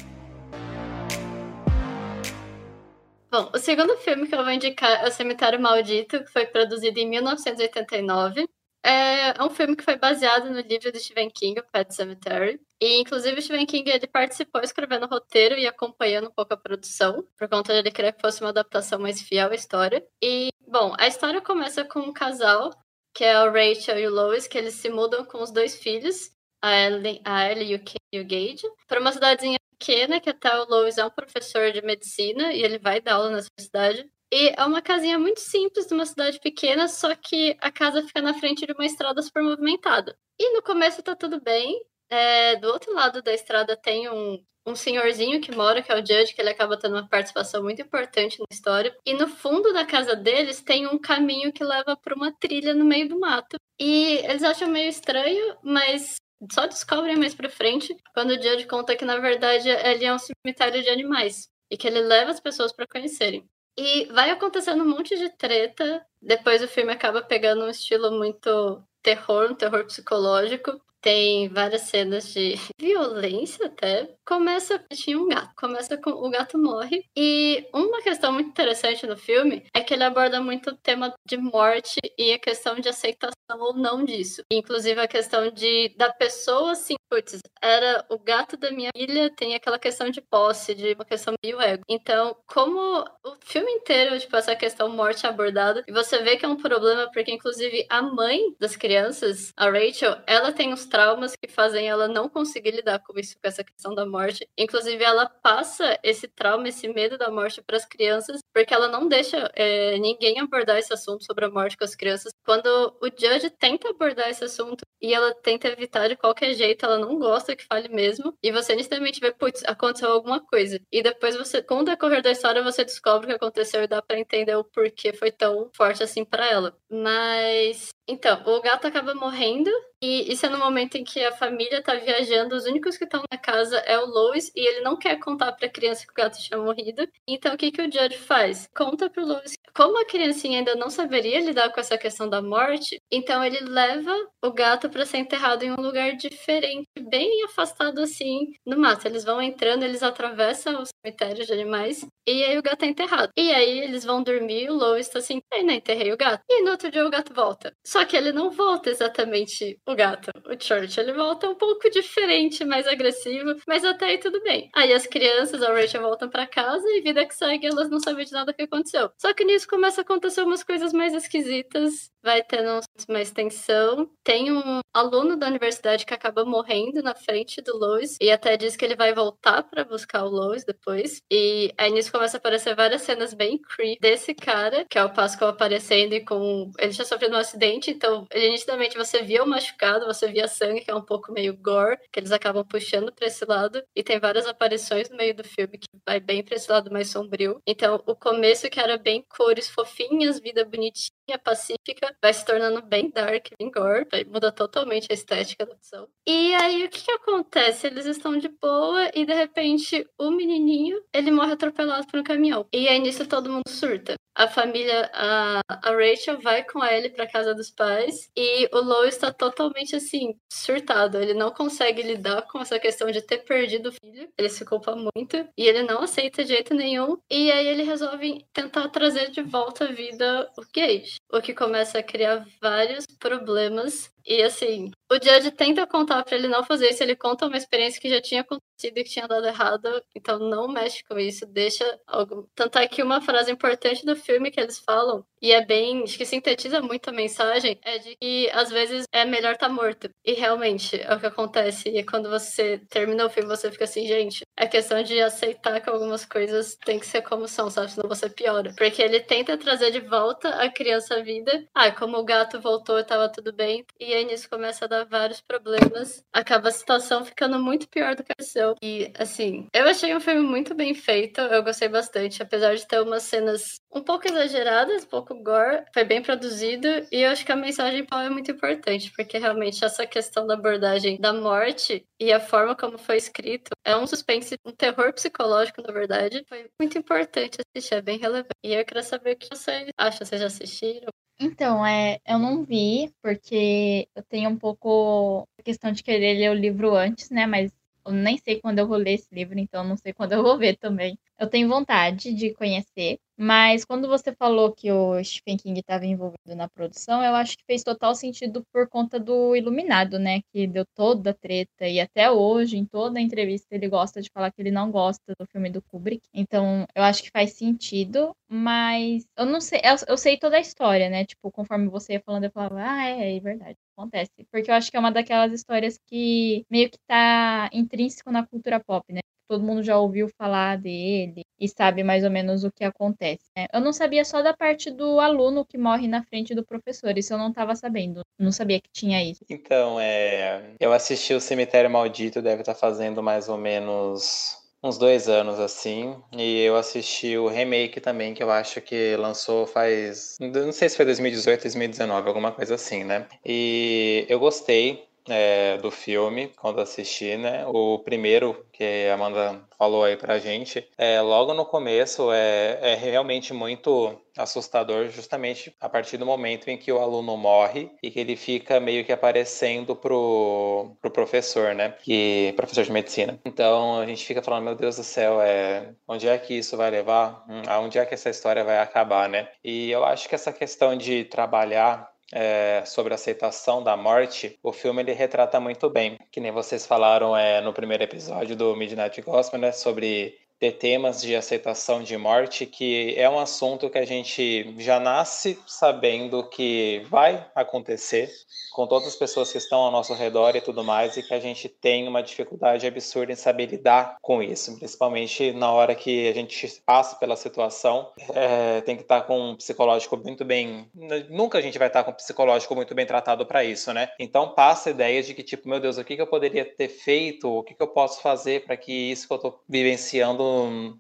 Bom, 3.30 3.52
o 3.54 3.58
segundo 3.58 3.98
filme 3.98 4.26
que 4.26 4.34
eu 4.34 4.44
vou 4.44 4.54
indicar 4.54 5.04
é 5.04 5.08
O 5.08 5.12
Cemitério 5.12 5.60
Maldito, 5.60 6.24
que 6.24 6.32
foi 6.32 6.46
produzido 6.46 6.98
em 6.98 7.10
1989. 7.10 8.48
É, 8.88 9.44
um 9.44 9.50
filme 9.50 9.76
que 9.76 9.84
foi 9.84 9.98
baseado 9.98 10.50
no 10.50 10.62
livro 10.62 10.90
de 10.94 11.00
Stephen 11.02 11.30
King, 11.30 11.62
Pet 11.74 11.94
Cemetery. 11.94 12.58
E, 12.80 13.02
inclusive, 13.02 13.38
o 13.38 13.42
Stephen 13.42 13.66
King 13.66 13.92
ele 13.92 14.08
participou 14.08 14.62
escrevendo 14.62 15.06
o 15.06 15.10
roteiro 15.10 15.56
e 15.56 15.68
acompanhando 15.68 16.30
um 16.30 16.32
pouco 16.32 16.54
a 16.54 16.58
produção, 16.58 17.28
por 17.38 17.50
conta 17.50 17.74
de 17.74 17.80
ele 17.80 17.92
querer 17.92 18.14
que 18.14 18.22
fosse 18.22 18.40
uma 18.40 18.52
adaptação 18.52 18.98
mais 18.98 19.22
fiel 19.22 19.52
à 19.52 19.56
história. 19.56 20.02
E, 20.24 20.48
bom, 20.66 20.96
a 20.98 21.06
história 21.06 21.42
começa 21.42 21.84
com 21.84 22.00
um 22.00 22.14
casal, 22.14 22.72
que 23.14 23.26
é 23.26 23.38
o 23.44 23.52
Rachel 23.52 24.00
e 24.00 24.08
o 24.08 24.14
Lois, 24.14 24.48
que 24.48 24.58
eles 24.58 24.76
se 24.76 24.90
mudam 24.90 25.26
com 25.26 25.44
os 25.44 25.52
dois 25.52 25.76
filhos, 25.76 26.32
a 26.62 26.74
Ellie, 26.74 27.22
a 27.26 27.52
Ellie 27.52 27.74
e, 27.74 27.76
o 27.76 27.84
e 28.14 28.20
o 28.22 28.24
Gage, 28.24 28.64
para 28.88 29.02
uma 29.02 29.12
cidadezinha 29.12 29.58
pequena, 29.78 30.22
que 30.22 30.30
até 30.30 30.58
o 30.62 30.66
Lois 30.66 30.98
é 30.98 31.06
um 31.06 31.10
professor 31.10 31.74
de 31.74 31.82
medicina 31.82 32.54
e 32.54 32.64
ele 32.64 32.80
vai 32.80 33.02
dar 33.02 33.16
aula 33.16 33.32
nessa 33.32 33.50
cidade. 33.60 34.10
E 34.32 34.54
é 34.58 34.66
uma 34.66 34.82
casinha 34.82 35.18
muito 35.18 35.40
simples 35.40 35.88
de 35.88 35.94
uma 35.94 36.06
cidade 36.06 36.40
pequena, 36.40 36.88
só 36.88 37.16
que 37.16 37.58
a 37.62 37.72
casa 37.72 38.02
fica 38.02 38.22
na 38.22 38.34
frente 38.34 38.66
de 38.66 38.74
uma 38.74 38.86
estrada 38.86 39.22
super 39.22 39.42
movimentada. 39.42 40.18
E 40.40 40.54
no 40.54 40.62
começo 40.62 41.02
tá 41.02 41.16
tudo 41.16 41.42
bem. 41.42 41.80
É, 42.10 42.56
do 42.58 42.68
outro 42.68 42.94
lado 42.94 43.22
da 43.22 43.34
estrada 43.34 43.76
tem 43.76 44.10
um, 44.10 44.44
um 44.66 44.76
senhorzinho 44.76 45.40
que 45.40 45.56
mora, 45.56 45.82
que 45.82 45.92
é 45.92 45.96
o 45.96 46.06
Judge, 46.06 46.34
que 46.34 46.42
ele 46.42 46.50
acaba 46.50 46.78
tendo 46.78 46.96
uma 46.96 47.08
participação 47.08 47.64
muito 47.64 47.82
importante 47.82 48.38
na 48.40 48.46
história. 48.52 48.94
E 49.06 49.14
no 49.14 49.28
fundo 49.28 49.72
da 49.72 49.86
casa 49.86 50.14
deles 50.14 50.62
tem 50.62 50.86
um 50.88 51.00
caminho 51.00 51.54
que 51.54 51.64
leva 51.64 51.96
para 51.96 52.16
uma 52.16 52.32
trilha 52.34 52.74
no 52.74 52.84
meio 52.84 53.08
do 53.08 53.20
mato. 53.20 53.56
E 53.80 54.18
eles 54.26 54.44
acham 54.44 54.68
meio 54.68 54.90
estranho, 54.90 55.58
mas 55.64 56.18
só 56.52 56.68
descobrem 56.68 57.16
mais 57.16 57.34
pra 57.34 57.50
frente 57.50 57.96
quando 58.14 58.32
o 58.32 58.42
Judge 58.42 58.68
conta 58.68 58.96
que, 58.96 59.06
na 59.06 59.18
verdade, 59.18 59.70
ele 59.70 60.04
é 60.04 60.14
um 60.14 60.20
cemitério 60.20 60.84
de 60.84 60.90
animais. 60.90 61.48
E 61.72 61.78
que 61.78 61.88
ele 61.88 62.02
leva 62.02 62.32
as 62.32 62.40
pessoas 62.40 62.74
para 62.74 62.88
conhecerem. 62.88 63.48
E 63.78 64.06
vai 64.08 64.30
acontecendo 64.32 64.84
um 64.84 64.90
monte 64.90 65.16
de 65.18 65.30
treta. 65.30 66.06
Depois 66.22 66.62
o 66.64 66.68
filme 66.68 66.92
acaba 66.92 67.22
pegando 67.22 67.66
um 67.66 67.70
estilo 67.70 68.12
muito 68.12 68.84
terror, 69.02 69.52
um 69.52 69.56
terror 69.56 69.86
psicológico 69.86 70.82
tem 71.02 71.48
várias 71.50 71.84
cenas 71.84 72.34
de 72.34 72.56
violência 72.80 73.68
até. 73.68 74.16
Começa 74.26 74.84
tinha 74.94 75.18
um 75.18 75.28
gato, 75.28 75.52
começa 75.56 75.98
com 75.98 76.10
o 76.12 76.30
gato 76.30 76.58
morre 76.58 77.04
e 77.16 77.68
uma 77.74 78.02
questão 78.02 78.32
muito 78.32 78.50
interessante 78.50 79.06
no 79.06 79.16
filme 79.16 79.66
é 79.74 79.82
que 79.82 79.94
ele 79.94 80.04
aborda 80.04 80.42
muito 80.42 80.72
o 80.72 80.78
tema 80.78 81.14
de 81.26 81.38
morte 81.38 82.00
e 82.18 82.34
a 82.34 82.40
questão 82.40 82.80
de 82.80 82.90
aceitação 82.90 83.60
ou 83.60 83.74
não 83.74 84.04
disso. 84.04 84.42
Inclusive 84.52 85.00
a 85.00 85.08
questão 85.08 85.50
de 85.52 85.94
da 85.98 86.12
pessoa 86.12 86.72
assim, 86.72 86.96
putz, 87.10 87.40
era 87.62 88.06
o 88.10 88.20
gato 88.20 88.58
da 88.58 88.72
minha 88.72 88.90
filha, 88.96 89.30
tem 89.30 89.56
aquela 89.56 89.80
questão 89.80 90.10
de 90.10 90.22
posse, 90.22 90.76
de 90.76 90.94
uma 90.94 91.06
questão 91.06 91.34
meio 91.44 91.62
ego. 91.62 91.84
Então, 91.88 92.36
como 92.48 92.80
o 93.24 93.36
filme 93.42 93.72
inteiro, 93.72 94.20
tipo, 94.20 94.36
essa 94.36 94.56
questão 94.56 94.90
morte 94.90 95.26
é 95.26 95.30
abordada, 95.30 95.84
e 95.88 95.92
você 95.92 96.20
vê 96.20 96.38
que 96.38 96.46
é 96.46 96.48
um 96.48 96.58
problema 96.58 97.10
porque 97.12 97.32
inclusive 97.32 97.86
a 97.90 98.02
mãe 98.02 98.40
das 98.60 98.76
crianças, 98.76 99.52
a 99.56 99.70
Rachel, 99.70 100.18
ela 100.26 100.52
tem 100.52 100.74
os 100.74 100.86
traumas 100.88 101.36
que 101.36 101.48
fazem 101.48 101.88
ela 101.88 102.08
não 102.08 102.28
conseguir 102.30 102.72
lidar 102.72 103.00
com 103.00 103.18
isso, 103.20 103.36
com 103.40 103.48
essa 103.48 103.64
questão 103.64 103.94
da 103.94 104.06
morte. 104.06 104.48
Inclusive, 104.58 105.04
ela 105.04 105.28
passa 105.28 105.98
esse 106.04 106.28
trauma, 106.28 106.68
esse 106.70 106.88
medo 106.88 107.18
da 107.18 107.30
morte 107.30 107.62
para 107.62 107.78
as 107.78 107.86
crianças, 107.86 108.40
porque 108.54 108.74
ela 108.74 108.88
não 108.88 109.08
deixa 109.08 109.52
é, 109.56 109.98
ninguém 109.98 110.40
abordar 110.40 110.78
esse 110.78 110.94
assunto 110.94 111.24
sobre 111.24 111.46
a 111.46 111.50
morte 111.50 111.78
com 111.78 111.84
as 111.84 111.96
crianças. 111.96 112.32
Quando 112.46 112.68
o 113.02 113.08
Judge 113.08 113.50
tenta 113.52 113.90
abordar 113.90 114.30
esse 114.30 114.44
assunto 114.44 114.82
e 115.02 115.14
ela 115.14 115.34
tenta 115.36 115.68
evitar 115.68 116.08
de 116.08 116.16
qualquer 116.16 116.54
jeito, 116.54 116.86
ela 116.86 116.98
não 116.98 117.20
gosta 117.20 117.56
que 117.56 117.66
fale 117.66 117.88
mesmo, 117.90 118.34
e 118.42 118.52
você 118.52 118.76
nitidamente 118.76 119.20
vê, 119.20 119.32
putz, 119.32 119.64
aconteceu 119.66 120.12
alguma 120.12 120.40
coisa. 120.40 120.80
E 120.92 121.04
depois 121.04 121.36
você, 121.36 121.62
com 121.62 121.80
o 121.80 121.84
decorrer 121.84 122.22
da 122.22 122.32
história, 122.32 122.64
você 122.64 122.84
descobre 122.84 123.28
o 123.28 123.30
que 123.30 123.36
aconteceu 123.36 123.84
e 123.84 123.88
dá 123.88 124.02
para 124.02 124.20
entender 124.20 124.56
o 124.56 124.64
porquê 124.64 125.14
foi 125.14 125.32
tão 125.32 125.70
forte 125.76 126.04
assim 126.04 126.26
para 126.26 126.48
ela. 126.50 126.76
Mas 126.90 127.90
então, 128.08 128.42
o 128.46 128.62
gato 128.62 128.88
acaba 128.88 129.14
morrendo 129.14 129.70
E 130.02 130.32
isso 130.32 130.46
é 130.46 130.50
no 130.50 130.60
momento 130.60 130.96
em 130.96 131.04
que 131.04 131.24
a 131.24 131.32
família 131.32 131.82
tá 131.82 131.96
viajando, 131.96 132.56
os 132.56 132.66
únicos 132.66 132.98
que 132.98 133.04
estão 133.04 133.24
na 133.32 133.38
casa 133.38 133.78
é 133.80 133.98
o 133.98 134.06
Lois 134.06 134.52
e 134.56 134.68
ele 134.68 134.82
não 134.82 134.96
quer 134.96 135.18
contar 135.20 135.52
pra 135.54 135.70
criança 135.70 136.06
que 136.06 136.12
o 136.12 136.16
gato 136.16 136.38
tinha 136.40 136.60
morrido. 136.60 137.08
Então 137.28 137.54
o 137.54 137.58
que, 137.58 137.72
que 137.72 137.82
o 137.82 137.92
Judge 137.92 138.18
faz? 138.18 138.68
Conta 138.76 139.10
pro 139.10 139.26
Lois. 139.26 139.54
Como 139.74 140.00
a 140.00 140.06
criancinha 140.06 140.60
ainda 140.60 140.76
não 140.76 140.90
saberia 140.90 141.40
lidar 141.40 141.72
com 141.72 141.80
essa 141.80 141.98
questão 141.98 142.30
da 142.30 142.42
morte, 142.42 143.00
então 143.12 143.44
ele 143.44 143.60
leva 143.62 144.14
o 144.44 144.52
gato 144.52 144.90
para 144.90 145.06
ser 145.06 145.18
enterrado 145.18 145.64
em 145.64 145.72
um 145.72 145.82
lugar 145.82 146.16
diferente, 146.16 146.88
bem 147.00 147.44
afastado 147.46 148.00
assim 148.02 148.52
no 148.66 148.78
mato. 148.78 149.08
Eles 149.08 149.24
vão 149.24 149.42
entrando, 149.42 149.84
eles 149.84 150.04
atravessam 150.04 150.82
o 150.82 150.86
cemitério 150.86 151.46
de 151.46 151.54
animais 151.54 152.06
e 152.28 152.44
aí 152.44 152.58
o 152.58 152.62
gato 152.62 152.84
é 152.84 152.88
enterrado. 152.88 153.32
E 153.38 153.52
aí 153.52 153.80
eles 153.80 154.04
vão 154.04 154.22
dormir, 154.22 154.70
o 154.70 154.74
Lois 154.76 155.10
tá 155.10 155.20
assim, 155.20 155.42
aí, 155.54 155.64
né, 155.64 155.76
enterrei 155.76 156.12
o 156.12 156.18
gato. 156.18 156.44
E 156.50 156.62
no 156.62 156.72
outro 156.72 156.92
dia 156.92 157.06
o 157.06 157.10
gato 157.10 157.34
volta. 157.34 157.72
Só 157.86 158.04
que 158.06 158.16
ele 158.16 158.32
não 158.32 158.52
volta 158.52 158.90
exatamente 158.90 159.80
o 159.88 159.96
gato, 159.96 160.32
o 160.46 160.62
Church. 160.62 161.00
Ele 161.00 161.14
volta 161.14 161.50
um 161.50 161.56
pouco 161.56 161.90
diferente, 161.90 162.66
mais 162.66 162.88
agressivo, 162.88 163.56
mas 163.68 163.84
até 163.84 164.06
aí 164.06 164.18
tudo 164.18 164.42
bem. 164.44 164.70
Aí 164.76 164.94
as 164.94 165.08
crianças, 165.08 165.62
a 165.64 165.74
Rachel, 165.74 166.02
voltam 166.02 166.30
para 166.30 166.46
casa 166.46 166.86
e 166.90 167.02
vida 167.02 167.26
que 167.26 167.36
segue, 167.36 167.68
elas 167.68 167.90
não 167.90 168.00
sabem 168.00 168.26
de 168.26 168.32
nada 168.32 168.54
que 168.54 168.64
aconteceu. 168.64 169.10
Só 169.18 169.34
que 169.34 169.44
nisso 169.46 169.68
começa 169.68 170.02
a 170.02 170.04
acontecer 170.04 170.42
umas 170.42 170.64
coisas 170.64 170.94
mais 170.94 171.14
esquisitas, 171.14 172.12
vai 172.24 172.44
tendo 172.44 172.82
mais 173.08 173.32
tensão. 173.32 174.10
Tem 174.24 174.52
um 174.52 174.80
aluno 174.94 175.38
da 175.38 175.48
universidade 175.48 176.06
que 176.06 176.14
acaba 176.14 176.44
morrendo 176.44 177.02
na 177.02 177.16
frente 177.16 177.62
do 177.62 177.78
Lois 177.78 178.18
e 178.22 178.30
até 178.30 178.58
diz 178.58 178.76
que 178.76 178.84
ele 178.84 178.96
vai 178.96 179.14
voltar 179.14 179.64
para 179.64 179.86
buscar 179.86 180.24
o 180.26 180.30
Lois 180.30 180.66
depois. 180.66 181.22
E 181.32 181.74
aí 181.78 181.92
nisso 181.92 182.12
começa 182.12 182.38
a 182.38 182.40
aparecer 182.40 182.76
várias 182.76 183.04
cenas 183.04 183.34
bem 183.34 183.58
creepy 183.58 184.00
desse 184.02 184.34
cara, 184.34 184.86
que 184.90 184.98
é 184.98 185.04
o 185.04 185.14
Pascal 185.14 185.50
aparecendo 185.50 186.14
e 186.14 186.26
com. 186.26 186.70
Ele 186.78 186.94
tinha 186.94 187.06
sofrido 187.06 187.36
um 187.36 187.40
acidente, 187.40 187.92
então 187.92 188.26
ele 188.32 188.50
nitidamente 188.50 188.98
você 188.98 189.22
via 189.22 189.44
o 189.44 189.48
machucado, 189.48 189.77
você 190.06 190.28
via 190.28 190.48
sangue, 190.48 190.82
que 190.82 190.92
é 190.92 190.96
um 190.96 191.02
pouco 191.02 191.32
meio 191.32 191.56
gore, 191.58 191.98
que 192.12 192.20
eles 192.20 192.32
acabam 192.32 192.66
puxando 192.66 193.12
pra 193.12 193.28
esse 193.28 193.46
lado. 193.46 193.84
E 193.96 194.04
tem 194.04 194.20
várias 194.20 194.46
aparições 194.46 195.10
no 195.10 195.18
meio 195.18 195.36
do 195.36 195.44
filme 195.44 195.78
que 195.78 195.88
vai 196.06 196.20
bem 196.20 196.44
pra 196.44 196.56
esse 196.56 196.72
lado 196.72 196.92
mais 196.92 197.10
sombrio. 197.10 197.62
Então 197.66 198.02
o 198.06 198.16
começo 198.16 198.70
que 198.70 198.80
era 198.80 198.98
bem 198.98 199.24
cores 199.30 199.70
fofinhas, 199.70 200.40
vida 200.40 200.64
bonitinha, 200.66 201.38
pacífica, 201.44 202.16
vai 202.22 202.34
se 202.34 202.46
tornando 202.46 202.82
bem 202.82 203.10
dark, 203.10 203.48
bem 203.60 203.72
gore, 203.72 204.08
vai 204.12 204.24
muda 204.24 204.52
totalmente 204.52 205.08
a 205.10 205.14
estética 205.14 205.66
da 205.66 205.74
opção. 205.74 206.08
E 206.28 206.54
aí 206.56 206.86
o 206.86 206.90
que, 206.90 207.04
que 207.04 207.12
acontece? 207.12 207.88
Eles 207.88 208.06
estão 208.06 208.38
de 208.38 208.50
boa 208.50 209.10
e 209.14 209.26
de 209.26 209.34
repente 209.34 210.08
o 210.18 210.32
menininho 210.32 211.02
ele 211.14 211.32
morre 211.32 211.54
atropelado 211.54 212.08
por 212.08 212.20
um 212.20 212.24
caminhão. 212.24 212.66
E 212.74 212.88
aí 212.88 213.00
nisso 213.00 213.28
todo 213.28 213.50
mundo 213.50 213.70
surta. 213.70 214.16
A 214.36 214.48
família, 214.48 215.10
a, 215.16 215.62
a 215.68 215.92
Rachel 215.92 216.40
vai 216.40 216.64
com 216.64 216.80
a 216.80 216.94
Ellie 216.94 217.10
pra 217.10 217.26
casa 217.26 217.56
dos 217.56 217.72
pais 217.72 218.30
e 218.38 218.70
o 218.72 218.82
Lois 218.82 219.16
está 219.16 219.34
totalmente 219.34 219.67
assim, 219.96 220.40
surtado. 220.52 221.18
Ele 221.18 221.34
não 221.34 221.52
consegue 221.52 222.02
lidar 222.02 222.44
com 222.44 222.60
essa 222.60 222.80
questão 222.80 223.10
de 223.12 223.22
ter 223.22 223.40
perdido 223.40 223.90
o 223.90 223.92
filho. 223.92 224.30
Ele 224.38 224.50
se 224.50 224.66
culpa 224.66 224.96
muito 224.96 225.38
e 225.58 225.64
ele 225.64 225.84
não 225.84 226.02
aceita 226.02 226.44
de 226.44 226.50
jeito 226.50 226.74
nenhum. 226.74 227.18
E 227.30 227.52
aí 227.52 227.68
ele 227.68 227.84
resolve 227.84 228.46
tentar 228.54 228.90
trazer 228.90 229.32
de 229.32 229.42
volta 229.42 229.86
à 229.86 229.92
vida 229.92 230.50
o 230.58 230.62
Gage. 230.74 231.18
O 231.32 231.42
que 231.42 231.54
começa 231.54 232.00
a 232.00 232.04
criar 232.04 232.46
vários 232.62 233.06
problemas 233.20 234.12
e 234.28 234.44
assim, 234.44 234.92
o 235.10 235.16
Judge 235.16 235.52
tenta 235.52 235.88
contar 235.88 236.22
para 236.24 236.36
ele 236.36 236.50
não 236.50 236.64
fazer 236.64 236.90
isso, 236.90 237.02
ele 237.02 237.16
conta 237.16 237.48
uma 237.48 237.56
experiência 237.56 238.02
que 238.02 238.10
já 238.10 238.22
tinha 238.22 238.42
acontecido 238.42 238.98
e 238.98 239.04
que 239.04 239.10
tinha 239.10 239.28
dado 239.28 239.48
errado, 239.48 240.04
então 240.14 240.38
não 240.38 240.68
mexe 240.68 241.02
com 241.06 241.18
isso, 241.18 241.46
deixa 241.46 241.86
algo. 242.06 242.50
Tanto 242.54 242.78
é 242.78 242.88
que 242.88 243.02
uma 243.02 243.22
frase 243.22 243.52
importante 243.52 244.06
do 244.06 244.18
filme 244.18 244.52
que 244.52 244.60
eles 244.60 244.80
falam, 244.80 245.26
e 245.42 245.52
é 245.54 245.66
bem, 245.66 246.04
acho 246.04 246.18
que 246.18 246.26
sintetiza 246.26 246.82
muito 246.82 247.10
a 247.10 247.14
mensagem, 247.14 247.80
é 247.84 248.00
de 248.00 248.18
que 248.18 248.50
às 248.52 248.70
vezes 248.70 249.06
é 249.14 249.24
melhor 249.24 249.54
estar 249.54 249.68
tá 249.70 249.74
morto. 249.74 250.10
E 250.26 250.34
realmente 250.34 251.00
é 251.00 251.14
o 251.16 251.20
que 251.20 251.26
acontece. 251.26 251.90
E 251.90 252.04
quando 252.04 252.30
você 252.30 252.80
termina 252.90 253.26
o 253.26 253.30
filme, 253.30 253.48
você 253.48 253.72
fica 253.72 253.86
assim, 253.86 254.06
gente, 254.08 254.42
é 254.58 254.68
questão 254.68 255.04
de 255.04 255.22
aceitar 255.22 255.80
que 255.80 255.90
algumas 255.90 256.26
coisas 256.26 256.76
têm 256.84 257.00
que 257.00 257.06
ser 257.06 257.22
como 257.22 257.48
são, 257.48 257.70
sabe? 257.70 257.92
Senão 257.92 258.10
você 258.10 258.30
piora. 258.30 258.74
Porque 258.76 259.02
ele 259.02 259.20
tenta 259.20 259.58
trazer 259.58 259.92
de 259.92 260.00
volta 260.00 260.50
a 260.50 260.70
criança 260.70 261.16
à 261.16 261.22
vida. 261.22 261.64
Ah, 261.74 261.92
como 261.92 262.18
o 262.18 262.26
gato 262.26 262.60
voltou, 262.60 263.04
tava 263.04 263.30
tudo 263.32 263.54
bem. 263.54 263.86
E 264.00 264.14
aí 264.14 264.26
nisso 264.26 264.50
começa 264.50 264.86
a 264.86 264.88
dar 264.88 265.06
vários 265.06 265.42
problemas. 265.42 266.24
Acaba 266.34 266.70
a 266.70 266.72
situação 266.72 267.24
ficando 267.24 267.60
muito 267.60 267.88
pior 267.88 268.16
do 268.16 268.24
que 268.24 268.34
a 268.38 268.44
seu. 268.44 268.76
E, 268.82 269.12
assim, 269.18 269.68
eu 269.74 269.88
achei 269.88 270.16
um 270.16 270.20
filme 270.20 270.42
muito 270.42 270.74
bem 270.74 270.94
feito. 270.96 271.40
Eu 271.40 271.64
gostei 271.64 271.88
bastante. 271.88 272.42
Apesar 272.42 272.76
de 272.76 272.88
ter 272.88 273.00
umas 273.02 273.24
cenas 273.24 273.80
um 273.94 274.02
pouco 274.02 274.28
exageradas, 274.28 275.04
um 275.04 275.08
pouco 275.08 275.36
gore. 275.36 275.84
Foi 275.94 276.04
bem 276.04 276.22
produzido. 276.22 276.88
E 277.12 277.22
eu 277.22 277.32
acho 277.32 277.46
que 277.46 277.52
a 277.52 277.56
mensagem 277.56 278.06
Paulo 278.06 278.26
é 278.26 278.30
muito 278.30 278.52
importante. 278.52 279.12
Porque 279.16 279.38
realmente 279.38 279.84
essa 279.84 280.06
questão 280.06 280.46
da 280.46 280.54
abordagem 280.56 281.20
da 281.20 281.34
morte 281.34 282.06
e 282.20 282.32
a 282.32 282.40
forma 282.40 282.76
como 282.76 282.98
foi 282.98 283.18
escrito 283.18 283.72
é 283.84 283.96
um 283.96 284.08
suspense, 284.08 284.58
um 284.66 284.72
terror 284.72 285.14
psicológico, 285.14 285.82
na 285.82 285.94
verdade. 285.94 286.44
Foi 286.48 286.70
muito 286.80 286.98
importante 286.98 287.60
assistir. 287.76 287.96
É 287.96 288.02
bem 288.02 288.18
relevante. 288.18 288.50
E 288.64 288.74
eu 288.74 288.86
queria 288.86 289.04
saber 289.04 289.34
o 289.34 289.38
que 289.38 289.48
vocês 289.50 289.90
acham. 289.98 290.26
Vocês 290.26 290.42
já 290.42 290.48
assistiram? 290.48 291.10
Então, 291.40 291.86
é, 291.86 292.20
eu 292.28 292.40
não 292.40 292.64
vi, 292.64 293.14
porque 293.22 294.08
eu 294.16 294.24
tenho 294.24 294.50
um 294.50 294.58
pouco 294.58 295.48
a 295.60 295.64
questão 295.64 295.92
de 295.92 296.02
querer 296.02 296.34
ler 296.34 296.50
o 296.50 296.56
livro 296.56 296.96
antes, 296.96 297.30
né? 297.30 297.46
Mas 297.46 297.72
eu 298.08 298.14
nem 298.14 298.38
sei 298.38 298.60
quando 298.62 298.80
eu 298.80 298.88
vou 298.88 298.98
ler 298.98 299.14
esse 299.14 299.28
livro, 299.34 299.60
então 299.60 299.84
não 299.84 299.98
sei 299.98 300.14
quando 300.14 300.32
eu 300.34 300.42
vou 300.44 300.58
ver 300.58 300.78
também. 300.78 301.18
Eu 301.38 301.48
tenho 301.50 301.68
vontade 301.70 302.34
de 302.34 302.54
conhecer, 302.54 303.20
mas 303.38 303.86
quando 303.86 304.08
você 304.08 304.34
falou 304.34 304.74
que 304.74 304.92
o 304.92 305.24
Stephen 305.24 305.58
King 305.58 305.80
estava 305.80 306.06
envolvido 306.06 306.56
na 306.56 306.68
produção, 306.68 307.24
eu 307.24 307.36
acho 307.36 307.58
que 307.58 307.64
fez 307.66 307.84
total 307.84 308.16
sentido 308.16 308.64
por 308.74 308.88
conta 308.90 309.20
do 309.20 309.56
Iluminado, 309.56 310.18
né? 310.18 310.42
Que 310.52 310.66
deu 310.66 310.86
toda 310.96 311.32
a 311.32 311.34
treta 311.34 311.88
e 311.88 312.00
até 312.00 312.32
hoje, 312.32 312.78
em 312.78 312.86
toda 312.86 313.20
a 313.20 313.22
entrevista, 313.22 313.68
ele 313.76 313.88
gosta 313.88 314.22
de 314.22 314.30
falar 314.34 314.52
que 314.52 314.62
ele 314.62 314.72
não 314.72 314.90
gosta 314.92 315.34
do 315.40 315.46
filme 315.52 315.70
do 315.70 315.82
Kubrick. 315.84 316.28
Então, 316.34 316.86
eu 316.96 317.04
acho 317.04 317.22
que 317.24 317.30
faz 317.32 317.54
sentido, 317.54 318.36
mas 318.50 319.26
eu 319.38 319.46
não 319.46 319.62
sei, 319.62 319.82
eu, 319.84 319.96
eu 320.08 320.18
sei 320.18 320.38
toda 320.38 320.58
a 320.58 320.60
história, 320.62 321.10
né? 321.10 321.26
Tipo, 321.26 321.52
conforme 321.52 321.88
você 321.90 322.14
ia 322.14 322.22
falando, 322.26 322.46
eu 322.46 322.52
falava, 322.52 322.82
ah, 322.82 323.08
é, 323.08 323.36
é 323.38 323.40
verdade 323.40 323.78
acontece. 323.98 324.32
Porque 324.52 324.70
eu 324.70 324.76
acho 324.76 324.92
que 324.92 324.98
é 324.98 325.00
uma 325.00 325.12
daquelas 325.12 325.52
histórias 325.52 326.00
que 326.06 326.66
meio 326.70 326.90
que 326.90 327.00
tá 327.08 327.70
intrínseco 327.74 328.32
na 328.32 328.46
cultura 328.46 328.80
pop, 328.80 329.12
né? 329.12 329.22
todo 329.48 329.64
mundo 329.64 329.82
já 329.82 329.98
ouviu 329.98 330.28
falar 330.38 330.78
dele 330.78 331.46
e 331.60 331.68
sabe 331.70 332.04
mais 332.04 332.24
ou 332.24 332.30
menos 332.30 332.64
o 332.64 332.72
que 332.72 332.84
acontece. 332.84 333.46
Né? 333.56 333.66
Eu 333.74 333.80
não 333.80 333.94
sabia 333.94 334.26
só 334.26 334.42
da 334.42 334.54
parte 334.54 334.92
do 334.92 335.20
aluno 335.20 335.66
que 335.66 335.78
morre 335.78 336.08
na 336.08 336.24
frente 336.24 336.54
do 336.54 336.66
professor, 336.66 337.18
isso 337.18 337.34
eu 337.34 337.38
não 337.38 337.50
estava 337.50 337.76
sabendo, 337.76 338.22
não 338.38 338.52
sabia 338.52 338.80
que 338.80 338.90
tinha 338.92 339.24
isso. 339.24 339.46
Então, 339.50 340.00
é, 340.00 340.74
eu 340.80 340.92
assisti 340.92 341.34
o 341.34 341.40
Cemitério 341.40 341.90
Maldito, 341.90 342.42
deve 342.42 342.62
estar 342.62 342.74
tá 342.74 342.80
fazendo 342.80 343.24
mais 343.24 343.48
ou 343.48 343.58
menos 343.58 344.67
uns 344.88 344.98
dois 344.98 345.28
anos 345.30 345.60
assim, 345.60 346.16
e 346.34 346.64
eu 346.64 346.76
assisti 346.76 347.38
o 347.38 347.48
remake 347.48 348.00
também, 348.00 348.34
que 348.34 348.42
eu 348.42 348.52
acho 348.52 348.82
que 348.82 349.16
lançou 349.18 349.68
faz, 349.68 350.36
não 350.40 350.72
sei 350.72 350.90
se 350.90 350.96
foi 350.96 351.06
2018, 351.06 351.62
2019, 351.64 352.28
alguma 352.28 352.52
coisa 352.52 352.76
assim, 352.76 353.04
né? 353.04 353.28
E 353.46 354.26
eu 354.30 354.40
gostei, 354.40 355.07
é, 355.28 355.78
do 355.78 355.92
filme 355.92 356.52
quando 356.58 356.82
assisti, 356.82 357.38
né? 357.38 357.66
O 357.68 358.00
primeiro 358.00 358.66
que 358.72 359.08
a 359.10 359.14
Amanda 359.14 359.62
falou 359.78 360.04
aí 360.04 360.16
pra 360.16 360.40
gente, 360.40 360.88
é, 360.98 361.22
logo 361.22 361.54
no 361.54 361.66
começo 361.66 362.32
é, 362.32 362.80
é 362.82 362.96
realmente 362.96 363.54
muito 363.54 364.20
assustador, 364.38 365.10
justamente 365.10 365.76
a 365.80 365.90
partir 365.90 366.18
do 366.18 366.26
momento 366.26 366.68
em 366.68 366.78
que 366.78 366.92
o 366.92 367.00
aluno 367.00 367.36
morre 367.36 367.92
e 368.02 368.12
que 368.12 368.20
ele 368.20 368.36
fica 368.36 368.80
meio 368.80 369.04
que 369.04 369.12
aparecendo 369.12 369.96
pro, 369.96 370.96
pro 371.02 371.12
professor, 371.12 371.74
né? 371.74 371.96
Que 372.04 372.54
professor 372.56 372.84
de 372.84 372.92
medicina. 372.92 373.40
Então 373.46 374.00
a 374.00 374.06
gente 374.06 374.26
fica 374.26 374.42
falando, 374.42 374.66
meu 374.66 374.76
Deus 374.76 374.98
do 374.98 375.04
céu, 375.04 375.42
é 375.42 375.94
onde 376.08 376.28
é 376.28 376.38
que 376.38 376.54
isso 376.54 376.78
vai 376.78 376.90
levar? 376.92 377.44
Hum, 377.50 377.62
aonde 377.68 377.98
é 377.98 378.06
que 378.06 378.14
essa 378.14 378.30
história 378.30 378.64
vai 378.64 378.80
acabar, 378.80 379.28
né? 379.28 379.50
E 379.64 379.90
eu 379.90 380.06
acho 380.06 380.30
que 380.30 380.36
essa 380.36 380.54
questão 380.54 380.96
de 380.96 381.24
trabalhar 381.26 382.10
é, 382.32 382.84
sobre 382.86 383.14
a 383.14 383.16
aceitação 383.16 383.84
da 383.84 383.96
morte, 383.96 384.58
o 384.62 384.72
filme 384.72 385.02
ele 385.02 385.14
retrata 385.14 385.60
muito 385.60 385.90
bem. 385.90 386.18
Que 386.32 386.40
nem 386.40 386.52
vocês 386.52 386.86
falaram 386.86 387.36
é, 387.36 387.62
no 387.62 387.74
primeiro 387.74 388.04
episódio 388.04 388.56
do 388.56 388.76
Midnight 388.76 389.22
Gospel, 389.22 389.60
né, 389.60 389.72
sobre 389.72 390.38
ter 390.60 390.74
temas 390.74 391.22
de 391.22 391.36
aceitação 391.36 392.02
de 392.02 392.18
morte, 392.18 392.66
que 392.66 393.14
é 393.18 393.30
um 393.30 393.40
assunto 393.40 393.90
que 393.90 393.98
a 393.98 394.06
gente 394.06 394.74
já 394.78 395.00
nasce 395.00 395.60
sabendo 395.66 396.48
que 396.50 397.04
vai 397.10 397.46
acontecer 397.54 398.30
com 398.74 398.88
todas 398.88 399.08
as 399.08 399.16
pessoas 399.16 399.52
que 399.52 399.58
estão 399.58 399.80
ao 399.80 399.92
nosso 399.92 400.14
redor 400.14 400.56
e 400.56 400.62
tudo 400.62 400.84
mais, 400.84 401.18
e 401.18 401.24
que 401.24 401.34
a 401.34 401.40
gente 401.40 401.68
tem 401.68 402.08
uma 402.08 402.22
dificuldade 402.22 402.86
absurda 402.86 403.32
em 403.32 403.36
saber 403.36 403.68
lidar 403.68 404.18
com 404.22 404.42
isso, 404.42 404.78
principalmente 404.78 405.52
na 405.52 405.72
hora 405.72 405.96
que 405.96 406.28
a 406.28 406.34
gente 406.34 406.82
passa 406.86 407.16
pela 407.16 407.36
situação, 407.36 408.12
é, 408.34 408.82
tem 408.82 408.96
que 408.96 409.02
estar 409.02 409.22
com 409.22 409.52
um 409.52 409.56
psicológico 409.56 410.18
muito 410.18 410.46
bem. 410.46 410.88
Nunca 411.30 411.58
a 411.58 411.62
gente 411.62 411.80
vai 411.80 411.88
estar 411.88 412.04
com 412.04 412.12
um 412.12 412.16
psicológico 412.16 412.76
muito 412.76 412.94
bem 412.94 413.06
tratado 413.06 413.46
para 413.46 413.64
isso, 413.64 413.92
né? 413.94 414.10
Então 414.20 414.50
passa 414.50 414.90
a 414.90 414.92
ideia 414.92 415.24
de 415.24 415.34
que, 415.34 415.44
tipo, 415.44 415.68
meu 415.68 415.80
Deus, 415.80 415.98
o 415.98 416.04
que, 416.04 416.16
que 416.16 416.22
eu 416.22 416.28
poderia 416.28 416.64
ter 416.64 416.88
feito, 416.88 417.50
o 417.50 417.64
que, 417.64 417.74
que 417.74 417.82
eu 417.82 417.88
posso 417.88 418.22
fazer 418.22 418.66
para 418.66 418.78
que 418.78 418.92
isso 418.92 419.28
que 419.28 419.34
eu 419.34 419.38
estou 419.38 419.60
vivenciando 419.68 420.47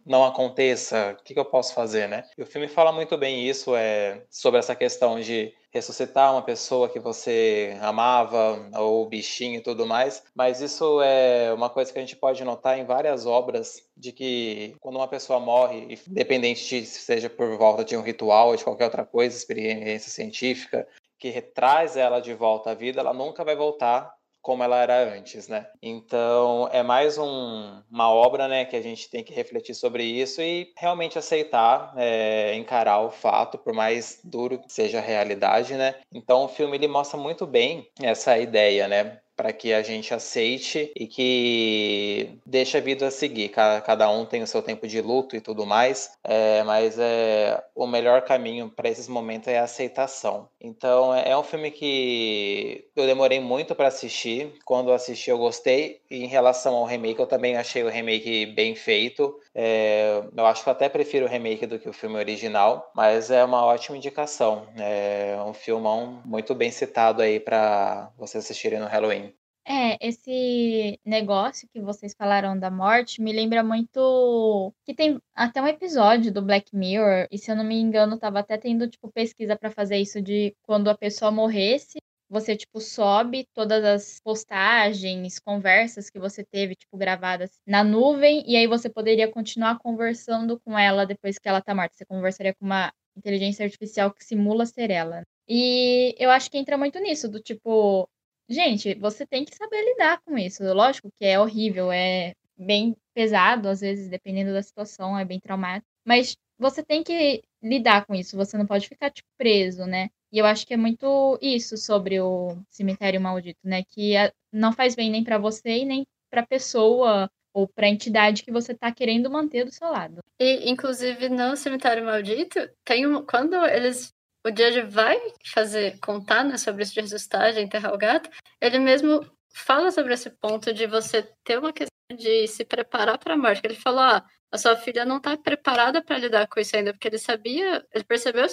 não 0.05 0.25
aconteça? 0.25 1.15
O 1.19 1.23
que, 1.23 1.33
que 1.33 1.39
eu 1.39 1.45
posso 1.45 1.73
fazer, 1.73 2.07
né? 2.07 2.23
E 2.37 2.41
o 2.41 2.45
filme 2.45 2.67
fala 2.67 2.91
muito 2.91 3.17
bem 3.17 3.47
isso, 3.47 3.75
é 3.75 4.23
sobre 4.29 4.59
essa 4.59 4.75
questão 4.75 5.19
de 5.19 5.53
ressuscitar 5.71 6.31
uma 6.31 6.41
pessoa 6.41 6.89
que 6.89 6.99
você 6.99 7.77
amava, 7.81 8.69
ou 8.75 9.07
bichinho 9.07 9.59
e 9.59 9.61
tudo 9.61 9.85
mais, 9.85 10.23
mas 10.33 10.61
isso 10.61 11.01
é 11.01 11.53
uma 11.53 11.69
coisa 11.69 11.91
que 11.91 11.99
a 11.99 12.01
gente 12.01 12.15
pode 12.15 12.43
notar 12.43 12.79
em 12.79 12.85
várias 12.85 13.25
obras, 13.25 13.83
de 13.95 14.11
que 14.11 14.75
quando 14.79 14.95
uma 14.95 15.07
pessoa 15.07 15.39
morre, 15.39 15.99
independente 16.07 16.67
de 16.67 16.85
seja 16.85 17.29
por 17.29 17.57
volta 17.57 17.83
de 17.83 17.95
um 17.95 18.01
ritual 18.01 18.49
ou 18.49 18.55
de 18.55 18.63
qualquer 18.63 18.85
outra 18.85 19.05
coisa, 19.05 19.35
experiência 19.35 20.09
científica, 20.09 20.87
que 21.19 21.41
traz 21.41 21.97
ela 21.97 22.19
de 22.19 22.33
volta 22.33 22.71
à 22.71 22.73
vida, 22.73 23.01
ela 23.01 23.13
nunca 23.13 23.43
vai 23.43 23.55
voltar 23.55 24.16
como 24.47 24.63
ela 24.63 24.81
era 24.81 25.13
antes, 25.13 25.49
né? 25.49 25.67
Então 25.81 26.69
é 26.71 26.81
mais 26.81 27.17
um, 27.17 27.81
uma 27.91 28.09
obra, 28.09 28.47
né, 28.47 28.63
que 28.63 28.77
a 28.77 28.81
gente 28.81 29.09
tem 29.09 29.21
que 29.21 29.33
refletir 29.33 29.75
sobre 29.75 30.05
isso 30.05 30.41
e 30.41 30.71
realmente 30.77 31.19
aceitar, 31.19 31.93
é, 31.97 32.55
encarar 32.55 33.01
o 33.01 33.11
fato, 33.11 33.57
por 33.57 33.73
mais 33.73 34.21
duro 34.23 34.57
que 34.57 34.71
seja 34.71 34.99
a 34.99 35.01
realidade, 35.01 35.73
né? 35.73 35.95
Então 36.13 36.45
o 36.45 36.47
filme 36.47 36.77
ele 36.77 36.87
mostra 36.87 37.19
muito 37.19 37.45
bem 37.45 37.89
essa 38.01 38.37
ideia, 38.37 38.87
né? 38.87 39.19
para 39.37 39.53
que 39.53 39.71
a 39.71 39.83
gente 39.83 40.11
aceite 40.15 40.91
e 40.95 41.05
que 41.05 42.39
deixe 42.43 42.75
a 42.75 42.81
vida 42.81 43.11
seguir. 43.11 43.49
Cada 43.49 44.09
um 44.09 44.25
tem 44.25 44.41
o 44.41 44.47
seu 44.47 44.63
tempo 44.63 44.87
de 44.87 44.99
luto 44.99 45.35
e 45.35 45.39
tudo 45.39 45.63
mais, 45.63 46.11
é, 46.23 46.63
mas 46.63 46.97
é, 46.97 47.63
o 47.75 47.85
melhor 47.85 48.23
caminho 48.23 48.67
para 48.67 48.89
esses 48.89 49.07
momentos 49.07 49.47
é 49.47 49.59
a 49.59 49.63
aceitação. 49.63 50.49
Então 50.59 51.13
é, 51.13 51.29
é 51.29 51.37
um 51.37 51.43
filme 51.43 51.71
que 51.71 52.89
eu 52.95 53.05
demorei 53.05 53.39
muito 53.39 53.75
para 53.75 53.87
assistir. 53.87 54.53
Quando 54.65 54.91
assisti 54.91 55.29
eu 55.29 55.37
gostei. 55.37 56.01
E 56.09 56.23
em 56.23 56.27
relação 56.27 56.75
ao 56.75 56.85
remake, 56.85 57.19
eu 57.19 57.27
também 57.27 57.57
achei 57.57 57.83
o 57.83 57.89
remake 57.89 58.45
bem 58.47 58.75
feito. 58.75 59.39
É, 59.53 60.23
eu 60.35 60.45
acho 60.45 60.63
que 60.63 60.69
eu 60.69 60.73
até 60.73 60.89
prefiro 60.89 61.25
o 61.25 61.29
remake 61.29 61.65
do 61.65 61.79
que 61.79 61.89
o 61.89 61.93
filme 61.93 62.17
original, 62.17 62.91
mas 62.95 63.31
é 63.31 63.43
uma 63.43 63.65
ótima 63.65 63.97
indicação. 63.97 64.67
É 64.77 65.37
um 65.45 65.53
filmão 65.53 66.21
muito 66.25 66.53
bem 66.55 66.71
citado 66.71 67.21
aí 67.21 67.39
para 67.39 68.11
vocês 68.17 68.43
assistirem 68.43 68.79
no 68.79 68.87
Halloween. 68.87 69.33
É, 69.69 69.97
esse 69.99 70.97
negócio 71.03 71.67
que 71.67 71.81
vocês 71.81 72.15
falaram 72.17 72.57
da 72.57 72.71
morte 72.71 73.21
me 73.21 73.33
lembra 73.33 73.61
muito 73.61 74.73
que 74.85 74.93
tem 74.93 75.19
até 75.35 75.61
um 75.61 75.67
episódio 75.67 76.31
do 76.31 76.41
Black 76.41 76.73
Mirror, 76.73 77.27
e 77.29 77.37
se 77.37 77.51
eu 77.51 77.55
não 77.55 77.65
me 77.65 77.75
engano, 77.75 78.17
tava 78.17 78.39
até 78.39 78.57
tendo 78.57 78.87
tipo 78.87 79.11
pesquisa 79.11 79.57
para 79.57 79.69
fazer 79.69 79.97
isso 79.97 80.21
de 80.21 80.55
quando 80.63 80.89
a 80.89 80.97
pessoa 80.97 81.31
morresse, 81.31 81.97
você 82.29 82.55
tipo 82.55 82.79
sobe 82.79 83.45
todas 83.53 83.83
as 83.83 84.21
postagens, 84.21 85.37
conversas 85.37 86.09
que 86.09 86.17
você 86.17 86.45
teve 86.45 86.73
tipo 86.73 86.97
gravadas 86.97 87.51
na 87.67 87.83
nuvem 87.83 88.45
e 88.47 88.55
aí 88.55 88.67
você 88.67 88.89
poderia 88.89 89.29
continuar 89.29 89.79
conversando 89.79 90.57
com 90.61 90.79
ela 90.79 91.05
depois 91.05 91.37
que 91.37 91.49
ela 91.49 91.61
tá 91.61 91.75
morta. 91.75 91.93
Você 91.93 92.05
conversaria 92.05 92.53
com 92.53 92.65
uma 92.65 92.93
inteligência 93.17 93.65
artificial 93.65 94.13
que 94.13 94.23
simula 94.23 94.65
ser 94.65 94.91
ela. 94.91 95.23
E 95.49 96.15
eu 96.19 96.29
acho 96.29 96.51
que 96.51 96.57
entra 96.57 96.77
muito 96.77 96.99
nisso, 96.99 97.29
do 97.29 97.41
tipo, 97.41 98.07
Gente, 98.49 98.93
você 98.95 99.25
tem 99.25 99.43
que 99.43 99.55
saber 99.55 99.83
lidar 99.83 100.21
com 100.21 100.37
isso. 100.37 100.63
Lógico 100.63 101.09
que 101.17 101.25
é 101.25 101.39
horrível, 101.39 101.91
é 101.91 102.33
bem 102.57 102.95
pesado, 103.13 103.67
às 103.67 103.81
vezes, 103.81 104.09
dependendo 104.09 104.53
da 104.53 104.63
situação, 104.63 105.17
é 105.17 105.25
bem 105.25 105.39
traumático. 105.39 105.87
Mas 106.05 106.35
você 106.57 106.83
tem 106.83 107.03
que 107.03 107.43
lidar 107.61 108.05
com 108.05 108.15
isso, 108.15 108.37
você 108.37 108.57
não 108.57 108.65
pode 108.65 108.87
ficar 108.87 109.11
tipo, 109.11 109.27
preso, 109.37 109.85
né? 109.85 110.09
E 110.31 110.39
eu 110.39 110.45
acho 110.45 110.65
que 110.65 110.73
é 110.73 110.77
muito 110.77 111.37
isso 111.41 111.77
sobre 111.77 112.19
o 112.19 112.57
cemitério 112.69 113.19
maldito, 113.19 113.59
né? 113.63 113.83
Que 113.83 114.13
não 114.51 114.71
faz 114.73 114.95
bem 114.95 115.09
nem 115.09 115.23
para 115.23 115.37
você 115.37 115.79
e 115.79 115.85
nem 115.85 116.05
para 116.29 116.45
pessoa 116.45 117.29
ou 117.53 117.67
para 117.67 117.87
entidade 117.87 118.43
que 118.43 118.51
você 118.51 118.73
tá 118.73 118.91
querendo 118.91 119.29
manter 119.31 119.65
do 119.65 119.71
seu 119.71 119.89
lado. 119.89 120.19
E 120.39 120.69
inclusive 120.69 121.29
no 121.29 121.55
cemitério 121.55 122.05
maldito, 122.05 122.59
tem 122.85 123.07
um, 123.07 123.25
quando 123.25 123.55
eles 123.65 124.13
o 124.47 124.49
Judge 124.49 124.81
vai 124.83 125.19
fazer, 125.45 125.99
contar 125.99 126.43
né, 126.43 126.57
sobre 126.57 126.83
isso 126.83 126.93
de 126.93 127.01
ressuscitar, 127.01 127.53
de 127.53 127.61
enterrar 127.61 127.93
o 127.93 127.97
gato, 127.97 128.29
ele 128.61 128.79
mesmo 128.79 129.25
fala 129.53 129.91
sobre 129.91 130.13
esse 130.13 130.29
ponto 130.29 130.73
de 130.73 130.87
você 130.87 131.23
ter 131.43 131.59
uma 131.59 131.73
questão 131.73 131.91
de 132.15 132.47
se 132.47 132.63
preparar 132.63 133.17
para 133.17 133.33
a 133.33 133.37
morte. 133.37 133.61
Ele 133.63 133.75
falou, 133.75 134.01
ah, 134.01 134.25
a 134.51 134.57
sua 134.57 134.75
filha 134.77 135.03
não 135.03 135.17
está 135.17 135.35
preparada 135.35 136.01
para 136.01 136.17
lidar 136.17 136.47
com 136.47 136.59
isso 136.59 136.75
ainda, 136.75 136.93
porque 136.93 137.07
ele 137.07 137.17
sabia, 137.17 137.85
ele 137.93 138.03
percebeu 138.05 138.45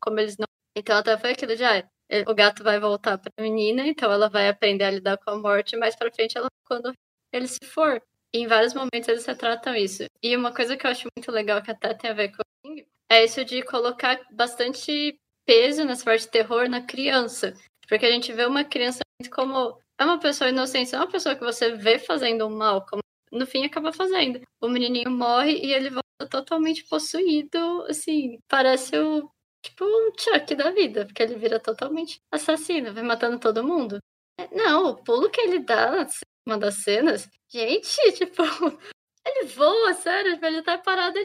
como 0.00 0.18
eles 0.18 0.36
não. 0.38 0.46
Então 0.76 0.96
até 0.96 1.16
foi 1.18 1.32
aquilo 1.32 1.54
de, 1.54 1.64
ah, 1.64 1.86
o 2.26 2.34
gato 2.34 2.64
vai 2.64 2.80
voltar 2.80 3.18
para 3.18 3.30
a 3.36 3.42
menina, 3.42 3.86
então 3.86 4.10
ela 4.10 4.28
vai 4.28 4.48
aprender 4.48 4.84
a 4.84 4.90
lidar 4.90 5.18
com 5.18 5.30
a 5.30 5.38
morte, 5.38 5.76
mais 5.76 5.94
para 5.94 6.12
frente 6.12 6.38
ela 6.38 6.48
quando 6.66 6.92
ele 7.32 7.46
se 7.46 7.64
for. 7.66 8.02
E 8.32 8.38
em 8.38 8.46
vários 8.46 8.74
momentos 8.74 9.08
eles 9.08 9.26
retratam 9.26 9.74
isso. 9.76 10.04
E 10.22 10.36
uma 10.36 10.52
coisa 10.52 10.76
que 10.76 10.86
eu 10.86 10.90
acho 10.90 11.08
muito 11.16 11.30
legal 11.30 11.62
que 11.62 11.70
até 11.70 11.94
tem 11.94 12.10
a 12.10 12.14
ver 12.14 12.30
com 12.30 12.42
é 13.08 13.24
isso 13.24 13.44
de 13.44 13.62
colocar 13.62 14.18
bastante 14.32 15.18
peso 15.44 15.84
nessa 15.84 16.04
parte 16.04 16.22
de 16.22 16.30
terror 16.30 16.68
na 16.68 16.82
criança. 16.82 17.54
Porque 17.88 18.06
a 18.06 18.10
gente 18.10 18.32
vê 18.32 18.46
uma 18.46 18.64
criança 18.64 19.00
como. 19.32 19.78
É 19.98 20.04
uma 20.04 20.18
pessoa 20.18 20.50
inocente, 20.50 20.94
é 20.94 20.98
uma 20.98 21.10
pessoa 21.10 21.36
que 21.36 21.44
você 21.44 21.76
vê 21.76 21.98
fazendo 21.98 22.50
mal, 22.50 22.84
como 22.86 23.00
no 23.30 23.46
fim 23.46 23.64
acaba 23.64 23.92
fazendo. 23.92 24.40
O 24.60 24.68
menininho 24.68 25.10
morre 25.10 25.52
e 25.52 25.72
ele 25.72 25.90
volta 25.90 26.28
totalmente 26.28 26.84
possuído, 26.84 27.84
assim, 27.88 28.38
parece 28.48 28.96
o. 28.98 29.30
Tipo 29.62 29.84
um 29.86 30.12
Chuck 30.18 30.54
da 30.56 30.70
vida, 30.72 31.06
porque 31.06 31.22
ele 31.22 31.36
vira 31.36 31.58
totalmente 31.58 32.20
assassino, 32.30 32.92
vai 32.92 33.02
matando 33.02 33.38
todo 33.38 33.64
mundo. 33.64 33.98
Não, 34.52 34.90
o 34.90 35.02
pulo 35.02 35.30
que 35.30 35.40
ele 35.40 35.60
dá 35.60 36.06
uma 36.46 36.58
das 36.58 36.82
cenas, 36.82 37.28
gente, 37.50 37.96
tipo, 38.12 38.42
ele 39.26 39.46
voa, 39.46 39.94
sério, 39.94 40.38
ele 40.42 40.62
tá 40.62 40.76
parado. 40.78 41.18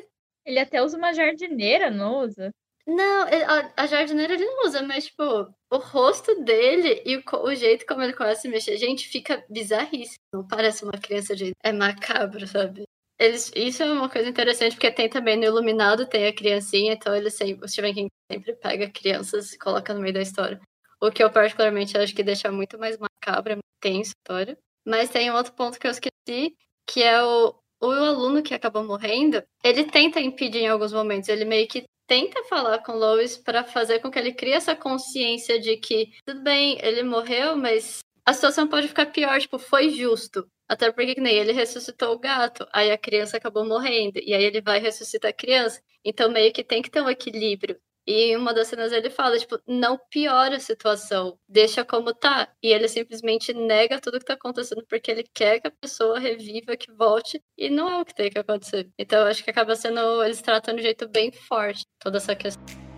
Ele 0.45 0.59
até 0.59 0.81
usa 0.81 0.97
uma 0.97 1.13
jardineira, 1.13 1.91
não 1.91 2.21
usa? 2.21 2.49
Não, 2.89 3.23
a, 3.23 3.83
a 3.83 3.85
jardineira 3.85 4.33
ele 4.33 4.45
não 4.45 4.65
usa, 4.65 4.81
mas, 4.81 5.05
tipo, 5.05 5.23
o 5.23 5.77
rosto 5.77 6.43
dele 6.43 7.03
e 7.05 7.17
o, 7.17 7.23
o 7.43 7.53
jeito 7.53 7.85
como 7.85 8.01
ele 8.01 8.13
começa 8.13 8.47
a 8.47 8.51
mexer, 8.51 8.77
gente, 8.77 9.07
fica 9.07 9.45
bizarríssimo. 9.47 10.17
Não 10.33 10.47
parece 10.47 10.83
uma 10.83 10.93
criança 10.93 11.35
de. 11.35 11.51
É 11.63 11.71
macabro, 11.71 12.47
sabe? 12.47 12.83
Eles, 13.19 13.51
isso 13.55 13.83
é 13.83 13.91
uma 13.91 14.09
coisa 14.09 14.27
interessante, 14.27 14.73
porque 14.73 14.91
tem 14.91 15.07
também 15.07 15.37
no 15.37 15.43
Iluminado, 15.43 16.07
tem 16.07 16.25
a 16.25 16.33
criancinha, 16.33 16.93
então 16.93 17.15
ele 17.15 17.29
sempre, 17.29 17.63
o 17.63 17.67
Stephen 17.67 17.93
King 17.93 18.07
sempre 18.31 18.55
pega 18.55 18.89
crianças 18.89 19.53
e 19.53 19.59
coloca 19.59 19.93
no 19.93 20.01
meio 20.01 20.13
da 20.13 20.21
história. 20.21 20.59
O 20.99 21.11
que 21.11 21.23
eu 21.23 21.29
particularmente 21.29 21.97
acho 21.97 22.15
que 22.15 22.23
deixa 22.23 22.51
muito 22.51 22.79
mais 22.79 22.97
macabra, 22.97 23.57
tenso 23.79 24.13
a 24.15 24.19
história. 24.21 24.57
Mas 24.83 25.09
tem 25.09 25.29
um 25.29 25.35
outro 25.35 25.53
ponto 25.53 25.77
que 25.77 25.85
eu 25.85 25.91
esqueci, 25.91 26.55
que 26.87 27.03
é 27.03 27.21
o, 27.21 27.53
o 27.81 27.91
aluno 27.91 28.41
que 28.41 28.53
acabou 28.53 28.83
morrendo, 28.83 29.43
ele 29.63 29.83
tenta 29.83 30.19
impedir 30.19 30.59
em 30.59 30.67
alguns 30.67 30.91
momentos, 30.91 31.29
ele 31.29 31.45
meio 31.45 31.67
que 31.67 31.83
tenta 32.09 32.43
falar 32.45 32.79
com 32.79 32.93
Lois 32.93 33.37
para 33.37 33.63
fazer 33.63 33.99
com 33.99 34.09
que 34.09 34.17
ele 34.17 34.33
crie 34.33 34.53
essa 34.53 34.75
consciência 34.75 35.59
de 35.59 35.77
que 35.77 36.11
tudo 36.25 36.41
bem, 36.41 36.79
ele 36.81 37.03
morreu, 37.03 37.55
mas 37.55 37.99
a 38.25 38.33
situação 38.33 38.67
pode 38.67 38.87
ficar 38.87 39.05
pior, 39.05 39.39
tipo, 39.39 39.59
foi 39.59 39.91
justo. 39.91 40.49
Até 40.67 40.91
porque 40.91 41.15
que 41.15 41.21
nem 41.21 41.35
ele 41.35 41.51
ressuscitou 41.51 42.13
o 42.13 42.19
gato, 42.19 42.67
aí 42.73 42.91
a 42.91 42.97
criança 42.97 43.37
acabou 43.37 43.65
morrendo, 43.65 44.19
e 44.19 44.33
aí 44.33 44.43
ele 44.43 44.61
vai 44.61 44.79
ressuscitar 44.79 45.29
a 45.29 45.33
criança. 45.33 45.81
Então 46.03 46.31
meio 46.31 46.51
que 46.51 46.63
tem 46.63 46.81
que 46.81 46.89
ter 46.89 47.01
um 47.01 47.09
equilíbrio. 47.09 47.79
E 48.09 48.31
em 48.31 48.35
uma 48.35 48.55
das 48.55 48.67
cenas 48.67 48.91
ele 48.91 49.07
fala, 49.11 49.37
tipo, 49.37 49.59
não 49.67 49.95
piora 50.09 50.55
a 50.55 50.59
situação, 50.59 51.37
deixa 51.47 51.85
como 51.85 52.11
tá. 52.11 52.51
E 52.63 52.73
ele 52.73 52.87
simplesmente 52.87 53.53
nega 53.53 54.01
tudo 54.01 54.17
que 54.17 54.25
tá 54.25 54.33
acontecendo 54.33 54.83
porque 54.89 55.11
ele 55.11 55.23
quer 55.31 55.59
que 55.59 55.67
a 55.67 55.71
pessoa 55.71 56.17
reviva, 56.17 56.75
que 56.75 56.91
volte, 56.91 57.39
e 57.55 57.69
não 57.69 57.87
é 57.87 58.01
o 58.01 58.05
que 58.05 58.15
tem 58.15 58.31
que 58.31 58.39
acontecer. 58.39 58.89
Então 58.97 59.27
acho 59.27 59.43
que 59.43 59.51
acaba 59.51 59.75
sendo, 59.75 60.23
eles 60.23 60.41
tratam 60.41 60.73
de 60.73 60.81
um 60.81 60.83
jeito 60.83 61.07
bem 61.07 61.31
forte 61.31 61.85
toda 61.99 62.17
essa 62.17 62.35
questão. 62.35 62.88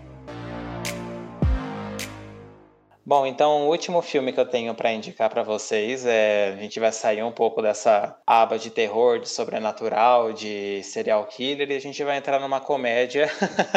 Bom, 3.04 3.26
então 3.26 3.66
o 3.66 3.68
último 3.68 4.00
filme 4.00 4.32
que 4.32 4.38
eu 4.38 4.46
tenho 4.46 4.72
para 4.76 4.92
indicar 4.92 5.28
para 5.28 5.42
vocês 5.42 6.06
é 6.06 6.52
a 6.52 6.56
gente 6.56 6.78
vai 6.78 6.92
sair 6.92 7.20
um 7.24 7.32
pouco 7.32 7.60
dessa 7.60 8.16
aba 8.24 8.56
de 8.56 8.70
terror, 8.70 9.18
de 9.18 9.28
sobrenatural, 9.28 10.32
de 10.32 10.84
serial 10.84 11.26
killer 11.26 11.68
e 11.68 11.74
a 11.74 11.80
gente 11.80 12.02
vai 12.04 12.16
entrar 12.16 12.38
numa 12.38 12.60
comédia 12.60 13.28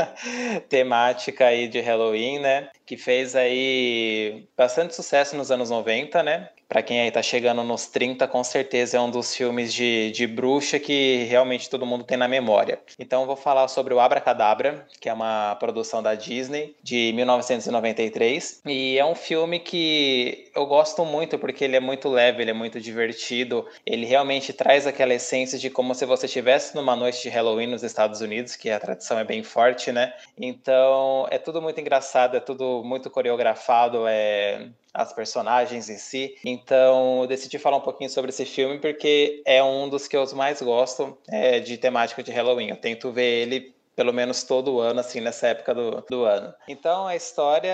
temática 0.69 1.47
aí 1.47 1.67
de 1.67 1.79
Halloween, 1.79 2.37
né? 2.37 2.69
Que 2.85 2.97
fez 2.97 3.35
aí 3.35 4.47
bastante 4.55 4.95
sucesso 4.95 5.35
nos 5.35 5.51
anos 5.51 5.69
90, 5.69 6.21
né? 6.23 6.49
Para 6.67 6.81
quem 6.81 6.99
aí 6.99 7.11
tá 7.11 7.21
chegando 7.21 7.63
nos 7.63 7.85
30, 7.85 8.27
com 8.27 8.43
certeza 8.43 8.97
é 8.97 8.99
um 8.99 9.09
dos 9.09 9.35
filmes 9.35 9.73
de, 9.73 10.11
de 10.11 10.25
bruxa 10.25 10.79
que 10.79 11.23
realmente 11.29 11.69
todo 11.69 11.85
mundo 11.85 12.03
tem 12.03 12.17
na 12.17 12.27
memória. 12.27 12.79
Então 12.97 13.25
vou 13.25 13.35
falar 13.35 13.67
sobre 13.67 13.93
o 13.93 13.99
Abracadabra, 13.99 14.85
que 14.99 15.07
é 15.07 15.13
uma 15.13 15.55
produção 15.55 16.01
da 16.01 16.15
Disney 16.15 16.75
de 16.81 17.13
1993 17.13 18.61
e 18.65 18.97
é 18.97 19.05
um 19.05 19.13
filme 19.13 19.59
que 19.59 20.49
eu 20.55 20.65
gosto 20.65 21.05
muito 21.05 21.37
porque 21.37 21.63
ele 21.63 21.75
é 21.75 21.79
muito 21.79 22.09
leve, 22.09 22.41
ele 22.41 22.51
é 22.51 22.53
muito 22.53 22.81
divertido, 22.81 23.65
ele 23.85 24.05
realmente 24.05 24.51
traz 24.51 24.87
aquela 24.87 25.13
essência 25.13 25.59
de 25.59 25.69
como 25.69 25.93
se 25.93 26.05
você 26.05 26.25
estivesse 26.25 26.75
numa 26.75 26.95
noite 26.95 27.21
de 27.21 27.29
Halloween 27.29 27.67
nos 27.67 27.83
Estados 27.83 28.21
Unidos, 28.21 28.55
que 28.55 28.71
a 28.71 28.79
tradição 28.79 29.19
é 29.19 29.23
bem 29.23 29.43
forte, 29.43 29.91
né? 29.91 30.13
Então 30.37 31.27
é 31.29 31.37
tudo 31.37 31.61
muito 31.61 31.79
engraçado, 31.79 32.35
é 32.35 32.39
tudo 32.39 32.74
muito 32.83 33.09
coreografado, 33.09 34.05
é 34.07 34.69
as 34.93 35.11
personagens 35.13 35.89
em 35.89 35.97
si. 35.97 36.35
Então, 36.43 37.21
eu 37.21 37.27
decidi 37.27 37.59
falar 37.59 37.77
um 37.77 37.81
pouquinho 37.81 38.09
sobre 38.09 38.29
esse 38.29 38.45
filme 38.45 38.79
porque 38.79 39.41
é 39.45 39.61
um 39.61 39.89
dos 39.89 40.07
que 40.07 40.15
eu 40.15 40.25
mais 40.35 40.61
gosto 40.61 41.17
é, 41.29 41.59
de 41.59 41.77
temática 41.77 42.23
de 42.23 42.31
Halloween. 42.31 42.69
Eu 42.69 42.77
tento 42.77 43.11
ver 43.11 43.41
ele 43.41 43.75
pelo 43.95 44.13
menos 44.13 44.43
todo 44.43 44.79
ano, 44.79 44.99
assim, 44.99 45.21
nessa 45.21 45.47
época 45.47 45.73
do, 45.73 46.01
do 46.09 46.25
ano. 46.25 46.53
Então, 46.67 47.07
a 47.07 47.15
história, 47.15 47.71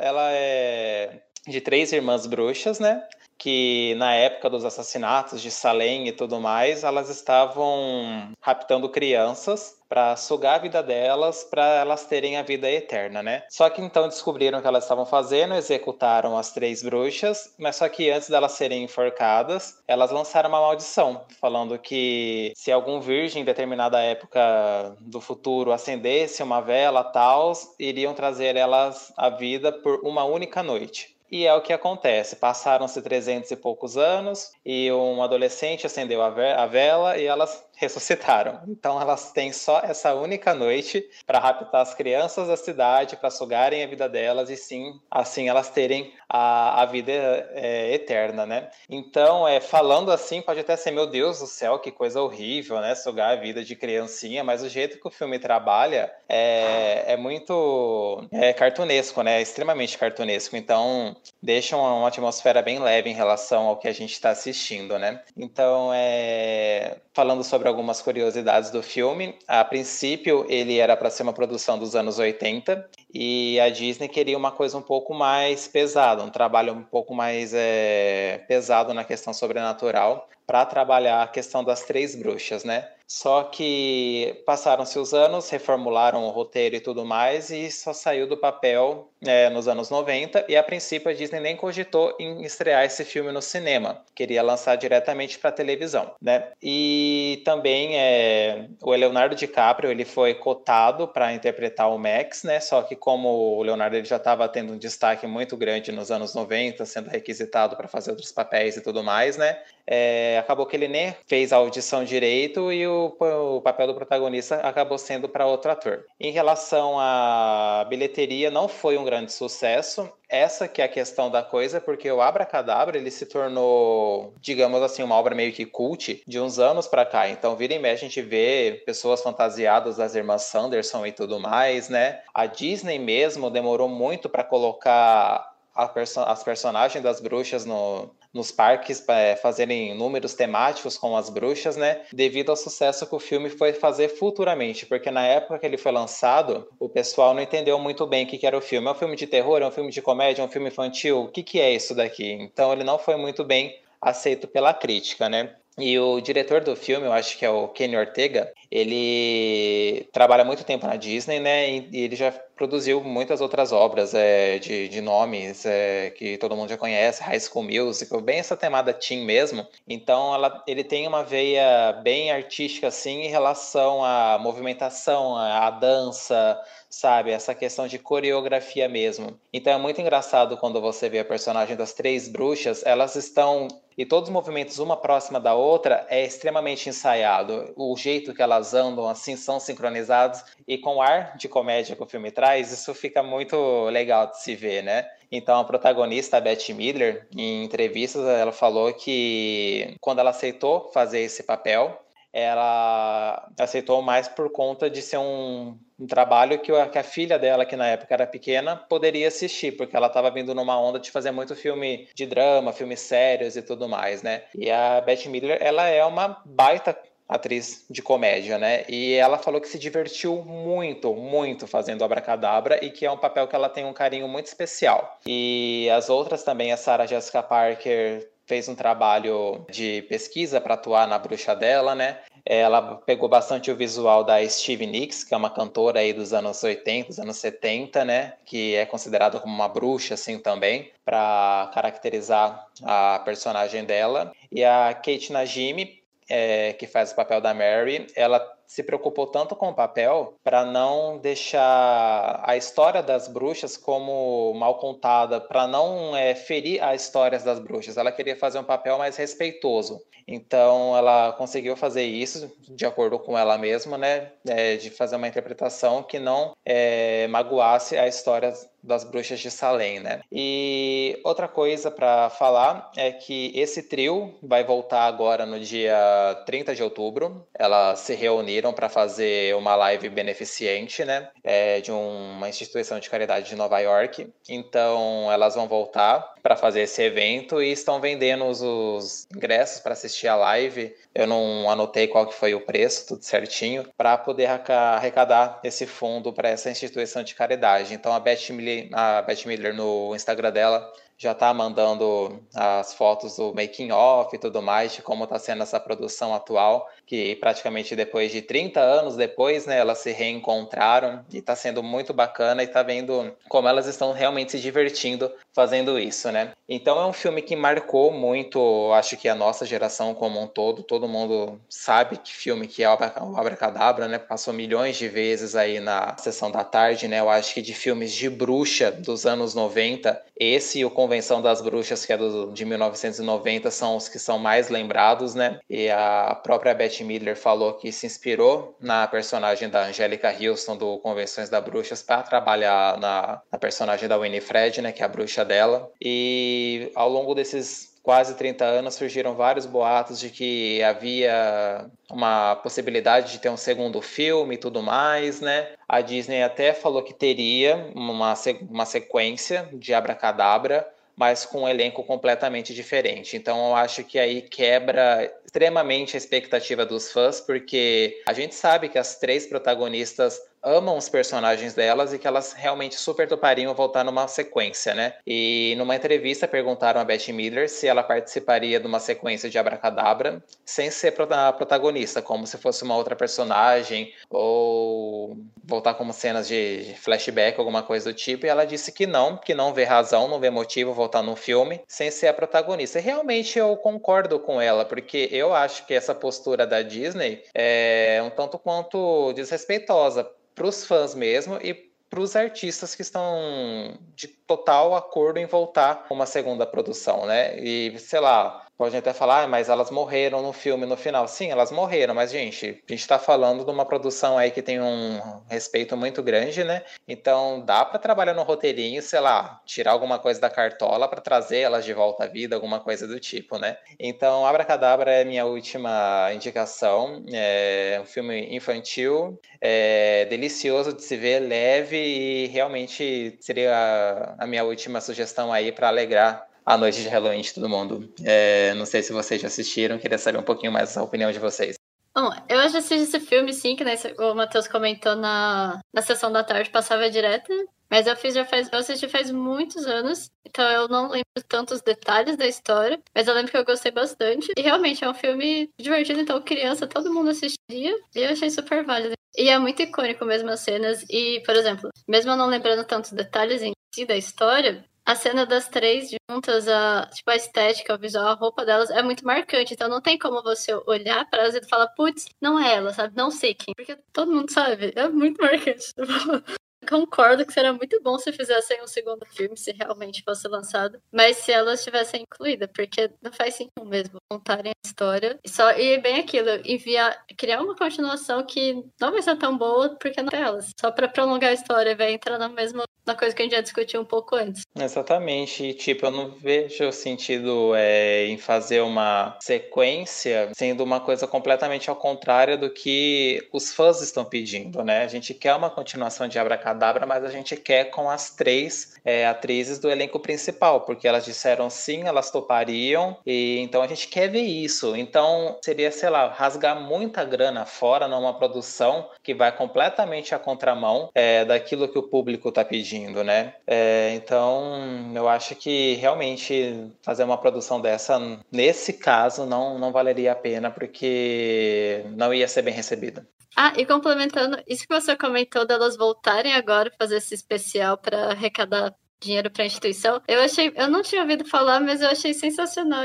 ela 0.00 0.32
é 0.32 1.20
de 1.46 1.60
três 1.60 1.92
irmãs 1.92 2.26
bruxas, 2.26 2.78
né? 2.78 3.06
Que 3.38 3.94
na 3.96 4.14
época 4.14 4.50
dos 4.50 4.64
assassinatos 4.64 5.40
de 5.40 5.50
Salem 5.50 6.08
e 6.08 6.12
tudo 6.12 6.40
mais, 6.40 6.84
elas 6.84 7.08
estavam 7.10 8.32
raptando 8.40 8.88
crianças 8.88 9.76
para 9.88 10.16
sugar 10.16 10.56
a 10.56 10.58
vida 10.58 10.82
delas, 10.82 11.44
para 11.44 11.64
elas 11.76 12.04
terem 12.04 12.36
a 12.36 12.42
vida 12.42 12.68
eterna, 12.68 13.22
né? 13.22 13.44
Só 13.48 13.70
que 13.70 13.80
então 13.80 14.08
descobriram 14.08 14.58
o 14.58 14.62
que 14.62 14.66
elas 14.66 14.84
estavam 14.84 15.06
fazendo, 15.06 15.54
executaram 15.54 16.36
as 16.36 16.52
três 16.52 16.82
bruxas, 16.82 17.54
mas 17.58 17.76
só 17.76 17.88
que 17.88 18.10
antes 18.10 18.28
delas 18.28 18.52
serem 18.52 18.82
enforcadas, 18.82 19.82
elas 19.86 20.10
lançaram 20.10 20.48
uma 20.48 20.60
maldição, 20.60 21.24
falando 21.40 21.78
que 21.78 22.52
se 22.56 22.72
algum 22.72 23.00
virgem 23.00 23.42
em 23.42 23.44
determinada 23.44 24.00
época 24.00 24.96
do 25.00 25.20
futuro 25.20 25.70
acendesse 25.70 26.42
uma 26.42 26.60
vela, 26.60 27.04
tal, 27.04 27.52
iriam 27.78 28.14
trazer 28.14 28.56
elas 28.56 29.12
à 29.16 29.30
vida 29.30 29.70
por 29.70 30.00
uma 30.02 30.24
única 30.24 30.62
noite. 30.62 31.13
E 31.34 31.48
é 31.48 31.52
o 31.52 31.60
que 31.60 31.72
acontece. 31.72 32.36
Passaram-se 32.36 33.02
300 33.02 33.50
e 33.50 33.56
poucos 33.56 33.96
anos 33.96 34.52
e 34.64 34.92
um 34.92 35.20
adolescente 35.20 35.84
acendeu 35.84 36.22
a 36.22 36.30
vela 36.30 37.18
e 37.18 37.26
elas 37.26 37.60
ressuscitaram. 37.76 38.60
Então 38.68 39.00
elas 39.00 39.32
têm 39.32 39.52
só 39.52 39.80
essa 39.80 40.14
única 40.14 40.54
noite 40.54 41.08
para 41.26 41.38
raptar 41.38 41.82
as 41.82 41.94
crianças 41.94 42.48
da 42.48 42.56
cidade, 42.56 43.16
para 43.16 43.30
sugarem 43.30 43.82
a 43.82 43.86
vida 43.86 44.08
delas 44.08 44.50
e 44.50 44.56
sim, 44.56 45.00
assim 45.10 45.48
elas 45.48 45.70
terem 45.70 46.12
a, 46.28 46.82
a 46.82 46.86
vida 46.86 47.12
é, 47.52 47.94
eterna, 47.94 48.44
né? 48.46 48.68
Então, 48.88 49.46
é, 49.46 49.60
falando 49.60 50.10
assim, 50.10 50.42
pode 50.42 50.60
até 50.60 50.76
ser, 50.76 50.90
meu 50.90 51.06
Deus 51.06 51.40
do 51.40 51.46
céu, 51.46 51.78
que 51.78 51.90
coisa 51.90 52.20
horrível, 52.20 52.80
né? 52.80 52.94
Sugar 52.94 53.32
a 53.32 53.40
vida 53.40 53.64
de 53.64 53.76
criancinha, 53.76 54.42
mas 54.42 54.62
o 54.62 54.68
jeito 54.68 54.98
que 54.98 55.06
o 55.06 55.10
filme 55.10 55.38
trabalha 55.38 56.12
é, 56.28 57.12
é 57.12 57.16
muito 57.16 58.26
é, 58.32 58.52
cartunesco, 58.52 59.22
né? 59.22 59.40
Extremamente 59.40 59.96
cartunesco. 59.98 60.56
Então, 60.56 61.16
deixa 61.44 61.76
uma, 61.76 61.92
uma 61.92 62.08
atmosfera 62.08 62.62
bem 62.62 62.78
leve 62.78 63.10
em 63.10 63.14
relação 63.14 63.66
ao 63.66 63.76
que 63.76 63.86
a 63.86 63.92
gente 63.92 64.12
está 64.12 64.30
assistindo, 64.30 64.98
né? 64.98 65.22
Então, 65.36 65.90
é, 65.92 66.96
falando 67.12 67.44
sobre 67.44 67.68
algumas 67.68 68.00
curiosidades 68.00 68.70
do 68.70 68.82
filme. 68.82 69.38
A 69.46 69.62
princípio, 69.62 70.46
ele 70.48 70.78
era 70.78 70.96
para 70.96 71.10
ser 71.10 71.22
uma 71.22 71.34
produção 71.34 71.78
dos 71.78 71.94
anos 71.94 72.18
80 72.18 72.88
e 73.12 73.60
a 73.60 73.68
Disney 73.68 74.08
queria 74.08 74.38
uma 74.38 74.50
coisa 74.50 74.78
um 74.78 74.82
pouco 74.82 75.12
mais 75.12 75.68
pesada, 75.68 76.22
um 76.22 76.30
trabalho 76.30 76.72
um 76.72 76.82
pouco 76.82 77.14
mais 77.14 77.52
é, 77.54 78.42
pesado 78.48 78.94
na 78.94 79.04
questão 79.04 79.34
sobrenatural 79.34 80.28
para 80.46 80.64
trabalhar 80.64 81.22
a 81.22 81.28
questão 81.28 81.62
das 81.62 81.82
três 81.82 82.14
bruxas, 82.14 82.64
né? 82.64 82.88
Só 83.06 83.44
que 83.44 84.42
passaram-se 84.46 84.98
os 84.98 85.12
anos, 85.12 85.48
reformularam 85.50 86.24
o 86.24 86.30
roteiro 86.30 86.74
e 86.76 86.80
tudo 86.80 87.04
mais, 87.04 87.50
e 87.50 87.70
só 87.70 87.92
saiu 87.92 88.26
do 88.26 88.36
papel 88.36 89.10
é, 89.22 89.50
nos 89.50 89.68
anos 89.68 89.90
90. 89.90 90.46
E 90.48 90.56
a 90.56 90.62
princípio 90.62 91.10
a 91.10 91.14
Disney 91.14 91.40
nem 91.40 91.56
cogitou 91.56 92.16
em 92.18 92.42
estrear 92.42 92.84
esse 92.84 93.04
filme 93.04 93.30
no 93.30 93.42
cinema, 93.42 94.02
queria 94.14 94.42
lançar 94.42 94.76
diretamente 94.76 95.38
para 95.38 95.52
televisão, 95.52 96.14
né? 96.20 96.48
E 96.62 97.42
também 97.44 97.98
é, 97.98 98.68
o 98.82 98.90
Leonardo 98.92 99.34
DiCaprio 99.34 99.90
ele 99.90 100.04
foi 100.04 100.34
cotado 100.34 101.06
para 101.06 101.32
interpretar 101.32 101.90
o 101.90 101.98
Max, 101.98 102.42
né? 102.42 102.58
Só 102.60 102.82
que 102.82 102.96
como 102.96 103.28
o 103.28 103.62
Leonardo 103.62 103.96
ele 103.96 104.06
já 104.06 104.16
estava 104.16 104.48
tendo 104.48 104.72
um 104.72 104.78
destaque 104.78 105.26
muito 105.26 105.56
grande 105.56 105.92
nos 105.92 106.10
anos 106.10 106.34
90, 106.34 106.84
sendo 106.86 107.10
requisitado 107.10 107.76
para 107.76 107.88
fazer 107.88 108.10
outros 108.10 108.32
papéis 108.32 108.76
e 108.76 108.82
tudo 108.82 109.02
mais, 109.02 109.36
né? 109.36 109.62
É, 109.86 110.38
acabou 110.38 110.66
que 110.66 110.76
ele 110.76 110.88
nem 110.88 111.14
fez 111.26 111.52
a 111.52 111.56
audição 111.56 112.04
direito 112.04 112.72
e 112.72 112.86
o, 112.86 113.16
o 113.18 113.60
papel 113.60 113.86
do 113.86 113.94
protagonista 113.94 114.56
acabou 114.56 114.98
sendo 114.98 115.28
para 115.28 115.46
outro 115.46 115.70
ator. 115.70 116.04
Em 116.18 116.32
relação 116.32 116.98
à 116.98 117.86
bilheteria, 117.88 118.50
não 118.50 118.68
foi 118.68 118.96
um 118.96 119.04
grande 119.04 119.32
sucesso. 119.32 120.10
Essa 120.28 120.66
que 120.66 120.82
é 120.82 120.86
a 120.86 120.88
questão 120.88 121.30
da 121.30 121.42
coisa, 121.42 121.80
porque 121.80 122.10
o 122.10 122.20
Abracadabra 122.20 122.96
ele 122.98 123.10
se 123.10 123.26
tornou, 123.26 124.34
digamos 124.40 124.82
assim, 124.82 125.02
uma 125.02 125.14
obra 125.14 125.34
meio 125.34 125.52
que 125.52 125.66
cult 125.66 126.22
de 126.26 126.40
uns 126.40 126.58
anos 126.58 126.88
para 126.88 127.04
cá. 127.04 127.28
Então, 127.28 127.54
vira 127.54 127.74
e 127.74 127.78
mexe, 127.78 128.04
a 128.04 128.08
gente 128.08 128.22
vê 128.22 128.82
pessoas 128.86 129.22
fantasiadas 129.22 129.98
das 129.98 130.14
irmãs 130.14 130.42
Sanderson 130.42 131.06
e 131.06 131.12
tudo 131.12 131.38
mais, 131.38 131.88
né? 131.88 132.20
A 132.32 132.46
Disney 132.46 132.98
mesmo 132.98 133.50
demorou 133.50 133.88
muito 133.88 134.28
para 134.28 134.42
colocar 134.42 135.53
perso 135.92 136.20
as 136.20 136.42
personagens 136.42 137.02
das 137.02 137.20
bruxas 137.20 137.64
no, 137.64 138.10
nos 138.32 138.50
parques 138.50 139.06
é, 139.08 139.36
fazerem 139.36 139.94
números 139.94 140.34
temáticos 140.34 140.96
com 140.96 141.16
as 141.16 141.28
bruxas, 141.28 141.76
né? 141.76 142.02
Devido 142.12 142.50
ao 142.50 142.56
sucesso 142.56 143.06
que 143.06 143.14
o 143.14 143.20
filme 143.20 143.50
foi 143.50 143.72
fazer 143.72 144.08
futuramente, 144.08 144.86
porque 144.86 145.10
na 145.10 145.26
época 145.26 145.58
que 145.58 145.66
ele 145.66 145.76
foi 145.76 145.92
lançado, 145.92 146.68
o 146.78 146.88
pessoal 146.88 147.34
não 147.34 147.42
entendeu 147.42 147.78
muito 147.78 148.06
bem 148.06 148.24
o 148.24 148.28
que, 148.28 148.38
que 148.38 148.46
era 148.46 148.56
o 148.56 148.60
filme. 148.60 148.88
É 148.88 148.90
um 148.90 148.94
filme 148.94 149.16
de 149.16 149.26
terror, 149.26 149.60
é 149.62 149.66
um 149.66 149.72
filme 149.72 149.90
de 149.90 150.02
comédia, 150.02 150.42
é 150.42 150.44
um 150.44 150.48
filme 150.48 150.68
infantil? 150.68 151.22
O 151.22 151.28
que, 151.28 151.42
que 151.42 151.60
é 151.60 151.72
isso 151.72 151.94
daqui? 151.94 152.32
Então 152.32 152.72
ele 152.72 152.84
não 152.84 152.98
foi 152.98 153.16
muito 153.16 153.44
bem 153.44 153.78
aceito 154.00 154.46
pela 154.46 154.74
crítica, 154.74 155.28
né? 155.28 155.56
E 155.76 155.98
o 155.98 156.20
diretor 156.20 156.62
do 156.62 156.76
filme, 156.76 157.06
eu 157.06 157.12
acho 157.12 157.36
que 157.36 157.44
é 157.44 157.50
o 157.50 157.66
Kenny 157.68 157.96
Ortega, 157.96 158.52
ele 158.70 160.08
trabalha 160.12 160.44
muito 160.44 160.62
tempo 160.64 160.86
na 160.86 160.94
Disney, 160.94 161.40
né? 161.40 161.68
E 161.68 161.88
ele 161.92 162.14
já 162.14 162.30
produziu 162.30 163.02
muitas 163.02 163.40
outras 163.40 163.72
obras 163.72 164.14
é, 164.14 164.58
de, 164.60 164.88
de 164.88 165.00
nomes 165.00 165.66
é, 165.66 166.10
que 166.10 166.38
todo 166.38 166.54
mundo 166.54 166.68
já 166.68 166.76
conhece, 166.76 167.22
High 167.22 167.40
School 167.40 167.64
Musical, 167.64 168.20
bem 168.20 168.38
essa 168.38 168.56
temada 168.56 168.92
teen 168.92 169.24
mesmo. 169.24 169.66
Então, 169.88 170.32
ela, 170.32 170.62
ele 170.66 170.84
tem 170.84 171.08
uma 171.08 171.24
veia 171.24 171.92
bem 172.04 172.30
artística, 172.30 172.86
assim, 172.86 173.22
em 173.22 173.28
relação 173.28 174.04
à 174.04 174.38
movimentação, 174.38 175.36
à 175.36 175.70
dança, 175.70 176.60
sabe? 176.94 177.30
Essa 177.30 177.54
questão 177.54 177.86
de 177.86 177.98
coreografia 177.98 178.88
mesmo. 178.88 179.38
Então 179.52 179.72
é 179.72 179.78
muito 179.78 180.00
engraçado 180.00 180.56
quando 180.56 180.80
você 180.80 181.08
vê 181.08 181.18
a 181.18 181.24
personagem 181.24 181.76
das 181.76 181.92
três 181.92 182.28
bruxas, 182.28 182.84
elas 182.84 183.16
estão 183.16 183.68
e 183.96 184.04
todos 184.04 184.28
os 184.28 184.32
movimentos 184.32 184.78
uma 184.80 184.96
próxima 184.96 185.38
da 185.38 185.54
outra 185.54 186.04
é 186.08 186.24
extremamente 186.24 186.88
ensaiado. 186.88 187.72
O 187.76 187.96
jeito 187.96 188.34
que 188.34 188.42
elas 188.42 188.74
andam 188.74 189.08
assim 189.08 189.36
são 189.36 189.60
sincronizados 189.60 190.42
e 190.66 190.76
com 190.76 190.96
o 190.96 191.02
ar 191.02 191.36
de 191.36 191.48
comédia 191.48 191.94
que 191.94 192.02
o 192.02 192.06
filme 192.06 192.30
traz, 192.30 192.72
isso 192.72 192.92
fica 192.92 193.22
muito 193.22 193.84
legal 193.90 194.26
de 194.26 194.40
se 194.40 194.56
ver, 194.56 194.82
né? 194.82 195.08
Então 195.30 195.58
a 195.58 195.64
protagonista, 195.64 196.36
a 196.36 196.40
Beth 196.40 196.68
Midler, 196.70 197.26
em 197.36 197.64
entrevistas, 197.64 198.24
ela 198.24 198.52
falou 198.52 198.92
que 198.92 199.96
quando 200.00 200.18
ela 200.18 200.30
aceitou 200.30 200.90
fazer 200.92 201.20
esse 201.20 201.42
papel, 201.42 202.03
ela 202.34 203.48
aceitou 203.56 204.02
mais 204.02 204.26
por 204.26 204.50
conta 204.50 204.90
de 204.90 205.00
ser 205.00 205.18
um, 205.18 205.78
um 205.96 206.06
trabalho 206.06 206.58
que 206.58 206.72
a, 206.72 206.88
que 206.88 206.98
a, 206.98 207.04
filha 207.04 207.38
dela, 207.38 207.64
que 207.64 207.76
na 207.76 207.86
época 207.86 208.12
era 208.12 208.26
pequena, 208.26 208.76
poderia 208.76 209.28
assistir, 209.28 209.76
porque 209.76 209.96
ela 209.96 210.08
estava 210.08 210.32
vindo 210.32 210.52
numa 210.52 210.76
onda 210.76 210.98
de 210.98 211.12
fazer 211.12 211.30
muito 211.30 211.54
filme 211.54 212.08
de 212.12 212.26
drama, 212.26 212.72
filmes 212.72 212.98
sérios 212.98 213.56
e 213.56 213.62
tudo 213.62 213.88
mais, 213.88 214.20
né? 214.24 214.42
E 214.52 214.68
a 214.68 215.00
Beth 215.00 215.26
Midler, 215.26 215.58
ela 215.60 215.86
é 215.86 216.04
uma 216.04 216.42
baita 216.44 216.98
atriz 217.28 217.86
de 217.88 218.02
comédia, 218.02 218.58
né? 218.58 218.84
E 218.88 219.14
ela 219.14 219.38
falou 219.38 219.60
que 219.60 219.68
se 219.68 219.78
divertiu 219.78 220.42
muito, 220.44 221.14
muito 221.14 221.68
fazendo 221.68 222.04
Abracadabra 222.04 222.84
e 222.84 222.90
que 222.90 223.06
é 223.06 223.10
um 223.10 223.16
papel 223.16 223.46
que 223.46 223.54
ela 223.54 223.68
tem 223.68 223.84
um 223.84 223.92
carinho 223.92 224.26
muito 224.26 224.46
especial. 224.46 225.18
E 225.24 225.88
as 225.90 226.10
outras 226.10 226.42
também, 226.42 226.72
a 226.72 226.76
Sarah 226.76 227.06
Jessica 227.06 227.42
Parker 227.44 228.28
fez 228.46 228.68
um 228.68 228.74
trabalho 228.74 229.64
de 229.70 230.02
pesquisa 230.02 230.60
para 230.60 230.74
atuar 230.74 231.06
na 231.06 231.18
bruxa 231.18 231.54
dela, 231.54 231.94
né? 231.94 232.18
Ela 232.44 232.96
pegou 232.96 233.28
bastante 233.28 233.70
o 233.70 233.76
visual 233.76 234.22
da 234.22 234.46
Stevie 234.46 234.86
Nicks, 234.86 235.24
que 235.24 235.32
é 235.32 235.36
uma 235.36 235.48
cantora 235.48 236.00
aí 236.00 236.12
dos 236.12 236.34
anos 236.34 236.62
80, 236.62 237.08
dos 237.08 237.18
anos 237.18 237.36
70, 237.38 238.04
né? 238.04 238.34
Que 238.44 238.74
é 238.74 238.84
considerada 238.84 239.40
como 239.40 239.54
uma 239.54 239.68
bruxa, 239.68 240.14
assim, 240.14 240.38
também, 240.38 240.90
para 241.04 241.70
caracterizar 241.72 242.66
a 242.82 243.18
personagem 243.24 243.84
dela. 243.84 244.32
E 244.52 244.62
a 244.62 244.92
Kate 244.92 245.32
Najimy, 245.32 246.02
é, 246.28 246.74
que 246.74 246.86
faz 246.86 247.12
o 247.12 247.16
papel 247.16 247.40
da 247.40 247.54
Mary, 247.54 248.06
ela 248.14 248.53
se 248.66 248.82
preocupou 248.82 249.26
tanto 249.26 249.54
com 249.54 249.68
o 249.68 249.74
papel 249.74 250.34
para 250.42 250.64
não 250.64 251.18
deixar 251.18 252.40
a 252.42 252.56
história 252.56 253.02
das 253.02 253.28
bruxas 253.28 253.76
como 253.76 254.52
mal 254.54 254.78
contada, 254.78 255.40
para 255.40 255.66
não 255.66 256.16
é, 256.16 256.34
ferir 256.34 256.82
as 256.82 257.02
histórias 257.02 257.42
das 257.42 257.58
bruxas. 257.58 257.96
Ela 257.96 258.12
queria 258.12 258.36
fazer 258.36 258.58
um 258.58 258.64
papel 258.64 258.98
mais 258.98 259.16
respeitoso. 259.16 260.00
Então 260.26 260.96
ela 260.96 261.32
conseguiu 261.32 261.76
fazer 261.76 262.04
isso 262.04 262.50
de 262.60 262.86
acordo 262.86 263.18
com 263.18 263.36
ela 263.36 263.58
mesma, 263.58 263.98
né? 263.98 264.32
É, 264.48 264.76
de 264.76 264.90
fazer 264.90 265.16
uma 265.16 265.28
interpretação 265.28 266.02
que 266.02 266.18
não 266.18 266.52
é, 266.64 267.26
magoasse 267.28 267.96
a 267.96 268.08
história 268.08 268.52
das 268.84 269.04
bruxas 269.04 269.40
de 269.40 269.50
Salem, 269.50 270.00
né? 270.00 270.20
E 270.30 271.18
outra 271.24 271.48
coisa 271.48 271.90
para 271.90 272.30
falar 272.30 272.90
é 272.96 273.10
que 273.12 273.52
esse 273.54 273.84
trio 273.84 274.34
vai 274.42 274.64
voltar 274.64 275.04
agora 275.04 275.46
no 275.46 275.58
dia 275.58 276.42
30 276.46 276.74
de 276.74 276.82
outubro. 276.82 277.46
Elas 277.54 278.00
se 278.00 278.14
reuniram 278.14 278.72
para 278.72 278.88
fazer 278.88 279.54
uma 279.56 279.74
live 279.74 280.08
beneficente, 280.08 281.04
né? 281.04 281.30
É, 281.42 281.80
de 281.80 281.90
uma 281.90 282.48
instituição 282.48 282.98
de 283.00 283.10
caridade 283.10 283.48
de 283.48 283.56
Nova 283.56 283.78
York. 283.78 284.32
Então 284.48 285.30
elas 285.32 285.54
vão 285.54 285.66
voltar 285.66 286.33
para 286.44 286.56
fazer 286.56 286.82
esse 286.82 287.00
evento 287.02 287.62
e 287.62 287.72
estão 287.72 288.02
vendendo 288.02 288.44
os, 288.44 288.60
os 288.60 289.26
ingressos 289.34 289.80
para 289.80 289.94
assistir 289.94 290.28
a 290.28 290.36
live. 290.36 290.94
Eu 291.14 291.26
não 291.26 291.70
anotei 291.70 292.06
qual 292.06 292.26
que 292.26 292.34
foi 292.34 292.54
o 292.54 292.60
preço, 292.60 293.08
tudo 293.08 293.24
certinho, 293.24 293.88
para 293.96 294.18
poder 294.18 294.44
arrecadar 294.44 295.58
esse 295.64 295.86
fundo 295.86 296.34
para 296.34 296.50
essa 296.50 296.70
instituição 296.70 297.22
de 297.22 297.34
caridade. 297.34 297.94
Então 297.94 298.12
a 298.12 298.20
Beth 298.20 298.50
Miller, 298.50 298.90
a 298.92 299.22
Beth 299.22 299.46
Miller 299.46 299.74
no 299.74 300.14
Instagram 300.14 300.52
dela 300.52 300.92
já 301.16 301.32
está 301.32 301.54
mandando 301.54 302.44
as 302.54 302.92
fotos 302.92 303.36
do 303.36 303.54
making 303.54 303.90
off 303.92 304.36
e 304.36 304.38
tudo 304.38 304.60
mais 304.60 304.92
de 304.92 305.00
como 305.00 305.24
está 305.24 305.38
sendo 305.38 305.62
essa 305.62 305.80
produção 305.80 306.34
atual, 306.34 306.90
que 307.06 307.36
praticamente 307.36 307.94
depois 307.94 308.32
de 308.32 308.42
30 308.42 308.80
anos 308.80 309.16
depois, 309.16 309.66
né, 309.66 309.78
elas 309.78 309.98
se 309.98 310.12
reencontraram 310.12 311.24
e 311.32 311.38
está 311.38 311.54
sendo 311.54 311.82
muito 311.82 312.12
bacana 312.12 312.62
e 312.62 312.66
está 312.66 312.82
vendo 312.82 313.34
como 313.48 313.68
elas 313.68 313.86
estão 313.86 314.12
realmente 314.12 314.52
se 314.52 314.60
divertindo 314.60 315.30
fazendo 315.52 315.98
isso, 315.98 316.32
né? 316.32 316.52
Então 316.68 317.00
é 317.00 317.06
um 317.06 317.12
filme 317.12 317.40
que 317.40 317.54
marcou 317.54 318.10
muito, 318.10 318.92
acho 318.92 319.16
que 319.16 319.28
a 319.28 319.34
nossa 319.34 319.64
geração 319.64 320.14
como 320.14 320.40
um 320.40 320.46
todo, 320.46 320.82
todo 320.82 321.08
mundo 321.08 321.60
sabe 321.68 322.16
que 322.16 322.34
filme 322.34 322.66
que 322.66 322.82
é 322.82 322.88
o 322.88 323.36
Abracadabra, 323.36 324.08
né? 324.08 324.18
Passou 324.18 324.52
milhões 324.52 324.96
de 324.96 325.08
vezes 325.08 325.54
aí 325.54 325.78
na 325.78 326.16
sessão 326.16 326.50
da 326.50 326.64
tarde, 326.64 327.06
né? 327.06 327.20
Eu 327.20 327.30
acho 327.30 327.54
que 327.54 327.62
de 327.62 327.74
filmes 327.74 328.12
de 328.12 328.28
bruxa 328.28 328.90
dos 328.90 329.26
anos 329.26 329.54
90, 329.54 330.20
esse 330.38 330.80
e 330.80 330.84
o 330.84 330.90
Convenção 330.90 331.40
das 331.40 331.60
Bruxas, 331.60 332.04
que 332.04 332.12
é 332.12 332.16
do, 332.16 332.52
de 332.52 332.64
1990, 332.64 333.70
são 333.70 333.96
os 333.96 334.08
que 334.08 334.18
são 334.18 334.38
mais 334.38 334.68
lembrados, 334.68 335.34
né? 335.34 335.60
E 335.70 335.88
a 335.90 336.34
própria 336.42 336.74
Beth 336.74 336.93
Midler 337.02 337.36
falou 337.36 337.72
que 337.74 337.90
se 337.90 338.06
inspirou 338.06 338.76
na 338.78 339.06
personagem 339.08 339.68
da 339.68 339.86
Angélica 339.86 340.30
Houston 340.30 340.76
do 340.76 340.98
Convenções 340.98 341.48
das 341.48 341.64
Bruxas 341.64 342.02
para 342.02 342.22
trabalhar 342.22 342.98
na, 343.00 343.40
na, 343.50 343.58
personagem 343.58 344.08
da 344.08 344.18
Winifred, 344.18 344.82
né? 344.82 344.92
Que 344.92 345.02
é 345.02 345.06
a 345.06 345.08
bruxa 345.08 345.44
dela. 345.44 345.90
E 346.00 346.92
ao 346.94 347.08
longo 347.08 347.34
desses 347.34 347.94
quase 348.04 348.34
30 348.34 348.66
anos 348.66 348.94
surgiram 348.94 349.34
vários 349.34 349.64
boatos 349.64 350.20
de 350.20 350.28
que 350.28 350.82
havia 350.82 351.86
uma 352.10 352.54
possibilidade 352.56 353.32
de 353.32 353.38
ter 353.38 353.48
um 353.48 353.56
segundo 353.56 354.02
filme 354.02 354.56
e 354.56 354.58
tudo 354.58 354.82
mais, 354.82 355.40
né? 355.40 355.70
A 355.88 356.02
Disney 356.02 356.42
até 356.42 356.74
falou 356.74 357.02
que 357.02 357.14
teria 357.14 357.90
uma, 357.94 358.34
uma 358.68 358.84
sequência 358.84 359.70
de 359.72 359.94
Abracadabra, 359.94 360.86
mas 361.16 361.44
com 361.46 361.62
um 361.62 361.68
elenco 361.68 362.02
completamente 362.02 362.74
diferente. 362.74 363.36
Então 363.36 363.68
eu 363.68 363.74
acho 363.76 364.02
que 364.04 364.18
aí 364.18 364.42
quebra 364.42 365.32
extremamente 365.44 366.16
a 366.16 366.18
expectativa 366.18 366.84
dos 366.84 367.12
fãs, 367.12 367.40
porque 367.40 368.20
a 368.26 368.32
gente 368.32 368.54
sabe 368.54 368.88
que 368.88 368.98
as 368.98 369.16
três 369.18 369.46
protagonistas 369.46 370.40
amam 370.64 370.96
os 370.96 371.08
personagens 371.08 371.74
delas 371.74 372.12
e 372.12 372.18
que 372.18 372.26
elas 372.26 372.52
realmente 372.52 372.96
super 372.96 373.28
topariam 373.28 373.74
voltar 373.74 374.04
numa 374.04 374.26
sequência, 374.26 374.94
né? 374.94 375.14
E 375.26 375.74
numa 375.76 375.94
entrevista 375.94 376.48
perguntaram 376.48 377.00
a 377.00 377.04
Beth 377.04 377.28
Miller 377.28 377.68
se 377.68 377.86
ela 377.86 378.02
participaria 378.02 378.80
de 378.80 378.86
uma 378.86 378.98
sequência 378.98 379.50
de 379.50 379.58
Abracadabra 379.58 380.42
sem 380.64 380.90
ser 380.90 381.14
a 381.30 381.52
protagonista, 381.52 382.22
como 382.22 382.46
se 382.46 382.56
fosse 382.58 382.82
uma 382.82 382.96
outra 382.96 383.14
personagem 383.14 384.12
ou 384.30 385.36
voltar 385.62 385.94
como 385.94 386.12
cenas 386.12 386.48
de 386.48 386.94
flashback, 386.98 387.58
alguma 387.58 387.82
coisa 387.82 388.10
do 388.10 388.16
tipo. 388.16 388.46
E 388.46 388.48
ela 388.48 388.64
disse 388.64 388.92
que 388.92 389.06
não, 389.06 389.36
que 389.36 389.54
não 389.54 389.74
vê 389.74 389.84
razão, 389.84 390.28
não 390.28 390.40
vê 390.40 390.50
motivo 390.50 390.92
voltar 390.92 391.22
no 391.22 391.36
filme 391.36 391.80
sem 391.86 392.10
ser 392.10 392.28
a 392.28 392.34
protagonista. 392.34 392.98
E 392.98 393.02
realmente 393.02 393.58
eu 393.58 393.76
concordo 393.76 394.38
com 394.38 394.60
ela, 394.60 394.84
porque 394.84 395.28
eu 395.30 395.54
acho 395.54 395.86
que 395.86 395.94
essa 395.94 396.14
postura 396.14 396.66
da 396.66 396.82
Disney 396.82 397.42
é 397.54 398.22
um 398.24 398.30
tanto 398.30 398.58
quanto 398.58 399.32
desrespeitosa 399.32 400.28
para 400.54 400.66
os 400.66 400.84
fãs 400.84 401.14
mesmo 401.14 401.58
e 401.62 401.74
para 402.08 402.20
os 402.20 402.36
artistas 402.36 402.94
que 402.94 403.02
estão 403.02 403.98
de 404.14 404.28
total 404.28 404.94
acordo 404.94 405.38
em 405.38 405.46
voltar 405.46 406.06
uma 406.10 406.26
segunda 406.26 406.64
produção, 406.64 407.26
né? 407.26 407.58
E 407.58 407.98
sei 407.98 408.20
lá, 408.20 408.63
Pode 408.76 408.96
até 408.96 409.12
falar, 409.12 409.44
ah, 409.44 409.46
mas 409.46 409.68
elas 409.68 409.90
morreram 409.90 410.42
no 410.42 410.52
filme 410.52 410.84
no 410.84 410.96
final. 410.96 411.28
Sim, 411.28 411.50
elas 411.50 411.70
morreram, 411.70 412.12
mas, 412.12 412.32
gente, 412.32 412.66
a 412.66 412.92
gente 412.92 412.94
está 412.94 413.18
falando 413.20 413.64
de 413.64 413.70
uma 413.70 413.84
produção 413.86 414.36
aí 414.36 414.50
que 414.50 414.60
tem 414.62 414.80
um 414.80 415.20
respeito 415.48 415.96
muito 415.96 416.22
grande, 416.22 416.64
né? 416.64 416.82
Então 417.06 417.64
dá 417.64 417.84
para 417.84 418.00
trabalhar 418.00 418.34
no 418.34 418.42
roteirinho, 418.42 419.00
sei 419.00 419.20
lá, 419.20 419.60
tirar 419.64 419.92
alguma 419.92 420.18
coisa 420.18 420.40
da 420.40 420.50
cartola 420.50 421.06
para 421.08 421.20
trazer 421.20 421.58
elas 421.58 421.84
de 421.84 421.94
volta 421.94 422.24
à 422.24 422.26
vida, 422.26 422.56
alguma 422.56 422.80
coisa 422.80 423.06
do 423.06 423.20
tipo, 423.20 423.58
né? 423.58 423.78
Então, 423.98 424.44
Abracadabra 424.44 425.12
é 425.12 425.24
minha 425.24 425.46
última 425.46 426.30
indicação. 426.34 427.24
É 427.32 428.00
um 428.02 428.06
filme 428.06 428.54
infantil, 428.54 429.38
é 429.60 430.24
delicioso 430.26 430.92
de 430.92 431.02
se 431.02 431.16
ver, 431.16 431.40
leve 431.40 431.96
e 431.96 432.46
realmente 432.48 433.36
seria 433.40 434.34
a 434.38 434.46
minha 434.46 434.64
última 434.64 435.00
sugestão 435.00 435.52
aí 435.52 435.70
para 435.70 435.88
alegrar 435.88 436.53
a 436.64 436.76
noite 436.76 437.02
de 437.02 437.08
Halloween 437.08 437.40
de 437.40 437.54
todo 437.54 437.68
mundo. 437.68 438.12
É, 438.24 438.74
não 438.74 438.86
sei 438.86 439.02
se 439.02 439.12
vocês 439.12 439.40
já 439.40 439.48
assistiram, 439.48 439.98
queria 439.98 440.18
saber 440.18 440.38
um 440.38 440.42
pouquinho 440.42 440.72
mais 440.72 440.96
a 440.96 441.02
opinião 441.02 441.30
de 441.30 441.38
vocês. 441.38 441.76
Bom, 442.16 442.30
eu 442.48 442.68
já 442.68 442.78
assisti 442.78 442.94
esse 442.94 443.18
filme, 443.18 443.52
sim, 443.52 443.74
que 443.74 443.84
o 444.18 444.34
Matheus 444.34 444.68
comentou 444.68 445.16
na, 445.16 445.80
na 445.92 446.00
sessão 446.00 446.30
da 446.30 446.44
tarde, 446.44 446.70
passava 446.70 447.10
direto. 447.10 447.52
Mas 447.90 448.06
eu 448.06 448.16
fiz 448.16 448.34
já 448.34 448.44
faz. 448.44 448.68
Eu 448.72 448.78
assisti 448.78 449.08
faz 449.08 449.30
muitos 449.30 449.86
anos. 449.86 450.30
Então 450.44 450.64
eu 450.64 450.88
não 450.88 451.08
lembro 451.08 451.24
tantos 451.48 451.80
detalhes 451.80 452.36
da 452.36 452.46
história. 452.46 453.00
Mas 453.14 453.28
eu 453.28 453.34
lembro 453.34 453.50
que 453.50 453.56
eu 453.56 453.64
gostei 453.64 453.92
bastante. 453.92 454.52
E 454.56 454.62
realmente 454.62 455.04
é 455.04 455.08
um 455.08 455.14
filme 455.14 455.70
divertido, 455.78 456.20
então 456.20 456.40
criança, 456.42 456.86
todo 456.86 457.12
mundo 457.12 457.30
assistiria. 457.30 457.96
E 458.14 458.20
eu 458.20 458.30
achei 458.30 458.50
super 458.50 458.84
válido. 458.84 459.14
E 459.36 459.48
é 459.48 459.58
muito 459.58 459.82
icônico 459.82 460.24
mesmo 460.24 460.50
as 460.50 460.60
cenas. 460.60 461.04
E, 461.10 461.40
por 461.44 461.54
exemplo, 461.54 461.90
mesmo 462.08 462.30
eu 462.30 462.36
não 462.36 462.46
lembrando 462.46 462.84
tantos 462.84 463.12
detalhes 463.12 463.62
em 463.62 463.72
si 463.94 464.04
da 464.04 464.16
história, 464.16 464.84
a 465.06 465.14
cena 465.14 465.44
das 465.44 465.68
três 465.68 466.10
juntas, 466.30 466.66
a, 466.66 467.06
tipo, 467.12 467.30
a 467.30 467.36
estética, 467.36 467.94
o 467.94 467.98
visual, 467.98 468.26
a 468.28 468.34
roupa 468.34 468.64
delas 468.64 468.90
é 468.90 469.02
muito 469.02 469.24
marcante. 469.24 469.74
Então 469.74 469.88
não 469.88 470.00
tem 470.00 470.18
como 470.18 470.42
você 470.42 470.74
olhar 470.86 471.28
para 471.28 471.42
elas 471.42 471.54
e 471.54 471.68
falar, 471.68 471.88
putz, 471.88 472.26
não 472.40 472.58
é 472.58 472.74
ela, 472.76 472.92
sabe? 472.92 473.14
Não 473.16 473.30
sei 473.30 473.54
quem. 473.54 473.74
Porque 473.74 473.96
todo 474.12 474.32
mundo 474.32 474.50
sabe. 474.50 474.92
É 474.96 475.08
muito 475.08 475.40
marcante. 475.42 475.92
Concordo 476.84 477.44
que 477.46 477.52
seria 477.52 477.72
muito 477.72 478.00
bom 478.02 478.18
se 478.18 478.32
fizessem 478.32 478.82
um 478.82 478.86
segundo 478.86 479.24
filme, 479.26 479.56
se 479.56 479.72
realmente 479.72 480.22
fosse 480.22 480.46
lançado. 480.48 481.00
Mas 481.12 481.38
se 481.38 481.52
elas 481.52 481.82
tivessem 481.82 482.22
incluída, 482.22 482.68
porque 482.68 483.10
não 483.22 483.32
faz 483.32 483.54
sentido 483.54 483.84
mesmo 483.84 484.18
contarem 484.30 484.72
a 484.72 484.86
história. 484.86 485.38
E, 485.44 485.48
só, 485.48 485.72
e 485.72 485.98
bem 485.98 486.18
aquilo, 486.18 486.48
enviar, 486.64 487.24
criar 487.36 487.62
uma 487.62 487.76
continuação 487.76 488.44
que 488.44 488.84
não 489.00 489.12
vai 489.12 489.22
ser 489.22 489.36
tão 489.36 489.56
boa 489.56 489.96
porque 490.00 490.22
não 490.22 490.30
é 490.32 490.42
elas. 490.42 490.70
Só 490.80 490.90
para 490.90 491.08
prolongar 491.08 491.50
a 491.50 491.54
história, 491.54 491.96
vai 491.96 492.12
entrar 492.12 492.38
na 492.38 492.48
mesma 492.48 492.84
na 493.06 493.14
coisa 493.14 493.34
que 493.34 493.42
a 493.42 493.44
gente 493.44 493.54
já 493.54 493.60
discutiu 493.60 494.00
um 494.00 494.04
pouco 494.04 494.34
antes. 494.34 494.62
Exatamente. 494.74 495.74
tipo, 495.74 496.06
eu 496.06 496.10
não 496.10 496.30
vejo 496.30 496.90
sentido 496.90 497.74
é, 497.74 498.26
em 498.26 498.38
fazer 498.38 498.80
uma 498.80 499.36
sequência 499.42 500.50
sendo 500.54 500.82
uma 500.82 501.00
coisa 501.00 501.26
completamente 501.26 501.90
ao 501.90 501.96
contrário 501.96 502.58
do 502.58 502.70
que 502.70 503.46
os 503.52 503.74
fãs 503.74 504.00
estão 504.00 504.24
pedindo, 504.24 504.82
né? 504.82 505.02
A 505.02 505.08
gente 505.08 505.34
quer 505.34 505.54
uma 505.54 505.68
continuação 505.68 506.26
de 506.26 506.38
Abracadabra 506.38 506.73
Abracadabra, 506.74 507.06
mas 507.06 507.24
a 507.24 507.28
gente 507.28 507.56
quer 507.56 507.84
com 507.90 508.10
as 508.10 508.30
três 508.30 508.94
é, 509.04 509.26
atrizes 509.26 509.78
do 509.78 509.90
elenco 509.90 510.18
principal, 510.18 510.80
porque 510.80 511.06
elas 511.06 511.24
disseram 511.24 511.70
sim, 511.70 512.02
elas 512.04 512.30
topariam, 512.30 513.16
e 513.24 513.58
então 513.60 513.82
a 513.82 513.86
gente 513.86 514.08
quer 514.08 514.28
ver 514.28 514.42
isso. 514.42 514.96
Então 514.96 515.58
seria, 515.62 515.90
sei 515.90 516.10
lá, 516.10 516.28
rasgar 516.28 516.80
muita 516.80 517.24
grana 517.24 517.64
fora 517.64 518.08
numa 518.08 518.34
produção 518.34 519.08
que 519.22 519.34
vai 519.34 519.52
completamente 519.52 520.34
à 520.34 520.38
contramão 520.38 521.10
é, 521.14 521.44
daquilo 521.44 521.88
que 521.88 521.98
o 521.98 522.02
público 522.02 522.48
está 522.48 522.64
pedindo, 522.64 523.22
né? 523.22 523.54
É, 523.66 524.12
então 524.14 525.12
eu 525.14 525.28
acho 525.28 525.54
que 525.54 525.94
realmente 525.94 526.90
fazer 527.02 527.24
uma 527.24 527.38
produção 527.38 527.80
dessa, 527.80 528.18
nesse 528.50 528.94
caso, 528.94 529.46
não, 529.46 529.78
não 529.78 529.92
valeria 529.92 530.32
a 530.32 530.36
pena, 530.36 530.70
porque 530.70 532.04
não 532.16 532.32
ia 532.34 532.48
ser 532.48 532.62
bem 532.62 532.74
recebida. 532.74 533.26
Ah, 533.56 533.72
e 533.76 533.86
complementando, 533.86 534.60
isso 534.66 534.86
que 534.86 534.92
você 534.92 535.16
comentou 535.16 535.64
delas 535.64 535.96
voltarem 535.96 536.54
agora 536.64 536.92
fazer 536.98 537.16
esse 537.16 537.34
especial 537.34 537.98
para 537.98 538.30
arrecadar 538.30 538.94
dinheiro 539.20 539.50
para 539.50 539.62
a 539.62 539.66
instituição, 539.66 540.20
eu 540.26 540.40
achei, 540.40 540.72
eu 540.74 540.88
não 540.88 541.02
tinha 541.02 541.22
ouvido 541.22 541.44
falar, 541.44 541.80
mas 541.80 542.00
eu 542.00 542.08
achei 542.08 542.34
sensacional. 542.34 543.04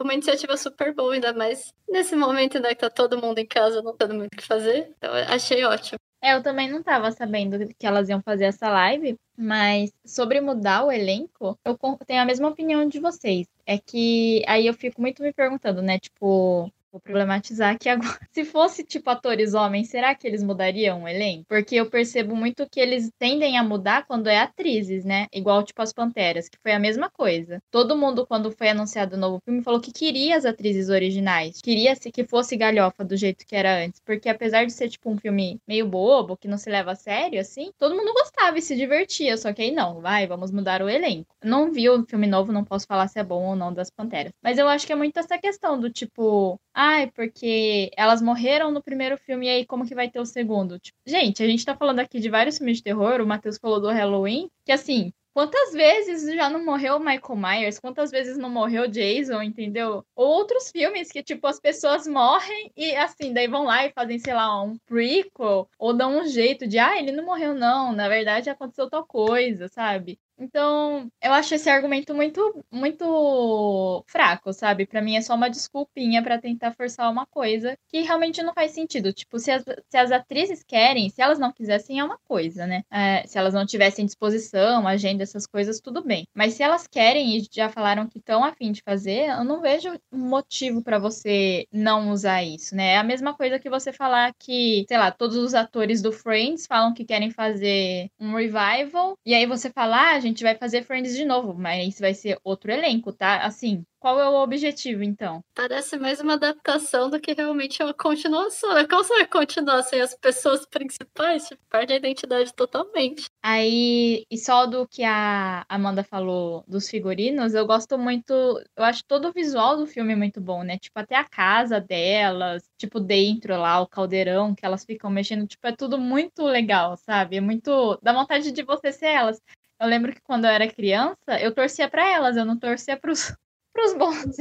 Uma 0.00 0.14
iniciativa 0.14 0.56
super 0.56 0.94
boa, 0.94 1.14
ainda 1.14 1.32
mais 1.32 1.72
nesse 1.88 2.14
momento 2.14 2.60
né, 2.60 2.68
que 2.68 2.76
tá 2.76 2.88
todo 2.88 3.20
mundo 3.20 3.38
em 3.38 3.46
casa, 3.46 3.82
não 3.82 3.96
tendo 3.96 4.14
muito 4.14 4.32
o 4.32 4.36
que 4.36 4.46
fazer. 4.46 4.94
Então, 4.96 5.12
achei 5.12 5.64
ótimo. 5.64 5.98
É, 6.20 6.34
eu 6.34 6.42
também 6.42 6.70
não 6.70 6.80
estava 6.80 7.10
sabendo 7.12 7.58
que 7.78 7.86
elas 7.86 8.08
iam 8.08 8.20
fazer 8.22 8.44
essa 8.44 8.68
live, 8.68 9.16
mas 9.36 9.92
sobre 10.04 10.40
mudar 10.40 10.84
o 10.84 10.92
elenco, 10.92 11.58
eu 11.64 11.78
tenho 12.06 12.22
a 12.22 12.24
mesma 12.24 12.48
opinião 12.48 12.88
de 12.88 12.98
vocês. 13.00 13.46
É 13.64 13.78
que 13.78 14.42
aí 14.46 14.66
eu 14.66 14.74
fico 14.74 15.00
muito 15.00 15.22
me 15.22 15.32
perguntando, 15.32 15.80
né? 15.80 15.98
Tipo, 15.98 16.72
vou 16.90 17.00
problematizar 17.00 17.74
aqui 17.74 17.88
agora. 17.88 18.18
Se 18.32 18.44
fosse, 18.44 18.84
tipo, 18.84 19.08
atores 19.10 19.54
homens, 19.54 19.88
será 19.88 20.14
que 20.14 20.26
eles 20.26 20.42
mudariam 20.42 21.04
o 21.04 21.08
elenco? 21.08 21.44
Porque 21.48 21.76
eu 21.76 21.90
percebo 21.90 22.34
muito 22.34 22.68
que 22.68 22.80
eles 22.80 23.10
tendem 23.18 23.58
a 23.58 23.62
mudar 23.62 24.06
quando 24.06 24.28
é 24.28 24.38
atrizes, 24.38 25.04
né? 25.04 25.26
Igual, 25.32 25.62
tipo, 25.62 25.82
as 25.82 25.92
Panteras, 25.92 26.48
que 26.48 26.58
foi 26.62 26.72
a 26.72 26.78
mesma 26.78 27.10
coisa. 27.10 27.62
Todo 27.70 27.96
mundo, 27.96 28.26
quando 28.26 28.50
foi 28.52 28.68
anunciado 28.68 29.16
o 29.16 29.18
novo 29.18 29.40
filme, 29.44 29.62
falou 29.62 29.80
que 29.80 29.92
queria 29.92 30.36
as 30.36 30.44
atrizes 30.44 30.88
originais. 30.88 31.60
Queria 31.60 31.94
que 31.96 32.24
fosse 32.24 32.56
galhofa 32.56 33.04
do 33.04 33.16
jeito 33.16 33.46
que 33.46 33.56
era 33.56 33.84
antes. 33.84 34.00
Porque 34.04 34.28
apesar 34.28 34.64
de 34.64 34.72
ser, 34.72 34.88
tipo, 34.88 35.10
um 35.10 35.18
filme 35.18 35.60
meio 35.66 35.86
bobo, 35.86 36.36
que 36.36 36.48
não 36.48 36.58
se 36.58 36.70
leva 36.70 36.92
a 36.92 36.96
sério, 36.96 37.40
assim, 37.40 37.70
todo 37.78 37.94
mundo 37.94 38.12
gostava 38.12 38.58
e 38.58 38.62
se 38.62 38.76
divertia. 38.76 39.36
Só 39.36 39.52
que 39.52 39.62
aí 39.62 39.70
não, 39.70 40.00
vai, 40.00 40.26
vamos 40.26 40.50
mudar 40.50 40.82
o 40.82 40.88
elenco. 40.88 41.34
Não 41.42 41.72
vi 41.72 41.88
o 41.88 42.04
filme 42.06 42.26
novo, 42.26 42.52
não 42.52 42.64
posso 42.64 42.86
falar 42.86 43.08
se 43.08 43.18
é 43.18 43.24
bom 43.24 43.44
ou 43.44 43.56
não 43.56 43.72
das 43.72 43.90
Panteras. 43.90 44.32
Mas 44.42 44.58
eu 44.58 44.68
acho 44.68 44.86
que 44.86 44.92
é 44.92 44.96
muito 44.96 45.18
essa 45.18 45.38
questão 45.38 45.78
do 45.78 45.90
tipo, 45.90 46.58
ai, 46.80 47.10
porque 47.10 47.90
elas 47.96 48.22
morreram 48.22 48.70
no 48.70 48.80
primeiro 48.80 49.18
filme 49.18 49.46
e 49.46 49.50
aí 49.50 49.66
como 49.66 49.84
que 49.84 49.96
vai 49.96 50.08
ter 50.08 50.20
o 50.20 50.24
segundo? 50.24 50.78
Tipo, 50.78 50.96
gente, 51.04 51.42
a 51.42 51.46
gente 51.46 51.64
tá 51.64 51.76
falando 51.76 51.98
aqui 51.98 52.20
de 52.20 52.30
vários 52.30 52.56
filmes 52.58 52.76
de 52.76 52.84
terror, 52.84 53.20
o 53.20 53.26
Matheus 53.26 53.58
falou 53.58 53.80
do 53.80 53.88
Halloween, 53.90 54.48
que 54.64 54.70
assim, 54.70 55.12
Quantas 55.34 55.72
vezes 55.72 56.34
já 56.34 56.50
não 56.50 56.64
morreu 56.64 56.98
Michael 56.98 57.36
Myers? 57.36 57.78
Quantas 57.78 58.10
vezes 58.10 58.36
não 58.36 58.50
morreu 58.50 58.88
Jason, 58.88 59.40
entendeu? 59.40 60.04
Outros 60.16 60.68
filmes 60.68 61.12
que, 61.12 61.22
tipo, 61.22 61.46
as 61.46 61.60
pessoas 61.60 62.08
morrem 62.08 62.72
e, 62.76 62.96
assim, 62.96 63.32
daí 63.32 63.46
vão 63.46 63.62
lá 63.62 63.86
e 63.86 63.92
fazem, 63.92 64.18
sei 64.18 64.34
lá, 64.34 64.60
um 64.60 64.76
prequel 64.78 65.68
ou 65.78 65.94
dão 65.94 66.18
um 66.18 66.26
jeito 66.26 66.66
de, 66.66 66.76
ah, 66.80 66.98
ele 66.98 67.12
não 67.12 67.24
morreu, 67.24 67.54
não. 67.54 67.92
Na 67.92 68.08
verdade, 68.08 68.50
aconteceu 68.50 68.90
tal 68.90 69.06
coisa, 69.06 69.68
sabe? 69.68 70.18
Então, 70.38 71.10
eu 71.22 71.32
acho 71.32 71.54
esse 71.54 71.68
argumento 71.68 72.14
muito, 72.14 72.64
muito 72.70 74.04
fraco, 74.06 74.52
sabe? 74.52 74.86
Para 74.86 75.02
mim 75.02 75.16
é 75.16 75.20
só 75.20 75.34
uma 75.34 75.50
desculpinha 75.50 76.22
para 76.22 76.38
tentar 76.40 76.72
forçar 76.72 77.10
uma 77.10 77.26
coisa 77.26 77.76
que 77.88 78.02
realmente 78.02 78.42
não 78.42 78.54
faz 78.54 78.72
sentido. 78.72 79.12
Tipo, 79.12 79.38
se 79.38 79.50
as, 79.50 79.64
se 79.64 79.96
as 79.96 80.12
atrizes 80.12 80.62
querem, 80.62 81.10
se 81.10 81.20
elas 81.20 81.38
não 81.38 81.52
quisessem, 81.52 81.98
é 81.98 82.04
uma 82.04 82.18
coisa, 82.24 82.66
né? 82.66 82.82
É, 82.90 83.26
se 83.26 83.36
elas 83.38 83.52
não 83.54 83.66
tivessem 83.66 84.06
disposição, 84.06 84.86
agenda, 84.86 85.22
essas 85.22 85.46
coisas, 85.46 85.80
tudo 85.80 86.02
bem. 86.04 86.26
Mas 86.34 86.54
se 86.54 86.62
elas 86.62 86.86
querem 86.86 87.36
e 87.36 87.46
já 87.50 87.68
falaram 87.68 88.08
que 88.08 88.18
estão 88.18 88.44
afim 88.44 88.70
de 88.72 88.82
fazer, 88.82 89.28
eu 89.30 89.44
não 89.44 89.60
vejo 89.60 89.98
motivo 90.12 90.82
para 90.82 90.98
você 90.98 91.66
não 91.72 92.10
usar 92.10 92.42
isso, 92.44 92.74
né? 92.76 92.92
É 92.92 92.96
a 92.98 93.04
mesma 93.04 93.34
coisa 93.34 93.58
que 93.58 93.68
você 93.68 93.92
falar 93.92 94.32
que, 94.38 94.84
sei 94.88 94.98
lá, 94.98 95.10
todos 95.10 95.36
os 95.36 95.54
atores 95.54 96.00
do 96.00 96.12
Friends 96.12 96.66
falam 96.66 96.94
que 96.94 97.04
querem 97.04 97.30
fazer 97.30 98.08
um 98.20 98.34
revival, 98.34 99.16
e 99.26 99.34
aí 99.34 99.46
você 99.46 99.70
fala, 99.70 100.12
ah, 100.14 100.20
gente 100.28 100.42
vai 100.42 100.56
fazer 100.56 100.84
Friends 100.84 101.14
de 101.16 101.24
novo, 101.24 101.54
mas 101.54 101.98
vai 101.98 102.14
ser 102.14 102.38
outro 102.44 102.70
elenco, 102.70 103.12
tá? 103.12 103.42
Assim, 103.44 103.84
qual 104.00 104.20
é 104.20 104.28
o 104.28 104.42
objetivo, 104.42 105.02
então? 105.02 105.42
Parece 105.54 105.98
mais 105.98 106.20
uma 106.20 106.34
adaptação 106.34 107.10
do 107.10 107.20
que 107.20 107.32
realmente 107.32 107.82
uma 107.82 107.92
continuação. 107.92 108.72
Né? 108.74 108.86
Como 108.86 109.02
você 109.02 109.12
vai 109.14 109.26
continuar 109.26 109.82
sem 109.82 110.00
as 110.00 110.14
pessoas 110.14 110.64
principais? 110.66 111.48
Tipo, 111.48 111.62
perde 111.68 111.94
a 111.94 111.96
identidade 111.96 112.54
totalmente. 112.54 113.24
Aí, 113.42 114.24
e 114.30 114.38
só 114.38 114.66
do 114.66 114.86
que 114.86 115.02
a 115.02 115.64
Amanda 115.68 116.04
falou 116.04 116.64
dos 116.68 116.88
figurinos, 116.88 117.54
eu 117.54 117.66
gosto 117.66 117.98
muito. 117.98 118.32
Eu 118.76 118.84
acho 118.84 119.04
todo 119.04 119.28
o 119.28 119.32
visual 119.32 119.76
do 119.76 119.86
filme 119.86 120.14
muito 120.14 120.40
bom, 120.40 120.62
né? 120.62 120.78
Tipo, 120.78 121.00
até 121.00 121.16
a 121.16 121.24
casa 121.24 121.80
delas, 121.80 122.62
tipo, 122.78 123.00
dentro 123.00 123.56
lá, 123.56 123.80
o 123.80 123.88
caldeirão 123.88 124.54
que 124.54 124.64
elas 124.64 124.84
ficam 124.84 125.10
mexendo, 125.10 125.46
tipo, 125.46 125.66
é 125.66 125.72
tudo 125.74 125.98
muito 125.98 126.44
legal, 126.44 126.96
sabe? 126.96 127.36
É 127.36 127.40
muito. 127.40 127.98
dá 128.00 128.12
vontade 128.12 128.52
de 128.52 128.62
você 128.62 128.92
ser 128.92 129.06
elas. 129.06 129.40
Eu 129.80 129.86
lembro 129.86 130.12
que 130.12 130.20
quando 130.20 130.44
eu 130.44 130.50
era 130.50 130.70
criança, 130.70 131.38
eu 131.40 131.54
torcia 131.54 131.88
para 131.88 132.06
elas, 132.08 132.36
eu 132.36 132.44
não 132.44 132.58
torcia 132.58 132.96
pros, 132.96 133.32
pros 133.72 133.94
bons. 133.94 134.36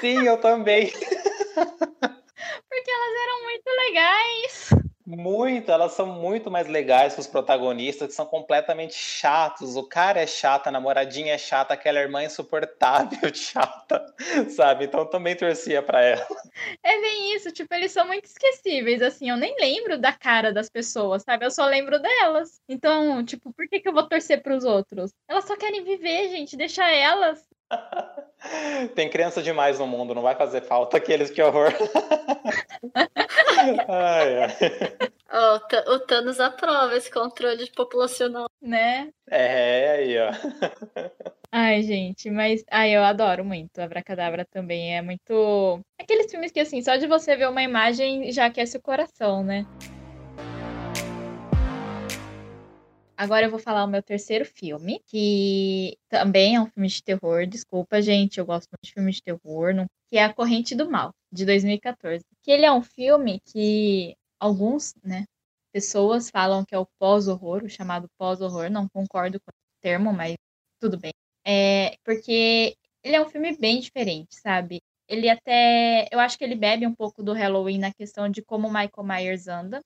Sim, 0.00 0.26
eu 0.26 0.38
também. 0.40 0.90
Porque 2.68 2.90
elas 2.90 3.14
eram 3.22 3.42
muito 3.42 3.68
legais. 3.86 4.85
Muito, 5.06 5.70
elas 5.70 5.92
são 5.92 6.04
muito 6.04 6.50
mais 6.50 6.66
legais 6.66 7.14
que 7.14 7.20
os 7.20 7.28
protagonistas, 7.28 8.08
que 8.08 8.14
são 8.14 8.26
completamente 8.26 8.94
chatos. 8.94 9.76
O 9.76 9.84
cara 9.84 10.20
é 10.20 10.26
chato, 10.26 10.66
a 10.66 10.70
namoradinha 10.72 11.32
é 11.32 11.38
chata, 11.38 11.72
aquela 11.74 12.00
irmã 12.00 12.22
é 12.22 12.26
insuportável, 12.26 13.20
chata, 13.32 14.04
sabe? 14.48 14.86
Então 14.86 15.06
também 15.06 15.36
torcia 15.36 15.80
para 15.80 16.02
ela. 16.02 16.26
É 16.82 17.00
bem 17.00 17.36
isso, 17.36 17.52
tipo, 17.52 17.72
eles 17.72 17.92
são 17.92 18.04
muito 18.04 18.24
esquecíveis, 18.24 19.00
assim, 19.00 19.30
eu 19.30 19.36
nem 19.36 19.54
lembro 19.60 19.96
da 19.96 20.12
cara 20.12 20.52
das 20.52 20.68
pessoas, 20.68 21.22
sabe? 21.22 21.46
Eu 21.46 21.52
só 21.52 21.66
lembro 21.66 22.00
delas. 22.00 22.60
Então, 22.68 23.24
tipo, 23.24 23.52
por 23.52 23.68
que, 23.68 23.78
que 23.78 23.88
eu 23.88 23.92
vou 23.92 24.08
torcer 24.08 24.42
pros 24.42 24.64
outros? 24.64 25.12
Elas 25.28 25.44
só 25.44 25.56
querem 25.56 25.84
viver, 25.84 26.30
gente, 26.30 26.56
deixa 26.56 26.84
elas. 26.90 27.46
Tem 28.94 29.10
criança 29.10 29.42
demais 29.42 29.78
no 29.78 29.86
mundo, 29.86 30.14
não 30.14 30.22
vai 30.22 30.34
fazer 30.34 30.62
falta 30.62 30.96
aqueles 30.96 31.30
que 31.30 31.42
horror. 31.42 31.72
ai, 33.88 34.44
ai. 34.44 34.56
Oh, 35.32 35.92
o 35.92 35.98
Thanos 36.00 36.40
aprova 36.40 36.96
esse 36.96 37.10
controle 37.10 37.70
populacional. 37.72 38.48
Né? 38.62 39.10
É, 39.30 39.90
aí, 39.90 40.18
ó. 40.18 40.30
Ai, 41.52 41.82
gente, 41.82 42.30
mas 42.30 42.64
ai, 42.70 42.96
eu 42.96 43.02
adoro 43.02 43.44
muito. 43.44 43.80
Abracadabra 43.80 44.44
também 44.44 44.96
é 44.96 45.02
muito. 45.02 45.80
Aqueles 45.98 46.30
filmes 46.30 46.52
que, 46.52 46.60
assim, 46.60 46.82
só 46.82 46.96
de 46.96 47.06
você 47.06 47.36
ver 47.36 47.48
uma 47.48 47.62
imagem 47.62 48.30
já 48.32 48.46
aquece 48.46 48.76
o 48.76 48.82
coração, 48.82 49.42
né? 49.42 49.66
Agora 53.16 53.46
eu 53.46 53.50
vou 53.50 53.58
falar 53.58 53.84
o 53.84 53.88
meu 53.88 54.02
terceiro 54.02 54.44
filme, 54.44 55.00
que 55.06 55.96
também 56.08 56.56
é 56.56 56.60
um 56.60 56.66
filme 56.66 56.88
de 56.88 57.02
terror. 57.02 57.46
Desculpa, 57.46 58.02
gente, 58.02 58.38
eu 58.38 58.44
gosto 58.44 58.68
muito 58.70 58.84
de 58.84 58.92
filmes 58.92 59.16
de 59.16 59.22
terror, 59.22 59.74
não... 59.74 59.86
que 60.08 60.18
é 60.18 60.24
A 60.24 60.32
Corrente 60.34 60.74
do 60.74 60.90
Mal, 60.90 61.12
de 61.32 61.46
2014. 61.46 62.22
Que 62.42 62.50
ele 62.50 62.66
é 62.66 62.72
um 62.72 62.82
filme 62.82 63.40
que 63.46 64.14
alguns, 64.38 64.94
né, 65.02 65.24
pessoas 65.72 66.30
falam 66.30 66.64
que 66.64 66.74
é 66.74 66.78
o 66.78 66.86
pós-horror, 66.98 67.64
o 67.64 67.70
chamado 67.70 68.06
pós-horror. 68.18 68.70
Não 68.70 68.88
concordo 68.88 69.40
com 69.40 69.50
o 69.50 69.80
termo, 69.82 70.12
mas 70.12 70.34
tudo 70.80 70.98
bem. 70.98 71.12
É 71.46 71.96
porque 72.04 72.76
ele 73.02 73.16
é 73.16 73.20
um 73.22 73.28
filme 73.28 73.56
bem 73.56 73.80
diferente, 73.80 74.36
sabe? 74.36 74.82
Ele 75.08 75.28
até. 75.30 76.08
Eu 76.10 76.18
acho 76.20 76.36
que 76.36 76.44
ele 76.44 76.56
bebe 76.56 76.86
um 76.86 76.94
pouco 76.94 77.22
do 77.22 77.32
Halloween 77.32 77.78
na 77.78 77.94
questão 77.94 78.28
de 78.28 78.42
como 78.42 78.68
Michael 78.68 79.04
Myers 79.04 79.48
anda 79.48 79.80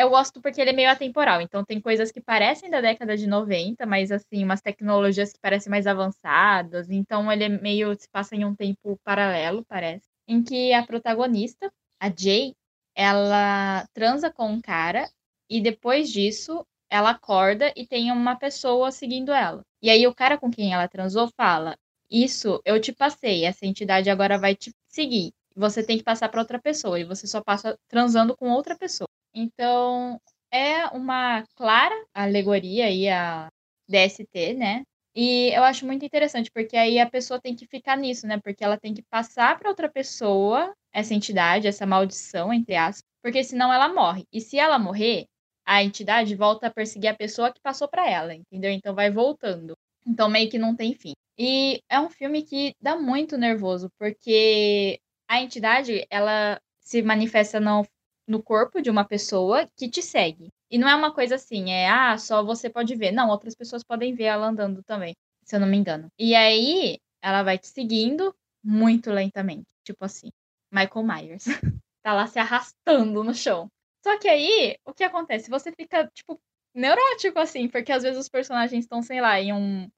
eu 0.00 0.10
gosto 0.10 0.40
porque 0.40 0.60
ele 0.60 0.70
é 0.70 0.72
meio 0.72 0.90
atemporal. 0.90 1.40
Então, 1.40 1.64
tem 1.64 1.80
coisas 1.80 2.10
que 2.10 2.20
parecem 2.20 2.70
da 2.70 2.80
década 2.80 3.16
de 3.16 3.26
90, 3.26 3.84
mas, 3.86 4.10
assim, 4.10 4.42
umas 4.44 4.60
tecnologias 4.62 5.32
que 5.32 5.38
parecem 5.40 5.70
mais 5.70 5.86
avançadas. 5.86 6.88
Então, 6.90 7.30
ele 7.30 7.44
é 7.44 7.48
meio. 7.48 7.94
se 7.98 8.08
passa 8.08 8.34
em 8.34 8.44
um 8.44 8.54
tempo 8.54 8.98
paralelo, 9.04 9.64
parece. 9.66 10.06
Em 10.26 10.42
que 10.42 10.72
a 10.72 10.84
protagonista, 10.86 11.70
a 12.00 12.10
Jay, 12.10 12.54
ela 12.94 13.86
transa 13.92 14.30
com 14.32 14.48
um 14.52 14.60
cara 14.60 15.08
e 15.48 15.60
depois 15.60 16.10
disso 16.10 16.64
ela 16.90 17.10
acorda 17.10 17.72
e 17.76 17.86
tem 17.86 18.10
uma 18.10 18.36
pessoa 18.36 18.90
seguindo 18.90 19.32
ela. 19.32 19.62
E 19.82 19.90
aí, 19.90 20.06
o 20.06 20.14
cara 20.14 20.38
com 20.38 20.50
quem 20.50 20.72
ela 20.72 20.88
transou 20.88 21.28
fala: 21.36 21.76
Isso 22.10 22.60
eu 22.64 22.80
te 22.80 22.92
passei, 22.92 23.44
essa 23.44 23.66
entidade 23.66 24.08
agora 24.10 24.38
vai 24.38 24.54
te 24.56 24.72
seguir. 24.88 25.32
Você 25.54 25.82
tem 25.84 25.98
que 25.98 26.04
passar 26.04 26.28
para 26.28 26.40
outra 26.40 26.60
pessoa 26.60 26.98
e 26.98 27.04
você 27.04 27.26
só 27.26 27.42
passa 27.42 27.76
transando 27.88 28.36
com 28.36 28.50
outra 28.50 28.76
pessoa. 28.76 29.08
Então, 29.34 30.20
é 30.52 30.86
uma 30.88 31.44
clara 31.56 31.94
alegoria 32.14 32.86
aí 32.86 33.08
a 33.08 33.48
DST, 33.88 34.54
né? 34.54 34.82
E 35.14 35.50
eu 35.50 35.64
acho 35.64 35.84
muito 35.86 36.04
interessante, 36.04 36.50
porque 36.52 36.76
aí 36.76 36.98
a 36.98 37.08
pessoa 37.10 37.40
tem 37.40 37.54
que 37.56 37.66
ficar 37.66 37.96
nisso, 37.96 38.26
né? 38.26 38.38
Porque 38.42 38.62
ela 38.64 38.78
tem 38.78 38.94
que 38.94 39.02
passar 39.10 39.58
para 39.58 39.68
outra 39.68 39.90
pessoa 39.90 40.72
essa 40.92 41.14
entidade, 41.14 41.66
essa 41.66 41.86
maldição, 41.86 42.52
entre 42.52 42.76
aspas, 42.76 43.02
porque 43.22 43.42
senão 43.44 43.72
ela 43.72 43.92
morre. 43.92 44.24
E 44.32 44.40
se 44.40 44.58
ela 44.58 44.78
morrer, 44.78 45.26
a 45.66 45.82
entidade 45.82 46.34
volta 46.34 46.66
a 46.68 46.70
perseguir 46.72 47.10
a 47.10 47.14
pessoa 47.16 47.52
que 47.52 47.60
passou 47.60 47.88
para 47.88 48.08
ela, 48.08 48.34
entendeu? 48.34 48.70
Então 48.70 48.94
vai 48.94 49.10
voltando. 49.10 49.74
Então 50.06 50.28
meio 50.28 50.50
que 50.50 50.58
não 50.58 50.74
tem 50.76 50.94
fim. 50.94 51.12
E 51.38 51.80
é 51.88 51.98
um 52.00 52.10
filme 52.10 52.42
que 52.42 52.74
dá 52.80 52.96
muito 52.96 53.36
nervoso, 53.38 53.88
porque 53.98 54.98
a 55.28 55.40
entidade, 55.40 56.06
ela 56.10 56.60
se 56.80 57.02
manifesta 57.02 57.60
no 57.60 57.84
no 58.30 58.40
corpo 58.40 58.80
de 58.80 58.88
uma 58.88 59.04
pessoa 59.04 59.68
que 59.76 59.90
te 59.90 60.00
segue. 60.00 60.52
E 60.70 60.78
não 60.78 60.88
é 60.88 60.94
uma 60.94 61.12
coisa 61.12 61.34
assim, 61.34 61.72
é, 61.72 61.88
ah, 61.88 62.16
só 62.16 62.44
você 62.44 62.70
pode 62.70 62.94
ver. 62.94 63.10
Não, 63.10 63.28
outras 63.28 63.56
pessoas 63.56 63.82
podem 63.82 64.14
ver 64.14 64.24
ela 64.24 64.46
andando 64.46 64.84
também, 64.84 65.16
se 65.42 65.56
eu 65.56 65.60
não 65.60 65.66
me 65.66 65.76
engano. 65.76 66.06
E 66.16 66.32
aí, 66.36 66.98
ela 67.20 67.42
vai 67.42 67.58
te 67.58 67.66
seguindo 67.66 68.32
muito 68.62 69.10
lentamente. 69.10 69.66
Tipo 69.84 70.04
assim, 70.04 70.30
Michael 70.72 71.04
Myers. 71.04 71.44
tá 72.04 72.14
lá 72.14 72.28
se 72.28 72.38
arrastando 72.38 73.24
no 73.24 73.34
chão. 73.34 73.68
Só 74.00 74.16
que 74.16 74.28
aí, 74.28 74.76
o 74.86 74.94
que 74.94 75.02
acontece? 75.02 75.50
Você 75.50 75.72
fica, 75.72 76.06
tipo, 76.14 76.40
neurótico, 76.72 77.40
assim, 77.40 77.68
porque 77.68 77.90
às 77.90 78.04
vezes 78.04 78.18
os 78.18 78.28
personagens 78.28 78.84
estão, 78.84 79.02
sei 79.02 79.20
lá, 79.20 79.40
em 79.40 79.52
um 79.52 79.90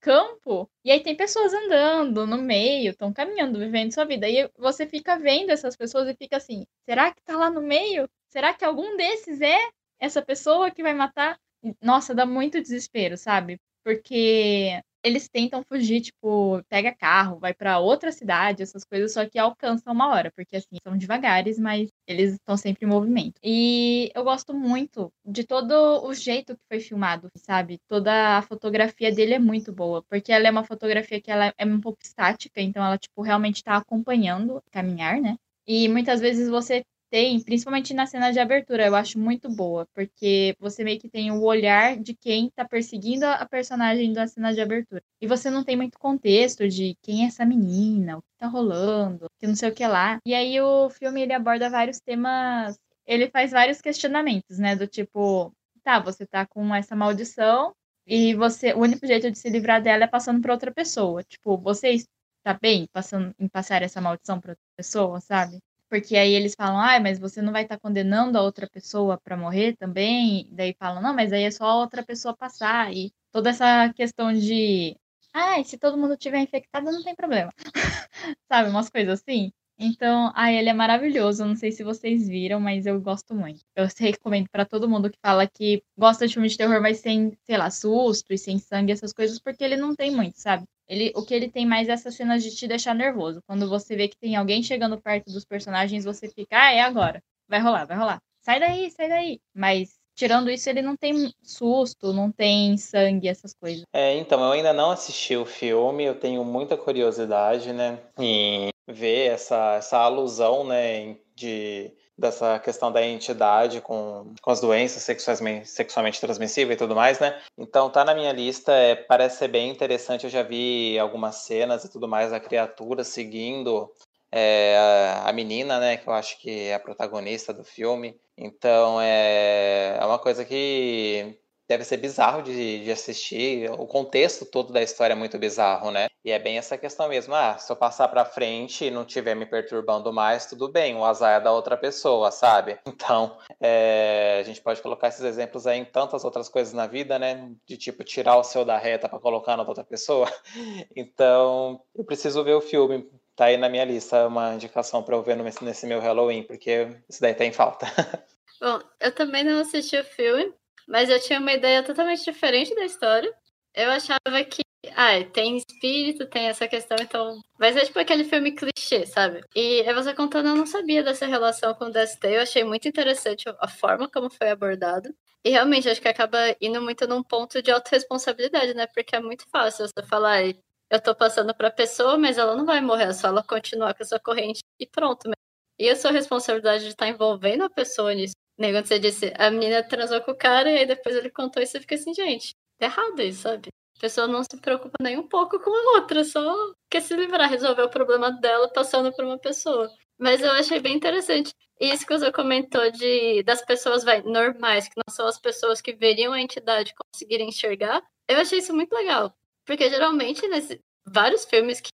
campo, 0.00 0.70
e 0.84 0.90
aí 0.90 1.00
tem 1.02 1.16
pessoas 1.16 1.52
andando 1.52 2.26
no 2.26 2.38
meio, 2.38 2.90
estão 2.92 3.12
caminhando, 3.12 3.58
vivendo 3.58 3.92
sua 3.92 4.04
vida. 4.04 4.28
E 4.28 4.50
você 4.56 4.86
fica 4.86 5.18
vendo 5.18 5.50
essas 5.50 5.76
pessoas 5.76 6.08
e 6.08 6.14
fica 6.14 6.36
assim: 6.36 6.66
será 6.88 7.12
que 7.12 7.22
tá 7.22 7.36
lá 7.36 7.50
no 7.50 7.62
meio? 7.62 8.08
Será 8.28 8.54
que 8.54 8.64
algum 8.64 8.96
desses 8.96 9.40
é 9.40 9.58
essa 9.98 10.22
pessoa 10.22 10.70
que 10.70 10.82
vai 10.82 10.94
matar? 10.94 11.38
Nossa, 11.82 12.14
dá 12.14 12.24
muito 12.26 12.60
desespero, 12.60 13.16
sabe? 13.16 13.60
Porque 13.84 14.80
eles 15.08 15.28
tentam 15.28 15.62
fugir, 15.62 16.00
tipo, 16.00 16.62
pega 16.68 16.94
carro, 16.94 17.38
vai 17.38 17.54
para 17.54 17.78
outra 17.78 18.12
cidade, 18.12 18.62
essas 18.62 18.84
coisas, 18.84 19.12
só 19.12 19.26
que 19.28 19.38
alcançam 19.38 19.92
uma 19.92 20.08
hora, 20.08 20.30
porque 20.36 20.56
assim, 20.56 20.76
são 20.82 20.96
devagares, 20.96 21.58
mas 21.58 21.88
eles 22.06 22.34
estão 22.34 22.56
sempre 22.56 22.84
em 22.86 22.88
movimento. 22.88 23.40
E 23.42 24.10
eu 24.14 24.24
gosto 24.24 24.54
muito 24.54 25.12
de 25.24 25.44
todo 25.44 25.72
o 26.06 26.14
jeito 26.14 26.56
que 26.56 26.62
foi 26.68 26.80
filmado, 26.80 27.30
sabe? 27.36 27.78
Toda 27.88 28.38
a 28.38 28.42
fotografia 28.42 29.12
dele 29.12 29.34
é 29.34 29.38
muito 29.38 29.72
boa, 29.72 30.02
porque 30.08 30.32
ela 30.32 30.46
é 30.48 30.50
uma 30.50 30.64
fotografia 30.64 31.20
que 31.20 31.30
ela 31.30 31.52
é 31.56 31.64
um 31.66 31.80
pouco 31.80 31.98
estática, 32.02 32.60
então 32.60 32.84
ela, 32.84 32.98
tipo, 32.98 33.22
realmente 33.22 33.62
tá 33.64 33.76
acompanhando 33.76 34.62
caminhar, 34.70 35.20
né? 35.20 35.36
E 35.66 35.88
muitas 35.88 36.20
vezes 36.20 36.48
você 36.48 36.84
tem, 37.10 37.40
principalmente 37.42 37.94
na 37.94 38.06
cena 38.06 38.30
de 38.30 38.38
abertura, 38.38 38.86
eu 38.86 38.94
acho 38.94 39.18
muito 39.18 39.48
boa, 39.48 39.86
porque 39.94 40.54
você 40.58 40.84
meio 40.84 41.00
que 41.00 41.08
tem 41.08 41.30
o 41.30 41.42
olhar 41.42 41.96
de 41.98 42.14
quem 42.14 42.50
tá 42.50 42.64
perseguindo 42.66 43.24
a 43.26 43.46
personagem 43.46 44.12
da 44.12 44.26
cena 44.26 44.52
de 44.52 44.60
abertura. 44.60 45.02
E 45.20 45.26
você 45.26 45.50
não 45.50 45.64
tem 45.64 45.76
muito 45.76 45.98
contexto 45.98 46.68
de 46.68 46.96
quem 47.02 47.24
é 47.24 47.28
essa 47.28 47.44
menina, 47.44 48.18
o 48.18 48.22
que 48.22 48.28
tá 48.38 48.46
rolando, 48.46 49.26
que 49.38 49.46
não 49.46 49.54
sei 49.56 49.70
o 49.70 49.74
que 49.74 49.86
lá. 49.86 50.18
E 50.26 50.34
aí 50.34 50.60
o 50.60 50.90
filme 50.90 51.22
ele 51.22 51.32
aborda 51.32 51.70
vários 51.70 52.00
temas, 52.00 52.78
ele 53.06 53.30
faz 53.30 53.50
vários 53.52 53.80
questionamentos, 53.80 54.58
né, 54.58 54.76
do 54.76 54.86
tipo, 54.86 55.52
tá, 55.82 55.98
você 56.00 56.26
tá 56.26 56.46
com 56.46 56.74
essa 56.74 56.94
maldição 56.94 57.72
e 58.06 58.34
você, 58.34 58.72
o 58.74 58.80
único 58.80 59.06
jeito 59.06 59.30
de 59.30 59.38
se 59.38 59.48
livrar 59.50 59.82
dela 59.82 60.04
é 60.04 60.06
passando 60.06 60.40
para 60.42 60.52
outra 60.52 60.72
pessoa. 60.72 61.22
Tipo, 61.24 61.56
você 61.58 61.90
está 62.38 62.58
bem 62.60 62.86
passando 62.92 63.34
em 63.38 63.48
passar 63.48 63.82
essa 63.82 64.00
maldição 64.00 64.40
para 64.40 64.52
outra 64.52 64.64
pessoa, 64.76 65.20
sabe? 65.20 65.58
Porque 65.88 66.16
aí 66.16 66.32
eles 66.34 66.54
falam, 66.54 66.78
ah, 66.80 67.00
mas 67.00 67.18
você 67.18 67.40
não 67.40 67.52
vai 67.52 67.62
estar 67.62 67.76
tá 67.76 67.80
condenando 67.80 68.36
a 68.38 68.42
outra 68.42 68.68
pessoa 68.68 69.18
para 69.18 69.36
morrer 69.36 69.76
também? 69.76 70.48
Daí 70.52 70.74
falam, 70.78 71.02
não, 71.02 71.14
mas 71.14 71.32
aí 71.32 71.44
é 71.44 71.50
só 71.50 71.64
a 71.64 71.76
outra 71.76 72.04
pessoa 72.04 72.36
passar. 72.36 72.92
E 72.94 73.12
toda 73.32 73.50
essa 73.50 73.92
questão 73.94 74.32
de, 74.32 74.96
ah, 75.32 75.62
se 75.64 75.78
todo 75.78 75.96
mundo 75.98 76.16
tiver 76.16 76.40
infectado, 76.40 76.90
não 76.92 77.02
tem 77.02 77.14
problema. 77.14 77.50
Sabe, 78.50 78.70
umas 78.70 78.90
coisas 78.90 79.20
assim. 79.20 79.52
Então, 79.78 80.32
ah, 80.34 80.52
ele 80.52 80.68
é 80.68 80.72
maravilhoso. 80.74 81.44
Não 81.44 81.54
sei 81.56 81.70
se 81.72 81.84
vocês 81.84 82.26
viram, 82.28 82.60
mas 82.60 82.84
eu 82.86 83.00
gosto 83.00 83.34
muito. 83.34 83.60
Eu 83.76 83.86
recomendo 83.98 84.48
para 84.50 84.64
todo 84.66 84.88
mundo 84.88 85.10
que 85.10 85.18
fala 85.22 85.46
que 85.46 85.82
gosta 85.96 86.26
de 86.26 86.34
filme 86.34 86.48
de 86.48 86.56
terror, 86.56 86.80
mas 86.82 86.98
sem, 86.98 87.32
sei 87.44 87.56
lá, 87.56 87.70
susto 87.70 88.32
e 88.32 88.38
sem 88.38 88.58
sangue, 88.58 88.92
essas 88.92 89.12
coisas, 89.12 89.38
porque 89.38 89.62
ele 89.64 89.76
não 89.76 89.94
tem 89.94 90.10
muito, 90.10 90.38
sabe? 90.40 90.66
Ele, 90.88 91.12
o 91.14 91.22
que 91.22 91.34
ele 91.34 91.50
tem 91.50 91.66
mais 91.66 91.88
é 91.88 91.92
essas 91.92 92.14
cenas 92.14 92.42
de 92.42 92.54
te 92.54 92.66
deixar 92.66 92.94
nervoso. 92.94 93.42
Quando 93.46 93.68
você 93.68 93.94
vê 93.94 94.08
que 94.08 94.16
tem 94.16 94.36
alguém 94.36 94.62
chegando 94.62 95.00
perto 95.00 95.30
dos 95.30 95.44
personagens, 95.44 96.04
você 96.04 96.28
fica, 96.28 96.56
ah, 96.56 96.72
é 96.72 96.80
agora. 96.80 97.22
Vai 97.46 97.60
rolar, 97.60 97.84
vai 97.84 97.96
rolar. 97.96 98.22
Sai 98.40 98.58
daí, 98.58 98.90
sai 98.90 99.08
daí. 99.08 99.40
Mas 99.54 99.98
tirando 100.18 100.50
isso, 100.50 100.68
ele 100.68 100.82
não 100.82 100.96
tem 100.96 101.32
susto, 101.42 102.12
não 102.12 102.32
tem 102.32 102.76
sangue, 102.76 103.28
essas 103.28 103.54
coisas. 103.54 103.84
É, 103.92 104.16
então, 104.16 104.40
eu 104.42 104.50
ainda 104.50 104.72
não 104.72 104.90
assisti 104.90 105.36
o 105.36 105.46
filme, 105.46 106.04
eu 106.04 106.18
tenho 106.18 106.44
muita 106.44 106.76
curiosidade, 106.76 107.72
né, 107.72 108.00
em 108.18 108.68
ver 108.88 109.32
essa, 109.32 109.76
essa 109.76 109.98
alusão, 109.98 110.66
né, 110.66 111.16
de 111.36 111.92
dessa 112.18 112.58
questão 112.58 112.90
da 112.90 113.02
entidade 113.02 113.80
com, 113.80 114.34
com 114.42 114.50
as 114.50 114.60
doenças 114.60 115.02
sexualmente, 115.02 115.68
sexualmente 115.68 116.20
transmissíveis 116.20 116.76
e 116.76 116.78
tudo 116.78 116.96
mais, 116.96 117.20
né? 117.20 117.40
Então 117.56 117.88
tá 117.88 118.04
na 118.04 118.14
minha 118.14 118.32
lista, 118.32 118.72
é, 118.72 118.96
parece 118.96 119.38
ser 119.38 119.48
bem 119.48 119.70
interessante. 119.70 120.24
Eu 120.24 120.30
já 120.30 120.42
vi 120.42 120.98
algumas 120.98 121.36
cenas 121.36 121.84
e 121.84 121.90
tudo 121.90 122.08
mais 122.08 122.32
da 122.32 122.40
criatura 122.40 123.04
seguindo 123.04 123.88
é, 124.32 124.76
a, 124.76 125.28
a 125.28 125.32
menina, 125.32 125.78
né? 125.78 125.96
Que 125.96 126.08
eu 126.08 126.12
acho 126.12 126.38
que 126.40 126.68
é 126.68 126.74
a 126.74 126.80
protagonista 126.80 127.54
do 127.54 127.62
filme. 127.62 128.20
Então 128.36 129.00
é, 129.00 129.96
é 130.00 130.04
uma 130.04 130.18
coisa 130.18 130.44
que 130.44 131.38
deve 131.68 131.84
ser 131.84 131.98
bizarro 131.98 132.42
de, 132.42 132.82
de 132.82 132.90
assistir. 132.90 133.70
O 133.72 133.86
contexto 133.86 134.46
todo 134.46 134.72
da 134.72 134.82
história 134.82 135.12
é 135.12 135.16
muito 135.16 135.38
bizarro, 135.38 135.90
né? 135.90 136.08
E 136.24 136.30
é 136.30 136.38
bem 136.38 136.56
essa 136.56 136.78
questão 136.78 137.08
mesmo. 137.08 137.34
Ah, 137.34 137.58
se 137.58 137.70
eu 137.70 137.76
passar 137.76 138.08
pra 138.08 138.24
frente 138.24 138.86
e 138.86 138.90
não 138.90 139.02
estiver 139.02 139.36
me 139.36 139.44
perturbando 139.44 140.12
mais, 140.12 140.46
tudo 140.46 140.68
bem. 140.68 140.96
O 140.96 141.04
azar 141.04 141.36
é 141.38 141.40
da 141.40 141.52
outra 141.52 141.76
pessoa, 141.76 142.30
sabe? 142.30 142.78
Então, 142.98 143.38
é, 143.60 144.38
a 144.40 144.42
gente 144.42 144.60
pode 144.60 144.82
colocar 144.82 145.08
esses 145.08 145.22
exemplos 145.22 145.68
aí 145.68 145.78
em 145.78 145.84
tantas 145.84 146.24
outras 146.24 146.48
coisas 146.48 146.74
na 146.74 146.86
vida, 146.86 147.16
né? 147.16 147.48
De 147.64 147.76
tipo, 147.76 148.02
tirar 148.02 148.36
o 148.36 148.42
seu 148.42 148.64
da 148.64 148.76
reta 148.76 149.08
para 149.08 149.20
colocar 149.20 149.56
na 149.56 149.62
outra 149.62 149.84
pessoa. 149.84 150.26
Então, 150.96 151.80
eu 151.94 152.04
preciso 152.04 152.42
ver 152.42 152.54
o 152.54 152.60
filme. 152.60 153.08
Tá 153.36 153.46
aí 153.46 153.56
na 153.56 153.68
minha 153.68 153.84
lista 153.84 154.26
uma 154.26 154.54
indicação 154.54 155.02
para 155.02 155.14
eu 155.14 155.22
ver 155.22 155.36
nesse 155.36 155.86
meu 155.86 156.00
Halloween, 156.00 156.42
porque 156.42 156.88
isso 157.08 157.20
daí 157.20 157.34
tá 157.34 157.44
em 157.44 157.52
falta. 157.52 157.86
Bom, 158.60 158.80
eu 158.98 159.14
também 159.14 159.44
não 159.44 159.60
assisti 159.60 159.96
o 159.96 160.04
filme, 160.04 160.52
mas 160.88 161.10
eu 161.10 161.20
tinha 161.20 161.38
uma 161.38 161.52
ideia 161.52 161.82
totalmente 161.82 162.24
diferente 162.24 162.74
da 162.74 162.84
história. 162.84 163.32
Eu 163.74 163.90
achava 163.90 164.44
que, 164.50 164.62
ah, 164.96 165.22
tem 165.32 165.56
espírito, 165.58 166.26
tem 166.26 166.46
essa 166.48 166.66
questão, 166.66 166.96
então 167.00 167.40
vai 167.58 167.72
ser 167.72 167.86
tipo 167.86 167.98
aquele 167.98 168.24
filme 168.24 168.52
clichê, 168.52 169.06
sabe? 169.06 169.42
E 169.54 169.82
você 169.92 170.14
contando, 170.14 170.48
eu 170.48 170.56
não 170.56 170.66
sabia 170.66 171.02
dessa 171.02 171.26
relação 171.26 171.74
com 171.74 171.86
o 171.86 171.90
DST, 171.92 172.26
eu 172.28 172.42
achei 172.42 172.64
muito 172.64 172.88
interessante 172.88 173.44
a 173.60 173.68
forma 173.68 174.08
como 174.10 174.30
foi 174.30 174.50
abordado. 174.50 175.14
E 175.44 175.50
realmente, 175.50 175.88
acho 175.88 176.00
que 176.00 176.08
acaba 176.08 176.38
indo 176.60 176.80
muito 176.82 177.06
num 177.06 177.22
ponto 177.22 177.62
de 177.62 177.70
autorresponsabilidade, 177.70 178.74
né? 178.74 178.86
Porque 178.88 179.14
é 179.14 179.20
muito 179.20 179.44
fácil 179.50 179.86
você 179.86 180.06
falar, 180.06 180.42
eu 180.90 181.00
tô 181.02 181.14
passando 181.14 181.54
pra 181.54 181.70
pessoa, 181.70 182.18
mas 182.18 182.38
ela 182.38 182.56
não 182.56 182.64
vai 182.66 182.80
morrer, 182.80 183.04
é 183.04 183.12
só 183.12 183.28
ela 183.28 183.42
continuar 183.42 183.94
com 183.94 184.02
essa 184.02 184.18
corrente 184.18 184.60
e 184.80 184.86
pronto. 184.86 185.30
E 185.78 185.88
a 185.88 185.96
sua 185.96 186.10
responsabilidade 186.10 186.84
de 186.84 186.90
estar 186.90 187.08
envolvendo 187.08 187.64
a 187.64 187.70
pessoa 187.70 188.12
nisso 188.14 188.34
nem 188.58 188.72
quando 188.72 188.86
você 188.86 188.98
disse, 188.98 189.32
a 189.36 189.50
menina 189.50 189.82
transou 189.82 190.20
com 190.20 190.32
o 190.32 190.36
cara 190.36 190.70
e 190.70 190.78
aí 190.78 190.86
depois 190.86 191.14
ele 191.14 191.30
contou 191.30 191.62
e 191.62 191.66
você 191.66 191.80
fica 191.80 191.94
assim, 191.94 192.12
gente, 192.12 192.54
tá 192.78 192.86
errado 192.86 193.20
isso, 193.22 193.42
sabe? 193.42 193.68
A 193.96 194.00
pessoa 194.00 194.26
não 194.26 194.42
se 194.42 194.60
preocupa 194.60 194.96
nem 195.00 195.18
um 195.18 195.26
pouco 195.26 195.58
com 195.60 195.70
a 195.70 195.98
outra, 195.98 196.24
só 196.24 196.72
quer 196.90 197.00
se 197.02 197.14
livrar, 197.16 197.48
resolver 197.48 197.82
o 197.82 197.90
problema 197.90 198.30
dela 198.30 198.68
passando 198.72 199.12
por 199.12 199.24
uma 199.24 199.38
pessoa. 199.38 199.90
Mas 200.18 200.40
eu 200.42 200.50
achei 200.52 200.80
bem 200.80 200.96
interessante. 200.96 201.50
Isso 201.80 202.06
que 202.06 202.18
você 202.18 202.32
comentou 202.32 202.90
de 202.90 203.42
das 203.44 203.64
pessoas 203.64 204.02
vai, 204.04 204.22
normais, 204.22 204.88
que 204.88 204.94
não 204.96 205.14
são 205.14 205.26
as 205.26 205.38
pessoas 205.38 205.80
que 205.80 205.94
veriam 205.94 206.32
a 206.32 206.40
entidade 206.40 206.94
conseguirem 206.94 207.48
enxergar, 207.48 208.02
eu 208.28 208.38
achei 208.38 208.58
isso 208.58 208.74
muito 208.74 208.92
legal. 208.92 209.32
Porque 209.64 209.88
geralmente, 209.88 210.46
nesse 210.48 210.80
vários 211.06 211.44
filmes 211.44 211.80
que 211.80 211.90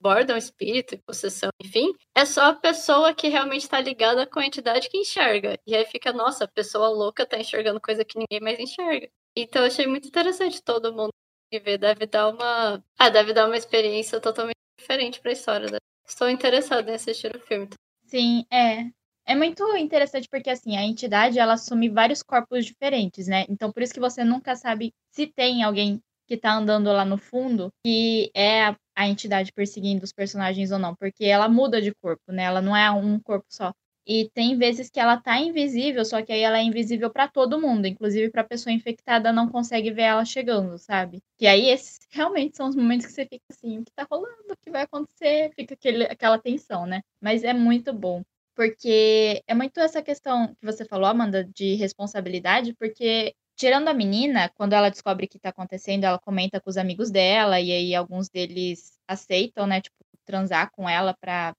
abordam 0.00 0.36
espírito 0.36 0.94
e 0.94 0.98
possessão, 0.98 1.50
enfim, 1.62 1.92
é 2.14 2.24
só 2.24 2.46
a 2.50 2.54
pessoa 2.54 3.14
que 3.14 3.28
realmente 3.28 3.62
está 3.62 3.80
ligada 3.80 4.26
com 4.26 4.38
a 4.40 4.46
entidade 4.46 4.88
que 4.88 4.98
enxerga. 4.98 5.58
E 5.66 5.74
aí 5.74 5.84
fica, 5.86 6.12
nossa, 6.12 6.44
a 6.44 6.48
pessoa 6.48 6.88
louca 6.88 7.26
tá 7.26 7.38
enxergando 7.38 7.80
coisa 7.80 8.04
que 8.04 8.18
ninguém 8.18 8.40
mais 8.40 8.58
enxerga. 8.58 9.08
Então 9.36 9.62
eu 9.62 9.68
achei 9.68 9.86
muito 9.86 10.08
interessante 10.08 10.62
todo 10.62 10.94
mundo 10.94 11.10
ver, 11.52 11.78
deve 11.78 12.06
dar 12.06 12.28
uma. 12.28 12.82
Ah, 12.98 13.08
deve 13.08 13.32
dar 13.32 13.46
uma 13.46 13.56
experiência 13.56 14.20
totalmente 14.20 14.56
diferente 14.78 15.20
pra 15.20 15.32
história. 15.32 15.78
Estou 16.06 16.28
interessada 16.28 16.90
em 16.90 16.94
assistir 16.94 17.34
o 17.34 17.40
filme. 17.40 17.68
Sim, 18.04 18.44
é. 18.50 18.90
É 19.26 19.34
muito 19.34 19.62
interessante 19.76 20.26
porque 20.30 20.48
assim, 20.48 20.76
a 20.76 20.82
entidade 20.82 21.38
ela 21.38 21.52
assume 21.52 21.88
vários 21.90 22.22
corpos 22.22 22.64
diferentes, 22.64 23.26
né? 23.28 23.44
Então 23.48 23.70
por 23.70 23.82
isso 23.82 23.92
que 23.92 24.00
você 24.00 24.24
nunca 24.24 24.56
sabe 24.56 24.92
se 25.10 25.26
tem 25.26 25.62
alguém 25.62 26.00
que 26.26 26.36
tá 26.36 26.54
andando 26.54 26.90
lá 26.92 27.04
no 27.04 27.18
fundo 27.18 27.70
que 27.84 28.30
é 28.34 28.64
a 28.64 28.76
entidade 29.06 29.52
perseguindo 29.52 30.04
os 30.04 30.12
personagens 30.12 30.70
ou 30.72 30.78
não, 30.78 30.94
porque 30.94 31.24
ela 31.26 31.48
muda 31.48 31.80
de 31.80 31.94
corpo, 31.94 32.32
né? 32.32 32.44
Ela 32.44 32.62
não 32.62 32.74
é 32.76 32.90
um 32.90 33.20
corpo 33.20 33.46
só. 33.50 33.72
E 34.06 34.30
tem 34.32 34.56
vezes 34.56 34.88
que 34.88 34.98
ela 34.98 35.18
tá 35.18 35.38
invisível, 35.38 36.02
só 36.02 36.22
que 36.22 36.32
aí 36.32 36.40
ela 36.40 36.58
é 36.58 36.62
invisível 36.62 37.10
para 37.10 37.28
todo 37.28 37.60
mundo, 37.60 37.86
inclusive 37.86 38.30
para 38.30 38.42
pessoa 38.42 38.72
infectada 38.72 39.30
não 39.34 39.46
consegue 39.50 39.90
ver 39.90 40.02
ela 40.04 40.24
chegando, 40.24 40.78
sabe? 40.78 41.20
E 41.38 41.46
aí 41.46 41.68
esses 41.68 41.98
realmente 42.10 42.56
são 42.56 42.68
os 42.68 42.74
momentos 42.74 43.06
que 43.06 43.12
você 43.12 43.26
fica 43.26 43.44
assim, 43.50 43.78
o 43.78 43.84
que 43.84 43.92
tá 43.92 44.06
rolando, 44.10 44.50
o 44.50 44.56
que 44.56 44.70
vai 44.70 44.82
acontecer, 44.82 45.52
fica 45.54 45.74
aquele, 45.74 46.04
aquela 46.04 46.38
tensão, 46.38 46.86
né? 46.86 47.02
Mas 47.20 47.44
é 47.44 47.52
muito 47.52 47.92
bom, 47.92 48.22
porque 48.54 49.42
é 49.46 49.54
muito 49.54 49.78
essa 49.78 50.02
questão 50.02 50.48
que 50.54 50.64
você 50.64 50.86
falou, 50.86 51.06
Amanda, 51.06 51.44
de 51.44 51.74
responsabilidade, 51.74 52.74
porque 52.78 53.34
Tirando 53.60 53.88
a 53.88 53.92
menina, 53.94 54.48
quando 54.50 54.72
ela 54.74 54.88
descobre 54.88 55.26
o 55.26 55.28
que 55.28 55.36
tá 55.36 55.48
acontecendo, 55.48 56.04
ela 56.04 56.16
comenta 56.20 56.60
com 56.60 56.70
os 56.70 56.76
amigos 56.76 57.10
dela, 57.10 57.60
e 57.60 57.72
aí 57.72 57.92
alguns 57.92 58.28
deles 58.28 58.96
aceitam, 59.08 59.66
né, 59.66 59.80
tipo, 59.80 59.96
transar 60.24 60.70
com 60.70 60.88
ela 60.88 61.12
pra 61.20 61.52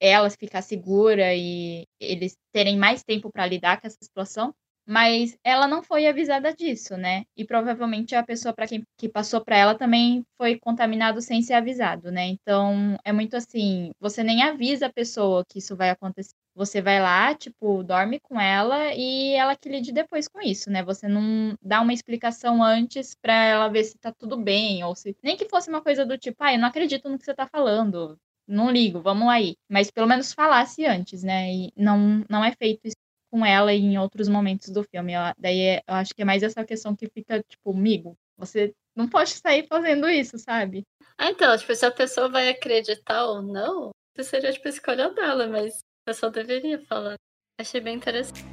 ela 0.00 0.30
ficar 0.30 0.62
segura 0.62 1.34
e 1.34 1.86
eles 2.00 2.36
terem 2.52 2.78
mais 2.78 3.02
tempo 3.04 3.30
para 3.30 3.46
lidar 3.46 3.80
com 3.80 3.86
essa 3.86 3.98
situação. 4.02 4.54
Mas 4.86 5.36
ela 5.44 5.68
não 5.68 5.82
foi 5.82 6.06
avisada 6.06 6.52
disso, 6.52 6.96
né? 6.96 7.24
E 7.36 7.44
provavelmente 7.44 8.14
a 8.16 8.22
pessoa 8.22 8.52
para 8.52 8.66
quem 8.66 8.82
que 8.98 9.08
passou 9.08 9.40
para 9.44 9.56
ela 9.56 9.74
também 9.76 10.24
foi 10.36 10.58
contaminado 10.58 11.20
sem 11.20 11.40
ser 11.40 11.54
avisado, 11.54 12.10
né? 12.10 12.26
Então 12.26 12.96
é 13.04 13.12
muito 13.12 13.36
assim, 13.36 13.92
você 14.00 14.24
nem 14.24 14.42
avisa 14.42 14.86
a 14.86 14.92
pessoa 14.92 15.44
que 15.48 15.58
isso 15.60 15.76
vai 15.76 15.90
acontecer. 15.90 16.32
Você 16.54 16.82
vai 16.82 17.00
lá, 17.00 17.34
tipo, 17.34 17.82
dorme 17.82 18.20
com 18.20 18.38
ela 18.40 18.92
e 18.94 19.32
ela 19.34 19.56
que 19.56 19.68
lide 19.68 19.92
depois 19.92 20.28
com 20.28 20.40
isso, 20.40 20.68
né? 20.70 20.82
Você 20.82 21.08
não 21.08 21.54
dá 21.62 21.80
uma 21.80 21.92
explicação 21.94 22.62
antes 22.62 23.14
para 23.14 23.32
ela 23.44 23.68
ver 23.68 23.84
se 23.84 23.96
tá 23.98 24.12
tudo 24.12 24.36
bem, 24.36 24.84
ou 24.84 24.94
se. 24.94 25.16
Nem 25.22 25.36
que 25.36 25.48
fosse 25.48 25.70
uma 25.70 25.80
coisa 25.82 26.04
do 26.04 26.18
tipo, 26.18 26.36
ah, 26.44 26.52
eu 26.52 26.58
não 26.58 26.68
acredito 26.68 27.08
no 27.08 27.18
que 27.18 27.24
você 27.24 27.34
tá 27.34 27.46
falando. 27.46 28.18
Não 28.46 28.70
ligo, 28.70 29.00
vamos 29.00 29.28
aí. 29.28 29.54
Mas 29.70 29.90
pelo 29.90 30.06
menos 30.06 30.32
falasse 30.34 30.84
antes, 30.84 31.22
né? 31.22 31.50
E 31.52 31.72
não, 31.76 32.22
não 32.28 32.44
é 32.44 32.52
feito 32.52 32.80
isso 32.84 32.96
com 33.32 33.46
ela 33.46 33.72
em 33.72 33.96
outros 33.96 34.28
momentos 34.28 34.68
do 34.68 34.84
filme. 34.84 35.14
Eu, 35.14 35.20
daí 35.38 35.60
é, 35.60 35.82
eu 35.88 35.94
acho 35.94 36.14
que 36.14 36.20
é 36.20 36.24
mais 36.24 36.42
essa 36.42 36.62
questão 36.66 36.94
que 36.94 37.08
fica, 37.08 37.42
tipo, 37.42 37.72
migo. 37.72 38.14
Você 38.36 38.74
não 38.94 39.08
pode 39.08 39.30
sair 39.30 39.66
fazendo 39.66 40.06
isso, 40.06 40.38
sabe? 40.38 40.84
Ah, 41.16 41.30
então, 41.30 41.56
tipo, 41.56 41.74
se 41.74 41.86
a 41.86 41.90
pessoa 41.90 42.28
vai 42.28 42.50
acreditar 42.50 43.24
ou 43.24 43.40
não, 43.40 43.90
isso 44.18 44.28
seria, 44.28 44.52
tipo, 44.52 44.68
a 44.68 44.70
escolha 44.70 45.10
dela, 45.14 45.46
mas 45.46 45.78
a 45.78 46.10
pessoa 46.10 46.30
deveria 46.30 46.78
falar. 46.80 47.16
Achei 47.58 47.80
bem 47.80 47.96
interessante. 47.96 48.44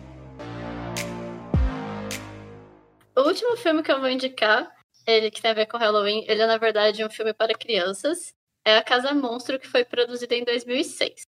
O 3.18 3.22
último 3.22 3.58
filme 3.58 3.84
que 3.84 3.92
eu 3.92 4.00
vou 4.00 4.10
indicar, 4.10 4.74
ele 5.06 5.30
que 5.30 5.42
tem 5.42 5.52
a 5.52 5.56
ver 5.56 5.66
com 5.66 5.78
Halloween, 5.78 6.24
ele 6.26 6.42
é, 6.42 6.48
na 6.48 6.58
verdade, 6.58 7.04
um 7.04 7.10
filme 7.10 7.34
para 7.34 7.54
crianças. 7.54 8.34
É 8.66 8.78
A 8.78 8.84
Casa 8.84 9.14
Monstro, 9.14 9.60
que 9.60 9.68
foi 9.68 9.84
produzido 9.84 10.34
em 10.34 10.46
2006. 10.46 11.29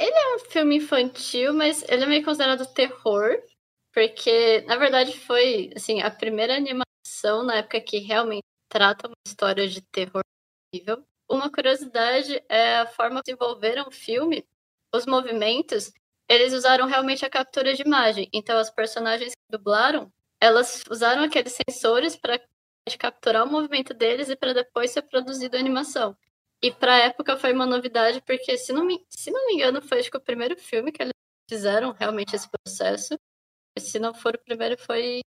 Ele 0.00 0.14
é 0.16 0.36
um 0.36 0.38
filme 0.38 0.76
infantil, 0.76 1.52
mas 1.52 1.82
ele 1.86 2.04
é 2.04 2.06
meio 2.06 2.24
considerado 2.24 2.66
terror, 2.72 3.36
porque, 3.92 4.62
na 4.62 4.76
verdade, 4.76 5.12
foi, 5.18 5.70
assim, 5.76 6.00
a 6.00 6.10
primeira 6.10 6.56
animação 6.56 7.42
na 7.44 7.56
época 7.56 7.80
que 7.82 7.98
realmente 7.98 8.44
trata 8.68 9.08
uma 9.08 9.16
história 9.26 9.68
de 9.68 9.82
terror 9.82 10.22
possível. 10.72 11.04
Uma 11.28 11.52
curiosidade 11.52 12.42
é 12.48 12.78
a 12.78 12.86
forma 12.86 13.22
que 13.22 13.32
desenvolveram 13.32 13.88
o 13.88 13.90
filme, 13.90 14.46
os 14.94 15.04
movimentos, 15.06 15.92
eles 16.28 16.54
usaram 16.54 16.86
realmente 16.86 17.24
a 17.26 17.30
captura 17.30 17.74
de 17.74 17.82
imagem. 17.82 18.28
Então, 18.32 18.58
as 18.58 18.70
personagens 18.70 19.34
que 19.34 19.58
dublaram, 19.58 20.10
elas 20.40 20.82
usaram 20.90 21.24
aqueles 21.24 21.58
sensores 21.68 22.16
para 22.16 22.40
capturar 22.98 23.44
o 23.44 23.50
movimento 23.50 23.92
deles 23.92 24.30
e 24.30 24.36
para 24.36 24.54
depois 24.54 24.92
ser 24.92 25.02
produzido 25.02 25.56
a 25.56 25.60
animação. 25.60 26.16
E 26.62 26.70
para 26.70 26.94
a 26.94 26.98
época 26.98 27.36
foi 27.36 27.52
uma 27.52 27.66
novidade, 27.66 28.20
porque, 28.22 28.56
se 28.58 28.72
não, 28.72 28.84
me, 28.84 29.04
se 29.08 29.30
não 29.30 29.46
me 29.46 29.54
engano, 29.54 29.80
foi 29.80 30.00
acho 30.00 30.10
que 30.10 30.16
o 30.16 30.20
primeiro 30.20 30.56
filme 30.56 30.92
que 30.92 31.02
eles 31.02 31.14
fizeram 31.48 31.92
realmente 31.92 32.36
esse 32.36 32.48
processo. 32.48 33.18
Se 33.78 33.98
não 33.98 34.12
for 34.14 34.34
o 34.34 34.44
primeiro, 34.44 34.76
foi, 34.78 35.20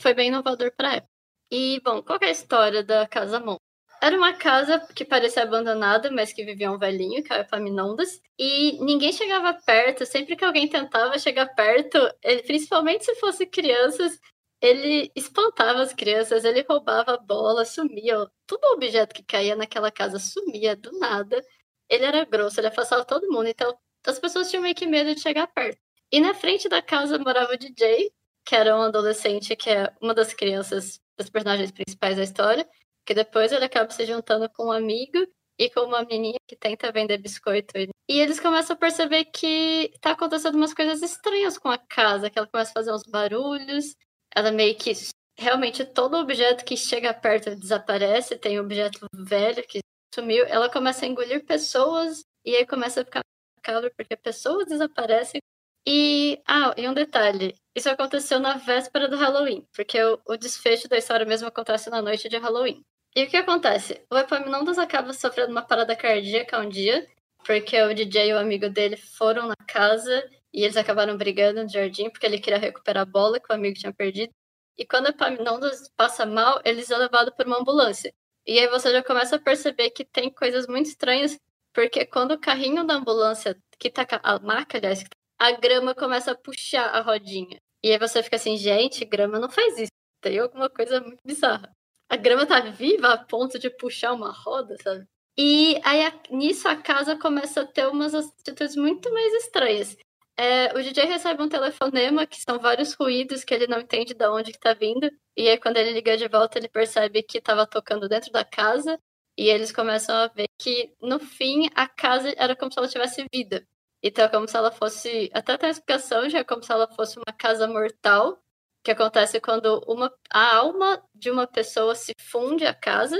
foi 0.00 0.14
bem 0.14 0.28
inovador 0.28 0.72
para 0.76 0.90
a 0.90 0.94
época. 0.96 1.12
E, 1.50 1.80
bom, 1.84 2.02
qual 2.02 2.18
é 2.22 2.26
a 2.26 2.30
história 2.30 2.82
da 2.82 3.06
Casa 3.06 3.40
Mon? 3.40 3.56
Era 4.02 4.16
uma 4.16 4.32
casa 4.32 4.80
que 4.94 5.04
parecia 5.04 5.42
abandonada, 5.42 6.10
mas 6.10 6.32
que 6.32 6.44
vivia 6.44 6.72
um 6.72 6.78
velhinho, 6.78 7.22
que 7.22 7.32
era 7.32 7.42
Epaminondas, 7.42 8.20
e 8.38 8.78
ninguém 8.82 9.12
chegava 9.12 9.52
perto. 9.54 10.06
Sempre 10.06 10.36
que 10.36 10.44
alguém 10.44 10.68
tentava 10.68 11.18
chegar 11.18 11.46
perto, 11.54 11.98
ele, 12.22 12.42
principalmente 12.42 13.04
se 13.04 13.14
fossem 13.16 13.48
crianças, 13.48 14.18
ele 14.60 15.10
espantava 15.16 15.80
as 15.80 15.92
crianças, 15.94 16.44
ele 16.44 16.64
roubava 16.68 17.14
a 17.14 17.16
bola, 17.16 17.64
sumia. 17.64 18.26
Todo 18.46 18.64
objeto 18.74 19.14
que 19.14 19.22
caía 19.22 19.56
naquela 19.56 19.90
casa 19.90 20.18
sumia 20.18 20.76
do 20.76 20.92
nada. 20.98 21.42
Ele 21.88 22.04
era 22.04 22.24
grosso, 22.24 22.60
ele 22.60 22.68
afastava 22.68 23.04
todo 23.04 23.30
mundo, 23.30 23.48
então 23.48 23.76
as 24.06 24.18
pessoas 24.18 24.50
tinham 24.50 24.62
meio 24.62 24.74
que 24.74 24.86
medo 24.86 25.14
de 25.14 25.20
chegar 25.20 25.46
perto. 25.48 25.80
E 26.12 26.20
na 26.20 26.34
frente 26.34 26.68
da 26.68 26.82
casa 26.82 27.18
morava 27.18 27.54
o 27.54 27.56
DJ, 27.56 28.12
que 28.44 28.54
era 28.54 28.76
um 28.76 28.82
adolescente, 28.82 29.56
que 29.56 29.70
é 29.70 29.92
uma 30.00 30.14
das 30.14 30.34
crianças, 30.34 31.00
dos 31.16 31.30
personagens 31.30 31.70
principais 31.70 32.16
da 32.16 32.22
história, 32.22 32.68
que 33.04 33.14
depois 33.14 33.52
ele 33.52 33.64
acaba 33.64 33.90
se 33.90 34.04
juntando 34.06 34.48
com 34.50 34.66
um 34.66 34.72
amigo 34.72 35.18
e 35.58 35.70
com 35.70 35.80
uma 35.80 36.04
menina 36.04 36.38
que 36.46 36.56
tenta 36.56 36.92
vender 36.92 37.18
biscoito. 37.18 37.74
E 37.76 38.20
eles 38.20 38.40
começam 38.40 38.74
a 38.74 38.78
perceber 38.78 39.26
que 39.26 39.92
tá 40.00 40.12
acontecendo 40.12 40.56
umas 40.56 40.74
coisas 40.74 41.02
estranhas 41.02 41.58
com 41.58 41.68
a 41.68 41.78
casa, 41.78 42.30
que 42.30 42.38
ela 42.38 42.48
começa 42.48 42.70
a 42.70 42.74
fazer 42.74 42.92
uns 42.92 43.04
barulhos, 43.04 43.94
ela 44.34 44.50
meio 44.50 44.76
que 44.76 44.92
realmente 45.38 45.84
todo 45.84 46.18
objeto 46.18 46.64
que 46.64 46.76
chega 46.76 47.14
perto 47.14 47.56
desaparece, 47.56 48.38
tem 48.38 48.60
objeto 48.60 49.06
velho 49.14 49.66
que 49.66 49.80
sumiu, 50.14 50.44
ela 50.46 50.70
começa 50.70 51.04
a 51.04 51.08
engolir 51.08 51.44
pessoas 51.44 52.22
e 52.44 52.54
aí 52.56 52.66
começa 52.66 53.00
a 53.00 53.04
ficar 53.04 53.22
macabro 53.56 53.90
porque 53.96 54.16
pessoas 54.16 54.66
desaparecem. 54.66 55.40
E, 55.86 56.42
ah, 56.46 56.74
e 56.76 56.86
um 56.88 56.92
detalhe, 56.92 57.54
isso 57.74 57.88
aconteceu 57.88 58.38
na 58.38 58.58
véspera 58.58 59.08
do 59.08 59.16
Halloween, 59.16 59.66
porque 59.74 60.02
o, 60.02 60.20
o 60.26 60.36
desfecho 60.36 60.88
da 60.88 60.98
história 60.98 61.24
mesmo 61.24 61.48
acontece 61.48 61.88
na 61.88 62.02
noite 62.02 62.28
de 62.28 62.36
Halloween. 62.36 62.82
E 63.16 63.24
o 63.24 63.28
que 63.28 63.36
acontece? 63.36 64.04
O 64.10 64.16
Epaminondas 64.16 64.78
acaba 64.78 65.12
sofrendo 65.12 65.50
uma 65.50 65.62
parada 65.62 65.96
cardíaca 65.96 66.60
um 66.60 66.68
dia, 66.68 67.06
porque 67.44 67.80
o 67.82 67.94
DJ 67.94 68.30
e 68.30 68.32
o 68.34 68.38
amigo 68.38 68.68
dele 68.68 68.96
foram 68.96 69.48
na 69.48 69.56
casa 69.66 70.30
e 70.52 70.64
eles 70.64 70.76
acabaram 70.76 71.16
brigando 71.16 71.62
no 71.62 71.68
jardim 71.68 72.10
porque 72.10 72.26
ele 72.26 72.40
queria 72.40 72.58
recuperar 72.58 73.02
a 73.02 73.06
bola 73.06 73.40
que 73.40 73.50
o 73.50 73.54
amigo 73.54 73.78
tinha 73.78 73.92
perdido. 73.92 74.32
E 74.76 74.86
quando 74.86 75.06
o 75.06 75.10
Epaminondas 75.10 75.90
passa 75.96 76.24
mal, 76.26 76.60
eles 76.64 76.90
é 76.90 76.96
levado 76.96 77.32
por 77.34 77.46
uma 77.46 77.60
ambulância. 77.60 78.12
E 78.46 78.58
aí 78.58 78.68
você 78.68 78.90
já 78.92 79.02
começa 79.02 79.36
a 79.36 79.38
perceber 79.38 79.90
que 79.90 80.04
tem 80.04 80.30
coisas 80.30 80.66
muito 80.66 80.86
estranhas, 80.86 81.38
porque 81.72 82.06
quando 82.06 82.32
o 82.32 82.40
carrinho 82.40 82.84
da 82.86 82.94
ambulância, 82.94 83.56
que 83.78 83.90
tá 83.90 84.06
a 84.22 84.38
maca, 84.38 84.78
aliás, 84.78 85.04
a 85.38 85.52
grama 85.52 85.94
começa 85.94 86.32
a 86.32 86.34
puxar 86.34 86.86
a 86.88 87.00
rodinha. 87.00 87.58
E 87.82 87.92
aí 87.92 87.98
você 87.98 88.22
fica 88.22 88.36
assim, 88.36 88.56
gente, 88.56 89.04
grama 89.04 89.38
não 89.38 89.50
faz 89.50 89.78
isso. 89.78 89.92
Tem 90.20 90.38
alguma 90.38 90.68
coisa 90.68 91.00
muito 91.00 91.20
bizarra. 91.24 91.70
A 92.08 92.16
grama 92.16 92.46
tá 92.46 92.60
viva 92.60 93.12
a 93.12 93.18
ponto 93.18 93.58
de 93.58 93.70
puxar 93.70 94.12
uma 94.12 94.32
roda, 94.32 94.76
sabe? 94.82 95.06
E 95.38 95.80
aí 95.84 96.00
nisso 96.30 96.68
a 96.68 96.76
casa 96.76 97.16
começa 97.16 97.62
a 97.62 97.66
ter 97.66 97.86
umas 97.86 98.14
atitudes 98.14 98.76
muito 98.76 99.12
mais 99.12 99.32
estranhas. 99.44 99.96
É, 100.42 100.72
o 100.74 100.82
DJ 100.82 101.04
recebe 101.04 101.42
um 101.42 101.50
telefonema, 101.50 102.26
que 102.26 102.40
são 102.40 102.58
vários 102.58 102.94
ruídos 102.94 103.44
que 103.44 103.52
ele 103.52 103.66
não 103.66 103.78
entende 103.78 104.14
de 104.14 104.26
onde 104.26 104.52
está 104.52 104.72
vindo. 104.72 105.10
E 105.36 105.46
aí, 105.46 105.58
quando 105.58 105.76
ele 105.76 105.92
liga 105.92 106.16
de 106.16 106.26
volta, 106.28 106.56
ele 106.58 106.66
percebe 106.66 107.22
que 107.22 107.36
estava 107.36 107.66
tocando 107.66 108.08
dentro 108.08 108.32
da 108.32 108.42
casa. 108.42 108.98
E 109.36 109.50
eles 109.50 109.70
começam 109.70 110.16
a 110.16 110.28
ver 110.28 110.46
que, 110.58 110.94
no 110.98 111.18
fim, 111.20 111.68
a 111.74 111.86
casa 111.86 112.32
era 112.38 112.56
como 112.56 112.72
se 112.72 112.78
ela 112.78 112.88
tivesse 112.88 113.26
vida. 113.30 113.66
Então, 114.02 114.24
é 114.24 114.28
como 114.30 114.48
se 114.48 114.56
ela 114.56 114.72
fosse. 114.72 115.30
Até 115.34 115.58
tem 115.58 115.68
a 115.68 115.72
explicação, 115.72 116.26
já 116.30 116.38
é 116.38 116.44
como 116.44 116.62
se 116.62 116.72
ela 116.72 116.88
fosse 116.88 117.18
uma 117.18 117.34
casa 117.36 117.68
mortal, 117.68 118.42
que 118.82 118.90
acontece 118.92 119.40
quando 119.42 119.84
uma, 119.86 120.10
a 120.30 120.56
alma 120.56 121.04
de 121.14 121.30
uma 121.30 121.46
pessoa 121.46 121.94
se 121.94 122.14
funde 122.18 122.64
à 122.64 122.72
casa. 122.72 123.18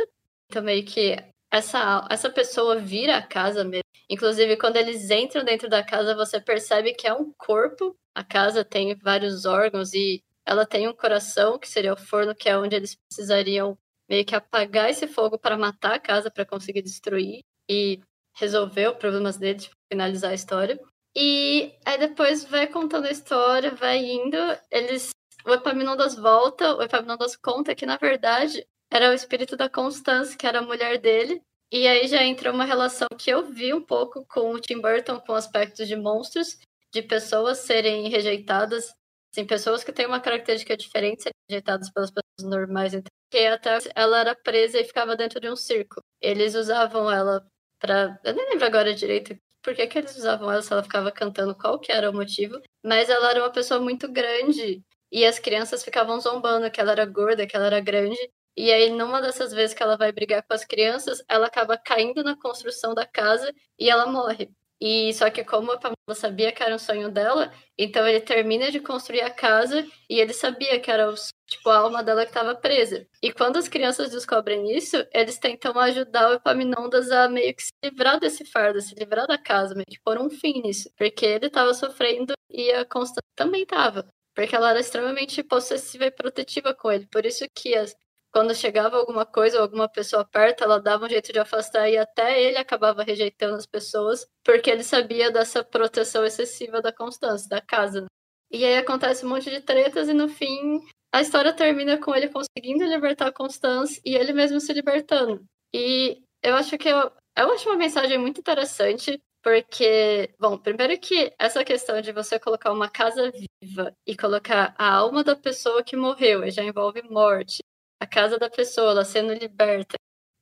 Então, 0.48 0.62
meio 0.62 0.86
que 0.86 1.18
essa, 1.50 2.06
essa 2.10 2.30
pessoa 2.30 2.76
vira 2.76 3.16
a 3.16 3.22
casa 3.22 3.64
mesmo. 3.64 3.84
Inclusive, 4.08 4.56
quando 4.56 4.76
eles 4.76 5.10
entram 5.10 5.44
dentro 5.44 5.68
da 5.68 5.84
casa, 5.84 6.14
você 6.14 6.40
percebe 6.40 6.94
que 6.94 7.06
é 7.06 7.14
um 7.14 7.32
corpo. 7.36 7.96
A 8.14 8.24
casa 8.24 8.64
tem 8.64 8.94
vários 8.96 9.44
órgãos 9.44 9.92
e 9.94 10.22
ela 10.44 10.66
tem 10.66 10.88
um 10.88 10.94
coração, 10.94 11.58
que 11.58 11.68
seria 11.68 11.92
o 11.92 11.96
forno, 11.96 12.34
que 12.34 12.48
é 12.48 12.58
onde 12.58 12.74
eles 12.74 12.96
precisariam 13.08 13.78
meio 14.08 14.24
que 14.24 14.34
apagar 14.34 14.90
esse 14.90 15.06
fogo 15.06 15.38
para 15.38 15.56
matar 15.56 15.94
a 15.94 16.00
casa, 16.00 16.30
para 16.30 16.44
conseguir 16.44 16.82
destruir 16.82 17.40
e 17.68 18.00
resolver 18.36 18.88
os 18.90 18.96
problemas 18.96 19.36
deles, 19.36 19.64
tipo, 19.64 19.76
finalizar 19.90 20.32
a 20.32 20.34
história. 20.34 20.80
E 21.14 21.72
aí 21.84 21.98
depois 21.98 22.44
vai 22.44 22.66
contando 22.66 23.06
a 23.06 23.10
história, 23.10 23.74
vai 23.74 23.98
indo, 23.98 24.36
eles 24.70 25.10
o 25.44 25.52
Epaminondas 25.52 26.16
volta, 26.16 26.76
o 26.76 26.82
Epaminondas 26.82 27.36
conta 27.36 27.74
que, 27.74 27.86
na 27.86 27.96
verdade, 27.96 28.66
era 28.90 29.10
o 29.10 29.14
espírito 29.14 29.56
da 29.56 29.68
Constance, 29.68 30.36
que 30.36 30.46
era 30.46 30.58
a 30.58 30.62
mulher 30.62 30.98
dele. 30.98 31.42
E 31.72 31.86
aí 31.86 32.06
já 32.08 32.22
entra 32.24 32.52
uma 32.52 32.64
relação 32.64 33.06
que 33.16 33.30
eu 33.30 33.44
vi 33.44 33.72
um 33.72 33.80
pouco 33.80 34.26
com 34.26 34.52
o 34.52 34.60
Tim 34.60 34.80
Burton 34.80 35.20
com 35.20 35.34
aspectos 35.34 35.86
de 35.86 35.94
monstros, 35.96 36.58
de 36.92 37.02
pessoas 37.02 37.58
serem 37.58 38.08
rejeitadas, 38.08 38.92
assim, 39.32 39.46
pessoas 39.46 39.84
que 39.84 39.92
têm 39.92 40.06
uma 40.06 40.20
característica 40.20 40.76
diferente 40.76 41.22
serem 41.22 41.34
rejeitadas 41.48 41.90
pelas 41.90 42.10
pessoas 42.10 42.50
normais. 42.50 42.94
Então, 42.94 43.10
que 43.30 43.46
até 43.46 43.78
ela 43.94 44.20
era 44.20 44.34
presa 44.34 44.80
e 44.80 44.84
ficava 44.84 45.16
dentro 45.16 45.40
de 45.40 45.48
um 45.48 45.54
circo. 45.54 46.00
Eles 46.20 46.54
usavam 46.56 47.10
ela 47.10 47.46
para, 47.78 48.18
eu 48.24 48.34
nem 48.34 48.50
lembro 48.50 48.66
agora 48.66 48.92
direito 48.92 49.38
por 49.62 49.74
que, 49.74 49.86
que 49.86 49.98
eles 49.98 50.16
usavam 50.16 50.50
ela 50.50 50.62
se 50.62 50.72
ela 50.72 50.82
ficava 50.82 51.12
cantando, 51.12 51.54
qual 51.54 51.78
que 51.78 51.92
era 51.92 52.10
o 52.10 52.14
motivo, 52.14 52.60
mas 52.82 53.08
ela 53.10 53.30
era 53.30 53.42
uma 53.42 53.52
pessoa 53.52 53.80
muito 53.80 54.10
grande 54.10 54.82
e 55.12 55.24
as 55.26 55.38
crianças 55.38 55.84
ficavam 55.84 56.20
zombando 56.20 56.70
que 56.70 56.80
ela 56.80 56.92
era 56.92 57.04
gorda, 57.04 57.46
que 57.46 57.56
ela 57.56 57.66
era 57.66 57.80
grande, 57.80 58.16
e 58.60 58.72
aí, 58.72 58.90
numa 58.90 59.22
dessas 59.22 59.52
vezes 59.52 59.74
que 59.74 59.82
ela 59.82 59.96
vai 59.96 60.12
brigar 60.12 60.42
com 60.42 60.54
as 60.54 60.64
crianças, 60.64 61.22
ela 61.28 61.46
acaba 61.46 61.78
caindo 61.78 62.22
na 62.22 62.36
construção 62.36 62.94
da 62.94 63.06
casa 63.06 63.52
e 63.78 63.88
ela 63.88 64.06
morre. 64.06 64.50
E 64.80 65.12
só 65.14 65.28
que 65.30 65.44
como 65.44 65.72
a 65.72 65.78
Pamela 65.78 66.14
sabia 66.14 66.52
que 66.52 66.62
era 66.62 66.74
um 66.74 66.78
sonho 66.78 67.10
dela, 67.10 67.52
então 67.76 68.06
ele 68.06 68.20
termina 68.20 68.70
de 68.70 68.80
construir 68.80 69.20
a 69.20 69.30
casa 69.30 69.86
e 70.08 70.18
ele 70.18 70.32
sabia 70.32 70.80
que 70.80 70.90
era 70.90 71.12
tipo 71.46 71.68
a 71.68 71.78
alma 71.78 72.02
dela 72.02 72.24
que 72.24 72.30
estava 72.30 72.54
presa. 72.54 73.06
E 73.22 73.30
quando 73.30 73.58
as 73.58 73.68
crianças 73.68 74.10
descobrem 74.10 74.74
isso, 74.74 74.96
eles 75.12 75.38
tentam 75.38 75.78
ajudar 75.78 76.30
o 76.30 76.34
Epaminondas 76.34 77.10
a 77.10 77.28
meio 77.28 77.54
que 77.54 77.62
se 77.62 77.72
livrar 77.84 78.18
desse 78.18 78.44
fardo, 78.46 78.80
se 78.80 78.94
livrar 78.94 79.26
da 79.26 79.36
casa, 79.36 79.74
meio 79.74 79.86
que 79.86 80.00
pôr 80.02 80.18
um 80.18 80.30
fim 80.30 80.62
nisso, 80.62 80.90
porque 80.96 81.26
ele 81.26 81.46
estava 81.46 81.74
sofrendo 81.74 82.32
e 82.48 82.72
a 82.72 82.84
Constância 82.86 83.22
também 83.36 83.62
estava. 83.62 84.06
Porque 84.34 84.56
ela 84.56 84.70
era 84.70 84.80
extremamente 84.80 85.42
possessiva 85.42 86.06
e 86.06 86.10
protetiva 86.10 86.74
com 86.74 86.90
ele. 86.90 87.06
Por 87.08 87.26
isso 87.26 87.44
que 87.54 87.74
as, 87.74 87.94
quando 88.32 88.54
chegava 88.54 88.96
alguma 88.96 89.26
coisa 89.26 89.56
ou 89.56 89.62
alguma 89.62 89.88
pessoa 89.88 90.24
perto, 90.24 90.62
ela 90.62 90.80
dava 90.80 91.06
um 91.06 91.08
jeito 91.08 91.32
de 91.32 91.38
afastar 91.38 91.88
e 91.88 91.98
até 91.98 92.42
ele 92.42 92.58
acabava 92.58 93.02
rejeitando 93.02 93.56
as 93.56 93.66
pessoas, 93.66 94.26
porque 94.44 94.70
ele 94.70 94.84
sabia 94.84 95.30
dessa 95.30 95.64
proteção 95.64 96.24
excessiva 96.24 96.80
da 96.80 96.92
Constância, 96.92 97.48
da 97.48 97.60
casa. 97.60 98.02
Né? 98.02 98.06
E 98.50 98.64
aí 98.64 98.76
acontece 98.76 99.24
um 99.24 99.28
monte 99.28 99.50
de 99.50 99.60
tretas 99.60 100.08
e 100.08 100.12
no 100.12 100.28
fim 100.28 100.80
a 101.12 101.20
história 101.20 101.52
termina 101.52 101.98
com 101.98 102.14
ele 102.14 102.28
conseguindo 102.28 102.84
libertar 102.84 103.28
a 103.28 103.32
Constância 103.32 104.00
e 104.04 104.14
ele 104.14 104.32
mesmo 104.32 104.60
se 104.60 104.72
libertando. 104.72 105.44
E 105.74 106.22
eu 106.42 106.54
acho 106.54 106.78
que 106.78 106.88
eu, 106.88 107.10
eu 107.36 107.52
acho 107.52 107.68
uma 107.68 107.76
mensagem 107.76 108.18
muito 108.18 108.40
interessante, 108.40 109.20
porque, 109.42 110.30
bom, 110.38 110.56
primeiro 110.58 110.98
que 111.00 111.32
essa 111.38 111.64
questão 111.64 112.00
de 112.00 112.12
você 112.12 112.38
colocar 112.38 112.72
uma 112.72 112.88
casa 112.88 113.32
viva 113.60 113.94
e 114.06 114.16
colocar 114.16 114.74
a 114.78 114.94
alma 114.94 115.24
da 115.24 115.34
pessoa 115.34 115.82
que 115.82 115.96
morreu, 115.96 116.44
e 116.44 116.50
já 116.50 116.62
envolve 116.62 117.02
morte, 117.02 117.60
a 118.00 118.06
casa 118.06 118.38
da 118.38 118.50
pessoa, 118.50 118.92
ela 118.92 119.04
sendo 119.04 119.32
liberta. 119.34 119.96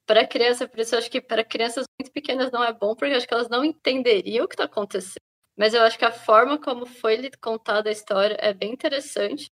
Para 0.07 0.27
criança, 0.27 0.67
por 0.69 0.81
isso 0.81 0.95
eu 0.95 1.01
acho 1.01 1.11
que 1.11 1.21
para 1.21 1.45
crianças 1.45 1.85
muito 2.01 2.13
pequenas 2.13 2.51
não 2.51 2.65
é 2.65 2.73
bom, 2.73 2.95
porque 2.95 3.15
acho 3.15 3.27
que 3.29 3.35
elas 3.35 3.49
não 3.49 3.65
entenderiam 3.65 4.45
o 4.45 4.49
que 4.49 4.55
está 4.55 4.65
acontecendo. 4.65 5.21
Mas 5.57 5.75
eu 5.75 5.83
acho 5.83 5.99
que 5.99 6.05
a 6.05 6.13
forma 6.13 6.61
como 6.61 6.87
foi 6.87 7.31
contada 7.43 7.91
a 7.91 7.93
história 7.93 8.37
é 8.41 8.55
bem 8.55 8.73
interessante. 8.73 9.51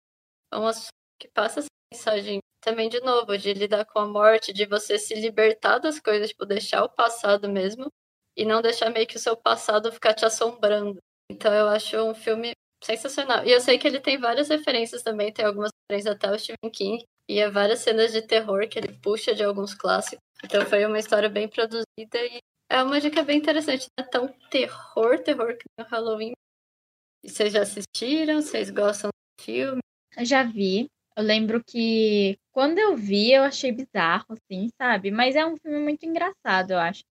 É 0.52 0.57
um 0.57 0.68
assunto 0.68 0.90
que 1.19 1.30
passa 1.30 1.60
essa 1.60 1.68
mensagem 1.94 2.40
também, 2.61 2.90
de 2.90 2.99
novo, 3.02 3.38
de 3.38 3.53
lidar 3.53 3.86
com 3.86 3.99
a 3.99 4.07
morte, 4.07 4.53
de 4.53 4.65
você 4.65 4.98
se 4.98 5.15
libertar 5.15 5.80
das 5.80 5.99
coisas, 5.99 6.30
tipo, 6.30 6.45
deixar 6.45 6.84
o 6.84 6.90
passado 6.90 7.49
mesmo 7.49 7.91
e 8.36 8.45
não 8.45 8.61
deixar 8.61 8.90
meio 8.90 9.07
que 9.07 9.18
o 9.18 9.19
seu 9.19 9.38
passado 9.38 9.91
ficar 9.91 10.14
te 10.14 10.26
assombrando. 10.26 10.98
Então 11.30 11.53
eu 11.53 11.68
acho 11.68 11.98
um 11.98 12.14
filme 12.15 12.53
sensacional. 12.84 13.45
E 13.45 13.52
eu 13.52 13.61
sei 13.61 13.78
que 13.78 13.88
ele 13.88 13.99
tem 13.99 14.18
várias 14.18 14.49
referências 14.49 15.03
também, 15.03 15.32
tem 15.32 15.45
algumas 15.45 15.72
referências 15.84 16.15
até 16.15 16.32
o 16.32 16.40
Stephen 16.40 16.72
King, 16.72 17.06
e 17.32 17.40
é 17.40 17.49
várias 17.49 17.80
cenas 17.80 18.12
de 18.12 18.22
terror 18.22 18.68
que 18.68 18.78
ele 18.78 18.91
puxa 19.02 19.34
de 19.34 19.41
alguns 19.41 19.74
clássicos. 19.74 20.20
Então 20.44 20.66
foi 20.66 20.86
uma 20.86 20.99
história 20.99 21.30
bem 21.30 21.48
produzida 21.48 21.86
e 22.18 22.41
é 22.70 22.84
uma 22.84 22.99
dica 22.99 23.24
bem 23.24 23.38
interessante. 23.38 23.88
Não 23.98 24.06
é 24.06 24.10
tão 24.10 24.28
terror, 24.49 25.18
terror 25.20 25.56
que 25.58 25.64
no 25.80 25.86
Halloween. 25.86 26.34
Vocês 27.24 27.53
já 27.53 27.62
assistiram? 27.62 28.41
Vocês 28.41 28.70
gostam 28.70 29.10
do 29.10 29.44
filme? 29.44 29.80
Eu 30.18 30.26
já 30.26 30.44
vi. 30.44 30.88
Eu 31.16 31.24
lembro 31.24 31.64
que 31.66 32.38
quando 32.52 32.80
eu 32.80 32.98
vi, 32.98 33.32
eu 33.32 33.44
achei 33.44 33.72
bizarro, 33.72 34.26
assim, 34.32 34.68
sabe? 34.78 35.10
Mas 35.10 35.34
é 35.34 35.45
um 35.45 35.56
filme 35.56 35.80
muito 35.80 36.06
engraçado, 36.06 36.72
eu 36.72 36.80
acho. 36.80 37.02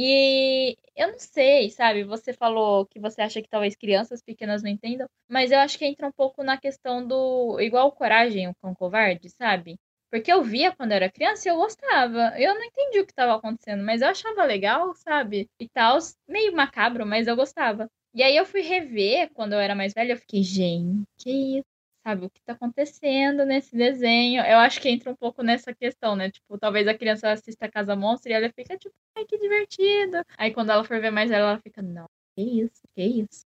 E 0.00 0.76
eu 0.96 1.08
não 1.10 1.18
sei, 1.18 1.70
sabe? 1.70 2.04
Você 2.04 2.32
falou 2.32 2.86
que 2.86 3.00
você 3.00 3.20
acha 3.20 3.42
que 3.42 3.48
talvez 3.48 3.74
crianças 3.74 4.22
pequenas 4.22 4.62
não 4.62 4.70
entendam, 4.70 5.08
mas 5.28 5.50
eu 5.50 5.58
acho 5.58 5.76
que 5.76 5.84
entra 5.84 6.06
um 6.06 6.12
pouco 6.12 6.44
na 6.44 6.56
questão 6.56 7.04
do. 7.06 7.58
igual 7.60 7.90
Coragem, 7.90 8.48
o 8.48 8.54
Cão 8.62 8.74
Covarde, 8.76 9.28
sabe? 9.30 9.76
Porque 10.10 10.32
eu 10.32 10.40
via 10.42 10.72
quando 10.74 10.92
eu 10.92 10.96
era 10.96 11.10
criança 11.10 11.48
e 11.48 11.50
eu 11.50 11.56
gostava. 11.56 12.32
Eu 12.38 12.54
não 12.54 12.62
entendi 12.64 13.00
o 13.00 13.06
que 13.06 13.10
estava 13.12 13.34
acontecendo, 13.34 13.82
mas 13.84 14.00
eu 14.00 14.08
achava 14.08 14.44
legal, 14.44 14.94
sabe? 14.94 15.48
E 15.58 15.68
tal, 15.68 15.98
meio 16.28 16.54
macabro, 16.54 17.04
mas 17.04 17.26
eu 17.26 17.34
gostava. 17.36 17.88
E 18.14 18.22
aí 18.22 18.36
eu 18.36 18.46
fui 18.46 18.60
rever 18.62 19.30
quando 19.34 19.52
eu 19.54 19.58
era 19.60 19.74
mais 19.74 19.92
velha, 19.94 20.12
eu 20.12 20.16
fiquei, 20.16 20.42
gente, 20.44 21.02
que 21.18 21.58
isso? 21.58 21.67
Sabe, 22.08 22.24
o 22.24 22.30
que 22.30 22.40
tá 22.42 22.54
acontecendo 22.54 23.44
nesse 23.44 23.76
desenho. 23.76 24.42
Eu 24.42 24.58
acho 24.58 24.80
que 24.80 24.88
entra 24.88 25.10
um 25.10 25.16
pouco 25.16 25.42
nessa 25.42 25.74
questão, 25.74 26.16
né? 26.16 26.30
Tipo, 26.30 26.58
talvez 26.58 26.88
a 26.88 26.94
criança 26.94 27.30
assista 27.30 27.68
Casa 27.70 27.94
Monstro 27.94 28.30
e 28.30 28.34
ela 28.34 28.50
fica 28.50 28.78
tipo, 28.78 28.94
ai, 29.16 29.24
que 29.26 29.38
divertido. 29.38 30.22
Aí 30.38 30.52
quando 30.52 30.70
ela 30.70 30.84
for 30.84 31.00
ver 31.00 31.10
mais 31.10 31.30
ela, 31.30 31.50
ela 31.50 31.60
fica, 31.60 31.82
não, 31.82 32.06
que 32.34 32.42
isso, 32.62 32.82
que 32.94 33.02
isso. 33.02 33.44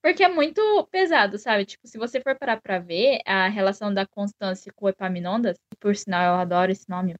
Porque 0.00 0.22
é 0.22 0.28
muito 0.28 0.60
pesado, 0.90 1.38
sabe? 1.38 1.66
Tipo, 1.66 1.86
se 1.86 1.98
você 1.98 2.20
for 2.20 2.38
parar 2.38 2.60
pra 2.60 2.78
ver 2.78 3.20
a 3.26 3.48
relação 3.48 3.92
da 3.92 4.06
Constância 4.06 4.72
com 4.74 4.86
o 4.86 4.88
Epaminondas, 4.88 5.58
por 5.80 5.94
sinal 5.96 6.34
eu 6.36 6.40
adoro 6.40 6.72
esse 6.72 6.88
nome, 6.88 7.14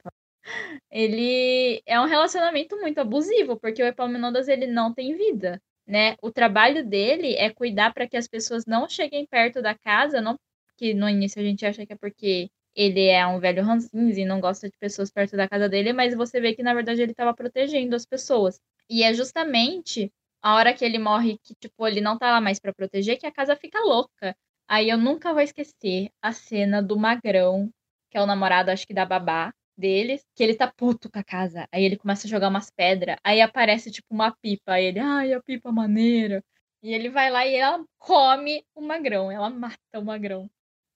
ele 0.90 1.82
é 1.86 2.00
um 2.00 2.06
relacionamento 2.06 2.76
muito 2.78 3.00
abusivo, 3.00 3.58
porque 3.58 3.82
o 3.82 3.86
Epaminondas 3.86 4.48
ele 4.48 4.66
não 4.66 4.94
tem 4.94 5.16
vida, 5.16 5.60
né? 5.86 6.16
O 6.22 6.30
trabalho 6.30 6.86
dele 6.86 7.34
é 7.34 7.50
cuidar 7.50 7.92
para 7.92 8.08
que 8.08 8.16
as 8.16 8.28
pessoas 8.28 8.64
não 8.64 8.88
cheguem 8.88 9.26
perto 9.26 9.60
da 9.60 9.74
casa, 9.74 10.20
não 10.20 10.38
que 10.76 10.94
no 10.94 11.08
início 11.08 11.40
a 11.40 11.44
gente 11.44 11.64
acha 11.66 11.84
que 11.86 11.92
é 11.92 11.96
porque 11.96 12.50
ele 12.74 13.06
é 13.06 13.26
um 13.26 13.38
velho 13.38 13.62
ranzinho 13.62 14.10
e 14.18 14.24
não 14.24 14.40
gosta 14.40 14.68
de 14.68 14.76
pessoas 14.78 15.10
perto 15.10 15.36
da 15.36 15.48
casa 15.48 15.68
dele, 15.68 15.92
mas 15.92 16.14
você 16.14 16.40
vê 16.40 16.54
que 16.54 16.62
na 16.62 16.74
verdade 16.74 17.02
ele 17.02 17.12
estava 17.12 17.34
protegendo 17.34 17.94
as 17.94 18.04
pessoas. 18.06 18.60
E 18.90 19.02
é 19.02 19.14
justamente 19.14 20.12
a 20.42 20.54
hora 20.56 20.74
que 20.74 20.84
ele 20.84 20.98
morre 20.98 21.38
que 21.42 21.54
tipo 21.54 21.86
ele 21.86 22.00
não 22.00 22.18
tá 22.18 22.30
lá 22.32 22.40
mais 22.40 22.58
para 22.60 22.74
proteger 22.74 23.18
que 23.18 23.26
a 23.26 23.32
casa 23.32 23.56
fica 23.56 23.80
louca. 23.80 24.36
Aí 24.68 24.88
eu 24.90 24.98
nunca 24.98 25.32
vou 25.32 25.42
esquecer 25.42 26.10
a 26.22 26.32
cena 26.32 26.82
do 26.82 26.98
Magrão, 26.98 27.70
que 28.10 28.18
é 28.18 28.22
o 28.22 28.26
namorado 28.26 28.70
acho 28.70 28.86
que 28.86 28.94
da 28.94 29.04
babá 29.04 29.52
deles, 29.76 30.24
que 30.34 30.42
ele 30.42 30.54
tá 30.54 30.70
puto 30.72 31.10
com 31.10 31.18
a 31.18 31.24
casa. 31.24 31.68
Aí 31.72 31.84
ele 31.84 31.96
começa 31.96 32.26
a 32.26 32.30
jogar 32.30 32.48
umas 32.48 32.70
pedras, 32.70 33.16
aí 33.24 33.40
aparece 33.40 33.90
tipo 33.90 34.08
uma 34.14 34.32
pipa, 34.32 34.72
aí 34.72 34.86
ele, 34.86 35.00
ai, 35.00 35.32
a 35.32 35.42
pipa 35.42 35.72
maneira. 35.72 36.42
E 36.82 36.92
ele 36.94 37.08
vai 37.10 37.30
lá 37.30 37.46
e 37.46 37.56
ela 37.56 37.84
come 37.98 38.64
o 38.74 38.80
magrão, 38.82 39.30
ela 39.32 39.50
mata 39.50 39.98
o 39.98 40.04
magrão. 40.04 40.48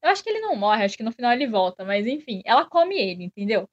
Eu 0.03 0.11
acho 0.11 0.23
que 0.23 0.31
ele 0.31 0.41
não 0.41 0.55
morre, 0.55 0.85
acho 0.85 0.97
que 0.97 1.03
no 1.03 1.13
final 1.13 1.33
ele 1.33 1.47
volta, 1.47 1.85
mas 1.85 2.07
enfim, 2.07 2.41
ela 2.45 2.65
come 2.65 2.97
ele, 2.97 3.25
entendeu? 3.25 3.69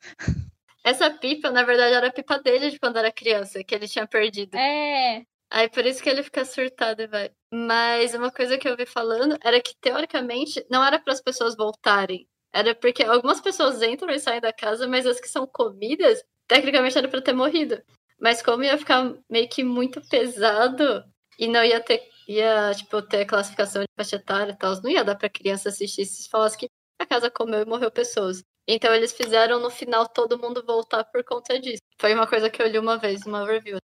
Essa 0.84 1.10
pipa, 1.10 1.50
na 1.50 1.64
verdade, 1.64 1.96
era 1.96 2.08
a 2.08 2.14
pipa 2.14 2.38
dele 2.40 2.70
de 2.70 2.80
quando 2.80 2.98
era 2.98 3.12
criança, 3.12 3.64
que 3.64 3.74
ele 3.74 3.88
tinha 3.88 4.06
perdido. 4.06 4.56
É. 4.56 5.26
Aí 5.50 5.70
por 5.70 5.86
isso 5.86 6.02
que 6.02 6.10
ele 6.10 6.22
fica 6.22 6.44
surtado 6.46 7.02
e 7.02 7.08
vai. 7.08 7.32
Mas 7.52 8.14
uma 8.14 8.32
coisa 8.32 8.58
que 8.58 8.68
eu 8.68 8.76
vi 8.76 8.86
falando 8.86 9.38
era 9.44 9.62
que, 9.62 9.76
teoricamente, 9.80 10.66
não 10.70 10.84
era 10.84 11.00
para 11.00 11.14
as 11.14 11.22
pessoas 11.22 11.56
voltarem. 11.56 12.28
Era 12.54 12.76
porque 12.76 13.04
algumas 13.04 13.42
pessoas 13.42 13.82
entram 13.82 14.14
e 14.14 14.20
saem 14.20 14.42
da 14.42 14.54
casa, 14.54 14.88
mas 14.88 15.06
as 15.06 15.20
que 15.20 15.28
são 15.28 15.48
comidas, 15.48 16.24
tecnicamente 16.48 16.98
era 16.98 17.08
para 17.08 17.22
ter 17.22 17.34
morrido. 17.34 17.82
Mas 18.20 18.42
como 18.42 18.64
ia 18.64 18.78
ficar 18.78 19.14
meio 19.30 19.50
que 19.50 19.64
muito 19.64 20.02
pesado 20.08 21.04
e 21.38 21.48
não 21.48 21.64
ia 21.64 21.82
ter 21.82 22.02
ia, 22.28 22.72
tipo, 22.74 23.02
ter 23.02 23.26
classificação 23.26 23.82
de 23.82 23.88
faixa 23.96 24.16
etária 24.16 24.52
e 24.52 24.56
tal, 24.56 24.76
não 24.82 24.90
ia 24.90 25.04
dar 25.04 25.16
pra 25.16 25.30
criança 25.30 25.70
assistir 25.70 26.06
se 26.06 26.30
falasse 26.30 26.58
que 26.58 26.70
a 27.00 27.06
casa 27.06 27.30
comeu 27.30 27.62
e 27.62 27.66
morreu 27.66 27.92
pessoas. 27.92 28.42
Então 28.68 28.94
eles 28.94 29.14
fizeram 29.14 29.60
no 29.60 29.70
final 29.70 30.08
todo 30.08 30.40
mundo 30.40 30.64
voltar 30.66 31.04
por 31.04 31.24
conta 31.24 31.60
disso. 31.60 31.82
Foi 32.00 32.14
uma 32.14 32.26
coisa 32.26 32.50
que 32.50 32.62
eu 32.62 32.68
li 32.68 32.80
uma 32.80 32.98
vez 32.98 33.26
numa 33.26 33.46
review. 33.46 33.78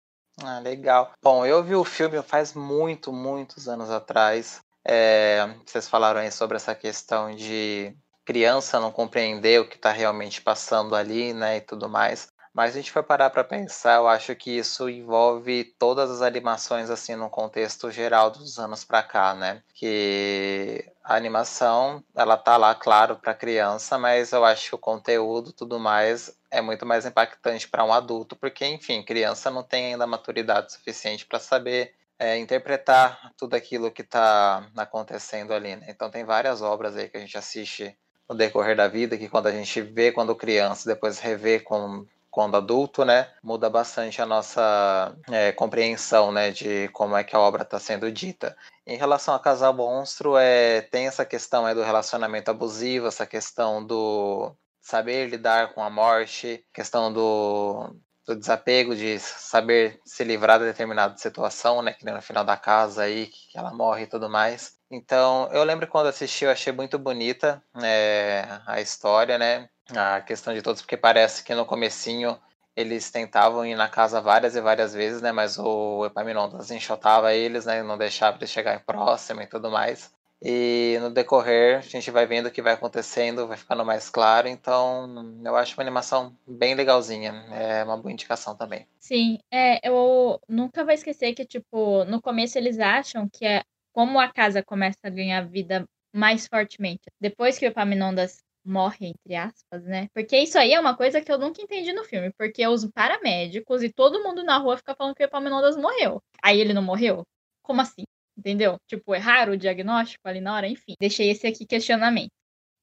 Ah, 0.43 0.59
legal. 0.59 1.13
Bom, 1.23 1.45
eu 1.45 1.63
vi 1.63 1.75
o 1.75 1.85
filme 1.85 2.23
faz 2.23 2.55
muito, 2.55 3.13
muitos 3.13 3.69
anos 3.69 3.91
atrás. 3.91 4.61
É, 4.85 5.47
vocês 5.67 5.87
falaram 5.87 6.21
aí 6.21 6.31
sobre 6.31 6.57
essa 6.57 6.75
questão 6.75 7.35
de 7.35 7.95
criança 8.25 8.81
não 8.81 8.91
compreender 8.91 9.61
o 9.61 9.69
que 9.69 9.77
está 9.77 9.91
realmente 9.91 10.41
passando 10.41 10.95
ali, 10.95 11.35
né, 11.35 11.59
e 11.59 11.61
tudo 11.61 11.89
mais. 11.89 12.29
Mas 12.53 12.73
a 12.73 12.79
gente 12.79 12.91
for 12.91 13.03
parar 13.05 13.31
para 13.31 13.45
pensar, 13.45 13.97
eu 13.97 14.09
acho 14.09 14.35
que 14.35 14.59
isso 14.59 14.89
envolve 14.89 15.65
todas 15.79 16.11
as 16.11 16.21
animações 16.21 16.91
assim 16.91 17.15
no 17.15 17.31
contexto 17.31 17.91
geral 17.91 18.31
dos 18.31 18.59
anos 18.59 18.85
para 18.85 19.03
cá, 19.03 19.35
né? 19.35 19.63
Que 19.73 20.85
a 21.05 21.15
animação, 21.15 22.03
ela 22.15 22.37
tá 22.37 22.57
lá 22.57 22.75
claro 22.75 23.17
para 23.17 23.35
criança, 23.35 23.97
mas 23.99 24.33
eu 24.33 24.45
acho 24.45 24.71
que 24.71 24.75
o 24.75 24.79
conteúdo, 24.79 25.53
tudo 25.53 25.79
mais, 25.79 26.37
é 26.51 26.61
muito 26.61 26.85
mais 26.85 27.07
impactante 27.07 27.69
para 27.69 27.85
um 27.85 27.93
adulto, 27.93 28.35
porque 28.35 28.67
enfim, 28.67 29.03
criança 29.03 29.51
não 29.51 29.63
tem 29.63 29.93
ainda 29.93 30.07
maturidade 30.07 30.73
suficiente 30.73 31.27
para 31.27 31.39
saber 31.39 31.95
é, 32.19 32.37
interpretar 32.37 33.33
tudo 33.39 33.55
aquilo 33.55 33.91
que 33.91 34.03
está 34.03 34.69
acontecendo 34.77 35.55
ali, 35.55 35.77
né? 35.77 35.87
Então 35.89 36.11
tem 36.11 36.25
várias 36.25 36.61
obras 36.63 36.97
aí 36.97 37.09
que 37.09 37.17
a 37.17 37.21
gente 37.21 37.39
assiste 37.39 37.97
no 38.29 38.37
decorrer 38.37 38.77
da 38.77 38.89
vida, 38.89 39.17
que 39.17 39.29
quando 39.29 39.47
a 39.47 39.53
gente 39.53 39.81
vê 39.81 40.13
quando 40.13 40.35
criança, 40.37 40.89
depois 40.89 41.19
revê 41.19 41.61
com 41.61 42.07
quando 42.31 42.57
adulto, 42.57 43.05
né, 43.05 43.29
muda 43.43 43.69
bastante 43.69 44.23
a 44.23 44.27
nossa 44.27 45.15
é, 45.31 45.53
compreensão, 45.53 46.31
né, 46.31 46.51
de 46.51 46.89
como 46.89 47.17
é 47.17 47.25
que 47.25 47.35
a 47.35 47.41
obra 47.41 47.63
está 47.63 47.79
sendo 47.79 48.11
dita. 48.11 48.57
Em 48.87 48.97
relação 48.97 49.35
a 49.35 49.41
Casal 49.41 49.75
Monstro, 49.75 50.37
é, 50.37 50.81
tem 50.83 51.07
essa 51.07 51.25
questão 51.25 51.67
é, 51.67 51.75
do 51.75 51.83
relacionamento 51.83 52.51
abusivo, 52.51 53.09
essa 53.09 53.27
questão 53.27 53.85
do 53.85 54.55
saber 54.81 55.29
lidar 55.29 55.75
com 55.75 55.83
a 55.83 55.91
morte, 55.91 56.65
questão 56.73 57.13
do, 57.13 57.95
do 58.27 58.37
desapego, 58.37 58.95
de 58.95 59.19
saber 59.19 60.01
se 60.05 60.25
livrar 60.25 60.59
de 60.59 60.67
determinada 60.67 61.17
situação, 61.17 61.83
né, 61.83 61.93
que 61.93 62.05
no 62.05 62.23
final 62.23 62.45
da 62.45 62.57
casa 62.57 63.03
aí, 63.03 63.27
que 63.27 63.59
ela 63.59 63.73
morre 63.73 64.05
e 64.05 64.09
tudo 64.09 64.29
mais. 64.29 64.80
Então, 64.91 65.49
eu 65.53 65.63
lembro 65.63 65.87
quando 65.87 66.09
assisti, 66.09 66.45
eu 66.45 66.51
achei 66.51 66.73
muito 66.73 66.99
bonita 66.99 67.63
é, 67.83 68.45
a 68.67 68.81
história, 68.81 69.39
né? 69.39 69.69
a 69.97 70.21
questão 70.21 70.55
de 70.55 70.63
todos, 70.63 70.83
porque 70.83 70.97
parece 70.97 71.43
que 71.43 71.55
no 71.55 71.67
comecinho 71.67 72.39
eles 72.77 73.11
tentavam 73.11 73.67
ir 73.67 73.75
na 73.75 73.89
casa 73.89 74.21
várias 74.21 74.55
e 74.55 74.61
várias 74.61 74.95
vezes, 74.95 75.21
né? 75.21 75.33
Mas 75.33 75.59
o 75.59 76.07
Epaminondas 76.07 76.71
enxotava 76.71 77.35
eles, 77.35 77.67
né? 77.67 77.83
Não 77.83 77.99
deixava 77.99 78.37
eles 78.39 78.51
chegarem 78.51 78.81
próximo 78.81 79.43
e 79.43 79.47
tudo 79.47 79.71
mais. 79.71 80.13
E 80.43 80.97
no 81.01 81.11
decorrer 81.11 81.79
a 81.79 81.81
gente 81.83 82.11
vai 82.11 82.27
vendo 82.27 82.47
o 82.47 82.51
que 82.51 82.63
vai 82.63 82.73
acontecendo, 82.73 83.47
vai 83.47 83.57
ficando 83.57 83.85
mais 83.85 84.09
claro. 84.09 84.49
Então 84.49 85.41
eu 85.45 85.57
acho 85.57 85.75
uma 85.75 85.83
animação 85.83 86.35
bem 86.47 86.75
legalzinha. 86.75 87.45
É 87.51 87.85
uma 87.85 87.97
boa 87.97 88.13
indicação 88.13 88.57
também. 88.57 88.87
Sim, 88.99 89.39
é, 89.51 89.87
eu 89.87 90.41
nunca 90.49 90.85
vou 90.85 90.95
esquecer 90.95 91.35
que, 91.35 91.45
tipo, 91.45 92.05
no 92.05 92.23
começo 92.23 92.57
eles 92.57 92.79
acham 92.79 93.29
que 93.29 93.45
é 93.45 93.63
como 94.01 94.19
a 94.19 94.33
casa 94.33 94.63
começa 94.63 94.99
a 95.05 95.11
ganhar 95.11 95.47
vida 95.47 95.85
mais 96.11 96.47
fortemente. 96.47 97.03
Depois 97.21 97.59
que 97.59 97.67
o 97.67 97.69
Epaminondas 97.69 98.39
morre, 98.65 99.09
entre 99.09 99.35
aspas, 99.37 99.85
né? 99.85 100.09
Porque 100.15 100.39
isso 100.39 100.59
aí 100.59 100.73
é 100.73 100.81
uma 100.81 100.97
coisa 100.97 101.21
que 101.21 101.31
eu 101.31 101.39
nunca 101.39 101.61
entendi 101.61 101.93
no 101.93 102.03
filme, 102.05 102.33
porque 102.39 102.67
os 102.67 102.87
paramédicos 102.95 103.83
e 103.83 103.93
todo 103.93 104.23
mundo 104.23 104.43
na 104.43 104.57
rua 104.57 104.79
fica 104.79 104.95
falando 104.95 105.15
que 105.15 105.23
o 105.23 105.27
Epaminondas 105.27 105.77
morreu. 105.77 106.19
Aí 106.43 106.59
ele 106.59 106.73
não 106.73 106.83
morreu? 106.83 107.25
Como 107.63 107.83
assim? 107.83 108.05
Entendeu? 108.39 108.79
Tipo, 108.89 109.15
erraram 109.15 109.53
o 109.53 109.57
diagnóstico 109.57 110.27
ali 110.27 110.41
na 110.41 110.55
hora, 110.55 110.67
enfim. 110.67 110.95
Deixei 110.99 111.29
esse 111.31 111.47
aqui 111.47 111.67
questionamento. 111.67 112.31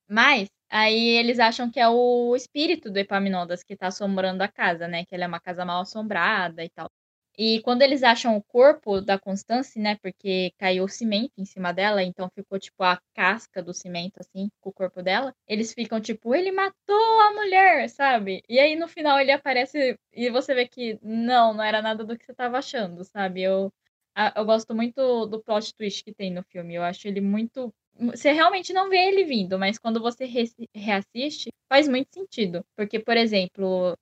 Mas 0.08 0.48
aí 0.70 1.18
eles 1.18 1.40
acham 1.40 1.72
que 1.72 1.80
é 1.80 1.90
o 1.90 2.36
espírito 2.36 2.92
do 2.92 3.00
Epaminondas 3.00 3.64
que 3.64 3.76
tá 3.76 3.88
assombrando 3.88 4.44
a 4.44 4.48
casa, 4.48 4.88
né? 4.88 5.04
Que 5.04 5.16
ele 5.16 5.24
é 5.24 5.28
uma 5.28 5.40
casa 5.40 5.66
mal 5.66 5.82
assombrada 5.82 6.64
e 6.64 6.70
tal. 6.70 6.88
E 7.38 7.62
quando 7.62 7.82
eles 7.84 8.04
acham 8.04 8.36
o 8.36 8.44
corpo 8.44 9.00
da 9.02 9.20
Constance, 9.20 9.80
né? 9.80 9.98
Porque 10.02 10.52
caiu 10.58 10.88
cimento 10.88 11.32
em 11.38 11.46
cima 11.46 11.72
dela, 11.74 12.04
então 12.04 12.30
ficou 12.34 12.60
tipo 12.60 12.84
a 12.84 13.00
casca 13.14 13.62
do 13.62 13.74
cimento, 13.74 14.20
assim, 14.20 14.50
com 14.60 14.70
o 14.70 14.74
corpo 14.74 15.02
dela. 15.04 15.34
Eles 15.48 15.74
ficam 15.74 16.02
tipo, 16.02 16.34
ele 16.34 16.52
matou 16.52 17.22
a 17.22 17.34
mulher, 17.34 17.90
sabe? 17.90 18.42
E 18.50 18.60
aí 18.60 18.76
no 18.76 18.88
final 18.88 19.20
ele 19.20 19.32
aparece 19.32 19.98
e 20.12 20.30
você 20.32 20.56
vê 20.56 20.68
que 20.68 20.98
não, 21.02 21.54
não 21.54 21.64
era 21.64 21.82
nada 21.82 22.04
do 22.04 22.18
que 22.18 22.26
você 22.26 22.34
tava 22.34 22.58
achando, 22.58 23.04
sabe? 23.04 23.44
Eu, 23.44 23.72
eu 24.36 24.46
gosto 24.46 24.74
muito 24.76 25.26
do 25.28 25.42
plot 25.42 25.74
twist 25.76 26.04
que 26.04 26.14
tem 26.14 26.32
no 26.32 26.44
filme. 26.44 26.76
Eu 26.76 26.84
acho 26.84 27.08
ele 27.08 27.22
muito 27.22 27.74
você 28.00 28.32
realmente 28.32 28.74
não 28.74 28.90
vê 28.90 28.98
ele 29.08 29.24
vindo, 29.26 29.58
mas 29.58 29.78
quando 29.80 30.00
você 30.00 30.26
re 30.26 30.46
reassiste, 30.74 31.50
faz 31.68 31.88
muito 31.88 32.14
sentido. 32.14 32.64
Porque, 32.76 33.00
por 33.00 33.18
exemplo, 33.18 33.98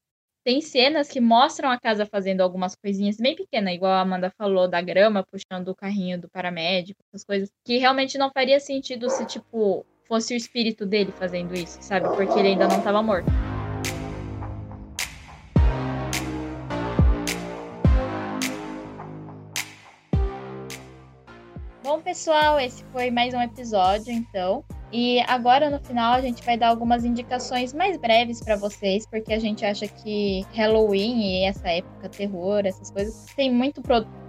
tem 0.46 0.62
cenas 0.62 1.10
que 1.10 1.20
mostram 1.20 1.72
a 1.72 1.80
casa 1.80 2.06
fazendo 2.06 2.42
algumas 2.42 2.76
coisinhas 2.76 3.18
bem 3.18 3.36
pequenas, 3.36 3.74
igual 3.74 3.94
a 3.94 4.02
Amanda 4.02 4.32
falou, 4.38 4.68
da 4.68 4.80
grama, 4.80 5.26
puxando 5.26 5.70
o 5.70 5.76
carrinho 5.76 6.22
do 6.22 6.30
paramédico, 6.30 7.00
essas 7.10 7.26
coisas, 7.26 7.50
que 7.66 7.80
realmente 7.80 8.16
não 8.16 8.30
faria 8.30 8.60
sentido 8.60 9.10
se, 9.10 9.26
tipo, 9.26 9.84
fosse 10.04 10.36
o 10.36 10.38
espírito 10.38 10.86
dele 10.86 11.12
fazendo 11.18 11.56
isso, 11.56 11.80
sabe? 11.82 12.08
Porque 12.16 12.38
ele 12.38 12.50
ainda 12.50 12.68
não 12.68 12.78
estava 12.78 13.02
morto. 13.02 13.26
Bom, 21.84 22.00
pessoal, 22.02 22.60
esse 22.60 22.84
foi 22.92 23.10
mais 23.10 23.34
um 23.34 23.42
episódio, 23.42 24.12
então. 24.12 24.64
E 24.92 25.20
agora 25.22 25.70
no 25.70 25.80
final 25.80 26.14
a 26.14 26.22
gente 26.22 26.44
vai 26.44 26.58
dar 26.58 26.70
algumas 26.70 27.04
indicações 27.04 27.74
mais 27.74 27.98
breves 27.98 28.42
para 28.42 28.56
vocês, 28.56 29.06
porque 29.06 29.34
a 29.34 29.40
gente 29.40 29.66
acha 29.66 29.88
que 29.88 30.46
Halloween 30.54 31.22
e 31.22 31.44
essa 31.44 31.70
época 31.70 32.10
terror, 32.10 32.62
essas 32.66 32.92
coisas, 32.92 33.26
tem 33.36 33.52
muito 33.52 33.82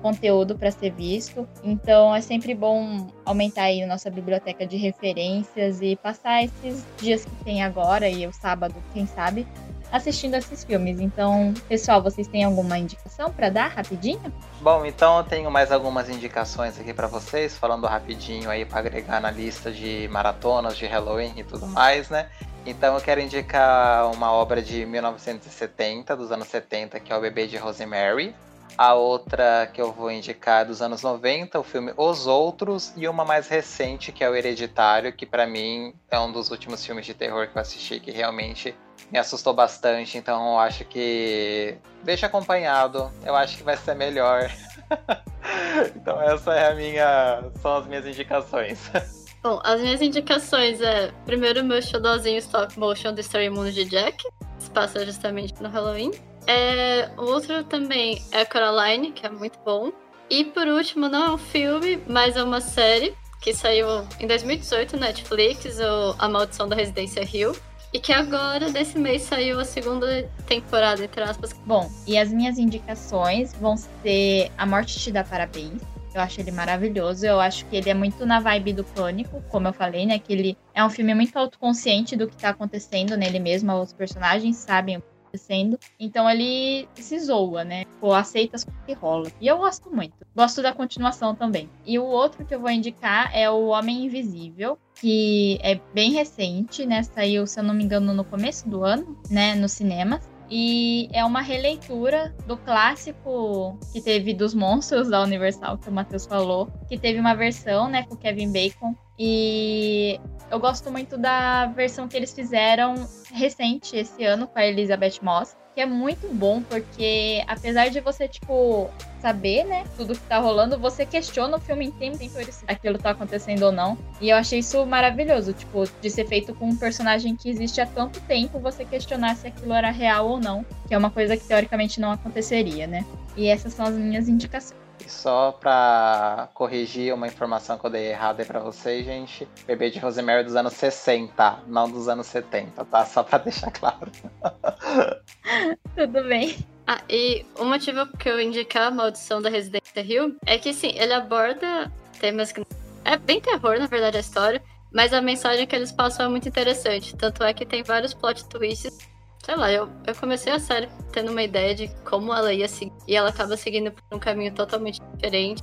conteúdo 0.02 0.56
para 0.58 0.70
ser 0.70 0.92
visto. 0.92 1.46
Então 1.62 2.14
é 2.14 2.20
sempre 2.20 2.54
bom 2.54 3.06
aumentar 3.24 3.64
aí 3.64 3.82
a 3.82 3.86
nossa 3.86 4.10
biblioteca 4.10 4.66
de 4.66 4.76
referências 4.76 5.80
e 5.80 5.96
passar 5.96 6.44
esses 6.44 6.84
dias 7.00 7.24
que 7.24 7.44
tem 7.44 7.62
agora 7.62 8.08
e 8.08 8.26
o 8.26 8.32
sábado, 8.32 8.74
quem 8.92 9.06
sabe, 9.06 9.46
assistindo 9.90 10.34
esses 10.34 10.64
filmes. 10.64 11.00
Então, 11.00 11.54
pessoal, 11.68 12.02
vocês 12.02 12.26
têm 12.28 12.44
alguma 12.44 12.78
indicação 12.78 13.32
para 13.32 13.48
dar 13.48 13.68
rapidinho? 13.68 14.32
Bom, 14.60 14.84
então 14.84 15.18
eu 15.18 15.24
tenho 15.24 15.50
mais 15.50 15.70
algumas 15.70 16.08
indicações 16.08 16.78
aqui 16.78 16.92
para 16.92 17.06
vocês, 17.06 17.56
falando 17.56 17.86
rapidinho 17.86 18.50
aí 18.50 18.64
para 18.64 18.80
agregar 18.80 19.20
na 19.20 19.30
lista 19.30 19.70
de 19.70 20.08
maratonas 20.08 20.76
de 20.76 20.86
Halloween 20.86 21.32
e 21.36 21.44
tudo 21.44 21.66
mais, 21.66 22.10
né? 22.10 22.28
Então 22.64 22.94
eu 22.94 23.00
quero 23.00 23.20
indicar 23.20 24.10
uma 24.10 24.32
obra 24.32 24.60
de 24.60 24.84
1970, 24.84 26.16
dos 26.16 26.32
anos 26.32 26.48
70, 26.48 26.98
que 26.98 27.12
é 27.12 27.16
O 27.16 27.20
Bebê 27.20 27.46
de 27.46 27.56
Rosemary. 27.56 28.34
A 28.76 28.92
outra 28.92 29.70
que 29.72 29.80
eu 29.80 29.92
vou 29.92 30.10
indicar 30.10 30.62
é 30.62 30.64
dos 30.66 30.82
anos 30.82 31.00
90, 31.00 31.58
o 31.58 31.62
filme 31.62 31.94
Os 31.96 32.26
Outros, 32.26 32.92
e 32.96 33.08
uma 33.08 33.24
mais 33.24 33.48
recente, 33.48 34.12
que 34.12 34.22
é 34.22 34.28
o 34.28 34.34
Hereditário, 34.34 35.12
que 35.12 35.24
para 35.24 35.46
mim 35.46 35.94
é 36.10 36.18
um 36.18 36.30
dos 36.30 36.50
últimos 36.50 36.84
filmes 36.84 37.06
de 37.06 37.14
terror 37.14 37.46
que 37.46 37.56
eu 37.56 37.62
assisti 37.62 38.00
que 38.00 38.10
realmente 38.10 38.74
me 39.10 39.18
assustou 39.18 39.54
bastante, 39.54 40.18
então 40.18 40.52
eu 40.52 40.58
acho 40.58 40.84
que 40.84 41.76
deixa 42.02 42.26
acompanhado, 42.26 43.10
eu 43.24 43.34
acho 43.34 43.56
que 43.56 43.62
vai 43.62 43.76
ser 43.76 43.94
melhor. 43.94 44.50
então 45.94 46.20
essa 46.20 46.54
é 46.54 46.70
a 46.70 46.74
minha, 46.74 47.44
são 47.60 47.76
as 47.76 47.86
minhas 47.86 48.06
indicações. 48.06 48.90
Bom, 49.42 49.60
as 49.62 49.80
minhas 49.80 50.02
indicações 50.02 50.80
é 50.80 51.12
primeiro 51.24 51.62
meu 51.62 51.80
showzinho 51.80 52.38
stop 52.38 52.76
motion 52.78 53.14
do 53.14 53.20
Story 53.20 53.48
Mundo 53.48 53.70
de 53.70 53.84
Jack, 53.84 54.16
que 54.16 54.28
se 54.58 54.70
passa 54.70 55.04
justamente 55.06 55.54
no 55.62 55.68
Halloween. 55.68 56.10
É, 56.48 57.10
outro 57.16 57.62
também 57.64 58.24
é 58.32 58.44
Coraline, 58.44 59.12
que 59.12 59.24
é 59.24 59.30
muito 59.30 59.58
bom. 59.64 59.92
E 60.28 60.44
por 60.44 60.66
último, 60.66 61.08
não 61.08 61.24
é 61.24 61.30
um 61.30 61.38
filme, 61.38 62.02
mas 62.08 62.36
é 62.36 62.42
uma 62.42 62.60
série 62.60 63.14
que 63.40 63.54
saiu 63.54 63.86
em 64.18 64.26
2018 64.26 64.96
na 64.96 65.06
Netflix, 65.06 65.78
o 65.78 66.16
A 66.18 66.28
Maldição 66.28 66.68
da 66.68 66.74
Residência 66.74 67.22
Hill. 67.22 67.54
E 67.96 67.98
que 67.98 68.12
agora, 68.12 68.70
desse 68.70 68.98
mês, 68.98 69.22
saiu 69.22 69.58
a 69.58 69.64
segunda 69.64 70.28
temporada, 70.46 71.02
entre 71.02 71.22
aspas. 71.22 71.54
Bom, 71.64 71.90
e 72.06 72.18
as 72.18 72.30
minhas 72.30 72.58
indicações 72.58 73.54
vão 73.54 73.74
ser 73.74 74.52
A 74.58 74.66
Morte 74.66 75.00
Te 75.00 75.10
Dá 75.10 75.24
Parabéns. 75.24 75.80
Eu 76.14 76.20
acho 76.20 76.38
ele 76.38 76.50
maravilhoso. 76.50 77.24
Eu 77.24 77.40
acho 77.40 77.64
que 77.64 77.74
ele 77.74 77.88
é 77.88 77.94
muito 77.94 78.26
na 78.26 78.38
vibe 78.38 78.74
do 78.74 78.84
Pânico, 78.84 79.42
como 79.48 79.68
eu 79.68 79.72
falei, 79.72 80.04
né? 80.04 80.18
Que 80.18 80.30
ele 80.30 80.58
é 80.74 80.84
um 80.84 80.90
filme 80.90 81.14
muito 81.14 81.34
autoconsciente 81.38 82.14
do 82.16 82.28
que 82.28 82.36
tá 82.36 82.50
acontecendo 82.50 83.16
nele 83.16 83.38
mesmo. 83.38 83.72
Os 83.72 83.94
personagens 83.94 84.56
sabem 84.56 85.02
acontecendo. 85.36 85.78
Então 86.00 86.28
ele 86.28 86.88
se 86.94 87.18
zoa, 87.20 87.62
né? 87.64 87.84
Pô, 88.00 88.12
aceita 88.12 88.58
coisas 88.58 88.66
que 88.86 88.92
rola. 88.94 89.30
E 89.40 89.46
eu 89.46 89.58
gosto 89.58 89.94
muito. 89.94 90.14
Gosto 90.34 90.62
da 90.62 90.72
continuação 90.72 91.34
também. 91.34 91.68
E 91.84 91.98
o 91.98 92.04
outro 92.04 92.44
que 92.44 92.54
eu 92.54 92.60
vou 92.60 92.70
indicar 92.70 93.30
é 93.34 93.48
o 93.48 93.66
Homem 93.66 94.06
Invisível, 94.06 94.78
que 94.94 95.58
é 95.62 95.78
bem 95.94 96.12
recente, 96.12 96.86
né? 96.86 97.02
Saiu, 97.02 97.46
se 97.46 97.60
eu 97.60 97.64
não 97.64 97.74
me 97.74 97.84
engano, 97.84 98.12
no 98.12 98.24
começo 98.24 98.68
do 98.68 98.82
ano, 98.82 99.16
né? 99.30 99.54
Nos 99.54 99.72
cinemas. 99.72 100.35
E 100.50 101.08
é 101.12 101.24
uma 101.24 101.40
releitura 101.40 102.34
do 102.46 102.56
clássico 102.56 103.78
que 103.92 104.00
teve 104.00 104.32
dos 104.32 104.54
monstros 104.54 105.08
da 105.08 105.22
Universal, 105.22 105.76
que 105.78 105.88
o 105.88 105.92
Matheus 105.92 106.24
falou, 106.26 106.68
que 106.88 106.96
teve 106.96 107.18
uma 107.18 107.34
versão, 107.34 107.88
né, 107.88 108.04
com 108.04 108.16
Kevin 108.16 108.52
Bacon. 108.52 108.94
E 109.18 110.20
eu 110.50 110.60
gosto 110.60 110.90
muito 110.90 111.18
da 111.18 111.66
versão 111.66 112.06
que 112.06 112.16
eles 112.16 112.32
fizeram 112.32 112.94
recente 113.32 113.96
esse 113.96 114.24
ano 114.24 114.46
com 114.46 114.58
a 114.58 114.66
Elizabeth 114.66 115.18
Moss, 115.22 115.56
que 115.76 115.80
é 115.82 115.86
muito 115.86 116.26
bom 116.32 116.62
porque 116.62 117.44
apesar 117.46 117.90
de 117.90 118.00
você 118.00 118.26
tipo 118.26 118.88
saber, 119.20 119.64
né, 119.64 119.84
tudo 119.94 120.14
que 120.14 120.22
tá 120.22 120.38
rolando, 120.38 120.78
você 120.78 121.04
questiona 121.04 121.58
o 121.58 121.60
filme 121.60 121.84
inteiro 121.84 122.16
se 122.50 122.64
aquilo 122.66 122.96
tá 122.96 123.10
acontecendo 123.10 123.62
ou 123.64 123.72
não. 123.72 123.98
E 124.18 124.30
eu 124.30 124.36
achei 124.36 124.60
isso 124.60 124.86
maravilhoso, 124.86 125.52
tipo, 125.52 125.84
de 126.00 126.08
ser 126.08 126.26
feito 126.26 126.54
com 126.54 126.68
um 126.68 126.76
personagem 126.76 127.36
que 127.36 127.50
existe 127.50 127.80
há 127.80 127.86
tanto 127.86 128.20
tempo, 128.22 128.58
você 128.58 128.86
questionar 128.86 129.36
se 129.36 129.48
aquilo 129.48 129.74
era 129.74 129.90
real 129.90 130.28
ou 130.28 130.40
não, 130.40 130.64
que 130.86 130.94
é 130.94 130.98
uma 130.98 131.10
coisa 131.10 131.36
que 131.36 131.44
teoricamente 131.44 132.00
não 132.00 132.10
aconteceria, 132.10 132.86
né? 132.86 133.04
E 133.36 133.48
essas 133.48 133.74
são 133.74 133.84
as 133.84 133.94
minhas 133.94 134.28
indicações. 134.28 134.85
Só 135.08 135.52
pra 135.52 136.48
corrigir 136.54 137.14
uma 137.14 137.26
informação 137.26 137.78
que 137.78 137.86
eu 137.86 137.90
dei 137.90 138.10
errada 138.10 138.42
aí 138.42 138.46
pra 138.46 138.60
vocês, 138.60 139.04
gente. 139.04 139.48
Bebê 139.66 139.90
de 139.90 139.98
Rosemary 139.98 140.44
dos 140.44 140.56
anos 140.56 140.72
60, 140.74 141.60
não 141.66 141.90
dos 141.90 142.08
anos 142.08 142.26
70, 142.26 142.84
tá? 142.84 143.04
Só 143.04 143.22
pra 143.22 143.38
deixar 143.44 143.70
claro. 143.70 144.10
Tudo 145.96 146.24
bem. 146.28 146.56
Ah, 146.86 147.00
e 147.08 147.44
o 147.58 147.64
motivo 147.64 148.06
que 148.16 148.28
eu 148.28 148.40
indicar 148.40 148.84
a 148.84 148.90
Maldição 148.90 149.42
da 149.42 149.50
Residência 149.50 150.00
Hill 150.00 150.36
é 150.46 150.56
que, 150.58 150.72
sim, 150.72 150.92
ele 150.94 151.12
aborda 151.12 151.90
temas 152.20 152.52
que. 152.52 152.64
É 153.04 153.16
bem 153.16 153.40
terror, 153.40 153.78
na 153.78 153.86
verdade, 153.86 154.16
a 154.16 154.20
história, 154.20 154.62
mas 154.92 155.12
a 155.12 155.20
mensagem 155.20 155.66
que 155.66 155.74
eles 155.74 155.92
passam 155.92 156.26
é 156.26 156.28
muito 156.28 156.48
interessante. 156.48 157.16
Tanto 157.16 157.42
é 157.42 157.52
que 157.52 157.66
tem 157.66 157.82
vários 157.82 158.14
plot 158.14 158.44
twists. 158.48 158.98
Sei 159.46 159.54
lá, 159.54 159.70
eu, 159.70 159.88
eu 160.04 160.14
comecei 160.16 160.52
a 160.52 160.58
série 160.58 160.88
tendo 161.12 161.30
uma 161.30 161.40
ideia 161.40 161.72
de 161.72 161.86
como 162.04 162.34
ela 162.34 162.52
ia 162.52 162.66
seguir, 162.66 162.92
e 163.06 163.14
ela 163.14 163.28
acaba 163.28 163.56
seguindo 163.56 163.92
por 163.92 164.16
um 164.16 164.18
caminho 164.18 164.52
totalmente 164.52 165.00
diferente. 165.14 165.62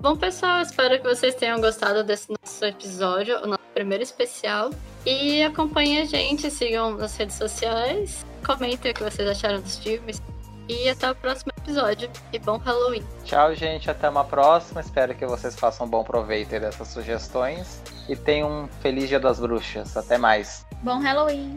Bom, 0.00 0.16
pessoal, 0.16 0.60
espero 0.60 1.02
que 1.02 1.08
vocês 1.08 1.34
tenham 1.34 1.60
gostado 1.60 2.04
desse 2.04 2.28
nosso 2.30 2.64
episódio, 2.64 3.36
o 3.42 3.46
nosso 3.48 3.64
primeiro 3.74 4.04
especial. 4.04 4.70
E 5.04 5.42
acompanhem 5.42 6.02
a 6.02 6.04
gente, 6.04 6.48
sigam 6.48 6.96
nas 6.96 7.16
redes 7.16 7.34
sociais, 7.34 8.24
comentem 8.46 8.92
o 8.92 8.94
que 8.94 9.02
vocês 9.02 9.28
acharam 9.28 9.60
dos 9.60 9.80
filmes, 9.80 10.22
e 10.68 10.88
até 10.88 11.10
o 11.10 11.14
próximo 11.16 11.50
episódio. 11.58 12.08
E 12.32 12.38
bom 12.38 12.58
Halloween. 12.58 13.02
Tchau, 13.24 13.52
gente. 13.52 13.90
Até 13.90 14.08
uma 14.08 14.22
próxima. 14.22 14.80
Espero 14.80 15.12
que 15.16 15.26
vocês 15.26 15.58
façam 15.58 15.88
um 15.88 15.90
bom 15.90 16.04
proveito 16.04 16.50
dessas 16.50 16.86
sugestões. 16.86 17.82
E 18.08 18.14
tenham 18.14 18.64
um 18.64 18.68
feliz 18.80 19.08
Dia 19.08 19.18
das 19.18 19.40
Bruxas. 19.40 19.96
Até 19.96 20.16
mais. 20.16 20.64
Bom 20.84 21.00
Halloween. 21.00 21.56